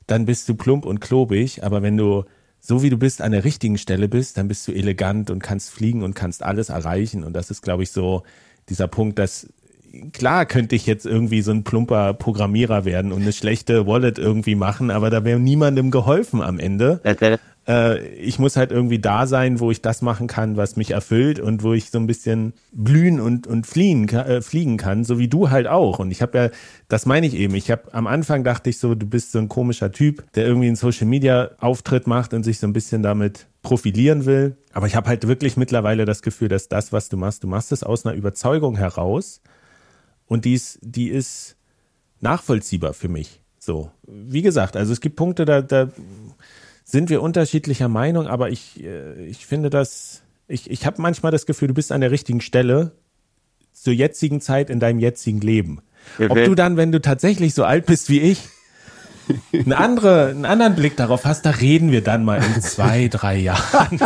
dann 0.05 0.25
bist 0.25 0.47
du 0.47 0.53
plump 0.53 0.85
und 0.85 0.99
klobig. 0.99 1.63
Aber 1.63 1.81
wenn 1.81 1.97
du 1.97 2.25
so 2.59 2.83
wie 2.83 2.91
du 2.91 2.97
bist 2.97 3.23
an 3.23 3.31
der 3.31 3.43
richtigen 3.43 3.79
Stelle 3.79 4.07
bist, 4.07 4.37
dann 4.37 4.47
bist 4.47 4.67
du 4.67 4.71
elegant 4.71 5.31
und 5.31 5.41
kannst 5.41 5.71
fliegen 5.71 6.03
und 6.03 6.13
kannst 6.13 6.43
alles 6.43 6.69
erreichen. 6.69 7.23
Und 7.23 7.33
das 7.33 7.49
ist, 7.49 7.63
glaube 7.63 7.81
ich, 7.81 7.89
so 7.89 8.21
dieser 8.69 8.87
Punkt, 8.87 9.17
dass 9.17 9.47
klar 10.11 10.45
könnte 10.45 10.75
ich 10.75 10.85
jetzt 10.85 11.05
irgendwie 11.05 11.41
so 11.41 11.51
ein 11.51 11.63
plumper 11.63 12.13
Programmierer 12.13 12.85
werden 12.85 13.11
und 13.11 13.21
eine 13.21 13.33
schlechte 13.33 13.85
Wallet 13.85 14.17
irgendwie 14.17 14.55
machen, 14.55 14.91
aber 14.91 15.09
da 15.09 15.23
wäre 15.23 15.39
niemandem 15.39 15.91
geholfen 15.91 16.41
am 16.41 16.59
Ende. 16.59 16.99
Äh, 17.67 18.05
ich 18.15 18.39
muss 18.39 18.57
halt 18.57 18.71
irgendwie 18.71 18.99
da 18.99 19.27
sein, 19.27 19.59
wo 19.59 19.71
ich 19.71 19.81
das 19.81 20.01
machen 20.01 20.27
kann, 20.27 20.57
was 20.57 20.75
mich 20.75 20.91
erfüllt 20.91 21.39
und 21.39 21.63
wo 21.63 21.73
ich 21.73 21.91
so 21.91 21.97
ein 21.97 22.07
bisschen 22.07 22.53
blühen 22.71 23.19
und, 23.19 23.47
und 23.47 23.67
fliehen, 23.67 24.09
äh, 24.09 24.41
fliegen 24.41 24.77
kann, 24.77 25.03
so 25.03 25.17
wie 25.19 25.27
du 25.27 25.49
halt 25.49 25.67
auch. 25.67 25.99
Und 25.99 26.11
ich 26.11 26.21
habe 26.21 26.37
ja, 26.37 26.49
das 26.89 27.05
meine 27.05 27.27
ich 27.27 27.35
eben, 27.35 27.55
ich 27.55 27.71
habe 27.71 27.93
am 27.93 28.07
Anfang 28.07 28.43
dachte 28.43 28.69
ich 28.69 28.79
so, 28.79 28.95
du 28.95 29.05
bist 29.05 29.31
so 29.31 29.39
ein 29.39 29.47
komischer 29.47 29.91
Typ, 29.91 30.23
der 30.33 30.45
irgendwie 30.45 30.67
einen 30.67 30.75
Social 30.75 31.07
Media 31.07 31.51
Auftritt 31.59 32.07
macht 32.07 32.33
und 32.33 32.43
sich 32.43 32.59
so 32.59 32.67
ein 32.67 32.73
bisschen 32.73 33.03
damit 33.03 33.47
profilieren 33.61 34.25
will. 34.25 34.57
Aber 34.73 34.87
ich 34.87 34.95
habe 34.95 35.07
halt 35.07 35.27
wirklich 35.27 35.55
mittlerweile 35.55 36.05
das 36.05 36.21
Gefühl, 36.21 36.49
dass 36.49 36.67
das, 36.67 36.91
was 36.91 37.07
du 37.07 37.15
machst, 37.15 37.43
du 37.43 37.47
machst 37.47 37.71
es 37.71 37.83
aus 37.83 38.05
einer 38.05 38.15
Überzeugung 38.15 38.75
heraus 38.75 39.41
und 40.33 40.45
die 40.45 40.55
ist, 40.55 40.79
die 40.81 41.09
ist 41.09 41.55
nachvollziehbar 42.19 42.93
für 42.93 43.07
mich. 43.07 43.39
So, 43.59 43.91
wie 44.07 44.41
gesagt, 44.41 44.75
also 44.75 44.91
es 44.91 44.99
gibt 44.99 45.15
Punkte, 45.15 45.45
da, 45.45 45.61
da 45.61 45.89
sind 46.83 47.11
wir 47.11 47.21
unterschiedlicher 47.21 47.87
Meinung, 47.87 48.25
aber 48.25 48.49
ich, 48.49 48.83
äh, 48.83 49.25
ich 49.25 49.45
finde 49.45 49.69
das, 49.69 50.23
ich, 50.47 50.71
ich 50.71 50.87
habe 50.87 51.01
manchmal 51.01 51.31
das 51.31 51.45
Gefühl, 51.45 51.67
du 51.67 51.75
bist 51.75 51.91
an 51.91 52.01
der 52.01 52.09
richtigen 52.09 52.41
Stelle 52.41 52.93
zur 53.73 53.93
jetzigen 53.93 54.41
Zeit 54.41 54.71
in 54.71 54.79
deinem 54.79 54.99
jetzigen 54.99 55.39
Leben. 55.39 55.81
Ob 56.17 56.35
du 56.35 56.55
dann, 56.55 56.77
wenn 56.77 56.91
du 56.91 56.99
tatsächlich 56.99 57.53
so 57.53 57.63
alt 57.63 57.85
bist 57.85 58.09
wie 58.09 58.19
ich, 58.19 58.41
einen, 59.53 59.71
andere, 59.71 60.29
einen 60.29 60.45
anderen 60.45 60.75
Blick 60.75 60.97
darauf 60.97 61.25
hast, 61.25 61.45
da 61.45 61.51
reden 61.51 61.91
wir 61.91 62.01
dann 62.01 62.25
mal 62.25 62.43
in 62.43 62.61
zwei, 62.61 63.07
drei 63.11 63.37
Jahren. 63.37 63.99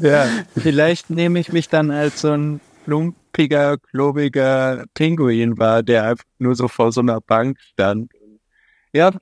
Ja, 0.00 0.26
vielleicht 0.56 1.08
nehme 1.08 1.38
ich 1.38 1.52
mich 1.52 1.68
dann 1.68 1.90
als 1.92 2.20
so 2.20 2.32
ein 2.32 2.60
plumpiger, 2.84 3.78
klobiger 3.78 4.84
Pinguin 4.94 5.58
wahr, 5.58 5.82
der 5.82 6.04
einfach 6.04 6.24
nur 6.38 6.54
so 6.54 6.68
vor 6.68 6.92
so 6.92 7.00
einer 7.00 7.20
Bank 7.20 7.58
stand. 7.60 8.12
Ja, 8.92 9.12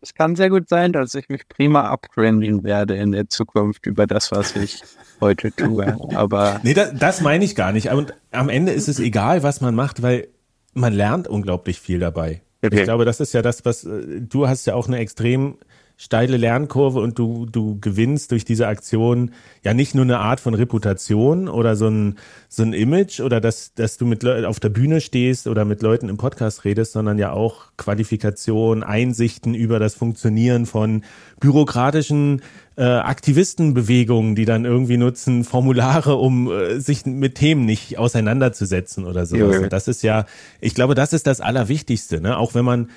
es 0.00 0.14
kann 0.14 0.36
sehr 0.36 0.50
gut 0.50 0.68
sein, 0.68 0.92
dass 0.92 1.14
ich 1.14 1.28
mich 1.28 1.48
prima 1.48 1.88
upgraden 1.90 2.62
werde 2.62 2.94
in 2.96 3.12
der 3.12 3.28
Zukunft 3.28 3.86
über 3.86 4.06
das, 4.06 4.30
was 4.32 4.54
ich 4.54 4.82
heute 5.20 5.50
tue. 5.50 5.96
Aber 6.14 6.60
Nee, 6.62 6.74
das, 6.74 6.92
das 6.94 7.20
meine 7.22 7.44
ich 7.44 7.56
gar 7.56 7.72
nicht. 7.72 7.90
Und 7.90 8.14
am 8.30 8.48
Ende 8.48 8.72
ist 8.72 8.88
es 8.88 9.00
egal, 9.00 9.42
was 9.42 9.60
man 9.60 9.74
macht, 9.74 10.02
weil 10.02 10.28
man 10.74 10.92
lernt 10.92 11.26
unglaublich 11.26 11.80
viel 11.80 11.98
dabei. 11.98 12.42
Okay. 12.62 12.78
Ich 12.78 12.84
glaube, 12.84 13.04
das 13.04 13.20
ist 13.20 13.32
ja 13.32 13.42
das, 13.42 13.64
was 13.64 13.84
äh, 13.84 14.20
du 14.20 14.46
hast 14.46 14.66
ja 14.66 14.74
auch 14.74 14.88
eine 14.88 14.98
extrem 14.98 15.58
steile 15.96 16.36
Lernkurve 16.36 17.00
und 17.00 17.18
du, 17.18 17.46
du 17.46 17.78
gewinnst 17.80 18.32
durch 18.32 18.44
diese 18.44 18.66
Aktion 18.66 19.30
ja 19.62 19.74
nicht 19.74 19.94
nur 19.94 20.04
eine 20.04 20.18
Art 20.18 20.40
von 20.40 20.54
Reputation 20.54 21.48
oder 21.48 21.76
so 21.76 21.88
ein, 21.88 22.16
so 22.48 22.64
ein 22.64 22.72
Image 22.72 23.20
oder 23.20 23.40
dass, 23.40 23.74
dass 23.74 23.96
du 23.96 24.04
mit 24.04 24.26
auf 24.26 24.58
der 24.58 24.70
Bühne 24.70 25.00
stehst 25.00 25.46
oder 25.46 25.64
mit 25.64 25.82
Leuten 25.82 26.08
im 26.08 26.16
Podcast 26.16 26.64
redest, 26.64 26.92
sondern 26.92 27.18
ja 27.18 27.32
auch 27.32 27.66
Qualifikation, 27.76 28.82
Einsichten 28.82 29.54
über 29.54 29.78
das 29.78 29.94
Funktionieren 29.94 30.66
von 30.66 31.04
bürokratischen 31.38 32.42
äh, 32.76 32.82
Aktivistenbewegungen, 32.82 34.34
die 34.34 34.46
dann 34.46 34.64
irgendwie 34.64 34.96
nutzen 34.96 35.44
Formulare, 35.44 36.16
um 36.16 36.50
äh, 36.50 36.80
sich 36.80 37.06
mit 37.06 37.36
Themen 37.36 37.66
nicht 37.66 37.98
auseinanderzusetzen 37.98 39.04
oder 39.04 39.26
sowas. 39.26 39.56
Ja. 39.56 39.62
Und 39.62 39.72
das 39.72 39.86
ist 39.86 40.02
ja, 40.02 40.26
ich 40.60 40.74
glaube, 40.74 40.96
das 40.96 41.12
ist 41.12 41.28
das 41.28 41.40
Allerwichtigste, 41.40 42.20
ne? 42.20 42.36
Auch 42.36 42.56
wenn 42.56 42.64
man 42.64 42.88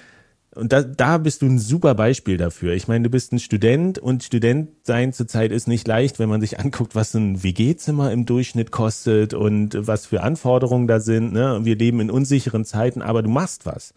und 0.58 0.74
da, 0.74 0.82
da 0.82 1.18
bist 1.18 1.42
du 1.42 1.46
ein 1.46 1.60
super 1.60 1.96
Beispiel 1.96 2.38
dafür. 2.38 2.74
Ich 2.74 2.88
meine, 2.88 3.04
du 3.04 3.10
bist 3.10 3.32
ein 3.32 3.40
Student 3.40 4.00
und 4.00 4.24
Student 4.24 4.70
sein 4.84 5.14
zurzeit 5.14 5.52
ist 5.52 5.68
nicht 5.68 5.88
leicht, 5.88 6.20
wenn 6.20 6.30
man 6.30 6.42
sich 6.42 6.60
anguckt, 6.60 6.96
was 6.96 7.14
ein 7.14 7.44
WG-Zimmer 7.44 8.12
im 8.12 8.26
Durchschnitt 8.26 8.72
kostet 8.72 9.34
und 9.34 9.78
was 9.88 10.06
für 10.06 10.24
Anforderungen 10.24 10.88
da 10.88 11.00
sind. 11.00 11.34
Ne? 11.34 11.60
Wir 11.64 11.76
leben 11.76 12.00
in 12.00 12.12
unsicheren 12.12 12.66
Zeiten, 12.66 13.02
aber 13.02 13.22
du 13.22 13.30
machst 13.30 13.66
was. 13.66 13.94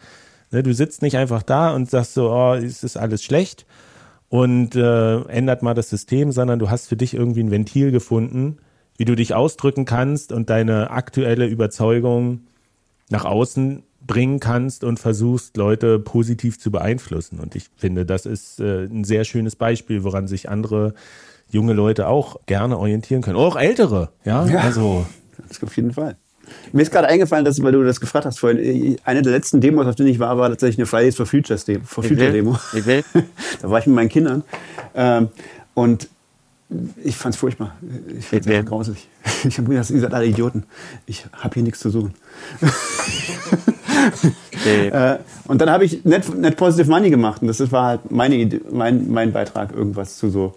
Ne? 0.50 0.62
Du 0.62 0.74
sitzt 0.74 1.02
nicht 1.02 1.16
einfach 1.16 1.42
da 1.42 1.74
und 1.74 1.90
sagst 1.90 2.14
so, 2.14 2.30
oh, 2.30 2.54
es 2.54 2.84
ist 2.84 2.96
alles 2.96 3.24
schlecht 3.24 3.66
und 4.28 4.76
äh, 4.76 5.20
ändert 5.22 5.62
mal 5.62 5.74
das 5.74 5.90
System, 5.90 6.30
sondern 6.30 6.58
du 6.58 6.70
hast 6.70 6.88
für 6.88 6.96
dich 6.96 7.14
irgendwie 7.14 7.42
ein 7.42 7.50
Ventil 7.50 7.90
gefunden, 7.90 8.58
wie 8.96 9.04
du 9.04 9.16
dich 9.16 9.34
ausdrücken 9.34 9.86
kannst 9.86 10.30
und 10.30 10.50
deine 10.50 10.90
aktuelle 10.90 11.46
Überzeugung 11.46 12.40
nach 13.08 13.24
außen 13.24 13.82
bringen 14.06 14.40
kannst 14.40 14.84
und 14.84 14.98
versuchst, 14.98 15.56
Leute 15.56 15.98
positiv 15.98 16.58
zu 16.58 16.70
beeinflussen. 16.70 17.38
Und 17.38 17.54
ich 17.54 17.66
finde, 17.76 18.06
das 18.06 18.26
ist 18.26 18.60
äh, 18.60 18.84
ein 18.84 19.04
sehr 19.04 19.24
schönes 19.24 19.56
Beispiel, 19.56 20.04
woran 20.04 20.26
sich 20.26 20.48
andere 20.48 20.94
junge 21.50 21.72
Leute 21.72 22.08
auch 22.08 22.40
gerne 22.46 22.78
orientieren 22.78 23.22
können. 23.22 23.36
Auch 23.36 23.56
ältere, 23.56 24.10
ja. 24.24 24.46
Ja. 24.46 24.60
Also 24.60 25.06
Das 25.48 25.62
auf 25.62 25.76
jeden 25.76 25.92
Fall. 25.92 26.16
Mir 26.72 26.82
ist 26.82 26.90
gerade 26.90 27.08
eingefallen, 27.08 27.44
dass, 27.44 27.62
weil 27.62 27.72
du 27.72 27.84
das 27.84 28.00
gefragt 28.00 28.26
hast 28.26 28.40
vorhin, 28.40 28.98
eine 29.04 29.22
der 29.22 29.32
letzten 29.32 29.60
Demos, 29.60 29.86
auf 29.86 29.94
denen 29.94 30.08
ich 30.08 30.18
war, 30.18 30.36
war 30.36 30.48
tatsächlich 30.48 30.78
eine 30.78 30.86
Fridays 30.86 31.16
for 31.16 31.26
Futures 31.26 31.64
Demo. 31.64 31.84
For 31.84 32.02
Future 32.02 32.32
Demo. 32.32 32.58
Ich 32.74 32.86
will. 32.86 33.04
da 33.62 33.70
war 33.70 33.78
ich 33.78 33.86
mit 33.86 33.94
meinen 33.94 34.08
Kindern. 34.08 34.42
Ähm, 34.94 35.28
Und 35.74 36.08
ich 37.02 37.16
fand 37.16 37.34
es 37.34 37.40
furchtbar. 37.40 37.76
Ich 38.18 38.26
fand 38.26 38.46
es 38.46 38.66
grausig. 38.66 39.08
Ich 39.44 39.56
habe 39.58 39.68
gedacht, 39.70 39.88
ihr 39.90 40.00
seid 40.00 40.12
alle 40.12 40.26
Idioten. 40.26 40.64
Ich 41.06 41.24
habe 41.32 41.54
hier 41.54 41.62
nichts 41.62 41.80
zu 41.80 41.90
suchen. 41.90 42.14
äh, 44.64 45.16
und 45.46 45.60
dann 45.60 45.70
habe 45.70 45.84
ich 45.84 46.04
Net, 46.04 46.34
Net 46.36 46.56
Positive 46.56 46.90
Money 46.90 47.10
gemacht. 47.10 47.42
Und 47.42 47.48
das 47.48 47.72
war 47.72 47.86
halt 47.86 48.10
meine 48.10 48.36
Idee, 48.36 48.60
mein, 48.70 49.10
mein 49.10 49.32
Beitrag, 49.32 49.74
irgendwas 49.74 50.16
zu 50.16 50.30
so 50.30 50.54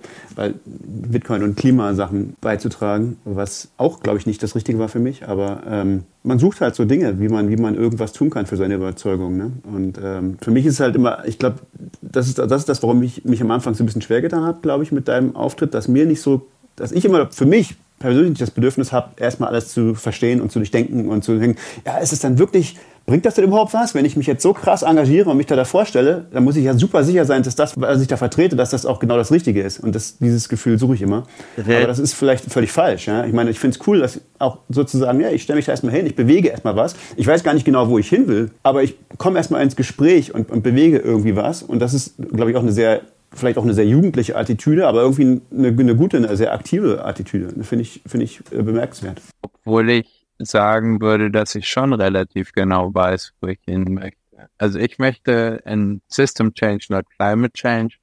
Bitcoin 0.76 1.43
und 1.43 1.55
Klimasachen 1.55 2.35
beizutragen, 2.41 3.18
was 3.26 3.69
auch, 3.77 4.01
glaube 4.01 4.18
ich, 4.18 4.26
nicht 4.26 4.41
das 4.43 4.55
Richtige 4.55 4.80
war 4.80 4.89
für 4.89 4.99
mich. 4.99 5.27
Aber 5.27 5.64
ähm, 5.69 6.03
man 6.23 6.39
sucht 6.39 6.61
halt 6.61 6.76
so 6.76 6.85
Dinge, 6.85 7.19
wie 7.19 7.30
man, 7.30 7.49
wie 7.49 7.57
man 7.57 7.76
irgendwas 7.76 8.14
tun 8.14 8.30
kann 8.30 8.45
für 8.45 8.57
seine 8.57 8.76
Überzeugung. 8.76 9.38
Ne? 9.38 9.51
Und 9.64 9.99
ähm, 10.03 10.38
für 10.41 10.51
mich 10.51 10.65
ist 10.65 10.76
es 10.76 10.80
halt 10.80 10.95
immer, 10.95 11.26
ich 11.26 11.38
glaube, 11.39 11.60
das 12.01 12.27
ist, 12.27 12.39
das 12.39 12.51
ist 12.51 12.69
das, 12.69 12.84
warum 12.84 13.03
ich 13.03 13.26
mich 13.26 13.41
am 13.41 13.51
Anfang 13.51 13.73
so 13.73 13.84
ein 13.84 13.85
bisschen 13.85 14.01
schwer 14.01 14.22
getan 14.22 14.43
habe, 14.43 14.60
glaube 14.61 14.84
ich, 14.84 14.91
mit 14.91 15.07
deinem 15.07 15.35
Auftritt, 15.35 15.73
dass 15.73 15.88
mir 15.88 16.05
nicht 16.05 16.22
so, 16.22 16.47
dass 16.75 16.91
ich 16.91 17.05
immer 17.05 17.31
für 17.31 17.45
mich 17.45 17.75
persönlich 17.99 18.39
das 18.39 18.51
Bedürfnis 18.51 18.91
habe, 18.91 19.11
erstmal 19.17 19.49
alles 19.49 19.69
zu 19.69 19.95
verstehen 19.95 20.41
und 20.41 20.51
zu 20.51 20.59
durchdenken 20.59 21.07
und 21.09 21.23
zu 21.23 21.39
denken, 21.39 21.57
ja, 21.85 21.97
ist 21.99 22.11
es 22.11 22.19
dann 22.19 22.37
wirklich 22.37 22.77
Bringt 23.05 23.25
das 23.25 23.35
denn 23.35 23.43
überhaupt 23.43 23.73
was? 23.73 23.93
Wenn 23.95 24.05
ich 24.05 24.15
mich 24.15 24.27
jetzt 24.27 24.41
so 24.41 24.53
krass 24.53 24.81
engagiere 24.81 25.29
und 25.29 25.35
mich 25.35 25.45
da 25.45 25.57
davor 25.57 25.85
stelle, 25.85 26.25
dann 26.31 26.45
muss 26.45 26.55
ich 26.55 26.63
ja 26.63 26.73
super 26.73 27.03
sicher 27.03 27.25
sein, 27.25 27.43
dass 27.43 27.55
das, 27.55 27.73
was 27.75 28.01
ich 28.01 28.07
da 28.07 28.15
vertrete, 28.15 28.55
dass 28.55 28.69
das 28.69 28.85
auch 28.85 28.99
genau 28.99 29.17
das 29.17 29.29
Richtige 29.29 29.61
ist. 29.61 29.81
Und 29.81 29.93
das, 29.93 30.19
dieses 30.19 30.47
Gefühl 30.47 30.79
suche 30.79 30.95
ich 30.95 31.01
immer. 31.01 31.23
Okay. 31.57 31.77
Aber 31.77 31.87
das 31.87 31.99
ist 31.99 32.13
vielleicht 32.13 32.45
völlig 32.45 32.71
falsch. 32.71 33.07
Ja? 33.07 33.25
Ich 33.25 33.33
meine, 33.33 33.49
ich 33.49 33.59
finde 33.59 33.77
es 33.77 33.87
cool, 33.87 33.99
dass 33.99 34.21
auch 34.39 34.59
sozusagen, 34.69 35.19
ja, 35.19 35.31
ich 35.31 35.43
stelle 35.43 35.57
mich 35.57 35.65
da 35.65 35.73
erstmal 35.73 35.93
hin, 35.93 36.05
ich 36.05 36.15
bewege 36.15 36.47
erstmal 36.47 36.77
was. 36.77 36.95
Ich 37.17 37.27
weiß 37.27 37.43
gar 37.43 37.53
nicht 37.53 37.65
genau, 37.65 37.89
wo 37.89 37.99
ich 37.99 38.07
hin 38.07 38.29
will, 38.29 38.51
aber 38.63 38.83
ich 38.83 38.95
komme 39.17 39.37
erstmal 39.37 39.63
ins 39.63 39.75
Gespräch 39.75 40.33
und, 40.33 40.49
und 40.49 40.63
bewege 40.63 40.97
irgendwie 40.97 41.35
was. 41.35 41.61
Und 41.61 41.79
das 41.79 41.93
ist, 41.93 42.13
glaube 42.31 42.51
ich, 42.51 42.57
auch 42.57 42.61
eine 42.61 42.71
sehr 42.71 43.01
vielleicht 43.34 43.57
auch 43.57 43.64
eine 43.64 43.73
sehr 43.73 43.88
jugendliche 43.88 44.35
Attitüde, 44.35 44.88
aber 44.88 45.01
irgendwie 45.01 45.41
eine, 45.51 45.68
eine 45.68 45.95
gute, 45.95 46.18
eine 46.18 46.35
sehr 46.35 46.53
aktive 46.53 47.03
Attitüde. 47.05 47.64
Finde 47.64 47.84
ich, 47.84 48.01
finde 48.05 48.26
ich 48.26 48.41
äh, 48.51 48.61
bemerkenswert. 48.61 49.22
Obwohl 49.41 49.89
ich 49.89 50.26
sagen 50.39 51.01
würde, 51.01 51.31
dass 51.31 51.55
ich 51.55 51.68
schon 51.68 51.93
relativ 51.93 52.51
genau 52.53 52.93
weiß, 52.93 53.34
wo 53.41 53.47
ich 53.47 53.60
hin 53.65 53.93
möchte. 53.93 54.18
Also 54.57 54.80
ich 54.80 54.99
möchte 54.99 55.61
ein 55.65 56.01
System 56.07 56.53
Change, 56.53 56.88
not 56.89 57.05
Climate 57.18 57.53
Change, 57.53 57.95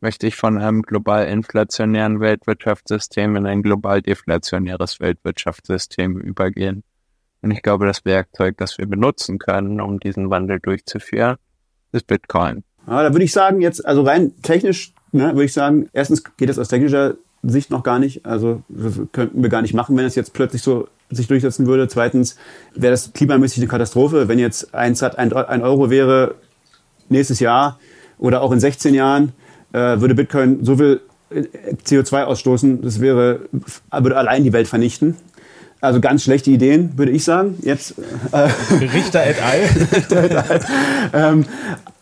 möchte 0.00 0.26
ich 0.26 0.36
von 0.36 0.58
einem 0.58 0.82
global 0.82 1.26
inflationären 1.26 2.20
Weltwirtschaftssystem 2.20 3.36
in 3.36 3.46
ein 3.46 3.62
global 3.62 4.02
deflationäres 4.02 5.00
Weltwirtschaftssystem 5.00 6.20
übergehen. 6.20 6.84
Und 7.42 7.50
ich 7.50 7.62
glaube, 7.62 7.86
das 7.86 8.04
Werkzeug, 8.04 8.56
das 8.58 8.78
wir 8.78 8.86
benutzen 8.86 9.38
können, 9.38 9.80
um 9.80 10.00
diesen 10.00 10.30
Wandel 10.30 10.60
durchzuführen, 10.60 11.36
ist 11.92 12.06
Bitcoin. 12.06 12.64
Ja, 12.86 13.02
da 13.02 13.12
würde 13.12 13.24
ich 13.24 13.32
sagen, 13.32 13.60
jetzt, 13.60 13.84
also 13.84 14.02
rein 14.02 14.32
technisch, 14.42 14.92
ne, 15.12 15.28
würde 15.28 15.44
ich 15.44 15.52
sagen, 15.52 15.88
erstens 15.92 16.22
geht 16.36 16.50
es 16.50 16.58
aus 16.58 16.68
technischer 16.68 17.14
Sicht 17.42 17.70
noch 17.70 17.82
gar 17.82 17.98
nicht. 17.98 18.24
Also 18.26 18.62
das 18.68 18.94
könnten 19.12 19.42
wir 19.42 19.50
gar 19.50 19.62
nicht 19.62 19.74
machen, 19.74 19.96
wenn 19.96 20.04
es 20.04 20.14
jetzt 20.14 20.32
plötzlich 20.32 20.62
so 20.62 20.88
sich 21.10 21.26
durchsetzen 21.28 21.66
würde. 21.66 21.88
Zweitens 21.88 22.36
wäre 22.74 22.92
das 22.92 23.12
klimamäßig 23.12 23.58
eine 23.58 23.68
Katastrophe, 23.68 24.28
wenn 24.28 24.38
jetzt 24.38 24.74
ein, 24.74 24.98
ein, 25.00 25.32
ein 25.32 25.62
Euro 25.62 25.90
wäre 25.90 26.34
nächstes 27.08 27.40
Jahr 27.40 27.78
oder 28.18 28.42
auch 28.42 28.52
in 28.52 28.60
16 28.60 28.94
Jahren, 28.94 29.32
äh, 29.72 30.00
würde 30.00 30.14
Bitcoin 30.14 30.64
so 30.64 30.76
viel 30.76 31.00
äh, 31.30 31.42
CO2 31.84 32.24
ausstoßen, 32.24 32.82
das 32.82 33.00
wäre, 33.00 33.40
würde 33.90 34.16
allein 34.16 34.44
die 34.44 34.52
Welt 34.52 34.68
vernichten. 34.68 35.16
Also 35.80 36.00
ganz 36.00 36.22
schlechte 36.22 36.50
Ideen, 36.50 36.96
würde 36.96 37.12
ich 37.12 37.24
sagen. 37.24 37.58
Jetzt 37.60 37.96
äh, 38.32 38.48
Richter 38.80 39.26
et 39.26 39.42
al. 39.42 39.58
Richter 39.92 40.24
et 40.24 40.34
al. 40.34 40.60
ähm, 41.12 41.44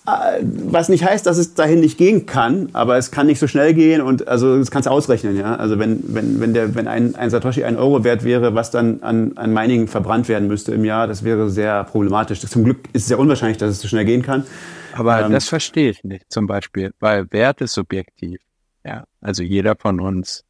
was 0.04 0.88
nicht 0.88 1.04
heißt, 1.04 1.26
dass 1.26 1.38
es 1.38 1.54
dahin 1.54 1.78
nicht 1.78 1.96
gehen 1.96 2.26
kann, 2.26 2.70
aber 2.72 2.96
es 2.96 3.12
kann 3.12 3.28
nicht 3.28 3.38
so 3.38 3.46
schnell 3.46 3.72
gehen 3.72 4.00
und 4.00 4.26
also 4.26 4.58
das 4.58 4.72
kannst 4.72 4.88
du 4.88 4.90
ausrechnen, 4.90 5.36
ja. 5.36 5.54
Also 5.54 5.78
wenn, 5.78 6.02
wenn, 6.12 6.40
wenn 6.40 6.54
der, 6.54 6.74
wenn 6.74 6.88
ein, 6.88 7.14
ein 7.14 7.30
Satoshi 7.30 7.62
ein 7.62 7.76
Euro 7.76 8.02
wert 8.02 8.24
wäre, 8.24 8.56
was 8.56 8.72
dann 8.72 9.00
an, 9.02 9.36
an 9.36 9.52
Mining 9.52 9.86
verbrannt 9.86 10.28
werden 10.28 10.48
müsste 10.48 10.74
im 10.74 10.84
Jahr, 10.84 11.06
das 11.06 11.22
wäre 11.22 11.48
sehr 11.50 11.84
problematisch. 11.84 12.40
Zum 12.40 12.64
Glück 12.64 12.78
ist 12.92 13.04
es 13.04 13.10
ja 13.10 13.16
unwahrscheinlich, 13.16 13.58
dass 13.58 13.70
es 13.70 13.80
so 13.80 13.86
schnell 13.86 14.04
gehen 14.04 14.22
kann. 14.22 14.44
Aber 14.94 15.24
ähm, 15.24 15.30
das 15.30 15.48
verstehe 15.48 15.90
ich 15.90 16.02
nicht, 16.02 16.24
zum 16.32 16.48
Beispiel, 16.48 16.92
weil 16.98 17.30
Wert 17.30 17.60
ist 17.60 17.74
subjektiv. 17.74 18.40
Ja, 18.84 19.04
also 19.20 19.44
jeder 19.44 19.76
von 19.76 20.00
uns 20.00 20.44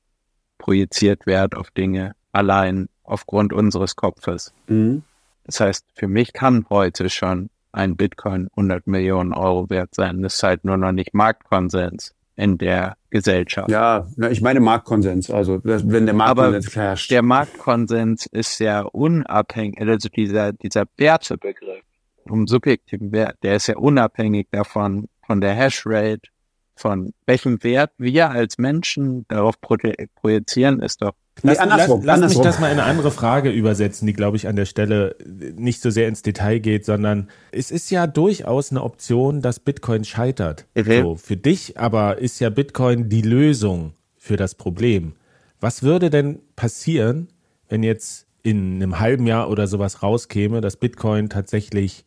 projiziert 0.57 1.27
Wert 1.27 1.55
auf 1.55 1.71
Dinge 1.71 2.15
allein 2.33 2.89
aufgrund 3.03 3.53
unseres 3.53 3.97
Kopfes. 3.97 4.55
Mhm. 4.69 5.03
Das 5.45 5.61
heißt, 5.61 5.85
für 5.95 6.09
mich 6.09 6.33
kann 6.33 6.65
heute 6.71 7.11
schon 7.11 7.51
ein 7.73 7.97
Bitcoin 7.97 8.49
100 8.53 8.87
Millionen 8.87 9.33
Euro 9.33 9.69
wert 9.71 9.95
sein. 9.95 10.23
Das 10.23 10.35
ist 10.35 10.43
halt 10.43 10.65
nur 10.65 10.77
noch 10.77 10.93
nicht 10.93 11.15
Marktkonsens 11.15 12.15
in 12.37 12.59
der 12.59 12.97
Gesellschaft. 13.11 13.71
Ja, 13.71 14.07
ich 14.31 14.41
meine 14.41 14.61
Marktkonsens. 14.61 15.31
Also 15.31 15.61
wenn 15.65 16.07
der 16.07 16.15
Marktkonsens 16.15 16.77
Aber 16.77 16.83
herrscht. 16.83 17.11
Der 17.11 17.23
Marktkonsens 17.23 18.27
ist 18.27 18.59
ja 18.59 18.83
unabhängig, 18.83 19.81
also 19.81 20.09
dieser, 20.09 20.53
dieser 20.53 20.85
Wertebegriff 20.97 21.83
um 22.25 22.47
subjektiven 22.47 23.13
Wert, 23.13 23.37
der 23.43 23.57
ist 23.57 23.67
ja 23.67 23.77
unabhängig 23.77 24.47
davon, 24.51 25.09
von 25.27 25.41
der 25.41 25.55
Hashrate, 25.55 26.29
von 26.75 27.13
welchem 27.27 27.63
Wert 27.63 27.93
wir 27.99 28.31
als 28.31 28.59
Menschen 28.59 29.27
darauf 29.29 29.55
projizieren, 29.61 30.81
ist 30.81 31.03
doch 31.03 31.13
Lass, 31.41 31.57
nee, 31.57 31.63
andersrum, 31.63 32.03
lass, 32.05 32.21
lass 32.21 32.35
mich 32.35 32.45
das 32.45 32.61
mal 32.61 32.67
in 32.67 32.79
eine 32.79 32.85
andere 32.85 33.11
Frage 33.11 33.51
übersetzen, 33.51 34.07
die, 34.07 34.13
glaube 34.13 34.37
ich, 34.37 34.49
an 34.49 34.55
der 34.55 34.67
Stelle 34.67 35.17
nicht 35.57 35.81
so 35.81 35.91
sehr 35.91 36.07
ins 36.07 36.23
Detail 36.23 36.59
geht, 36.59 36.85
sondern 36.85 37.31
es 37.51 37.71
ist 37.71 37.91
ja 37.91 38.07
durchaus 38.07 38.71
eine 38.71 38.83
Option, 38.83 39.41
dass 39.41 39.59
Bitcoin 39.59 40.05
scheitert. 40.05 40.67
Okay. 40.77 41.01
So, 41.01 41.17
für 41.17 41.37
dich 41.37 41.79
aber 41.79 42.19
ist 42.19 42.39
ja 42.39 42.51
Bitcoin 42.51 43.09
die 43.09 43.23
Lösung 43.23 43.95
für 44.17 44.37
das 44.37 44.55
Problem. 44.55 45.15
Was 45.59 45.83
würde 45.83 46.11
denn 46.11 46.41
passieren, 46.55 47.29
wenn 47.69 47.83
jetzt 47.83 48.27
in 48.43 48.75
einem 48.75 49.01
halben 49.01 49.27
Jahr 49.27 49.49
oder 49.49 49.67
sowas 49.67 50.03
rauskäme, 50.03 50.61
dass 50.61 50.77
Bitcoin 50.77 51.29
tatsächlich 51.29 52.05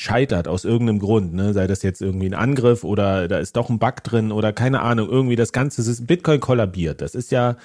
scheitert 0.00 0.46
aus 0.46 0.64
irgendeinem 0.64 1.00
Grund, 1.00 1.34
ne? 1.34 1.52
sei 1.52 1.66
das 1.66 1.82
jetzt 1.82 2.00
irgendwie 2.00 2.26
ein 2.26 2.34
Angriff 2.34 2.84
oder 2.84 3.26
da 3.26 3.38
ist 3.38 3.56
doch 3.56 3.68
ein 3.68 3.80
Bug 3.80 4.04
drin 4.04 4.30
oder 4.30 4.52
keine 4.52 4.80
Ahnung, 4.82 5.08
irgendwie 5.08 5.34
das 5.34 5.50
Ganze, 5.50 5.80
ist 5.80 6.06
Bitcoin 6.06 6.38
kollabiert. 6.38 7.00
Das 7.00 7.16
ist 7.16 7.32
ja 7.32 7.56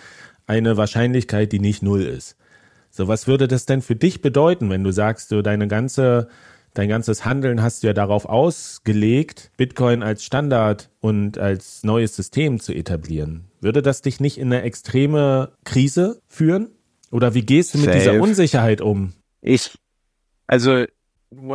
eine 0.47 0.75
Wahrscheinlichkeit, 0.75 1.51
die 1.51 1.59
nicht 1.59 1.83
null 1.83 2.01
ist. 2.01 2.35
So, 2.89 3.07
was 3.07 3.27
würde 3.27 3.47
das 3.47 3.67
denn 3.67 3.83
für 3.83 3.95
dich 3.95 4.23
bedeuten, 4.23 4.71
wenn 4.71 4.83
du 4.83 4.91
sagst, 4.91 5.31
du 5.31 5.43
deine 5.43 5.67
ganze, 5.67 6.27
dein 6.73 6.89
ganzes 6.89 7.23
Handeln 7.23 7.61
hast 7.61 7.83
du 7.83 7.87
ja 7.87 7.93
darauf 7.93 8.25
ausgelegt, 8.25 9.51
Bitcoin 9.55 10.01
als 10.01 10.23
Standard 10.23 10.89
und 11.01 11.37
als 11.37 11.83
neues 11.83 12.15
System 12.15 12.59
zu 12.59 12.73
etablieren? 12.73 13.45
Würde 13.61 13.83
das 13.83 14.01
dich 14.01 14.19
nicht 14.19 14.39
in 14.39 14.51
eine 14.51 14.63
extreme 14.63 15.51
Krise 15.65 16.19
führen? 16.27 16.71
Oder 17.11 17.35
wie 17.35 17.43
gehst 17.43 17.75
du 17.75 17.77
mit 17.77 17.93
Safe. 17.93 17.99
dieser 17.99 18.19
Unsicherheit 18.19 18.81
um? 18.81 19.13
Ich, 19.39 19.77
also, 20.47 20.85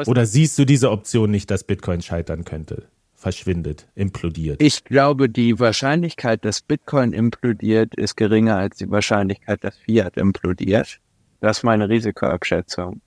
oder 0.07 0.27
siehst 0.27 0.59
du 0.59 0.65
diese 0.65 0.91
Option 0.91 1.31
nicht, 1.31 1.51
dass 1.51 1.65
Bitcoin 1.65 2.03
scheitern 2.03 2.45
könnte? 2.45 2.89
verschwindet, 3.19 3.89
implodiert? 3.97 4.63
Ich 4.63 4.85
glaube, 4.85 5.29
die 5.29 5.59
Wahrscheinlichkeit, 5.59 6.45
dass 6.45 6.63
Bitcoin 6.63 7.13
implodiert, 7.13 7.95
ist 7.97 8.17
geringer 8.17 8.57
als 8.57 8.77
die 8.77 8.89
Wahrscheinlichkeit, 8.91 9.65
dass 9.65 9.77
Fiat 9.77 10.17
implodiert. 10.17 11.01
Das 11.41 11.59
ist 11.59 11.63
meine 11.65 11.89
Risikoabschätzung. 11.89 13.01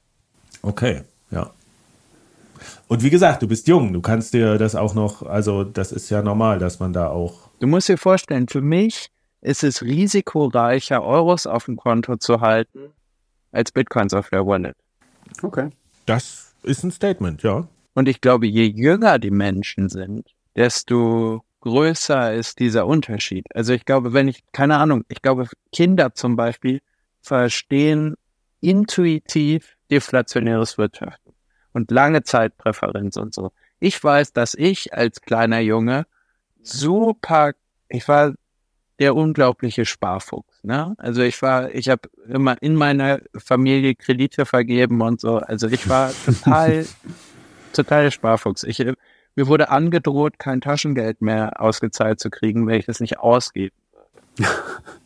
Okay, 0.61 1.01
ja. 1.31 1.49
Und 2.87 3.03
wie 3.03 3.09
gesagt, 3.09 3.41
du 3.41 3.47
bist 3.47 3.67
jung, 3.67 3.93
du 3.93 4.01
kannst 4.01 4.33
dir 4.33 4.57
das 4.57 4.75
auch 4.75 4.93
noch, 4.93 5.23
also 5.23 5.63
das 5.63 5.91
ist 5.91 6.09
ja 6.09 6.21
normal, 6.21 6.59
dass 6.59 6.79
man 6.79 6.93
da 6.93 7.07
auch. 7.07 7.49
Du 7.59 7.67
musst 7.67 7.87
dir 7.87 7.97
vorstellen, 7.97 8.47
für 8.47 8.61
mich 8.61 9.09
ist 9.39 9.63
es 9.63 9.81
risikoreicher, 9.81 11.01
Euros 11.01 11.47
auf 11.47 11.65
dem 11.65 11.77
Konto 11.77 12.17
zu 12.17 12.41
halten, 12.41 12.91
als 13.51 13.71
Bitcoins 13.71 14.13
auf 14.13 14.29
der 14.29 14.45
Wallet. 14.45 14.75
Okay. 15.41 15.69
Das 16.05 16.40
ist 16.63 16.83
ein 16.83 16.91
Statement, 16.91 17.43
ja. 17.43 17.67
Und 17.93 18.07
ich 18.07 18.21
glaube, 18.21 18.47
je 18.47 18.65
jünger 18.65 19.19
die 19.19 19.31
Menschen 19.31 19.89
sind, 19.89 20.29
desto 20.55 21.43
größer 21.61 22.33
ist 22.33 22.59
dieser 22.59 22.87
Unterschied. 22.87 23.45
Also 23.55 23.73
ich 23.73 23.85
glaube, 23.85 24.13
wenn 24.13 24.27
ich, 24.27 24.43
keine 24.51 24.77
Ahnung, 24.77 25.03
ich 25.09 25.21
glaube, 25.21 25.47
Kinder 25.71 26.13
zum 26.13 26.35
Beispiel 26.35 26.81
verstehen 27.21 28.15
intuitiv 28.61 29.77
deflationäres 29.89 30.77
Wirtschaften 30.77 31.33
und 31.73 31.91
lange 31.91 32.23
Zeitpräferenz 32.23 33.17
und 33.17 33.33
so. 33.33 33.51
Ich 33.79 34.01
weiß, 34.03 34.33
dass 34.33 34.53
ich 34.53 34.93
als 34.93 35.21
kleiner 35.21 35.59
Junge 35.59 36.05
super, 36.61 37.53
ich 37.89 38.07
war 38.07 38.33
der 38.99 39.15
unglaubliche 39.15 39.85
Sparfuchs. 39.85 40.50
Ne? 40.63 40.93
Also 40.97 41.21
ich 41.21 41.41
war, 41.41 41.73
ich 41.73 41.89
habe 41.89 42.09
immer 42.27 42.61
in 42.61 42.75
meiner 42.75 43.19
Familie 43.35 43.95
Kredite 43.95 44.45
vergeben 44.45 45.01
und 45.01 45.19
so. 45.19 45.37
Also 45.37 45.67
ich 45.67 45.89
war 45.89 46.11
total 46.25 46.85
total 47.73 48.11
Sparfuchs. 48.11 48.63
Ich, 48.63 48.79
mir 49.35 49.47
wurde 49.47 49.69
angedroht, 49.69 50.39
kein 50.39 50.61
Taschengeld 50.61 51.21
mehr 51.21 51.61
ausgezahlt 51.61 52.19
zu 52.19 52.29
kriegen, 52.29 52.67
wenn 52.67 52.79
ich 52.79 52.85
das 52.85 52.99
nicht 52.99 53.19
ausgebe. 53.19 53.73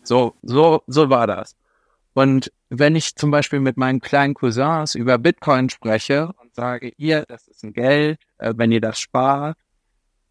so, 0.04 0.36
so, 0.42 0.84
so 0.88 1.10
war 1.10 1.28
das. 1.28 1.56
Und 2.14 2.52
wenn 2.70 2.96
ich 2.96 3.16
zum 3.16 3.32
Beispiel 3.32 3.60
mit 3.60 3.78
meinen 3.78 4.00
kleinen 4.00 4.34
Cousins 4.34 4.96
über 4.96 5.18
Bitcoin 5.18 5.70
spreche 5.70 6.32
und 6.42 6.56
sage, 6.56 6.94
ihr, 6.98 7.26
das 7.28 7.48
ist 7.48 7.64
ein 7.64 7.74
Geld, 7.74 8.20
äh, 8.38 8.54
wenn 8.56 8.72
ihr 8.72 8.82
das 8.82 9.00
spart, 9.00 9.58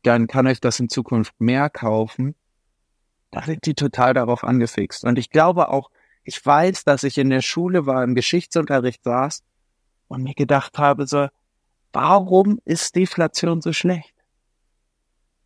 dann 0.02 0.26
kann 0.26 0.46
euch 0.46 0.60
das 0.60 0.80
in 0.80 0.88
Zukunft 0.88 1.34
mehr 1.38 1.70
kaufen, 1.70 2.34
da 3.35 3.43
sind 3.43 3.66
die 3.66 3.74
total 3.74 4.15
darauf 4.15 4.44
angefixt. 4.44 5.05
Und 5.05 5.19
ich 5.19 5.28
glaube 5.28 5.69
auch, 5.69 5.90
ich 6.23 6.44
weiß, 6.47 6.85
dass 6.85 7.02
ich 7.02 7.19
in 7.19 7.31
der 7.31 7.40
Schule 7.40 7.85
war, 7.85 8.05
im 8.05 8.15
Geschichtsunterricht 8.15 9.02
saß 9.02 9.43
und 10.06 10.23
mir 10.23 10.35
gedacht 10.35 10.78
habe, 10.78 11.09
so, 11.09 11.27
warum 11.93 12.61
ist 12.65 12.94
Deflation 12.94 13.61
so 13.61 13.73
schlecht? 13.73 14.15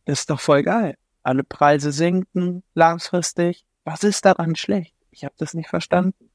Das 0.04 0.20
ist 0.20 0.30
doch 0.30 0.38
voll 0.38 0.64
geil. 0.64 0.98
Alle 1.22 1.44
Preise 1.44 1.90
sinken 1.90 2.62
langfristig. 2.74 3.64
Was 3.84 4.04
ist 4.04 4.26
daran 4.26 4.54
schlecht? 4.54 4.94
Ich 5.10 5.24
habe 5.24 5.34
das 5.38 5.54
nicht 5.54 5.70
verstanden. 5.70 6.28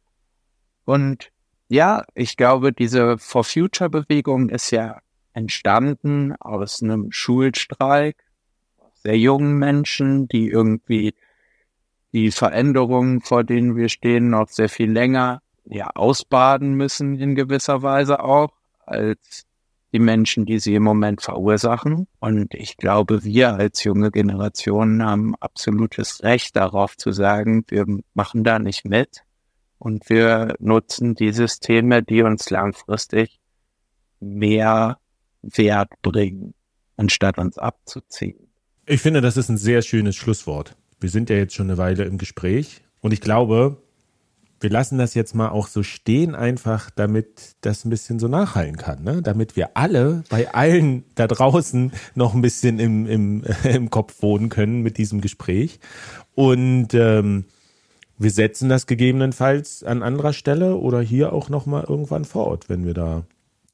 Und 0.85 1.31
ja, 1.67 2.03
ich 2.15 2.35
glaube, 2.35 2.73
diese 2.73 3.19
For 3.19 3.43
Future 3.43 3.91
Bewegung 3.91 4.49
ist 4.49 4.71
ja 4.71 5.01
entstanden 5.33 6.35
aus 6.39 6.81
einem 6.81 7.11
Schulstreik, 7.11 8.23
sehr 8.95 9.19
jungen 9.19 9.59
Menschen, 9.59 10.27
die 10.27 10.49
irgendwie 10.49 11.13
die 12.13 12.31
Veränderungen, 12.31 13.21
vor 13.21 13.43
denen 13.43 13.75
wir 13.75 13.89
stehen, 13.89 14.29
noch 14.29 14.47
sehr 14.47 14.69
viel 14.69 14.91
länger 14.91 15.41
ja 15.65 15.89
ausbaden 15.95 16.75
müssen 16.75 17.19
in 17.19 17.35
gewisser 17.35 17.81
Weise 17.81 18.23
auch 18.23 18.51
als 18.85 19.45
die 19.93 19.99
Menschen, 19.99 20.45
die 20.45 20.59
sie 20.59 20.75
im 20.75 20.83
Moment 20.83 21.21
verursachen. 21.21 22.07
Und 22.19 22.53
ich 22.53 22.77
glaube, 22.77 23.23
wir 23.23 23.53
als 23.53 23.83
junge 23.83 24.11
Generation 24.11 25.03
haben 25.03 25.35
absolutes 25.39 26.23
Recht 26.23 26.55
darauf 26.55 26.97
zu 26.97 27.11
sagen, 27.11 27.63
wir 27.67 27.85
machen 28.13 28.43
da 28.43 28.59
nicht 28.59 28.85
mit 28.85 29.23
und 29.77 30.09
wir 30.09 30.55
nutzen 30.59 31.13
die 31.15 31.31
Systeme, 31.31 32.01
die 32.01 32.23
uns 32.23 32.49
langfristig 32.49 33.39
mehr 34.19 34.97
Wert 35.41 35.91
bringen, 36.01 36.53
anstatt 36.97 37.37
uns 37.37 37.57
abzuziehen. 37.57 38.49
Ich 38.85 39.01
finde, 39.01 39.21
das 39.21 39.37
ist 39.37 39.49
ein 39.49 39.57
sehr 39.57 39.81
schönes 39.81 40.15
Schlusswort. 40.15 40.75
Wir 41.03 41.09
sind 41.09 41.29
ja 41.29 41.35
jetzt 41.35 41.53
schon 41.53 41.69
eine 41.69 41.77
Weile 41.77 42.05
im 42.05 42.17
Gespräch 42.17 42.81
und 43.01 43.11
ich 43.11 43.19
glaube, 43.19 43.77
wir 44.61 44.69
lassen 44.69 44.97
das 44.97 45.13
jetzt 45.13 45.35
mal 45.35 45.49
auch 45.49 45.67
so 45.67 45.83
stehen, 45.83 46.33
einfach 46.33 46.89
damit 46.89 47.57
das 47.59 47.83
ein 47.83 47.89
bisschen 47.89 48.19
so 48.19 48.29
nachhallen 48.29 48.77
kann, 48.77 49.03
ne? 49.03 49.21
damit 49.21 49.57
wir 49.57 49.75
alle 49.75 50.23
bei 50.29 50.53
allen 50.53 51.03
da 51.15 51.27
draußen 51.27 51.91
noch 52.15 52.33
ein 52.33 52.41
bisschen 52.41 52.79
im, 52.79 53.05
im, 53.05 53.43
im 53.65 53.89
Kopf 53.89 54.21
wohnen 54.21 54.47
können 54.47 54.81
mit 54.81 54.97
diesem 54.97 55.19
Gespräch. 55.19 55.81
Und 56.33 56.93
ähm, 56.93 57.43
wir 58.17 58.31
setzen 58.31 58.69
das 58.69 58.87
gegebenenfalls 58.87 59.83
an 59.83 60.01
anderer 60.03 60.31
Stelle 60.31 60.77
oder 60.77 61.01
hier 61.01 61.33
auch 61.33 61.49
nochmal 61.49 61.83
irgendwann 61.83 62.23
fort, 62.23 62.69
wenn 62.69 62.85
wir 62.85 62.93
da 62.93 63.25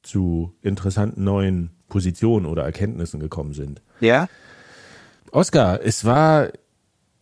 zu 0.02 0.52
interessanten 0.62 1.22
neuen 1.22 1.70
Positionen 1.88 2.46
oder 2.46 2.64
Erkenntnissen 2.64 3.20
gekommen 3.20 3.52
sind. 3.52 3.80
Ja. 4.00 4.28
Oskar, 5.30 5.80
es 5.84 6.04
war 6.04 6.48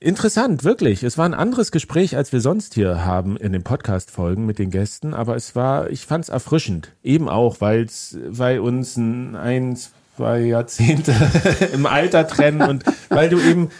interessant, 0.00 0.64
wirklich. 0.64 1.02
Es 1.02 1.18
war 1.18 1.26
ein 1.26 1.34
anderes 1.34 1.72
Gespräch, 1.72 2.16
als 2.16 2.32
wir 2.32 2.40
sonst 2.40 2.74
hier 2.74 3.04
haben 3.04 3.36
in 3.36 3.52
den 3.52 3.62
Podcast-Folgen 3.62 4.46
mit 4.46 4.58
den 4.58 4.70
Gästen, 4.70 5.14
aber 5.14 5.36
es 5.36 5.56
war, 5.56 5.90
ich 5.90 6.06
fand 6.06 6.24
es 6.24 6.28
erfrischend. 6.28 6.92
Eben 7.02 7.28
auch, 7.28 7.60
weil's, 7.60 8.16
weil 8.28 8.60
uns 8.60 8.96
ein, 8.96 9.36
ein, 9.36 9.76
zwei 10.16 10.40
Jahrzehnte 10.40 11.14
im 11.72 11.86
Alter 11.86 12.26
trennen 12.26 12.62
und 12.62 12.84
weil 13.08 13.28
du 13.28 13.40
eben 13.40 13.70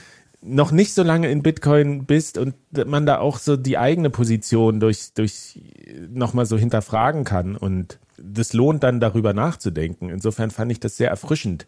noch 0.40 0.70
nicht 0.70 0.95
so 0.95 1.03
lange 1.03 1.31
in 1.31 1.43
Bitcoin 1.43 2.05
bist 2.05 2.39
und 2.39 2.55
man 2.86 3.07
da 3.07 3.19
auch 3.19 3.39
so 3.39 3.57
die 3.57 3.77
eigene 3.77 4.11
Position 4.11 4.78
durch, 4.78 5.12
durch 5.15 5.61
nochmal 6.09 6.47
so 6.47 6.57
hinterfragen 6.57 7.24
kann 7.24 7.57
und 7.57 7.99
das 8.16 8.53
lohnt 8.53 8.82
dann 8.82 9.01
darüber 9.01 9.32
nachzudenken. 9.32 10.11
Insofern 10.11 10.51
fand 10.51 10.70
ich 10.73 10.81
das 10.81 10.97
sehr 10.97 11.11
erfrischend, 11.11 11.66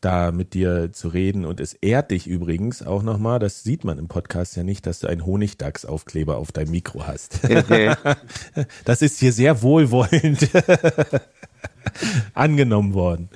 da 0.00 0.32
mit 0.32 0.54
dir 0.54 0.92
zu 0.92 1.08
reden 1.08 1.44
und 1.44 1.60
es 1.60 1.74
ehrt 1.74 2.10
dich 2.10 2.26
übrigens 2.26 2.82
auch 2.82 3.02
nochmal, 3.02 3.38
das 3.38 3.62
sieht 3.62 3.84
man 3.84 3.98
im 3.98 4.08
Podcast 4.08 4.56
ja 4.56 4.62
nicht, 4.62 4.86
dass 4.86 5.00
du 5.00 5.06
einen 5.06 5.24
Honigdachs-Aufkleber 5.24 6.36
auf 6.36 6.52
deinem 6.52 6.70
Mikro 6.70 7.06
hast. 7.06 7.40
Okay. 7.44 7.94
Das 8.84 9.02
ist 9.02 9.18
hier 9.18 9.32
sehr 9.32 9.62
wohlwollend 9.62 10.48
angenommen 12.34 12.94
worden. 12.94 13.28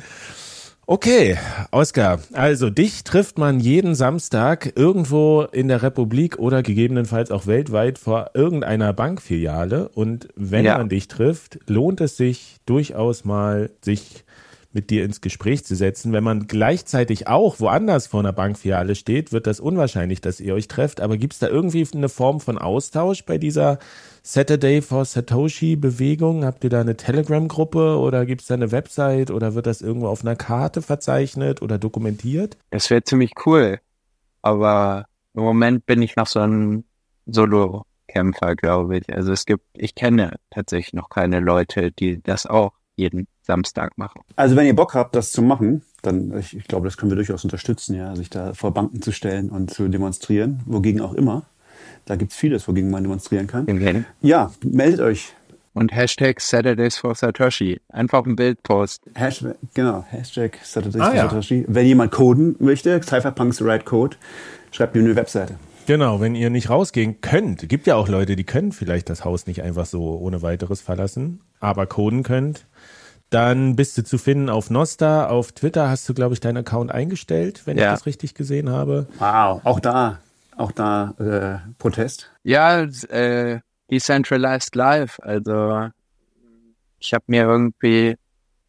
Okay, 0.87 1.39
Oskar, 1.71 2.19
also 2.33 2.69
dich 2.69 3.05
trifft 3.05 3.39
man 3.39 3.61
jeden 3.61 3.95
Samstag 3.95 4.73
irgendwo 4.75 5.43
in 5.43 5.69
der 5.69 5.83
Republik 5.83 6.41
oder 6.41 6.65
gegebenenfalls 6.65 7.31
auch 7.31 7.47
weltweit 7.47 7.97
vor 7.97 8.31
irgendeiner 8.35 8.93
Bankfiliale. 8.93 9.89
Und 9.91 10.27
wenn 10.35 10.65
ja. 10.65 10.79
man 10.79 10.89
dich 10.89 11.07
trifft, 11.07 11.61
lohnt 11.69 12.01
es 12.01 12.17
sich 12.17 12.57
durchaus 12.67 13.25
mal, 13.25 13.71
sich 13.83 14.25
mit 14.73 14.91
dir 14.91 15.05
ins 15.05 15.21
Gespräch 15.21 15.65
zu 15.65 15.75
setzen. 15.75 16.13
Wenn 16.13 16.23
man 16.23 16.47
gleichzeitig 16.47 17.27
auch 17.27 17.59
woanders 17.59 18.07
vor 18.07 18.21
einer 18.21 18.33
Bankfiliale 18.33 18.95
steht, 18.95 19.33
wird 19.33 19.47
das 19.47 19.59
unwahrscheinlich, 19.59 20.21
dass 20.21 20.41
ihr 20.41 20.55
euch 20.55 20.69
trefft. 20.69 21.01
Aber 21.01 21.17
gibt 21.17 21.33
es 21.33 21.39
da 21.41 21.49
irgendwie 21.49 21.87
eine 21.93 22.09
Form 22.09 22.41
von 22.41 22.57
Austausch 22.57 23.25
bei 23.25 23.37
dieser 23.39 23.79
Saturday 24.23 24.81
for 24.81 25.05
Satoshi 25.05 25.75
Bewegung? 25.75 26.45
Habt 26.45 26.63
ihr 26.63 26.71
da 26.71 26.81
eine 26.81 26.97
Telegram-Gruppe 26.97 27.99
oder 27.99 28.27
gibt 28.27 28.43
es 28.43 28.47
da 28.47 28.55
eine 28.55 28.71
Website 28.71 29.31
oder 29.31 29.55
wird 29.55 29.67
das 29.67 29.83
irgendwo 29.83 30.07
auf 30.07 30.23
einer 30.23 30.37
Karte 30.37 30.83
verzeichnet 30.83 31.63
oder 31.63 31.79
dokumentiert? 31.79 32.57
Das 32.71 32.91
wäre 32.91 33.03
ziemlich 33.03 33.33
cool. 33.45 33.81
Aber 34.43 35.07
im 35.35 35.43
Moment 35.43 35.85
bin 35.87 36.01
ich 36.01 36.15
noch 36.15 36.29
so 36.29 36.41
ein 36.41 36.85
Solo-Kämpfer, 37.27 38.55
glaube 38.55 38.99
ich. 38.99 39.13
Also 39.13 39.33
es 39.33 39.47
gibt, 39.47 39.65
ich 39.75 39.97
kenne 39.97 40.37
tatsächlich 40.51 40.93
noch 40.93 41.09
keine 41.09 41.41
Leute, 41.41 41.91
die 41.91 42.23
das 42.23 42.47
auch 42.47 42.73
jeden 42.95 43.27
Samstag 43.51 43.99
machen. 43.99 44.21
Also 44.37 44.55
wenn 44.55 44.67
ihr 44.67 44.77
Bock 44.77 44.95
habt, 44.95 45.17
das 45.17 45.33
zu 45.33 45.43
machen, 45.43 45.83
dann, 46.03 46.39
ich, 46.39 46.57
ich 46.57 46.69
glaube, 46.69 46.87
das 46.87 46.97
können 46.97 47.11
wir 47.11 47.17
durchaus 47.17 47.43
unterstützen, 47.43 47.97
ja, 47.97 48.15
sich 48.15 48.31
da 48.31 48.55
vor 48.55 48.73
Banken 48.73 49.03
zu 49.03 49.11
stellen 49.11 49.51
und 49.51 49.73
zu 49.73 49.89
demonstrieren, 49.89 50.61
wogegen 50.67 51.01
auch 51.01 51.15
immer. 51.15 51.43
Da 52.05 52.15
gibt 52.15 52.31
es 52.31 52.39
vieles, 52.39 52.69
wogegen 52.69 52.91
man 52.91 53.03
demonstrieren 53.03 53.49
kann. 53.49 53.65
Okay. 53.65 54.05
Ja, 54.21 54.53
meldet 54.65 55.01
euch. 55.01 55.35
Und 55.75 55.93
Hashtag 55.93 56.41
Saturdays 56.41 56.97
for 56.97 57.17
Satoshi. 57.17 57.81
Einfach 57.89 58.25
ein 58.25 58.37
Bild 58.37 58.63
posten. 58.63 59.11
Hashtag, 59.15 59.57
genau, 59.75 60.05
Hashtag 60.09 60.59
Saturdays 60.63 61.01
ah, 61.01 61.07
for 61.07 61.17
ja. 61.17 61.29
Satoshi. 61.29 61.65
Wenn 61.67 61.87
jemand 61.87 62.13
coden 62.13 62.55
möchte, 62.61 63.01
Cypherpunks 63.03 63.61
Write 63.65 63.85
Code, 63.85 64.17
schreibt 64.71 64.95
mir 64.95 65.03
eine 65.03 65.17
Webseite. 65.17 65.57
Genau, 65.87 66.21
wenn 66.21 66.37
ihr 66.37 66.51
nicht 66.51 66.71
rausgehen 66.71 67.21
könnt, 67.21 67.69
gibt 67.69 67.89
ja 67.89 67.97
auch 67.97 68.09
Leute, 68.09 68.37
die 68.37 68.45
können 68.45 68.71
vielleicht 68.71 69.11
das 69.11 69.25
Haus 69.25 69.47
nicht 69.49 69.63
einfach 69.63 69.87
so 69.87 70.19
ohne 70.21 70.41
weiteres 70.41 70.81
verlassen, 70.81 71.41
aber 71.59 71.87
coden 71.87 72.23
könnt, 72.23 72.67
dann 73.31 73.77
bist 73.77 73.97
du 73.97 74.05
zu 74.05 74.19
finden 74.19 74.51
auf 74.51 74.71
Nosta, 74.71 75.29
auf 75.29 75.53
Twitter 75.53 75.89
hast 75.89 76.09
du, 76.09 76.15
glaube 76.15 76.35
ich, 76.35 76.41
deinen 76.41 76.59
Account 76.59 76.93
eingestellt, 76.93 77.63
wenn 77.65 77.79
ja. 77.79 77.85
ich 77.85 77.91
das 77.91 78.07
richtig 78.07 78.35
gesehen 78.35 78.71
habe. 78.71 79.07
Wow, 79.19 79.61
auch 79.65 79.81
da 79.81 80.19
auch 80.61 80.73
da 80.73 81.15
äh, 81.19 81.73
Protest? 81.79 82.31
Ja, 82.43 82.83
äh, 82.83 83.61
Decentralized 83.91 84.75
Life. 84.75 85.23
Also 85.23 85.89
ich 86.99 87.15
habe 87.15 87.25
mir 87.29 87.45
irgendwie 87.45 88.17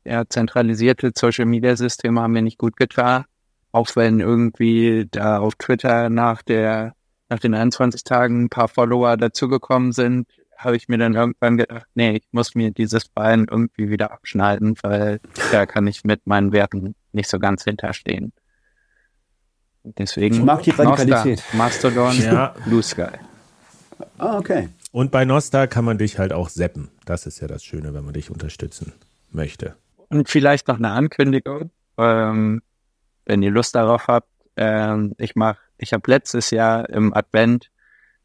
ja, 0.06 0.24
zentralisierte 0.28 1.12
Social 1.16 1.46
Media 1.46 1.76
Systeme 1.76 2.22
haben 2.22 2.32
mir 2.32 2.42
nicht 2.42 2.58
gut 2.58 2.78
getan. 2.78 3.26
Auch 3.74 3.90
wenn 3.96 4.20
irgendwie 4.20 5.08
da 5.12 5.40
auf 5.40 5.56
Twitter 5.56 6.10
nach 6.10 6.42
der 6.42 6.94
nach 7.30 7.40
den 7.40 7.54
21 7.54 8.04
Tagen 8.04 8.44
ein 8.44 8.50
paar 8.50 8.68
Follower 8.68 9.16
dazugekommen 9.16 9.94
sind, 9.94 10.28
habe 10.64 10.76
ich 10.76 10.88
mir 10.88 10.98
dann 10.98 11.16
irgendwann 11.16 11.58
gedacht, 11.58 11.88
nee, 11.96 12.18
ich 12.18 12.28
muss 12.32 12.56
mir 12.56 12.72
dieses 12.72 13.08
Bein 13.08 13.48
irgendwie 13.50 13.90
wieder 13.90 14.12
abschneiden, 14.12 14.76
weil 14.82 15.20
da 15.52 15.66
kann 15.66 15.88
ich 15.88 16.04
mit 16.04 16.28
meinen 16.28 16.52
Werten 16.52 16.96
nicht 17.12 17.30
so 17.30 17.40
ganz 17.40 17.64
hinterstehen. 17.64 18.32
Deswegen 19.84 20.36
ich 20.36 20.44
mag 20.44 20.62
die 20.64 20.72
Radikalität. 20.72 21.40
Nosta, 21.40 21.58
Mastodon, 21.58 22.22
ja. 22.22 22.56
Blue 22.66 22.84
Sky. 22.84 23.10
Ah, 24.18 24.38
okay. 24.38 24.70
Und 24.92 25.12
bei 25.12 25.26
Nosta 25.26 25.68
kann 25.68 25.86
man 25.86 25.98
dich 25.98 26.20
halt 26.20 26.34
auch 26.34 26.50
seppen. 26.50 26.90
Das 27.06 27.26
ist 27.26 27.40
ja 27.40 27.48
das 27.48 27.64
Schöne, 27.64 27.94
wenn 27.94 28.04
man 28.04 28.14
dich 28.14 28.30
unterstützen 28.30 28.94
möchte. 29.32 29.76
Und 30.10 30.30
vielleicht 30.30 30.68
noch 30.68 30.78
eine 30.78 30.92
Ankündigung, 30.92 31.72
ähm, 31.98 32.62
wenn 33.26 33.42
ihr 33.42 33.52
Lust 33.52 33.76
darauf 33.76 34.08
habt. 34.08 34.28
Ähm, 34.58 35.14
ich 35.18 35.36
mach, 35.36 35.58
ich 35.78 35.94
habe 35.94 36.10
letztes 36.12 36.52
Jahr 36.52 36.90
im 36.90 37.14
Advent 37.14 37.72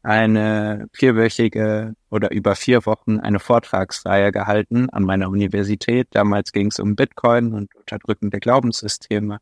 eine 0.07 0.87
vierwöchige 0.93 1.93
oder 2.09 2.31
über 2.31 2.55
vier 2.55 2.85
Wochen 2.85 3.19
eine 3.19 3.39
Vortragsreihe 3.39 4.31
gehalten 4.31 4.89
an 4.89 5.03
meiner 5.03 5.29
Universität. 5.29 6.07
Damals 6.11 6.53
ging 6.53 6.67
es 6.67 6.79
um 6.79 6.95
Bitcoin 6.95 7.53
und 7.53 7.75
unterdrückende 7.75 8.39
Glaubenssysteme. 8.39 9.39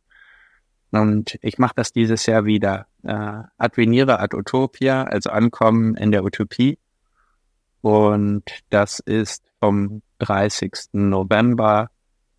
Und 0.89 1.37
ich 1.43 1.59
mache 1.59 1.73
das 1.75 1.93
dieses 1.93 2.25
Jahr 2.25 2.45
wieder. 2.45 2.87
Äh, 3.03 3.43
Advenire 3.59 4.19
ad 4.19 4.35
Utopia, 4.35 5.03
also 5.03 5.29
Ankommen 5.29 5.95
in 5.97 6.11
der 6.11 6.23
Utopie. 6.23 6.79
Und 7.81 8.45
das 8.71 8.97
ist 8.99 9.43
vom 9.59 10.01
30. 10.17 10.71
November 10.93 11.91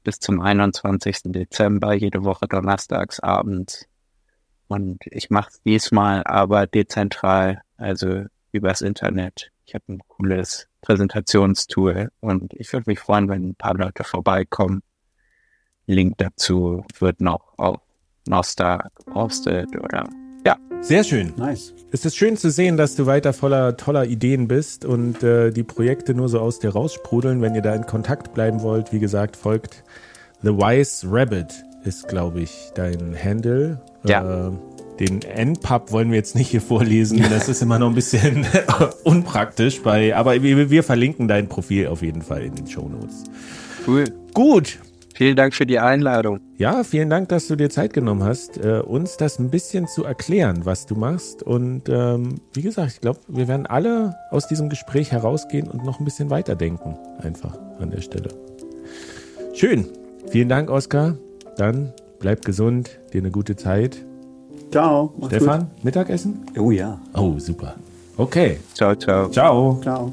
bis 0.03 0.19
zum 0.19 0.41
21. 0.41 1.19
Dezember, 1.27 1.93
jede 1.95 2.25
Woche 2.25 2.49
donnerstags 2.49 3.21
abends. 3.21 3.87
Und 4.69 4.99
ich 5.07 5.31
mache 5.31 5.51
es 5.51 5.63
diesmal 5.63 6.23
aber 6.25 6.67
dezentral, 6.67 7.63
also 7.77 8.25
übers 8.53 8.81
Internet. 8.81 9.51
Ich 9.65 9.75
habe 9.75 9.85
ein 9.89 9.99
cooles 10.09 10.69
Präsentationstool 10.81 12.11
und 12.21 12.55
ich 12.55 12.73
würde 12.73 12.89
mich 12.89 13.01
freuen, 13.01 13.29
wenn 13.29 13.51
ein 13.51 13.55
paar 13.55 13.75
Leute 13.75 14.05
vorbeikommen. 14.05 14.83
Link 15.87 16.15
dazu 16.19 16.85
wird 16.99 17.21
noch 17.21 17.59
auf 17.59 17.81
Nosta 18.27 18.89
gepostet 18.97 19.69
oder 19.77 20.09
Ja. 20.45 20.57
Sehr 20.81 21.05
schön. 21.05 21.33
Nice. 21.37 21.75
Es 21.91 22.05
ist 22.05 22.17
schön 22.17 22.37
zu 22.37 22.51
sehen, 22.51 22.77
dass 22.77 22.95
du 22.95 23.07
weiter 23.07 23.33
voller 23.33 23.77
toller 23.77 24.05
Ideen 24.05 24.47
bist 24.47 24.85
und 24.85 25.23
äh, 25.23 25.51
die 25.51 25.65
Projekte 25.65 26.15
nur 26.15 26.29
so 26.29 26.39
aus 26.41 26.59
dir 26.59 26.71
raussprudeln. 26.71 27.41
Wenn 27.41 27.55
ihr 27.55 27.63
da 27.63 27.75
in 27.75 27.87
Kontakt 27.87 28.35
bleiben 28.35 28.63
wollt, 28.63 28.93
wie 28.93 29.01
gesagt, 29.01 29.37
folgt 29.37 29.83
The 30.43 30.51
Wise 30.51 31.07
Rabbit 31.11 31.53
ist, 31.85 32.09
glaube 32.09 32.41
ich, 32.41 32.71
dein 32.75 33.17
Handle. 33.17 33.81
Ja. 34.09 34.49
Äh, 34.49 34.53
den 35.01 35.21
NPub 35.23 35.93
wollen 35.93 36.11
wir 36.11 36.17
jetzt 36.17 36.35
nicht 36.35 36.49
hier 36.49 36.63
vorlesen. 36.63 37.23
Das 37.29 37.49
ist 37.49 37.61
immer 37.61 37.79
noch 37.79 37.89
ein 37.89 37.95
bisschen 37.95 38.47
unpraktisch 39.05 39.83
bei, 39.83 40.17
aber 40.17 40.43
wir, 40.43 40.71
wir 40.71 40.83
verlinken 40.83 41.29
dein 41.29 41.49
Profil 41.49 41.89
auf 41.89 42.03
jeden 42.03 42.23
Fall 42.23 42.43
in 42.43 42.55
den 42.55 42.67
Show 42.67 42.89
Notes. 42.89 43.25
Cool. 43.87 44.05
Gut. 44.33 44.79
Vielen 45.15 45.35
Dank 45.35 45.55
für 45.55 45.65
die 45.65 45.79
Einladung. 45.79 46.41
Ja, 46.59 46.85
vielen 46.85 47.09
Dank, 47.09 47.31
dass 47.31 47.47
du 47.47 47.57
dir 47.57 47.71
Zeit 47.71 47.95
genommen 47.95 48.23
hast, 48.23 48.59
äh, 48.59 48.81
uns 48.81 49.17
das 49.17 49.39
ein 49.39 49.49
bisschen 49.49 49.89
zu 49.89 50.05
erklären, 50.05 50.67
was 50.67 50.85
du 50.85 50.95
machst. 50.95 51.43
Und 51.43 51.89
ähm, 51.89 52.35
wie 52.53 52.61
gesagt, 52.61 52.93
ich 52.93 53.01
glaube, 53.01 53.21
wir 53.27 53.49
werden 53.49 53.67
alle 53.67 54.15
aus 54.31 54.47
diesem 54.47 54.69
Gespräch 54.69 55.13
herausgehen 55.13 55.69
und 55.69 55.85
noch 55.85 56.01
ein 56.01 56.05
bisschen 56.05 56.29
weiterdenken. 56.29 56.99
Einfach 57.23 57.59
an 57.81 57.91
der 57.91 58.03
Stelle. 58.03 58.29
Schön. 59.55 59.89
Vielen 60.29 60.51
Dank, 60.51 60.69
Oskar. 60.69 61.17
Dann 61.57 61.95
bleib 62.27 62.45
gesund, 62.45 62.99
dir 63.13 63.19
eine 63.19 63.31
gute 63.31 63.55
Zeit. 63.55 64.05
Ciao. 64.73 65.15
Stefan, 65.29 65.71
Mittagessen? 65.85 66.45
Gut. 66.47 66.59
Oh 66.59 66.71
ja. 66.73 66.99
Oh, 67.15 67.39
super. 67.39 67.77
Okay. 68.17 68.59
Ciao, 68.75 68.97
ciao. 68.97 69.29
Ciao. 69.31 69.79
Ciao. 69.81 70.11